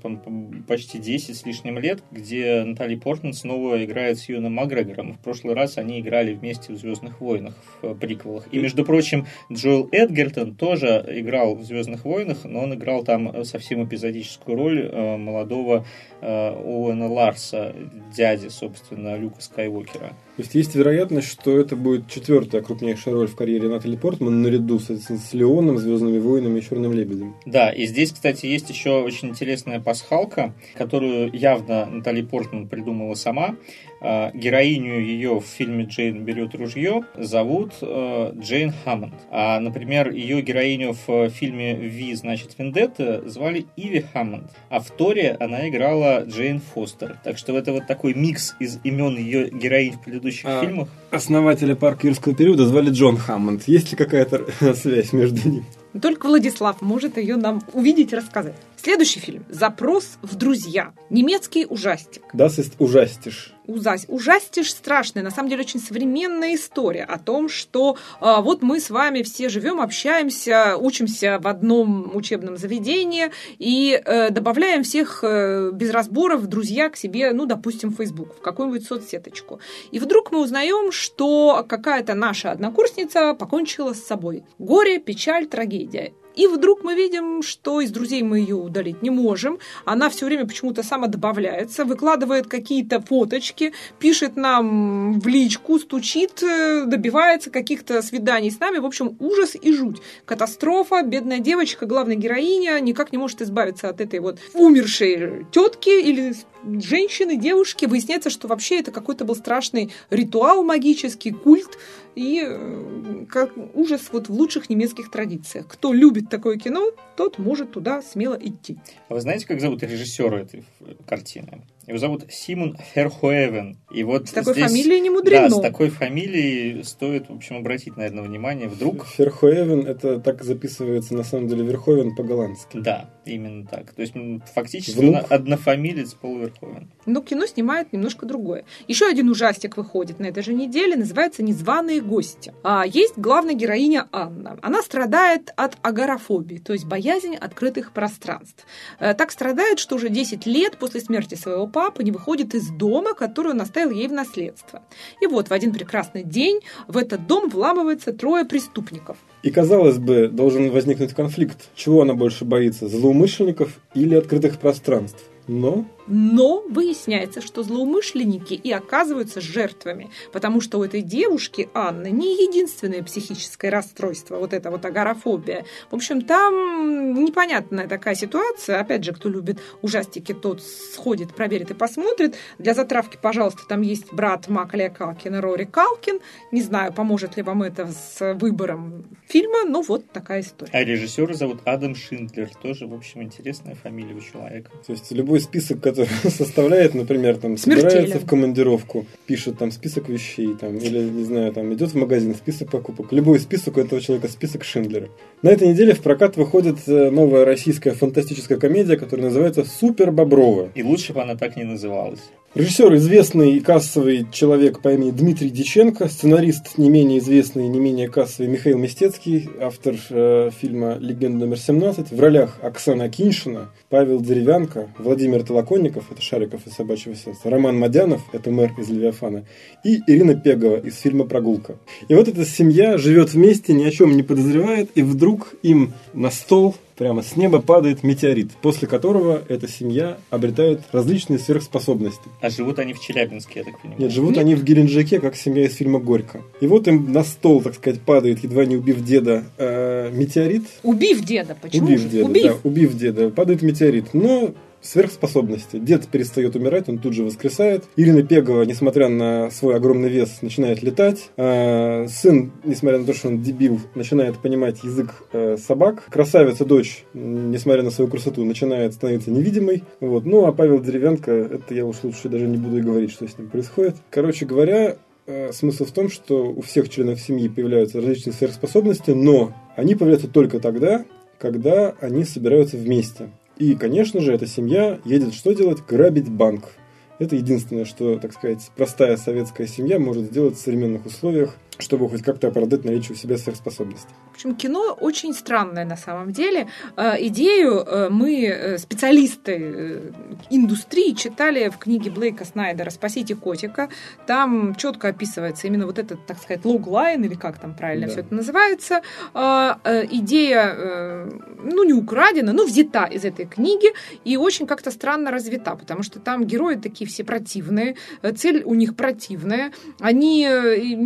почти 0.67 0.99
10 0.99 1.37
с 1.37 1.47
лишним 1.47 1.79
лет, 1.79 2.03
где 2.11 2.65
Натали 2.65 2.97
Портман 2.97 3.33
снова 3.33 3.83
играет 3.85 4.19
с 4.19 4.29
Юном 4.29 4.55
Макгрегором. 4.55 5.15
В 5.15 5.19
прошлый 5.21 5.55
раз 5.55 5.79
они 5.79 6.01
играли 6.01 6.35
вместе 6.35 6.73
в 6.73 6.77
«Звездных 6.77 7.21
войнах» 7.21 7.55
в 7.81 7.87
э, 7.87 7.95
приквелах. 7.95 8.49
И, 8.51 8.59
между 8.59 8.85
прочим, 8.85 9.27
Джоэл 9.53 9.89
Эдгертон 9.93 10.55
тоже 10.55 11.05
играл 11.09 11.55
в 11.55 11.63
«Звездных 11.63 12.05
войнах», 12.05 12.39
но 12.45 12.61
он 12.61 12.75
играл 12.75 13.05
там 13.05 13.29
э, 13.29 13.45
совсем 13.45 13.85
эпизодическую 13.85 14.57
роль 14.57 14.91
молодого 14.93 15.85
Оуэна 16.21 17.09
Ларса, 17.09 17.75
дяди, 18.15 18.49
собственно, 18.49 19.17
Люка 19.17 19.41
Скайуокера. 19.41 20.13
То 20.37 20.43
есть 20.43 20.55
есть 20.55 20.75
вероятность, 20.75 21.29
что 21.29 21.59
это 21.59 21.77
будет 21.77 22.09
четвертая 22.09 22.63
крупнейшая 22.63 23.13
роль 23.13 23.27
в 23.27 23.37
карьере 23.37 23.69
Натали 23.69 23.97
Портман 23.97 24.41
наряду 24.41 24.79
с, 24.79 24.89
с 24.89 25.35
Леоном, 25.35 25.77
Звездными 25.77 26.19
войнами 26.19 26.59
и 26.59 26.63
Черным 26.63 26.95
лебедем. 26.95 27.35
Да, 27.45 27.71
и 27.71 27.85
здесь, 27.85 28.13
кстати, 28.13 28.47
есть 28.47 28.71
еще 28.71 29.03
очень 29.03 29.29
интересная 29.29 29.79
пасхалка, 29.79 30.55
которую 30.75 31.31
явно 31.35 31.85
Натали 31.85 32.23
Портман 32.23 32.67
придумала 32.67 33.15
сама. 33.15 33.57
А, 34.05 34.33
Героиню 34.35 35.01
ее 35.01 35.39
в 35.39 35.45
фильме 35.45 35.85
«Джейн 35.85 36.25
берет 36.25 36.55
ружье» 36.57 37.05
зовут 37.17 37.75
э, 37.81 38.33
Джейн 38.37 38.73
Хаммонд. 38.85 39.15
А, 39.31 39.61
например, 39.61 40.11
ее 40.11 40.43
героиню 40.43 40.97
в 41.07 41.31
фильме 41.31 41.77
«Ви, 41.77 42.13
значит, 42.15 42.57
Вендетта» 42.59 43.23
звали 43.29 43.67
Иви 43.77 44.05
Хаммонд. 44.13 44.51
А 44.71 44.81
в 44.81 44.91
Торе 44.91 45.37
она 45.39 45.69
играла 45.69 46.25
Джейн 46.27 46.61
Фостер. 46.75 47.21
Так 47.23 47.39
что 47.39 47.57
это 47.57 47.73
вот 47.73 47.87
такой 47.87 48.15
микс 48.15 48.57
из 48.59 48.81
имен 48.83 49.17
ее 49.17 49.49
героинь 49.51 49.93
в 49.93 50.03
предыдущих 50.03 50.47
А, 50.47 50.61
фильмах. 50.61 50.89
Основателя 51.13 51.77
парка 51.77 52.09
юрского 52.09 52.35
периода 52.35 52.67
звали 52.67 52.91
Джон 52.91 53.17
Хаммонд. 53.17 53.69
Есть 53.69 53.93
ли 53.93 53.97
какая-то 53.97 54.47
связь 54.75 55.13
между 55.13 55.49
ними? 55.49 55.65
Только 56.01 56.27
Владислав 56.27 56.81
может 56.81 57.19
ее 57.19 57.37
нам 57.37 57.63
увидеть 57.73 58.13
и 58.13 58.17
рассказать. 58.17 58.55
Следующий 58.83 59.21
фильм 59.21 59.45
«Запрос 59.49 60.19
в 60.23 60.35
друзья». 60.35 60.93
Немецкий 61.09 61.67
ужастик. 61.67 62.25
Das 62.35 62.59
ist 62.59 62.73
ужастишь. 62.81 63.55
Узась. 63.69 64.07
Ужастишь 64.09 64.73
страшная, 64.73 65.23
на 65.23 65.31
самом 65.31 65.51
деле 65.51 65.61
очень 65.61 65.79
современная 65.79 66.57
история 66.57 67.05
о 67.05 67.21
том, 67.21 67.49
что 67.49 67.97
а, 68.19 68.41
вот 68.41 68.63
мы 68.63 68.81
с 68.81 68.91
вами 68.91 69.23
все 69.23 69.49
живем, 69.49 69.81
общаемся, 69.81 70.77
учимся 70.77 71.39
в 71.41 71.47
одном 71.47 72.17
учебном 72.17 72.57
заведении 72.57 73.31
и 73.61 74.03
э, 74.05 74.31
добавляем 74.31 74.83
всех 74.83 75.23
э, 75.23 75.71
без 75.73 75.93
разборов 75.93 76.49
друзья 76.49 76.91
к 76.91 76.97
себе, 76.97 77.31
ну, 77.33 77.47
допустим, 77.47 77.91
в 77.91 77.97
Facebook, 77.99 78.39
в 78.39 78.41
какую-нибудь 78.41 78.85
соцсеточку. 78.85 79.61
И 79.93 80.01
вдруг 80.01 80.33
мы 80.33 80.41
узнаем, 80.41 80.91
что 80.91 81.65
какая-то 81.69 82.15
наша 82.15 82.51
однокурсница 82.51 83.35
покончила 83.35 83.93
с 83.93 84.03
собой. 84.03 84.43
Горе, 84.59 84.99
печаль, 84.99 85.47
трагедия. 85.47 86.15
И 86.35 86.47
вдруг 86.47 86.83
мы 86.83 86.95
видим, 86.95 87.43
что 87.43 87.81
из 87.81 87.91
друзей 87.91 88.23
мы 88.23 88.39
ее 88.39 88.57
удалить 88.57 89.03
не 89.03 89.11
можем. 89.11 89.59
Она 89.85 90.09
все 90.09 90.27
время 90.27 90.47
почему-то 90.47 90.83
сама 90.83 91.07
добавляется, 91.07 91.85
выкладывает 91.85 92.47
какие-то 92.47 93.01
фоточки, 93.01 93.73
пишет 93.99 94.37
нам 94.37 95.21
в 95.21 95.27
личку, 95.27 95.79
стучит, 95.79 96.43
э, 96.43 96.85
добивается 96.87 97.51
каких-то 97.51 98.03
свиданий 98.03 98.51
с 98.51 98.61
нами. 98.61 98.79
В 98.79 98.87
общем, 98.87 99.17
ужас 99.19 99.57
и 99.61 99.73
жуть. 99.73 100.01
Катастрофа, 100.25 101.03
бедная 101.03 101.39
девочка, 101.39 101.87
главная 101.87 102.17
героиня, 102.17 102.79
никак 102.81 103.13
не 103.13 103.19
может 103.19 103.43
избавиться 103.43 103.89
от 103.89 104.01
этой 104.01 104.21
вот 104.21 104.39
умершей 104.55 105.47
тетки 105.53 105.91
или 105.91 106.35
женщины, 106.65 107.37
девушки. 107.37 107.87
Выясняется, 107.87 108.31
что 108.31 108.49
вообще 108.49 108.81
это 108.81 108.91
какой-то 108.91 109.25
был 109.25 109.37
страшный 109.37 109.91
ритуал 110.11 110.65
магический, 110.65 111.31
культ 111.31 111.79
и 112.15 112.43
э, 112.45 113.25
как 113.29 113.53
ужас 113.75 114.09
вот 114.13 114.29
в 114.29 114.33
лучших 114.33 114.69
немецких 114.69 115.11
традициях. 115.11 115.67
Кто 115.69 115.93
любит 115.93 116.29
такое 116.29 116.59
кино, 116.59 116.93
тот 117.17 117.39
может 117.39 117.73
туда 117.73 118.03
смело 118.03 118.39
идти. 118.41 118.79
А 119.09 119.15
вы 119.15 119.21
знаете, 119.21 119.47
как 119.47 119.61
зовут 119.61 119.83
режиссера 119.83 120.41
этой 120.41 120.65
картины? 121.07 121.63
Его 121.87 121.99
зовут 121.99 122.25
Симон 122.31 122.77
Ферхуэвен. 122.95 123.77
И 123.93 124.05
вот 124.05 124.29
С 124.29 124.33
такой 124.33 124.55
здесь, 124.55 124.67
фамилией 124.67 125.01
не 125.01 125.11
мудрено. 125.11 125.49
Да, 125.49 125.57
с 125.57 125.61
такой 125.61 125.89
фамилией 125.91 126.85
стоит, 126.85 127.29
в 127.29 127.35
общем, 127.35 127.57
обратить, 127.57 127.97
наверное, 127.97 128.23
внимание. 128.23 128.69
Вдруг... 128.69 129.05
Ферхуэвен, 129.07 129.87
это 129.87 130.21
так 130.21 130.45
записывается 130.45 131.15
на 131.15 131.25
самом 131.25 131.49
деле 131.49 131.65
Верховен 131.65 132.15
по-голландски. 132.15 132.79
Да, 132.79 133.11
именно 133.25 133.67
так. 133.67 133.93
То 133.93 134.03
есть, 134.03 134.15
фактически 134.55 134.99
Внук? 134.99 135.31
однофамилец 135.31 136.15
Пол 136.15 136.39
Верховен. 136.39 136.91
Но 137.07 137.21
кино 137.21 137.47
снимает 137.47 137.93
немножко 137.93 138.27
другое. 138.27 138.65
Еще 138.89 139.07
один 139.07 139.29
ужастик 139.29 139.77
выходит 139.77 140.19
на 140.21 140.27
этой 140.27 140.43
же 140.43 140.53
неделе, 140.55 140.97
называется 140.97 141.43
«Незваные 141.43 142.01
гости». 142.01 142.53
А, 142.63 142.85
есть 142.87 143.17
главная 143.17 143.55
героиня 143.55 144.09
Анна. 144.13 144.59
Она 144.63 144.83
страдает 144.83 145.53
от 145.57 145.77
агорафобии, 145.83 146.59
то 146.59 146.73
есть 146.73 146.85
боязнь 146.85 147.35
открытых 147.37 147.93
пространств. 147.93 148.67
Э, 148.99 149.15
Так 149.15 149.31
страдает, 149.31 149.79
что 149.79 149.97
уже 149.97 150.09
10 150.09 150.47
лет 150.47 150.77
после 150.79 151.01
смерти 151.01 151.35
своего 151.35 151.67
папы 151.67 152.03
не 152.03 152.11
выходит 152.11 152.55
из 152.55 152.69
дома, 152.71 153.15
который 153.15 153.53
он 153.53 153.61
оставил 153.61 153.91
ей 153.91 154.09
в 154.09 154.13
наследство. 154.13 154.83
И 155.21 155.27
вот 155.27 155.49
в 155.49 155.53
один 155.53 155.73
прекрасный 155.73 156.23
день 156.25 156.61
в 156.89 156.97
этот 156.97 157.27
дом 157.27 157.49
вламывается 157.49 158.13
трое 158.13 158.45
преступников. 158.45 159.17
И, 159.43 159.51
казалось 159.51 159.99
бы, 159.99 160.29
должен 160.29 160.71
возникнуть 160.71 161.15
конфликт. 161.15 161.69
Чего 161.75 162.03
она 162.03 162.15
больше 162.15 162.45
боится, 162.45 162.89
злоумышленников 162.89 163.81
или 163.95 164.15
открытых 164.15 164.59
пространств? 164.59 165.25
Но 165.49 165.85
Но 166.07 166.63
выясняется, 166.69 167.41
что 167.41 167.63
злоумышленники 167.63 168.55
и 168.55 168.71
оказываются 168.73 169.41
жертвами, 169.41 170.11
потому 170.33 170.61
что 170.61 170.79
у 170.79 170.85
этой 170.85 171.03
девушки, 171.03 171.69
Анны, 171.75 172.11
не 172.11 172.45
единственное 172.45 173.03
психическое 173.03 173.71
расстройство, 173.71 174.39
вот 174.39 174.53
это 174.53 174.71
вот 174.71 174.85
агорафобия. 174.85 175.65
В 175.91 175.95
общем, 175.95 176.23
там 176.23 177.15
непонятная 177.15 177.89
такая 177.89 178.15
ситуация. 178.15 178.81
Опять 178.81 179.05
же, 179.05 179.13
кто 179.13 179.29
любит 179.29 179.61
ужастики, 179.83 180.33
тот 180.33 180.63
сходит, 180.63 181.35
проверит 181.35 181.71
и 181.71 181.75
посмотрит. 181.75 182.37
Для 182.59 182.75
затравки, 182.75 183.19
пожалуйста, 183.21 183.63
там 183.69 183.83
есть 183.83 184.13
брат 184.13 184.49
Маклия 184.49 184.91
Калкина, 184.91 185.41
Рори 185.41 185.65
Калкин. 185.65 186.21
Не 186.51 186.63
знаю, 186.63 186.93
поможет 186.93 187.37
ли 187.37 187.43
вам 187.43 187.63
это 187.63 187.89
с 187.89 188.35
выбором 188.35 189.05
фильма, 189.29 189.65
но 189.65 189.83
вот 189.83 190.11
такая 190.11 190.41
история. 190.41 190.71
А 190.73 190.85
режиссера 190.85 191.35
зовут 191.35 191.61
Адам 191.65 191.95
Шиндлер. 191.95 192.51
Тоже, 192.63 192.87
в 192.87 192.95
общем, 192.95 193.23
интересная 193.23 193.75
фамилия 193.75 194.15
у 194.15 194.21
человека. 194.21 194.71
То 194.87 194.93
есть 194.93 195.11
любой 195.13 195.41
список, 195.41 195.81
который 195.93 196.31
составляет, 196.31 196.95
например, 196.95 197.37
там 197.37 197.57
Смертелен. 197.57 197.91
собирается 197.91 198.19
в 198.19 198.27
командировку, 198.27 199.07
пишет 199.27 199.59
там 199.59 199.71
список 199.71 200.09
вещей, 200.09 200.55
там, 200.59 200.77
или, 200.77 201.01
не 201.01 201.25
знаю, 201.25 201.53
там 201.53 201.73
идет 201.75 201.91
в 201.91 201.95
магазин, 201.97 202.35
список 202.35 202.71
покупок. 202.71 203.13
Любой 203.13 203.39
список 203.39 203.77
у 203.77 203.81
этого 203.81 204.01
человека 204.01 204.29
список 204.29 204.65
Шиндлера. 204.65 205.09
На 205.43 205.51
этой 205.51 205.69
неделе 205.69 205.95
в 205.95 206.01
прокат 206.01 206.37
выходит 206.37 206.79
э, 206.87 207.11
новая 207.11 207.45
российская 207.45 207.93
фантастическая 207.93 208.59
комедия, 208.59 208.97
которая 208.97 209.27
называется 209.27 209.65
Супер 209.65 210.11
Боброва. 210.11 210.71
И 210.75 210.83
лучше 210.83 211.13
бы 211.13 211.23
она 211.23 211.37
так 211.37 211.57
не 211.57 211.65
называлась. 211.65 212.21
Режиссер 212.55 212.95
известный 212.97 213.55
и 213.55 213.61
кассовый 213.61 214.27
человек 214.31 214.83
по 214.83 214.93
имени 214.93 215.11
Дмитрий 215.11 215.49
Диченко, 215.49 216.07
сценарист 216.09 216.77
не 216.77 216.91
менее 216.91 217.19
известный 217.19 217.65
и 217.65 217.69
не 217.69 217.81
менее 217.81 218.11
кассовый 218.11 218.53
Михаил 218.53 218.77
Мистецкий, 218.77 219.49
автор 219.59 219.95
э, 220.11 220.51
фильма 220.61 220.99
«Легенда 221.01 221.47
номер 221.47 221.57
17», 221.57 222.15
в 222.15 222.21
ролях 222.21 222.59
Оксана 222.61 223.09
Киншина, 223.09 223.71
Павел 223.89 224.21
Деревянко, 224.21 224.91
Владимир 224.99 225.45
Толоконников, 225.45 226.13
это 226.13 226.21
Шариков 226.21 226.67
из 226.67 226.75
«Собачьего 226.75 227.17
сердца», 227.17 227.49
Роман 227.49 227.79
Мадянов, 227.79 228.21
это 228.35 228.51
мэр 228.51 228.73
из 228.77 228.91
«Левиафана», 228.91 229.47
и 229.83 230.03
Ирина 230.07 230.35
Пегова 230.35 230.77
из 230.77 230.99
фильма 230.99 231.25
«Прогулка». 231.25 231.77
И 232.09 232.15
вот 232.15 232.29
эта 232.29 232.45
семья 232.45 232.99
живет 232.99 233.33
вместе, 233.33 233.73
ни 233.73 233.85
о 233.85 233.91
чем 233.91 234.15
не 234.15 234.23
подозревает, 234.23 234.91
и 234.95 235.01
вдруг 235.01 235.55
им 235.63 235.95
на 236.13 236.31
стол 236.31 236.75
прямо 236.97 237.23
с 237.23 237.37
неба 237.37 237.61
падает 237.61 238.03
метеорит, 238.03 238.51
после 238.63 238.89
которого 238.89 239.43
эта 239.49 239.69
семья 239.69 240.19
обретает 240.31 240.81
различные 240.93 241.39
сверхспособности. 241.39 242.23
А 242.41 242.51
живут 242.51 242.79
они 242.79 242.93
в 242.95 243.01
Челябинске, 243.01 243.61
я 243.61 243.65
так 243.65 243.81
понимаю. 243.81 244.03
Нет, 244.03 244.13
живут 244.13 244.31
Нет. 244.33 244.39
они 244.41 244.55
в 244.55 244.65
Геленджике, 244.65 245.21
как 245.21 245.37
семья 245.37 245.65
из 245.67 245.75
фильма 245.75 245.99
«Горько». 245.99 246.43
И 246.61 246.67
вот 246.67 246.89
им 246.89 247.13
на 247.13 247.25
стол, 247.25 247.63
так 247.63 247.75
сказать, 247.75 248.01
падает, 248.01 248.43
едва 248.43 248.65
не 248.65 248.77
убив 248.77 249.03
деда, 249.05 249.45
э, 249.59 250.11
метеорит. 250.13 250.65
Убив 250.83 251.25
деда, 251.25 251.57
почему 251.61 251.87
убив 251.87 252.01
же? 252.01 252.09
деда, 252.09 252.27
Убив. 252.27 252.43
да, 252.45 252.57
убив 252.69 252.97
деда, 252.97 253.31
падает 253.31 253.63
метеорит. 253.63 254.15
Но 254.15 254.55
сверхспособности. 254.83 255.79
Дед 255.79 256.09
перестает 256.09 256.57
умирать, 256.57 256.89
он 256.89 256.99
тут 256.99 257.15
же 257.15 257.23
воскресает. 257.23 257.85
Ирина 257.97 258.23
Пегова, 258.23 258.63
несмотря 258.63 259.09
на 259.09 259.51
свой 259.51 259.77
огромный 259.77 260.09
вес, 260.09 260.43
начинает 260.43 260.83
летать. 260.83 261.31
А, 261.37 262.07
сын, 262.09 262.53
несмотря 262.65 262.99
на 262.99 263.07
то, 263.07 263.15
что 263.15 263.29
он 263.29 263.43
дебил, 263.43 263.81
начинает 263.95 264.39
понимать 264.39 264.83
язык 264.83 265.25
э, 265.33 265.57
собак. 265.57 266.05
Красавица 266.11 266.65
дочь, 266.65 267.05
несмотря 267.15 267.83
на 267.83 267.91
свою 267.91 268.11
красоту, 268.11 268.45
начинает 268.45 268.95
становиться 268.95 269.31
невидимой. 269.31 269.85
Вот. 270.01 270.27
Ну, 270.27 270.47
а 270.47 270.53
Павел 270.53 270.81
Деревянко, 270.81 271.31
это 271.31 271.75
я 271.75 271.87
уж 271.87 271.97
лучше 272.03 272.29
даже 272.29 272.47
не 272.47 272.57
буду 272.57 272.79
и 272.79 272.83
говорить, 272.83 273.13
что 273.13 273.27
с 273.27 273.39
ним 273.39 273.49
происходит. 273.49 273.97
Короче 274.11 274.47
говоря, 274.47 274.97
э, 275.27 275.53
смысл 275.53 275.85
в 275.85 275.93
том, 275.93 276.11
что 276.11 276.51
у 276.51 276.61
всех 276.63 276.89
членов 276.89 277.21
семьи 277.21 277.49
появляются 277.49 277.99
различные 277.99 278.35
сверхспособности, 278.35 279.13
но 279.13 279.53
они 279.77 279.95
появляются 279.95 280.29
только 280.29 280.59
тогда, 280.59 281.05
когда 281.39 281.95
они 282.01 282.25
собираются 282.25 282.77
вместе. 282.77 283.31
И, 283.59 283.75
конечно 283.75 284.21
же, 284.21 284.33
эта 284.33 284.47
семья 284.47 285.01
едет 285.05 285.35
что 285.35 285.53
делать? 285.53 285.85
Грабить 285.87 286.31
банк. 286.31 286.73
Это 287.19 287.37
единственное, 287.37 287.85
что, 287.85 288.19
так 288.19 288.33
сказать, 288.33 288.71
простая 288.77 289.17
советская 289.17 289.67
семья 289.67 289.99
может 289.99 290.25
сделать 290.25 290.57
в 290.57 290.61
современных 290.61 291.07
условиях, 291.07 291.57
чтобы 291.83 292.09
хоть 292.09 292.23
как-то 292.23 292.49
оправдать 292.49 292.85
наличие 292.85 293.13
у 293.13 293.17
себя 293.17 293.37
сверхспособностей. 293.37 294.09
В 294.31 294.35
общем, 294.35 294.55
кино 294.55 294.97
очень 295.01 295.35
странное 295.35 295.85
на 295.85 295.97
самом 295.97 296.33
деле. 296.33 296.69
Э, 296.97 297.15
Идею 297.27 297.81
э, 297.81 298.09
мы, 298.09 298.45
э, 298.47 298.79
специалисты 298.79 299.53
э, 299.53 300.11
индустрии, 300.51 301.13
читали 301.15 301.69
в 301.69 301.79
книге 301.79 302.11
Блейка 302.11 302.45
Снайдера 302.45 302.91
«Спасите 302.91 303.35
котика». 303.35 303.89
Там 304.27 304.75
четко 304.77 305.09
описывается 305.09 305.67
именно 305.67 305.87
вот 305.87 305.99
этот, 305.99 306.25
так 306.27 306.39
сказать, 306.39 306.65
логлайн, 306.65 307.25
или 307.25 307.35
как 307.35 307.59
там 307.59 307.75
правильно 307.75 308.07
Да. 308.07 308.13
все 308.13 308.21
это 308.21 308.35
называется. 308.35 309.03
Э, 309.35 309.75
э, 309.85 310.07
Идея, 310.11 311.27
ну, 311.63 311.85
не 311.85 311.93
украдена, 311.93 312.53
но 312.53 312.65
взята 312.65 313.05
из 313.05 313.25
этой 313.25 313.47
книги 313.47 313.89
и 314.25 314.37
очень 314.37 314.67
как-то 314.67 314.91
странно 314.91 315.31
развита, 315.31 315.75
потому 315.75 316.03
что 316.03 316.21
там 316.21 316.45
герои 316.45 316.77
такие 316.77 317.09
все 317.09 317.25
противные, 317.25 317.97
цель 318.37 318.63
у 318.65 318.75
них 318.75 318.95
противная, 318.97 319.73
они 320.01 320.43
и 320.45 320.97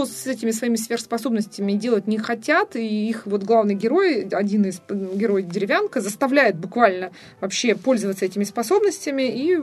ничего 0.00 0.06
с 0.06 0.26
этими 0.26 0.50
своими 0.50 0.76
сверхспособностями 0.76 1.72
делать 1.72 2.06
не 2.06 2.18
хотят, 2.18 2.76
и 2.76 3.08
их 3.08 3.26
вот 3.26 3.42
главный 3.42 3.74
герой, 3.74 4.28
один 4.30 4.64
из 4.64 4.76
п- 4.76 4.94
героев 4.94 5.46
деревянка, 5.48 6.00
заставляет 6.00 6.56
буквально 6.56 7.10
вообще 7.40 7.74
пользоваться 7.74 8.24
этими 8.24 8.44
способностями, 8.44 9.22
и 9.22 9.56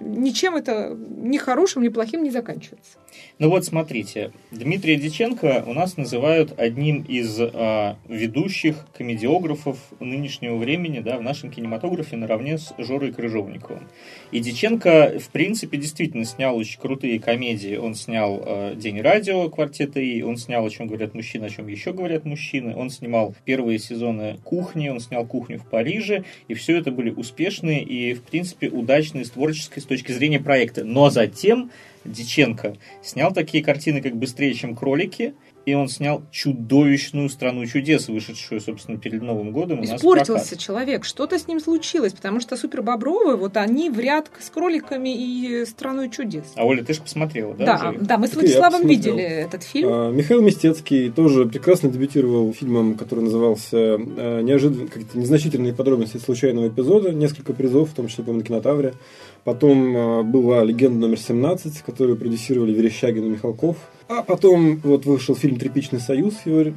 ничем 0.00 0.56
это 0.56 0.96
ни 1.22 1.38
хорошим, 1.38 1.82
ни 1.82 1.88
плохим 1.88 2.22
не 2.22 2.30
заканчивается. 2.30 2.98
Ну 3.38 3.50
вот 3.50 3.66
смотрите, 3.66 4.32
Дмитрия 4.50 4.96
Диченко 4.96 5.64
у 5.66 5.74
нас 5.74 5.98
называют 5.98 6.58
одним 6.58 7.02
из 7.02 7.38
а, 7.38 7.98
ведущих 8.08 8.86
комедиографов 8.96 9.78
нынешнего 10.00 10.56
времени 10.56 11.00
да, 11.00 11.18
в 11.18 11.22
нашем 11.22 11.50
кинематографе 11.50 12.16
наравне 12.16 12.56
с 12.56 12.72
Жорой 12.78 13.12
Крыжовниковым. 13.12 13.88
И 14.32 14.40
Диченко, 14.40 15.18
в 15.18 15.28
принципе, 15.28 15.76
действительно 15.76 16.24
снял 16.24 16.56
очень 16.56 16.80
крутые 16.80 17.20
комедии. 17.20 17.76
Он 17.76 17.94
снял 17.94 18.42
а, 18.42 18.74
«День 18.74 19.02
радио» 19.02 19.50
квартета 19.50 20.00
И, 20.00 20.22
он 20.22 20.38
снял 20.38 20.64
«О 20.64 20.70
чем 20.70 20.86
говорят 20.86 21.12
мужчины», 21.12 21.44
о 21.44 21.50
чем 21.50 21.68
еще 21.68 21.92
говорят 21.92 22.24
мужчины. 22.24 22.74
Он 22.74 22.88
снимал 22.88 23.34
первые 23.44 23.78
сезоны 23.78 24.38
«Кухни», 24.44 24.88
он 24.88 25.00
снял 25.00 25.26
«Кухню 25.26 25.58
в 25.58 25.68
Париже». 25.68 26.24
И 26.48 26.54
все 26.54 26.78
это 26.78 26.90
были 26.90 27.10
успешные 27.10 27.82
и, 27.82 28.14
в 28.14 28.22
принципе, 28.22 28.70
удачные 28.70 29.26
с 29.26 29.30
творческой 29.30 29.80
с 29.80 29.84
точки 29.84 30.12
зрения 30.12 30.40
проекта. 30.40 30.84
Но 30.84 31.10
затем 31.10 31.70
Диченко 32.06 32.76
снял 33.02 33.32
такие 33.32 33.62
картины, 33.62 34.00
как 34.00 34.16
«Быстрее, 34.16 34.54
чем 34.54 34.74
кролики», 34.74 35.34
и 35.66 35.74
он 35.74 35.88
снял 35.88 36.22
чудовищную 36.30 37.28
«Страну 37.28 37.66
чудес», 37.66 38.06
вышедшую, 38.06 38.60
собственно, 38.60 38.98
перед 38.98 39.20
Новым 39.20 39.50
годом 39.50 39.80
у 39.80 39.82
нас 39.82 39.90
в 39.90 39.96
Испортился 39.96 40.56
человек, 40.56 41.04
что-то 41.04 41.40
с 41.40 41.48
ним 41.48 41.58
случилось, 41.58 42.12
потому 42.12 42.40
что 42.40 42.56
супербобровы, 42.56 43.36
вот 43.36 43.56
они 43.56 43.90
в 43.90 43.98
ряд 43.98 44.30
с 44.38 44.48
кроликами 44.48 45.08
и 45.08 45.64
страной 45.66 46.08
чудес. 46.08 46.44
А 46.54 46.64
Оля, 46.64 46.84
ты 46.84 46.94
же 46.94 47.02
посмотрела, 47.02 47.52
да? 47.54 47.64
Да, 47.64 47.90
уже? 47.90 47.98
да, 47.98 48.16
мы 48.16 48.28
с 48.28 48.30
я 48.30 48.34
Владиславом 48.36 48.86
видели 48.86 49.24
этот 49.24 49.64
фильм. 49.64 49.88
А, 49.90 50.10
Михаил 50.12 50.40
Мистецкий 50.40 51.10
тоже 51.10 51.46
прекрасно 51.46 51.90
дебютировал 51.90 52.54
фильмом, 52.54 52.94
который 52.94 53.24
назывался 53.24 53.76
э, 53.76 54.42
«Неожиданные, 54.42 54.86
какие-то 54.86 55.18
незначительные 55.18 55.74
подробности 55.74 56.18
случайного 56.18 56.68
эпизода». 56.68 57.12
Несколько 57.12 57.52
призов, 57.52 57.90
в 57.90 57.94
том 57.94 58.06
числе, 58.06 58.22
по-моему, 58.22 58.42
на 58.42 58.46
кинотавре. 58.46 58.94
Потом 59.42 59.96
э, 59.96 60.22
была 60.22 60.62
«Легенда 60.62 61.08
номер 61.08 61.18
17», 61.18 61.72
которую 61.84 62.16
продюсировали 62.16 62.72
Верещагин 62.72 63.24
и 63.24 63.28
Михалков. 63.30 63.76
А 64.08 64.22
потом 64.22 64.76
вот 64.76 65.04
вышел 65.04 65.34
фильм 65.34 65.58
«Тряпичный 65.58 65.98
союз», 65.98 66.34
его, 66.44 66.72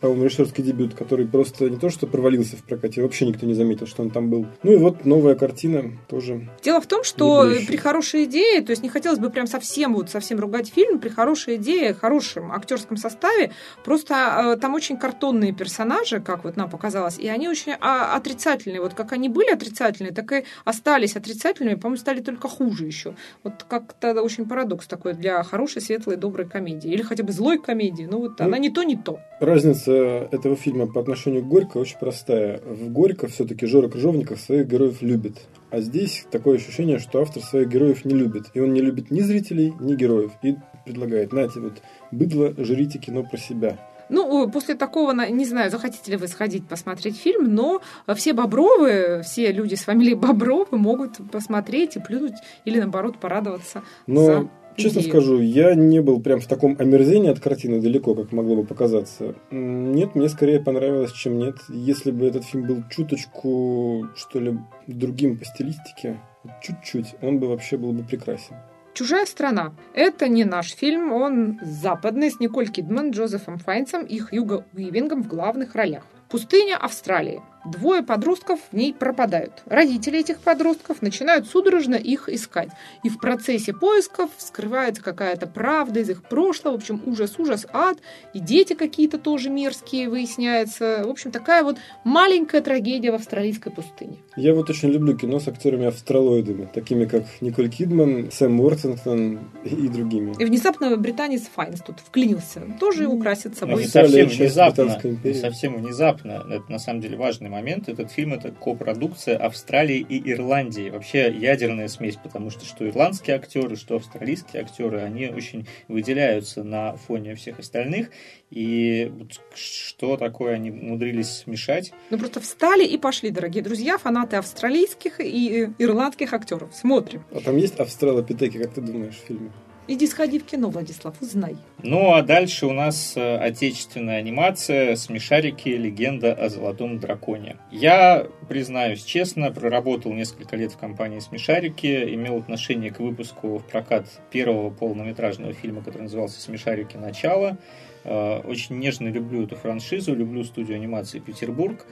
по-моему, 0.00 0.24
режиссерский 0.24 0.64
дебют, 0.64 0.94
который 0.94 1.26
просто 1.26 1.68
не 1.68 1.76
то 1.76 1.90
что 1.90 2.06
провалился 2.06 2.56
в 2.56 2.64
прокате, 2.64 3.02
вообще 3.02 3.26
никто 3.26 3.44
не 3.44 3.52
заметил, 3.52 3.86
что 3.86 4.02
он 4.02 4.10
там 4.10 4.30
был. 4.30 4.46
Ну 4.62 4.72
и 4.72 4.76
вот 4.76 5.04
новая 5.04 5.34
картина 5.34 5.92
тоже. 6.08 6.48
Дело 6.62 6.80
в 6.80 6.86
том, 6.86 7.04
что 7.04 7.46
при 7.66 7.76
хорошей 7.76 8.24
идее, 8.24 8.62
то 8.62 8.70
есть 8.70 8.82
не 8.82 8.88
хотелось 8.88 9.18
бы 9.18 9.28
прям 9.28 9.46
совсем 9.46 9.94
вот 9.94 10.08
совсем 10.08 10.40
ругать 10.40 10.72
фильм, 10.74 10.98
при 10.98 11.10
хорошей 11.10 11.56
идее, 11.56 11.92
хорошем 11.92 12.50
актерском 12.52 12.96
составе, 12.96 13.52
просто 13.84 14.54
э, 14.54 14.56
там 14.56 14.74
очень 14.74 14.96
картонные 14.96 15.52
персонажи, 15.52 16.20
как 16.20 16.44
вот 16.44 16.56
нам 16.56 16.70
показалось, 16.70 17.18
и 17.18 17.28
они 17.28 17.48
очень 17.48 17.72
а, 17.80 18.16
отрицательные. 18.16 18.80
Вот 18.80 18.94
как 18.94 19.12
они 19.12 19.28
были 19.28 19.50
отрицательные, 19.50 20.12
так 20.14 20.32
и 20.32 20.44
остались 20.64 21.16
отрицательными, 21.16 21.74
по-моему, 21.74 22.00
стали 22.00 22.20
только 22.20 22.48
хуже 22.48 22.86
еще. 22.86 23.14
Вот 23.42 23.64
как-то 23.68 24.22
очень 24.22 24.48
парадокс 24.48 24.86
такой 24.86 25.12
для 25.12 25.42
хорошей, 25.42 25.82
светлой, 25.82 26.16
доброй 26.16 26.48
комедии. 26.48 26.61
Или 26.70 27.02
хотя 27.02 27.22
бы 27.22 27.32
злой 27.32 27.58
комедии. 27.58 28.08
Ну 28.10 28.18
вот 28.18 28.38
ну, 28.38 28.44
она 28.44 28.58
не 28.58 28.70
то, 28.70 28.82
не 28.82 28.96
то. 28.96 29.20
Разница 29.40 29.92
этого 30.30 30.56
фильма 30.56 30.86
по 30.86 31.00
отношению 31.00 31.42
к 31.42 31.48
Горько 31.48 31.78
очень 31.78 31.98
простая. 31.98 32.60
В 32.60 32.90
Горько 32.90 33.28
все-таки 33.28 33.66
Жора 33.66 33.88
Крыжовников 33.88 34.40
своих 34.40 34.66
героев 34.66 35.02
любит. 35.02 35.48
А 35.70 35.80
здесь 35.80 36.26
такое 36.30 36.56
ощущение, 36.56 36.98
что 36.98 37.20
автор 37.20 37.42
своих 37.42 37.68
героев 37.68 38.04
не 38.04 38.14
любит. 38.14 38.44
И 38.54 38.60
он 38.60 38.72
не 38.72 38.80
любит 38.80 39.10
ни 39.10 39.20
зрителей, 39.20 39.74
ни 39.80 39.94
героев. 39.94 40.32
И 40.42 40.56
предлагает, 40.84 41.30
знаете, 41.30 41.60
вот 41.60 41.82
быдло, 42.10 42.54
жрите 42.58 42.98
кино 42.98 43.22
про 43.22 43.36
себя. 43.36 43.78
Ну, 44.08 44.50
после 44.50 44.74
такого, 44.74 45.12
не 45.12 45.44
знаю, 45.46 45.70
захотите 45.70 46.10
ли 46.10 46.16
вы 46.18 46.28
сходить 46.28 46.68
посмотреть 46.68 47.16
фильм, 47.16 47.54
но 47.54 47.80
все 48.14 48.34
Бобровы, 48.34 49.22
все 49.24 49.52
люди 49.52 49.74
с 49.74 49.84
фамилией 49.84 50.14
Бобровы 50.14 50.76
могут 50.76 51.18
посмотреть 51.30 51.96
и 51.96 52.00
плюнуть 52.00 52.36
или, 52.66 52.78
наоборот, 52.78 53.18
порадоваться 53.18 53.82
но... 54.06 54.24
за 54.26 54.48
Честно 54.76 55.00
идею. 55.00 55.12
скажу, 55.12 55.40
я 55.40 55.74
не 55.74 56.00
был 56.00 56.20
прям 56.20 56.40
в 56.40 56.46
таком 56.46 56.76
омерзении 56.78 57.30
от 57.30 57.40
картины 57.40 57.80
далеко, 57.80 58.14
как 58.14 58.32
могло 58.32 58.56
бы 58.56 58.64
показаться. 58.64 59.34
Нет, 59.50 60.14
мне 60.14 60.28
скорее 60.28 60.60
понравилось, 60.60 61.12
чем 61.12 61.38
нет. 61.38 61.56
Если 61.68 62.10
бы 62.10 62.26
этот 62.26 62.44
фильм 62.44 62.66
был 62.66 62.82
чуточку, 62.90 64.08
что 64.16 64.40
ли, 64.40 64.58
другим 64.86 65.38
по 65.38 65.44
стилистике, 65.44 66.20
чуть-чуть, 66.62 67.14
он 67.20 67.38
бы 67.38 67.48
вообще 67.48 67.76
был 67.76 67.92
бы 67.92 68.02
прекрасен. 68.02 68.56
«Чужая 68.94 69.24
страна»— 69.24 69.72
это 69.94 70.28
не 70.28 70.44
наш 70.44 70.74
фильм, 70.74 71.12
он 71.12 71.58
западный, 71.62 72.30
с 72.30 72.40
Николь 72.40 72.68
Кидман, 72.68 73.10
Джозефом 73.10 73.58
Файнсом 73.58 74.04
и 74.04 74.18
Хьюго 74.18 74.66
Уивингом 74.74 75.22
в 75.22 75.28
главных 75.28 75.74
ролях. 75.74 76.04
Пустыня 76.28 76.76
Австралии. 76.76 77.40
Двое 77.64 78.02
подростков 78.02 78.58
в 78.72 78.76
ней 78.76 78.92
пропадают. 78.92 79.62
Родители 79.66 80.18
этих 80.18 80.40
подростков 80.40 81.00
начинают 81.00 81.46
судорожно 81.46 81.94
их 81.94 82.28
искать. 82.28 82.70
И 83.04 83.08
в 83.08 83.18
процессе 83.18 83.72
поисков 83.72 84.30
скрывается 84.36 85.02
какая-то 85.02 85.46
правда 85.46 86.00
из 86.00 86.10
их 86.10 86.24
прошлого. 86.24 86.72
В 86.72 86.76
общем, 86.76 87.00
ужас, 87.06 87.34
ужас, 87.38 87.66
ад. 87.72 87.98
И 88.34 88.40
дети 88.40 88.72
какие-то 88.72 89.18
тоже 89.18 89.48
мерзкие 89.48 90.08
выясняется. 90.08 91.02
В 91.04 91.10
общем, 91.10 91.30
такая 91.30 91.62
вот 91.62 91.76
маленькая 92.02 92.62
трагедия 92.62 93.12
в 93.12 93.14
австралийской 93.14 93.70
пустыне. 93.70 94.16
Я 94.36 94.54
вот 94.54 94.68
очень 94.68 94.88
люблю 94.88 95.16
кино 95.16 95.38
с 95.38 95.46
актерами-австралоидами, 95.46 96.68
такими 96.72 97.04
как 97.04 97.24
Николь 97.40 97.68
Кидман, 97.68 98.32
Сэм 98.32 98.58
Уортингтон 98.58 99.38
и 99.64 99.88
другими. 99.88 100.34
И 100.38 100.44
внезапно 100.44 100.96
британец 100.96 101.42
Файнс 101.54 101.80
тут 101.80 102.00
вклинился. 102.00 102.62
Тоже 102.80 103.06
украсит 103.06 103.56
собой. 103.56 103.82
Не 103.82 103.88
совсем 103.88 104.26
внезапно. 104.26 105.00
Не 105.22 105.34
совсем 105.34 105.76
внезапно. 105.76 106.44
Это 106.50 106.64
на 106.68 106.78
самом 106.78 107.00
деле 107.00 107.16
важный 107.16 107.51
момент. 107.52 107.88
Этот 107.88 108.10
фильм 108.10 108.34
это 108.34 108.50
копродукция 108.50 109.36
Австралии 109.36 109.98
и 109.98 110.32
Ирландии. 110.32 110.90
Вообще 110.90 111.32
ядерная 111.32 111.88
смесь, 111.88 112.16
потому 112.16 112.50
что 112.50 112.64
что 112.64 112.88
ирландские 112.88 113.36
актеры, 113.36 113.76
что 113.76 113.96
австралийские 113.96 114.62
актеры, 114.62 115.00
они 115.02 115.28
очень 115.28 115.68
выделяются 115.86 116.64
на 116.64 116.96
фоне 116.96 117.36
всех 117.36 117.60
остальных. 117.60 118.10
И 118.50 119.12
что 119.54 120.16
такое 120.16 120.54
они 120.54 120.70
умудрились 120.70 121.30
смешать? 121.30 121.92
Ну 122.10 122.18
просто 122.18 122.40
встали 122.40 122.84
и 122.84 122.98
пошли, 122.98 123.30
дорогие 123.30 123.62
друзья, 123.62 123.98
фанаты 123.98 124.36
австралийских 124.36 125.20
и 125.20 125.70
ирландских 125.78 126.32
актеров. 126.32 126.74
Смотрим. 126.74 127.22
А 127.32 127.40
там 127.40 127.56
есть 127.56 127.78
австралопитеки, 127.78 128.58
как 128.58 128.74
ты 128.74 128.80
думаешь, 128.80 129.14
в 129.14 129.26
фильме? 129.26 129.52
Иди 129.88 130.06
сходи 130.06 130.38
в 130.38 130.44
кино, 130.44 130.70
Владислав, 130.70 131.20
узнай. 131.20 131.56
Ну, 131.82 132.12
а 132.12 132.22
дальше 132.22 132.66
у 132.66 132.72
нас 132.72 133.14
э, 133.16 133.36
отечественная 133.36 134.18
анимация 134.18 134.94
«Смешарики. 134.94 135.70
Легенда 135.70 136.32
о 136.32 136.48
золотом 136.48 137.00
драконе». 137.00 137.56
Я, 137.72 138.28
признаюсь 138.48 139.02
честно, 139.02 139.50
проработал 139.50 140.12
несколько 140.12 140.54
лет 140.54 140.70
в 140.70 140.78
компании 140.78 141.18
«Смешарики», 141.18 142.14
имел 142.14 142.36
отношение 142.36 142.92
к 142.92 143.00
выпуску 143.00 143.58
в 143.58 143.64
прокат 143.64 144.06
первого 144.30 144.70
полнометражного 144.70 145.52
фильма, 145.52 145.82
который 145.82 146.02
назывался 146.02 146.40
«Смешарики. 146.40 146.96
Начало». 146.96 147.58
Э, 148.04 148.38
очень 148.44 148.78
нежно 148.78 149.08
люблю 149.08 149.42
эту 149.42 149.56
франшизу, 149.56 150.14
люблю 150.14 150.44
студию 150.44 150.76
анимации 150.76 151.18
«Петербург» 151.18 151.84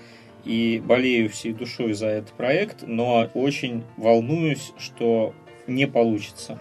и 0.44 0.80
болею 0.84 1.28
всей 1.28 1.52
душой 1.52 1.94
за 1.94 2.06
этот 2.06 2.30
проект, 2.34 2.84
но 2.86 3.28
очень 3.34 3.82
волнуюсь, 3.96 4.72
что 4.78 5.34
не 5.66 5.86
получится 5.86 6.58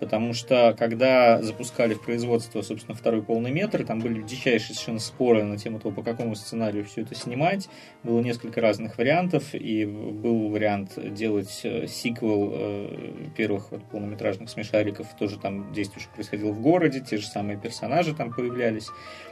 потому 0.00 0.32
что 0.32 0.74
когда 0.78 1.40
запускали 1.42 1.94
в 1.94 2.00
производство, 2.00 2.62
собственно, 2.62 2.96
второй 2.96 3.22
полный 3.22 3.52
метр, 3.52 3.84
там 3.84 4.00
были 4.00 4.22
дичайшие 4.22 4.74
совершенно 4.74 4.98
споры 4.98 5.44
на 5.44 5.58
тему 5.58 5.78
того, 5.78 5.94
по 5.94 6.02
какому 6.02 6.34
сценарию 6.34 6.84
все 6.84 7.02
это 7.02 7.14
снимать. 7.14 7.68
Было 8.02 8.20
несколько 8.20 8.60
разных 8.60 8.98
вариантов, 8.98 9.54
и 9.54 9.84
был 9.84 10.48
вариант 10.48 10.98
делать 11.14 11.60
э, 11.64 11.86
сиквел 11.86 12.50
э, 12.52 13.30
первых 13.36 13.70
вот, 13.70 13.84
полнометражных 13.84 14.48
смешариков, 14.50 15.06
тоже 15.18 15.38
там 15.38 15.72
действие 15.72 16.06
происходило 16.14 16.50
в 16.50 16.60
городе, 16.60 17.00
те 17.00 17.18
же 17.18 17.26
самые 17.26 17.58
персонажи 17.58 18.14
там 18.14 18.32
появлялись. 18.32 18.88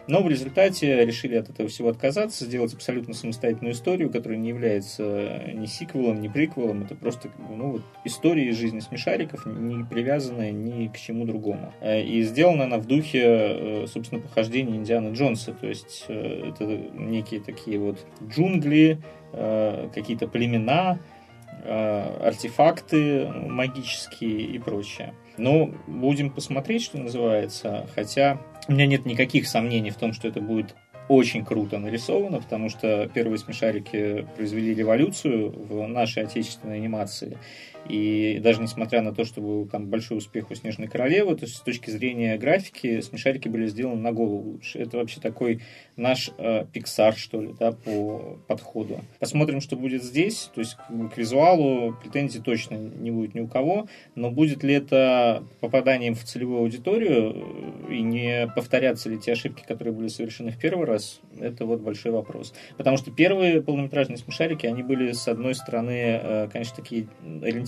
Но 0.07 0.23
в 0.23 0.29
результате 0.29 1.05
решили 1.05 1.37
от 1.37 1.51
этого 1.51 1.69
всего 1.69 1.91
отказаться, 1.91 2.47
сделать 2.47 2.73
абсолютно 2.73 3.13
самостоятельную 3.13 3.75
историю, 3.75 4.11
которая 4.11 4.39
не 4.39 4.49
является 4.49 5.43
ни 5.53 5.67
сиквелом, 5.67 6.23
ни 6.23 6.29
приквелом. 6.29 6.83
Это 6.83 6.95
просто 6.95 7.31
ну, 7.39 7.73
вот, 7.73 7.83
история 8.05 8.49
из 8.49 8.57
жизни 8.57 8.81
смешариков, 8.81 9.45
не 9.45 9.85
привязанная 9.85 10.53
ни 10.65 10.89
к 10.89 10.97
чему 10.97 11.25
другому. 11.25 11.73
Э, 11.81 12.03
и 12.03 12.23
сделана 12.23 12.65
она 12.65 12.79
в 12.79 12.87
духе, 12.87 13.23
э, 13.25 13.87
собственно, 13.87 14.21
похождения 14.21 14.77
Индианы 14.77 15.15
Джонса. 15.15 15.53
То 15.53 15.67
есть 15.67 16.05
э, 16.09 16.51
это 16.51 16.65
некие 16.67 17.41
такие 17.41 17.79
вот 17.79 17.99
джунгли, 18.23 19.01
какие-то 19.31 20.27
племена, 20.27 21.01
артефакты 21.67 23.27
магические 23.29 24.41
и 24.41 24.59
прочее. 24.59 25.13
Но 25.37 25.71
будем 25.87 26.31
посмотреть, 26.31 26.83
что 26.83 26.97
называется. 26.97 27.87
Хотя 27.95 28.41
у 28.69 28.73
меня 28.73 28.87
нет 28.87 29.05
никаких 29.05 29.47
сомнений 29.47 29.91
в 29.91 29.97
том, 29.97 30.15
что 30.15 30.29
это 30.29 30.41
будет 30.41 30.75
очень 31.09 31.45
круто 31.45 31.79
нарисовано, 31.79 32.41
потому 32.41 32.69
что 32.69 33.09
первые 33.13 33.39
смешарики 33.39 34.27
произвели 34.37 34.75
революцию 34.75 35.51
в 35.51 35.87
нашей 35.87 36.25
отечественной 36.25 36.77
анимации. 36.77 37.39
И 37.89 38.39
даже 38.43 38.61
несмотря 38.61 39.03
на 39.03 39.15
то, 39.15 39.25
что 39.25 39.41
был 39.41 39.67
там 39.67 39.87
большой 39.87 40.19
успех 40.19 40.51
у 40.51 40.55
Снежной 40.55 40.89
Королевы, 40.89 41.35
то 41.37 41.45
есть 41.45 41.57
с 41.57 41.61
точки 41.61 41.91
зрения 41.91 42.37
графики 42.37 43.01
смешарики 43.01 43.49
были 43.49 43.67
сделаны 43.67 44.01
на 44.01 44.13
голову 44.13 44.53
лучше. 44.53 44.79
Это 44.79 44.99
вообще 44.99 45.21
такой 45.21 45.61
наш 45.97 46.31
э, 46.39 46.65
Pixar, 46.73 47.17
что 47.17 47.41
ли, 47.41 47.55
да, 47.59 47.73
по 47.73 48.39
подходу. 48.47 49.01
Посмотрим, 49.19 49.61
что 49.61 49.77
будет 49.77 50.03
здесь. 50.03 50.51
То 50.55 50.61
есть 50.61 50.77
к 50.77 51.17
визуалу 51.17 51.95
претензий 52.03 52.41
точно 52.41 52.75
не 52.77 53.11
будет 53.11 53.35
ни 53.35 53.41
у 53.41 53.49
кого, 53.49 53.89
но 54.15 54.31
будет 54.31 54.63
ли 54.63 54.75
это 54.75 55.45
попаданием 55.61 56.15
в 56.15 56.25
целевую 56.25 56.61
аудиторию 56.61 57.35
э, 57.89 57.95
и 57.95 58.03
не 58.03 58.53
повторятся 58.55 59.09
ли 59.09 59.19
те 59.19 59.33
ошибки, 59.33 59.65
которые 59.67 59.95
были 59.95 60.09
совершены 60.09 60.51
в 60.51 60.59
первый 60.59 60.87
раз, 60.87 61.21
это 61.41 61.65
вот 61.65 61.81
большой 61.81 62.13
вопрос. 62.13 62.53
Потому 62.77 62.97
что 62.97 63.11
первые 63.11 63.63
полнометражные 63.63 64.19
смешарики, 64.19 64.67
они 64.67 64.83
были, 64.83 65.13
с 65.13 65.27
одной 65.29 65.55
стороны, 65.55 66.21
э, 66.23 66.49
конечно, 66.53 66.77
такие 66.77 67.09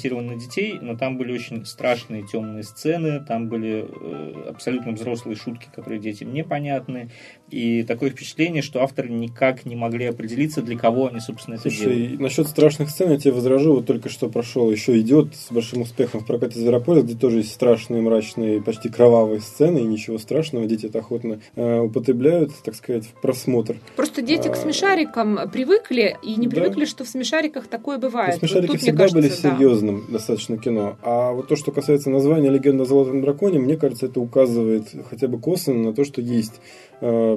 ориентированы 0.00 0.34
на 0.34 0.40
детей, 0.40 0.78
но 0.80 0.96
там 0.96 1.16
были 1.16 1.32
очень 1.32 1.64
страшные 1.64 2.26
темные 2.26 2.62
сцены, 2.62 3.24
там 3.24 3.48
были 3.48 3.86
э, 3.88 4.48
абсолютно 4.48 4.92
взрослые 4.92 5.36
шутки, 5.36 5.68
которые 5.74 6.00
детям 6.00 6.32
непонятны, 6.32 7.10
и 7.50 7.82
такое 7.82 8.10
впечатление, 8.10 8.62
что 8.62 8.82
авторы 8.82 9.08
никак 9.08 9.66
не 9.66 9.76
могли 9.76 10.06
определиться, 10.06 10.62
для 10.62 10.78
кого 10.78 11.08
они, 11.08 11.20
собственно, 11.20 11.54
это 11.54 11.70
Слушай, 11.70 11.96
делают. 11.96 12.20
насчет 12.20 12.48
страшных 12.48 12.90
сцен 12.90 13.10
я 13.10 13.18
тебе 13.18 13.32
возражу, 13.32 13.74
вот 13.74 13.86
только 13.86 14.08
что 14.08 14.28
прошел, 14.28 14.70
еще 14.70 14.98
идет 15.00 15.34
с 15.34 15.52
большим 15.52 15.82
успехом 15.82 16.20
в 16.20 16.26
прокате 16.26 16.58
Зверополя, 16.58 17.02
где 17.02 17.14
тоже 17.14 17.38
есть 17.38 17.52
страшные, 17.52 18.02
мрачные, 18.02 18.62
почти 18.62 18.88
кровавые 18.88 19.40
сцены, 19.40 19.78
и 19.78 19.84
ничего 19.84 20.18
страшного, 20.18 20.66
дети 20.66 20.86
это 20.86 21.00
охотно 21.00 21.40
э, 21.56 21.80
употребляют, 21.80 22.52
так 22.64 22.74
сказать, 22.74 23.06
в 23.06 23.20
просмотр. 23.20 23.76
Просто 23.96 24.22
дети 24.22 24.48
а... 24.48 24.52
к 24.52 24.56
смешарикам 24.56 25.38
привыкли, 25.52 26.16
и 26.22 26.36
не 26.36 26.48
привыкли, 26.48 26.80
да? 26.80 26.86
что 26.86 27.04
в 27.04 27.08
смешариках 27.08 27.66
такое 27.66 27.98
бывает. 27.98 28.34
Но 28.40 28.48
смешарики 28.48 28.72
вот 28.72 28.80
всегда 28.80 29.08
кажется, 29.08 29.16
были 29.16 29.28
серьезным 29.28 30.04
да. 30.06 30.12
достаточно 30.14 30.56
кино, 30.58 30.96
а 31.02 31.32
вот 31.32 31.48
то, 31.48 31.56
что 31.56 31.72
касается 31.72 32.10
названия 32.10 32.50
«Легенда 32.50 32.84
о 32.84 32.86
золотом 32.86 33.22
драконе», 33.22 33.58
мне 33.58 33.76
кажется, 33.76 34.06
это 34.06 34.20
указывает 34.20 34.88
хотя 35.08 35.28
бы 35.28 35.38
косвенно 35.38 35.90
на 35.90 35.92
то, 35.94 36.04
что 36.04 36.20
есть 36.20 36.60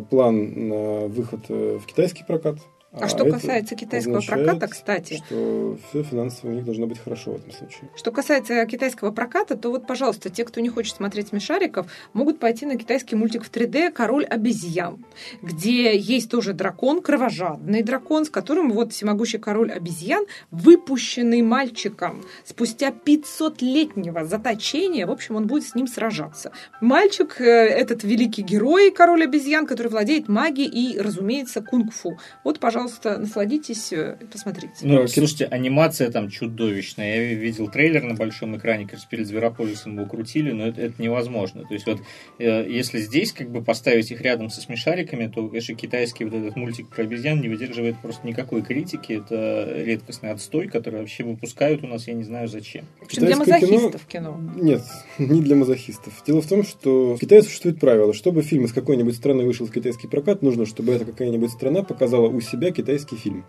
план 0.09 0.67
на 0.69 1.07
выход 1.07 1.45
э, 1.49 1.79
в 1.81 1.85
китайский 1.85 2.23
прокат 2.23 2.57
А, 2.93 3.05
а 3.05 3.09
что 3.09 3.25
касается 3.25 3.75
китайского 3.75 4.19
означает, 4.19 4.45
проката, 4.45 4.67
кстати. 4.67 5.23
Что 5.25 5.77
все 5.89 6.03
финансово 6.03 6.51
у 6.51 6.53
них 6.53 6.63
должно 6.63 6.85
быть 6.85 6.99
хорошо 6.99 7.31
в 7.31 7.35
этом 7.37 7.51
случае. 7.51 7.89
Что 7.95 8.11
касается 8.11 8.63
китайского 8.67 9.09
проката, 9.09 9.57
то 9.57 9.71
вот, 9.71 9.87
пожалуйста, 9.87 10.29
те, 10.29 10.45
кто 10.45 10.61
не 10.61 10.69
хочет 10.69 10.95
смотреть 10.95 11.29
смешариков, 11.29 11.87
могут 12.13 12.39
пойти 12.39 12.67
на 12.67 12.77
китайский 12.77 13.15
мультик 13.15 13.45
в 13.45 13.51
3D 13.51 13.91
Король 13.91 14.25
обезьян, 14.25 15.03
где 15.41 15.97
есть 15.97 16.29
тоже 16.29 16.53
дракон, 16.53 17.01
кровожадный 17.01 17.81
дракон, 17.81 18.25
с 18.25 18.29
которым 18.29 18.71
вот 18.71 18.93
всемогущий 18.93 19.39
король 19.39 19.71
обезьян, 19.71 20.25
выпущенный 20.51 21.41
мальчиком 21.41 22.23
спустя 22.45 22.89
500-летнего 22.91 24.23
заточения, 24.23 25.07
в 25.07 25.11
общем, 25.11 25.35
он 25.35 25.47
будет 25.47 25.63
с 25.65 25.73
ним 25.73 25.87
сражаться. 25.87 26.51
Мальчик, 26.79 27.41
э, 27.41 27.43
этот 27.45 28.03
великий 28.03 28.43
герой, 28.43 28.91
король 28.91 29.23
обезьян, 29.23 29.65
который 29.65 29.87
владеет 29.87 30.29
магией 30.29 30.69
и, 30.69 30.99
разумеется, 30.99 31.61
кунг-фу. 31.61 32.19
Вот, 32.43 32.59
пожалуйста, 32.59 32.82
пожалуйста, 32.83 33.17
насладитесь 33.17 33.91
и 33.91 34.25
посмотрите. 34.31 34.73
Ну, 34.81 35.07
слушайте, 35.07 35.45
анимация 35.45 36.11
там 36.11 36.29
чудовищная. 36.29 37.15
Я 37.15 37.33
видел 37.33 37.69
трейлер 37.69 38.03
на 38.03 38.15
большом 38.15 38.57
экране, 38.57 38.85
кажется, 38.85 39.07
перед 39.09 39.27
Зверополисом 39.27 39.95
его 39.95 40.05
крутили, 40.05 40.51
но 40.51 40.67
это, 40.67 40.81
это 40.81 41.01
невозможно. 41.01 41.63
То 41.65 41.73
есть 41.73 41.85
вот 41.85 41.99
э, 42.39 42.65
если 42.69 42.99
здесь 42.99 43.31
как 43.31 43.49
бы 43.49 43.63
поставить 43.63 44.11
их 44.11 44.21
рядом 44.21 44.49
со 44.49 44.61
смешариками, 44.61 45.27
то, 45.27 45.47
конечно, 45.47 45.75
китайский 45.75 46.25
вот 46.25 46.33
этот 46.33 46.55
мультик 46.55 46.89
про 46.89 47.03
обезьян 47.03 47.39
не 47.39 47.49
выдерживает 47.49 47.97
просто 48.01 48.27
никакой 48.27 48.61
критики. 48.61 49.13
Это 49.13 49.73
редкостный 49.75 50.31
отстой, 50.31 50.67
который 50.67 50.99
вообще 50.99 51.23
выпускают 51.23 51.83
у 51.83 51.87
нас, 51.87 52.07
я 52.07 52.13
не 52.13 52.23
знаю 52.23 52.47
зачем. 52.47 52.85
В 52.99 53.05
общем, 53.05 53.25
для 53.25 53.37
мазохистов 53.37 54.05
кино, 54.05 54.39
кино. 54.53 54.61
Нет, 54.61 54.83
не 55.17 55.41
для 55.41 55.55
мазохистов. 55.55 56.21
Дело 56.25 56.41
в 56.41 56.47
том, 56.47 56.63
что 56.63 57.15
в 57.15 57.19
Китае 57.19 57.43
существует 57.43 57.79
правило, 57.79 58.13
чтобы 58.13 58.41
фильм 58.41 58.65
из 58.65 58.73
какой-нибудь 58.73 59.15
страны 59.15 59.45
вышел 59.45 59.65
в 59.65 59.71
китайский 59.71 60.07
прокат, 60.07 60.41
нужно, 60.41 60.65
чтобы 60.65 60.93
эта 60.93 61.05
какая-нибудь 61.05 61.51
страна 61.51 61.83
показала 61.83 62.27
у 62.27 62.41
себя 62.41 62.71
китайский 62.73 63.15
фильм. 63.15 63.45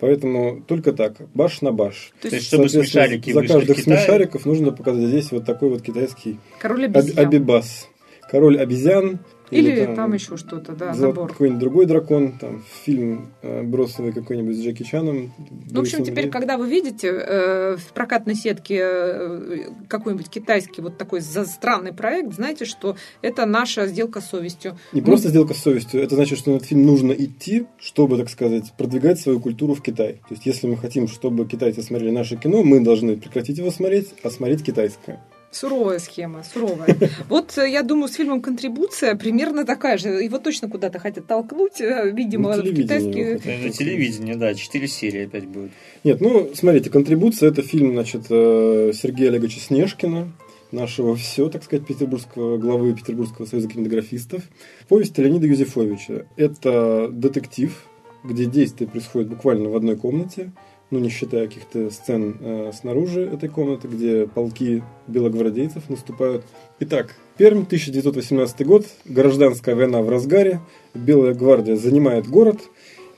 Поэтому 0.00 0.62
только 0.62 0.92
так, 0.92 1.16
баш 1.34 1.60
на 1.60 1.72
баш. 1.72 2.12
То 2.22 2.28
есть, 2.28 2.46
чтобы 2.46 2.68
смешарики 2.68 3.32
За 3.32 3.44
каждых 3.44 3.78
смешариков 3.80 4.46
нужно 4.46 4.72
показать 4.72 5.08
здесь 5.08 5.32
вот 5.32 5.44
такой 5.44 5.70
вот 5.70 5.82
китайский 5.82 6.38
Король 6.60 6.84
обезьян. 6.86 7.26
Абибас. 7.26 7.88
Король 8.30 8.58
обезьян, 8.58 9.18
или, 9.50 9.70
Или 9.70 9.84
там, 9.86 9.96
там 9.96 10.12
еще 10.12 10.36
что-то, 10.36 10.72
да, 10.72 10.94
набор. 10.94 11.28
Какой-нибудь 11.28 11.60
другой 11.60 11.86
дракон, 11.86 12.38
там 12.38 12.62
фильм 12.84 13.30
э, 13.42 13.62
бросовый 13.62 14.12
какой-нибудь 14.12 14.56
с 14.56 14.60
Джеки 14.60 14.82
Чаном. 14.82 15.32
Ну, 15.70 15.78
в 15.78 15.80
общем, 15.80 16.02
теперь, 16.02 16.24
Грей. 16.24 16.30
когда 16.30 16.58
вы 16.58 16.68
видите 16.68 17.08
э, 17.08 17.76
в 17.76 17.92
прокатной 17.92 18.34
сетке 18.34 18.80
э, 18.80 19.70
какой-нибудь 19.88 20.28
китайский 20.28 20.82
вот 20.82 20.98
такой 20.98 21.22
странный 21.22 21.92
проект, 21.92 22.34
знаете, 22.34 22.64
что 22.64 22.96
это 23.22 23.46
наша 23.46 23.86
сделка 23.86 24.20
с 24.20 24.28
совестью. 24.28 24.76
Не 24.92 25.00
Мы... 25.00 25.06
просто 25.06 25.28
сделка 25.28 25.54
с 25.54 25.58
совестью, 25.58 26.02
это 26.02 26.14
значит, 26.14 26.38
что 26.38 26.50
на 26.50 26.56
этот 26.56 26.68
фильм 26.68 26.84
нужно 26.84 27.12
идти, 27.12 27.66
чтобы, 27.78 28.18
так 28.18 28.28
сказать, 28.28 28.72
продвигать 28.76 29.18
свою 29.18 29.40
культуру 29.40 29.74
в 29.74 29.82
Китай. 29.82 30.14
То 30.28 30.34
есть, 30.34 30.44
если 30.44 30.66
мы 30.66 30.76
хотим, 30.76 31.08
чтобы 31.08 31.46
китайцы 31.46 31.82
смотрели 31.82 32.10
наше 32.10 32.36
кино, 32.36 32.62
мы 32.62 32.80
должны 32.80 33.16
прекратить 33.16 33.58
его 33.58 33.70
смотреть, 33.70 34.14
а 34.22 34.30
смотреть 34.30 34.62
китайское. 34.62 35.20
Суровая 35.50 35.98
схема, 35.98 36.44
суровая. 36.44 36.96
Вот 37.28 37.56
э, 37.56 37.70
я 37.70 37.82
думаю, 37.82 38.08
с 38.08 38.14
фильмом 38.14 38.42
«Контрибуция» 38.42 39.14
примерно 39.14 39.64
такая 39.64 39.96
же. 39.96 40.08
Его 40.08 40.38
точно 40.38 40.68
куда-то 40.68 40.98
хотят 40.98 41.26
толкнуть, 41.26 41.80
э, 41.80 42.10
видимо, 42.12 42.52
в 42.52 42.62
китайский... 42.62 43.34
На 43.34 43.70
телевидении, 43.70 44.34
да, 44.34 44.54
четыре 44.54 44.88
серии 44.88 45.24
опять 45.24 45.46
будет. 45.46 45.70
Нет, 46.04 46.20
ну, 46.20 46.50
смотрите, 46.54 46.90
«Контрибуция»— 46.90 47.48
это 47.50 47.62
фильм, 47.62 47.92
значит, 47.92 48.26
э, 48.28 48.92
Сергея 48.94 49.30
Олеговича 49.30 49.60
Снежкина, 49.60 50.32
нашего 50.70 51.16
все, 51.16 51.48
так 51.48 51.64
сказать, 51.64 51.86
петербургского 51.86 52.58
главы 52.58 52.94
Петербургского 52.94 53.46
союза 53.46 53.68
кинематографистов. 53.68 54.42
Повесть 54.88 55.16
Леонида 55.16 55.46
Юзефовича. 55.46 56.26
Это 56.36 57.08
детектив, 57.10 57.84
где 58.22 58.44
действие 58.44 58.88
происходит 58.88 59.28
буквально 59.28 59.70
в 59.70 59.76
одной 59.76 59.96
комнате 59.96 60.52
ну, 60.90 60.98
не 60.98 61.10
считая 61.10 61.46
каких-то 61.46 61.90
сцен 61.90 62.36
э, 62.40 62.72
снаружи 62.74 63.20
этой 63.22 63.48
комнаты, 63.48 63.88
где 63.88 64.26
полки 64.26 64.82
белогвардейцев 65.06 65.88
наступают. 65.90 66.44
Итак, 66.80 67.14
Пермь, 67.36 67.64
1918 67.64 68.66
год, 68.66 68.86
гражданская 69.04 69.74
война 69.74 70.00
в 70.02 70.08
разгаре, 70.08 70.60
Белая 70.94 71.34
гвардия 71.34 71.76
занимает 71.76 72.26
город 72.26 72.60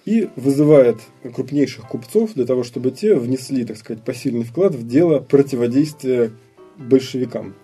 и 0.05 0.29
вызывает 0.35 0.97
крупнейших 1.23 1.87
купцов 1.87 2.35
для 2.35 2.45
того, 2.45 2.65
чтобы 2.65 2.91
те 2.91 3.15
внесли, 3.15 3.65
так 3.65 3.77
сказать, 3.77 4.03
посильный 4.03 4.45
вклад 4.45 4.75
в 4.75 4.87
дело 4.87 5.21
противодействия 5.21 6.33
большевикам. 6.77 7.55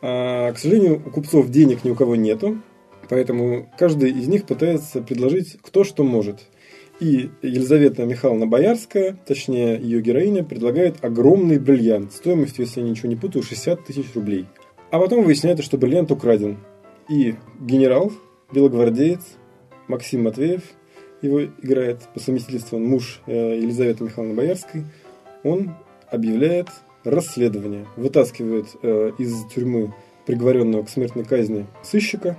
А, 0.00 0.52
к 0.52 0.58
сожалению, 0.58 1.02
у 1.04 1.10
купцов 1.10 1.48
денег 1.50 1.84
ни 1.84 1.90
у 1.90 1.96
кого 1.96 2.14
нету, 2.14 2.58
поэтому 3.08 3.68
каждый 3.76 4.12
из 4.12 4.28
них 4.28 4.46
пытается 4.46 5.02
предложить 5.02 5.58
кто 5.60 5.82
что 5.82 6.04
может– 6.04 6.38
и 7.00 7.30
Елизавета 7.42 8.04
Михайловна 8.04 8.46
Боярская, 8.46 9.18
точнее 9.26 9.80
ее 9.80 10.02
героиня, 10.02 10.44
предлагает 10.44 11.02
огромный 11.02 11.58
бриллиант 11.58 12.12
стоимостью, 12.12 12.66
если 12.66 12.80
я 12.80 12.88
ничего 12.88 13.08
не 13.08 13.16
путаю, 13.16 13.42
60 13.42 13.84
тысяч 13.84 14.14
рублей. 14.14 14.46
А 14.90 14.98
потом 14.98 15.24
выясняется, 15.24 15.64
что 15.64 15.78
бриллиант 15.78 16.10
украден. 16.10 16.58
И 17.08 17.36
генерал, 17.58 18.12
белогвардеец 18.52 19.22
Максим 19.88 20.24
Матвеев, 20.24 20.62
его 21.22 21.44
играет 21.44 22.02
по 22.14 22.20
совместительству 22.20 22.76
он 22.76 22.84
муж 22.84 23.20
э, 23.26 23.32
Елизаветы 23.32 24.04
Михайловны 24.04 24.34
Боярской, 24.34 24.84
он 25.42 25.74
объявляет 26.08 26.68
расследование, 27.04 27.86
вытаскивает 27.96 28.66
э, 28.82 29.12
из 29.18 29.44
тюрьмы 29.54 29.94
приговоренного 30.26 30.84
к 30.84 30.90
смертной 30.90 31.24
казни 31.24 31.66
сыщика 31.82 32.36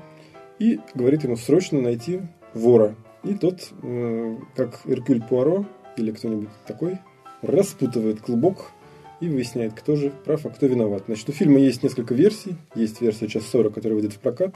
и 0.59 0.79
говорит 0.93 1.23
ему 1.23 1.35
срочно 1.35 1.81
найти 1.81 2.21
вора, 2.53 2.95
и 3.23 3.34
тот, 3.35 3.69
э, 3.84 4.35
как 4.56 4.81
Эркюль 4.85 5.22
Пуаро 5.22 5.65
или 5.98 6.11
кто-нибудь 6.11 6.49
такой, 6.65 6.98
распутывает 7.41 8.22
клубок 8.22 8.72
и 9.19 9.30
выясняет, 9.30 9.73
кто 9.73 9.95
же 9.95 10.11
прав, 10.26 10.45
а 10.45 10.49
кто 10.49 10.65
виноват. 10.65 11.03
Значит, 11.06 11.30
у 11.30 11.31
фильма 11.31 11.60
есть 11.60 11.84
несколько 11.84 12.15
версий. 12.15 12.56
Есть 12.73 13.02
версия 13.02 13.27
час 13.27 13.45
40, 13.45 13.73
которая 13.73 13.99
выйдет 13.99 14.14
в 14.14 14.19
прокат. 14.19 14.56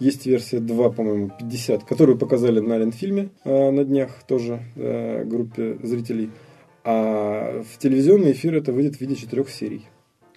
Есть 0.00 0.26
версия 0.26 0.58
2, 0.58 0.90
по-моему, 0.90 1.30
50, 1.38 1.84
которую 1.84 2.18
показали 2.18 2.58
на 2.58 2.76
Ленфильме 2.76 3.30
э, 3.44 3.70
на 3.70 3.84
днях 3.84 4.22
тоже 4.26 4.60
э, 4.74 5.24
группе 5.24 5.78
зрителей. 5.82 6.30
А 6.82 7.62
в 7.62 7.78
телевизионный 7.78 8.32
эфир 8.32 8.56
это 8.56 8.72
выйдет 8.72 8.96
в 8.96 9.00
виде 9.00 9.14
четырех 9.14 9.48
серий 9.50 9.86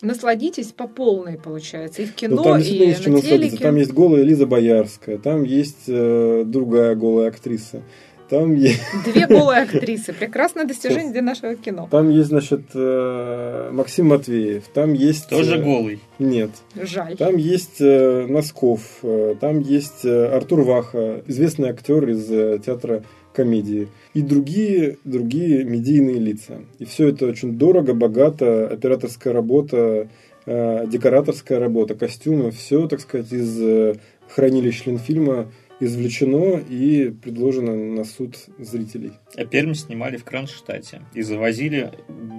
насладитесь 0.03 0.71
по 0.71 0.87
полной, 0.87 1.37
получается, 1.37 2.01
и 2.01 2.05
в 2.05 2.13
кино, 2.13 2.37
ну, 2.37 2.43
там 2.43 2.59
и 2.59 2.63
есть 2.63 3.07
на 3.07 3.21
телеке. 3.21 3.57
Там 3.57 3.75
есть 3.75 3.93
голая 3.93 4.23
Лиза 4.23 4.45
Боярская, 4.45 5.17
там 5.17 5.43
есть 5.43 5.85
э, 5.87 6.43
другая 6.45 6.95
голая 6.95 7.29
актриса. 7.29 7.81
Там 8.29 8.55
есть... 8.55 8.81
Две 9.05 9.27
голые 9.29 9.61
актрисы. 9.61 10.13
Прекрасное 10.13 10.65
достижение 10.65 11.11
для 11.11 11.21
нашего 11.21 11.55
кино. 11.55 11.87
Там 11.91 12.09
есть, 12.09 12.29
значит, 12.29 12.61
э, 12.73 13.69
Максим 13.71 14.07
Матвеев. 14.07 14.63
Там 14.73 14.93
есть... 14.93 15.29
Тоже 15.29 15.57
э, 15.57 15.61
голый? 15.61 15.99
Нет. 16.17 16.49
Жаль. 16.75 17.15
Там 17.17 17.35
есть 17.35 17.79
э, 17.79 18.25
Носков. 18.27 18.81
Там 19.39 19.59
есть 19.59 20.05
Артур 20.05 20.61
Ваха, 20.61 21.21
известный 21.27 21.69
актер 21.69 22.09
из 22.09 22.61
театра 22.63 23.03
комедии 23.33 23.87
и 24.13 24.21
другие, 24.21 24.97
другие 25.03 25.63
медийные 25.63 26.19
лица. 26.19 26.61
И 26.79 26.85
все 26.85 27.09
это 27.09 27.25
очень 27.27 27.57
дорого, 27.57 27.93
богато, 27.93 28.67
операторская 28.67 29.33
работа, 29.33 30.07
э, 30.45 30.87
декораторская 30.87 31.59
работа, 31.59 31.95
костюмы, 31.95 32.51
все, 32.51 32.87
так 32.87 33.01
сказать, 33.01 33.31
из 33.31 33.59
э, 33.61 33.95
хранилищ 34.29 34.85
Ленфильма 34.85 35.51
извлечено 35.85 36.57
и 36.57 37.09
предложено 37.09 37.75
на 37.75 38.03
суд 38.03 38.35
зрителей. 38.57 39.13
А 39.35 39.45
Пермь 39.45 39.73
снимали 39.73 40.17
в 40.17 40.23
Кронштадте 40.23 41.01
и 41.13 41.21
завозили 41.21 41.91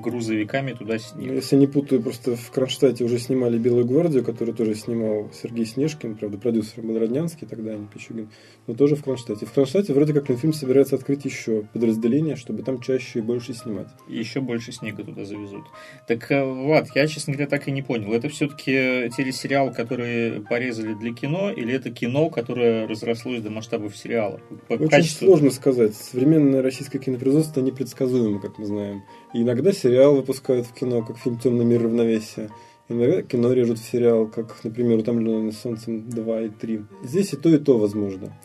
грузовиками 0.02 0.72
туда 0.72 0.98
снег. 0.98 1.28
Ну, 1.28 1.34
если 1.34 1.56
не 1.56 1.66
путаю, 1.66 2.02
просто 2.02 2.36
в 2.36 2.50
Кронштадте 2.50 3.04
уже 3.04 3.18
снимали 3.18 3.58
«Белую 3.58 3.86
гвардию», 3.86 4.24
которую 4.24 4.54
тоже 4.54 4.74
снимал 4.74 5.30
Сергей 5.32 5.64
Снежкин, 5.64 6.16
правда, 6.16 6.38
продюсер 6.38 6.82
был 6.82 6.98
Роднянский 6.98 7.46
тогда, 7.46 7.72
а 7.72 7.76
не 7.76 7.86
Пичугин, 7.86 8.30
но 8.66 8.74
тоже 8.74 8.96
в 8.96 9.02
Кронштадте. 9.02 9.46
В 9.46 9.52
Кронштадте 9.52 9.92
вроде 9.94 10.12
как 10.12 10.26
фильм 10.38 10.52
собирается 10.52 10.96
открыть 10.96 11.24
еще 11.24 11.62
подразделение, 11.72 12.36
чтобы 12.36 12.62
там 12.62 12.80
чаще 12.80 13.20
и 13.20 13.22
больше 13.22 13.54
снимать. 13.54 13.88
И 14.08 14.16
еще 14.16 14.40
больше 14.40 14.72
снега 14.72 15.04
туда 15.04 15.24
завезут. 15.24 15.64
Так, 16.06 16.30
э, 16.30 16.44
Влад, 16.44 16.88
я, 16.94 17.06
честно 17.06 17.32
говоря, 17.32 17.48
так 17.48 17.68
и 17.68 17.72
не 17.72 17.82
понял. 17.82 18.12
Это 18.12 18.28
все-таки 18.28 19.10
телесериал, 19.16 19.72
который 19.72 20.42
порезали 20.42 20.94
для 20.94 21.12
кино, 21.12 21.50
или 21.50 21.74
это 21.74 21.90
кино, 21.90 22.30
которое 22.30 22.86
разрослось 22.86 23.33
до 23.40 23.50
масштабов 23.50 23.96
сериала? 23.96 24.40
По 24.68 24.74
Очень 24.74 24.88
качеству... 24.88 25.26
сложно 25.26 25.50
сказать. 25.50 25.94
Современная 25.94 26.62
Россия 26.62 26.74
российское 26.74 26.98
кинопроизводство 26.98 27.60
непредсказуемо, 27.60 28.40
как 28.40 28.58
мы 28.58 28.66
знаем. 28.66 29.04
И 29.32 29.42
иногда 29.42 29.72
сериал 29.72 30.16
выпускают 30.16 30.66
в 30.66 30.74
кино, 30.74 31.02
как 31.02 31.18
фильм 31.18 31.38
«Темный 31.38 31.64
мир 31.64 31.84
равновесия». 31.84 32.50
Иногда 32.88 33.22
кино 33.22 33.52
режут 33.52 33.78
в 33.78 33.90
сериал, 33.90 34.26
как, 34.26 34.62
например, 34.64 34.98
«Утомленный 34.98 35.52
солнцем 35.52 36.08
2» 36.08 36.46
и 36.46 36.48
3. 36.50 36.80
Здесь 37.04 37.32
и 37.32 37.36
то, 37.36 37.48
и 37.48 37.58
то 37.58 37.78
возможно. 37.78 38.36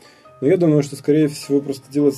Но 0.41 0.47
я 0.47 0.57
думаю, 0.57 0.83
что, 0.83 0.95
скорее 0.95 1.27
всего, 1.27 1.59
просто 1.61 1.91
дело, 1.91 2.11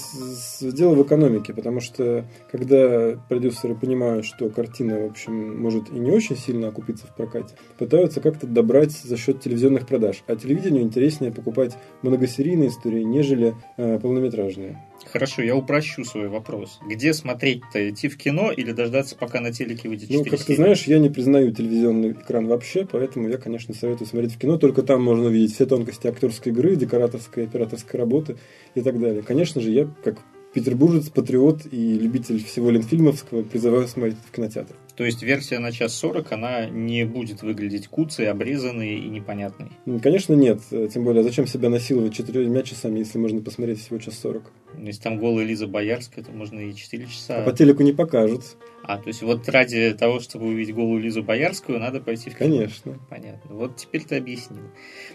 дело 0.61 0.95
в 0.95 1.03
экономике, 1.03 1.53
потому 1.53 1.79
что 1.79 2.25
когда 2.51 3.17
продюсеры 3.29 3.75
понимают, 3.75 4.25
что 4.25 4.49
картина, 4.49 4.99
в 4.99 5.05
общем, 5.05 5.59
может 5.59 5.89
и 5.89 5.99
не 5.99 6.11
очень 6.11 6.37
сильно 6.37 6.67
окупиться 6.67 7.07
в 7.07 7.15
прокате, 7.15 7.55
пытаются 7.77 8.21
как-то 8.21 8.47
добрать 8.47 8.91
за 8.91 9.17
счет 9.17 9.41
телевизионных 9.41 9.87
продаж. 9.87 10.23
А 10.27 10.35
телевидению 10.35 10.83
интереснее 10.83 11.31
покупать 11.31 11.75
многосерийные 12.03 12.69
истории, 12.69 13.03
нежели 13.03 13.55
э, 13.77 13.99
полнометражные. 13.99 14.79
Хорошо, 15.11 15.41
я 15.41 15.55
упрощу 15.55 16.03
свой 16.03 16.27
вопрос. 16.27 16.79
Где 16.87 17.13
смотреть-то? 17.13 17.89
Идти 17.89 18.07
в 18.07 18.17
кино 18.17 18.51
или 18.51 18.71
дождаться, 18.71 19.15
пока 19.15 19.39
на 19.41 19.51
телеке 19.51 19.89
выйдет 19.89 20.09
4 20.09 20.23
Ну, 20.23 20.29
как 20.29 20.45
ты 20.45 20.55
знаешь, 20.55 20.83
я 20.83 20.99
не 20.99 21.09
признаю 21.09 21.51
телевизионный 21.51 22.11
экран 22.11 22.47
вообще, 22.47 22.87
поэтому 22.89 23.27
я, 23.27 23.37
конечно, 23.37 23.73
советую 23.73 24.07
смотреть 24.07 24.33
в 24.33 24.37
кино. 24.37 24.57
Только 24.57 24.83
там 24.83 25.01
можно 25.03 25.27
увидеть 25.27 25.53
все 25.53 25.65
тонкости 25.65 26.07
актерской 26.07 26.51
игры, 26.51 26.75
декораторской, 26.75 27.45
операторской 27.45 27.99
работы 27.99 28.37
и 28.75 28.81
так 28.81 28.99
далее. 28.99 29.21
Конечно 29.21 29.61
же, 29.61 29.71
я, 29.71 29.89
как 30.03 30.19
петербуржец, 30.53 31.09
патриот 31.09 31.61
и 31.71 31.93
любитель 31.93 32.43
всего 32.43 32.69
Ленфильмовского, 32.69 33.43
призываю 33.43 33.87
смотреть 33.87 34.17
в 34.27 34.35
кинотеатр. 34.35 34.75
То 35.01 35.05
есть 35.05 35.23
версия 35.23 35.57
на 35.57 35.71
час 35.71 35.95
сорок, 35.95 36.31
она 36.31 36.67
не 36.67 37.05
будет 37.05 37.41
выглядеть 37.41 37.87
куцей, 37.87 38.29
обрезанной 38.29 38.99
и 38.99 39.09
непонятной? 39.09 39.71
Конечно, 39.99 40.35
нет. 40.35 40.61
Тем 40.93 41.05
более, 41.05 41.23
зачем 41.23 41.47
себя 41.47 41.69
насиловать 41.69 42.13
четырьмя 42.13 42.61
часами, 42.61 42.99
если 42.99 43.17
можно 43.17 43.41
посмотреть 43.41 43.79
всего 43.79 43.97
час 43.97 44.19
сорок? 44.19 44.51
Если 44.77 45.01
там 45.01 45.17
голая 45.17 45.43
Лиза 45.43 45.65
Боярская, 45.65 46.23
то 46.23 46.31
можно 46.31 46.59
и 46.59 46.75
четыре 46.75 47.07
часа. 47.07 47.41
А 47.41 47.43
по 47.43 47.51
телеку 47.51 47.81
не 47.81 47.93
покажут. 47.93 48.43
А, 48.83 48.97
то 48.97 49.07
есть 49.07 49.21
вот 49.21 49.47
ради 49.49 49.93
того, 49.93 50.19
чтобы 50.19 50.47
увидеть 50.47 50.75
голую 50.75 51.01
Лизу 51.01 51.23
Боярскую, 51.23 51.79
надо 51.79 51.99
пойти 51.99 52.29
в 52.29 52.37
кино? 52.37 52.57
Конечно. 52.57 52.99
Понятно. 53.09 53.55
Вот 53.55 53.77
теперь 53.77 54.03
ты 54.03 54.17
объяснил. 54.17 54.63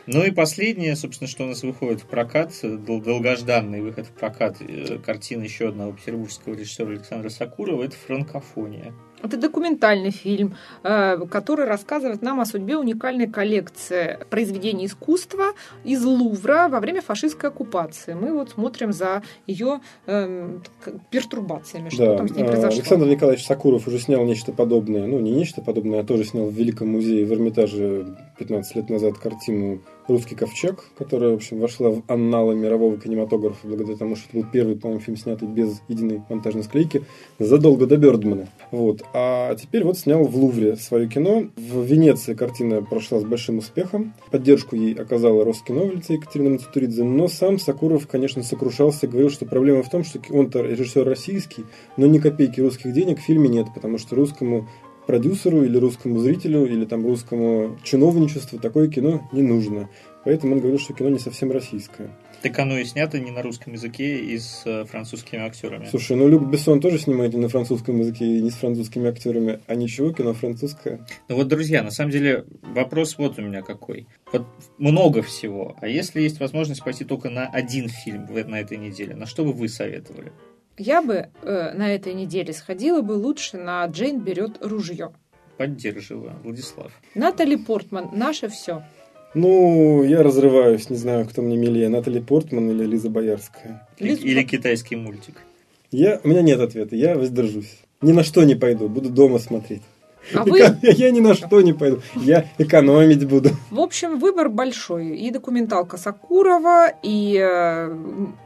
Ну 0.07 0.25
и 0.25 0.31
последнее, 0.31 0.97
собственно, 0.97 1.29
что 1.29 1.45
у 1.45 1.49
нас 1.49 1.63
выходит 1.63 2.03
в 2.03 2.07
прокат, 2.07 2.53
долгожданный 2.63 3.81
выход 3.81 4.07
в 4.07 4.13
прокат, 4.13 4.57
э, 4.61 4.99
картина 4.99 5.43
еще 5.43 5.69
одного 5.69 5.93
петербургского 5.93 6.55
режиссера 6.55 6.89
Александра 6.91 7.29
Сакурова, 7.29 7.83
это 7.83 7.97
«Франкофония». 7.97 8.95
Это 9.23 9.39
документальный 9.39 10.11
фильм, 10.11 10.57
э, 10.83 11.19
который 11.31 11.65
рассказывает 11.65 12.21
нам 12.21 12.41
о 12.41 12.45
судьбе 12.45 12.77
уникальной 12.77 13.27
коллекции 13.27 14.19
произведений 14.29 14.87
искусства 14.87 15.55
из 15.85 16.05
Лувра 16.05 16.69
во 16.69 16.81
время 16.81 17.01
фашистской 17.01 17.49
оккупации. 17.49 18.13
Мы 18.13 18.35
вот 18.35 18.51
смотрим 18.51 18.93
за 18.93 19.23
ее 19.47 19.81
э, 20.07 20.59
пертурбациями, 21.11 21.89
что 21.89 22.07
да. 22.07 22.17
там 22.19 22.29
с 22.29 22.33
ней 22.33 22.45
произошло. 22.45 22.79
Александр 22.79 23.07
Николаевич 23.07 23.47
Сакуров 23.57 23.89
уже 23.89 23.99
снял 23.99 24.23
нечто 24.25 24.53
подобное, 24.53 25.07
ну 25.07 25.19
не 25.19 25.31
нечто 25.31 25.63
подобное, 25.63 26.01
а 26.01 26.05
тоже 26.05 26.25
снял 26.25 26.47
в 26.47 26.53
Великом 26.53 26.89
музее 26.89 27.25
в 27.25 27.33
Эрмитаже 27.33 28.07
15 28.39 28.77
лет 28.77 28.91
назад 28.91 29.17
картину 29.17 29.81
«Русский 30.09 30.35
ковчег», 30.35 30.85
которая, 30.97 31.31
в 31.31 31.35
общем, 31.35 31.59
вошла 31.59 31.91
в 31.91 32.03
анналы 32.09 32.55
мирового 32.55 32.99
кинематографа 32.99 33.67
благодаря 33.67 33.97
тому, 33.97 34.17
что 34.17 34.29
это 34.29 34.39
был 34.39 34.47
первый, 34.53 34.77
по-моему, 34.77 35.01
фильм, 35.01 35.17
снятый 35.17 35.49
без 35.49 35.81
единой 35.89 36.23
монтажной 36.29 36.65
склейки, 36.65 37.03
задолго 37.39 37.87
до 37.87 37.97
Бёрдмана. 37.97 38.49
Вот. 38.71 39.03
А 39.13 39.55
теперь 39.57 39.85
вот 39.85 39.99
снял 39.99 40.25
в 40.25 40.37
Лувре 40.37 40.77
свое 40.77 41.09
кино. 41.09 41.47
В 41.57 41.83
Венеции 41.83 42.35
картина 42.35 42.83
прошла 42.83 43.21
с 43.21 43.25
большим 43.25 43.59
успехом. 43.59 44.15
Поддержку 44.31 44.77
ей 44.77 44.95
оказала 44.95 45.45
Роскиновлица 45.45 46.13
Екатерина 46.15 46.51
Мацутуридзе. 46.51 47.05
Но 47.05 47.29
сам 47.29 47.59
Сакуров, 47.59 48.07
конечно, 48.07 48.43
сокрушался 48.43 49.07
и 49.07 49.09
говорил, 49.09 49.31
что 49.31 49.47
проблема 49.47 49.83
в 49.83 49.91
том, 49.91 50.05
что 50.05 50.21
он-то 50.31 50.63
режиссер 50.63 51.05
российский, 51.05 51.65
но 51.97 52.07
ни 52.07 52.19
копейки 52.19 52.61
русских 52.61 52.93
денег 52.93 53.19
в 53.19 53.23
фильме 53.23 53.49
нет, 53.49 53.67
потому 53.75 53.99
что 53.99 54.17
русскому 54.17 54.69
продюсеру 55.07 55.65
или 55.65 55.77
русскому 55.77 56.19
зрителю 56.19 56.67
или 56.67 56.85
там 56.85 57.07
русскому 57.07 57.79
чиновничеству 57.83 58.59
такое 58.59 58.89
кино 58.89 59.29
не 59.33 59.43
нужно. 59.43 59.89
Поэтому 60.25 60.55
он 60.55 60.59
говорил, 60.59 60.81
что 60.81 60.93
кино 60.93 61.09
не 61.09 61.21
совсем 61.21 61.53
российское. 61.53 62.11
Так 62.43 62.59
оно 62.59 62.79
и 62.79 62.85
снято 62.85 63.19
не 63.21 63.31
на 63.31 63.43
русском 63.43 63.73
языке 63.73 64.19
и 64.19 64.39
с 64.39 64.63
э, 64.67 64.85
французскими 64.85 65.41
актерами. 65.41 65.87
Слушай, 65.89 66.17
ну 66.17 66.29
Люк 66.29 66.51
Бессон 66.51 66.81
тоже 66.81 66.99
снимает 66.99 67.35
и 67.35 67.39
на 67.39 67.49
французском 67.49 67.99
языке, 68.01 68.25
и 68.25 68.43
не 68.43 68.51
с 68.51 68.55
французскими 68.55 69.09
актерами. 69.09 69.61
А 69.67 69.75
ничего, 69.75 70.13
кино 70.13 70.35
французское. 70.35 71.07
Ну 71.29 71.37
вот, 71.37 71.49
друзья, 71.49 71.83
на 71.83 71.91
самом 71.91 72.11
деле 72.11 72.45
вопрос 72.63 73.19
вот 73.19 73.39
у 73.39 73.43
меня 73.43 73.63
какой. 73.63 74.07
Вот 74.33 74.47
много 74.79 75.23
всего. 75.23 75.77
А 75.81 75.87
если 75.87 76.21
есть 76.21 76.41
возможность 76.41 76.85
пойти 76.85 77.05
только 77.05 77.31
на 77.31 77.47
один 77.47 77.89
фильм 77.89 78.27
на 78.27 78.61
этой 78.61 78.79
неделе, 78.79 79.15
на 79.15 79.27
что 79.27 79.45
бы 79.45 79.53
вы 79.53 79.69
советовали? 79.69 80.33
Я 80.79 81.03
бы 81.03 81.29
э, 81.43 81.73
на 81.75 81.95
этой 81.95 82.13
неделе 82.13 82.53
сходила 82.53 83.01
бы 83.01 83.13
лучше 83.13 83.57
на 83.57 83.85
Джейн 83.87 84.21
берет 84.21 84.59
ружье. 84.61 85.13
Поддерживаю, 85.57 86.35
Владислав. 86.45 86.93
Натали 87.15 87.57
Портман, 87.57 88.11
наше 88.13 88.49
все. 88.49 88.83
Ну, 89.33 90.03
я 90.05 90.23
разрываюсь, 90.23 90.91
не 90.91 90.97
знаю, 90.97 91.27
кто 91.27 91.43
мне 91.43 91.57
милее, 91.57 91.89
Натали 91.89 92.21
Портман 92.21 92.71
или 92.71 92.85
Лиза 92.85 93.11
Боярская. 93.11 93.89
Лиз... 93.99 94.21
Или 94.21 94.43
китайский 94.43 94.97
мультик. 94.97 95.43
Я, 95.91 96.21
у 96.23 96.29
меня 96.29 96.43
нет 96.43 96.61
ответа, 96.61 96.97
я 96.97 97.17
воздержусь. 97.17 97.79
Ни 98.03 98.13
на 98.13 98.23
что 98.23 98.45
не 98.45 98.55
пойду, 98.55 98.89
буду 98.89 99.09
дома 99.09 99.39
смотреть. 99.39 99.83
А 100.35 100.45
вы... 100.45 100.59
Я 100.83 101.11
ни 101.11 101.21
на 101.21 101.35
что 101.35 101.61
не 101.61 101.73
пойду. 101.73 102.01
Я 102.15 102.47
экономить 102.59 103.27
буду. 103.27 103.51
В 103.71 103.81
общем, 103.81 104.19
выбор 104.19 104.49
большой. 104.49 105.17
И 105.17 105.31
документалка 105.31 105.97
Сакурова, 105.97 106.93
и 107.03 107.39
э, 107.39 107.97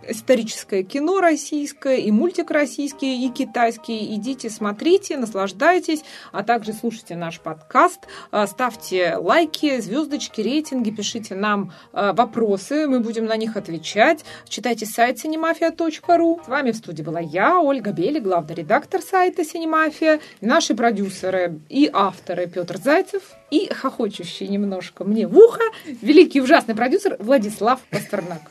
историческое 0.09 0.83
кино 0.83 1.21
российское, 1.21 1.97
и 1.97 2.11
мультик 2.11 2.51
российский, 2.51 3.27
и 3.27 3.31
китайский. 3.31 4.15
Идите, 4.15 4.51
смотрите, 4.51 5.17
наслаждайтесь, 5.17 6.03
а 6.33 6.43
также 6.43 6.73
слушайте 6.73 7.17
наш 7.17 7.41
подкаст. 7.41 8.01
Э, 8.33 8.47
ставьте 8.47 9.17
лайки, 9.17 9.81
звездочки, 9.81 10.41
рейтинги, 10.41 10.91
пишите 10.91 11.35
нам 11.35 11.73
э, 11.93 12.13
вопросы, 12.13 12.87
мы 12.87 13.01
будем 13.01 13.27
на 13.27 13.37
них 13.37 13.57
отвечать. 13.57 14.25
Читайте 14.49 14.87
сайт 14.87 15.25
cinemafia.ru. 15.25 16.45
С 16.45 16.49
вами 16.49 16.73
в 16.73 16.77
студии 16.77 17.03
была 17.03 17.21
я, 17.21 17.61
Ольга 17.61 17.93
Бели, 17.93 18.19
главный 18.19 18.55
редактор 18.55 19.01
сайта 19.03 19.45
Синемафия, 19.45 20.21
наши 20.41 20.75
продюсеры 20.75 21.61
и 21.71 21.89
авторы 21.93 22.49
Петр 22.49 22.79
Зайцев, 22.79 23.23
и 23.51 23.73
хохочущий 23.73 24.49
немножко 24.49 25.05
мне 25.05 25.27
в 25.27 25.39
ухо 25.39 25.63
великий 26.03 26.41
ужасный 26.41 26.75
продюсер 26.75 27.17
Владислав 27.21 27.81
Пастернак. 27.91 28.43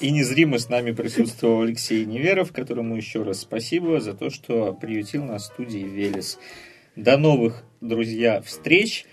И 0.00 0.10
незримо 0.10 0.58
с 0.58 0.70
нами 0.70 0.92
присутствовал 0.92 1.62
Алексей 1.62 2.04
Неверов, 2.06 2.52
которому 2.52 2.96
еще 2.96 3.22
раз 3.22 3.40
спасибо 3.40 4.00
за 4.00 4.14
то, 4.14 4.30
что 4.30 4.72
приютил 4.72 5.24
нас 5.24 5.42
в 5.42 5.52
студии 5.52 5.78
Велес. 5.78 6.38
До 6.96 7.18
новых, 7.18 7.64
друзья, 7.82 8.40
встреч. 8.40 9.04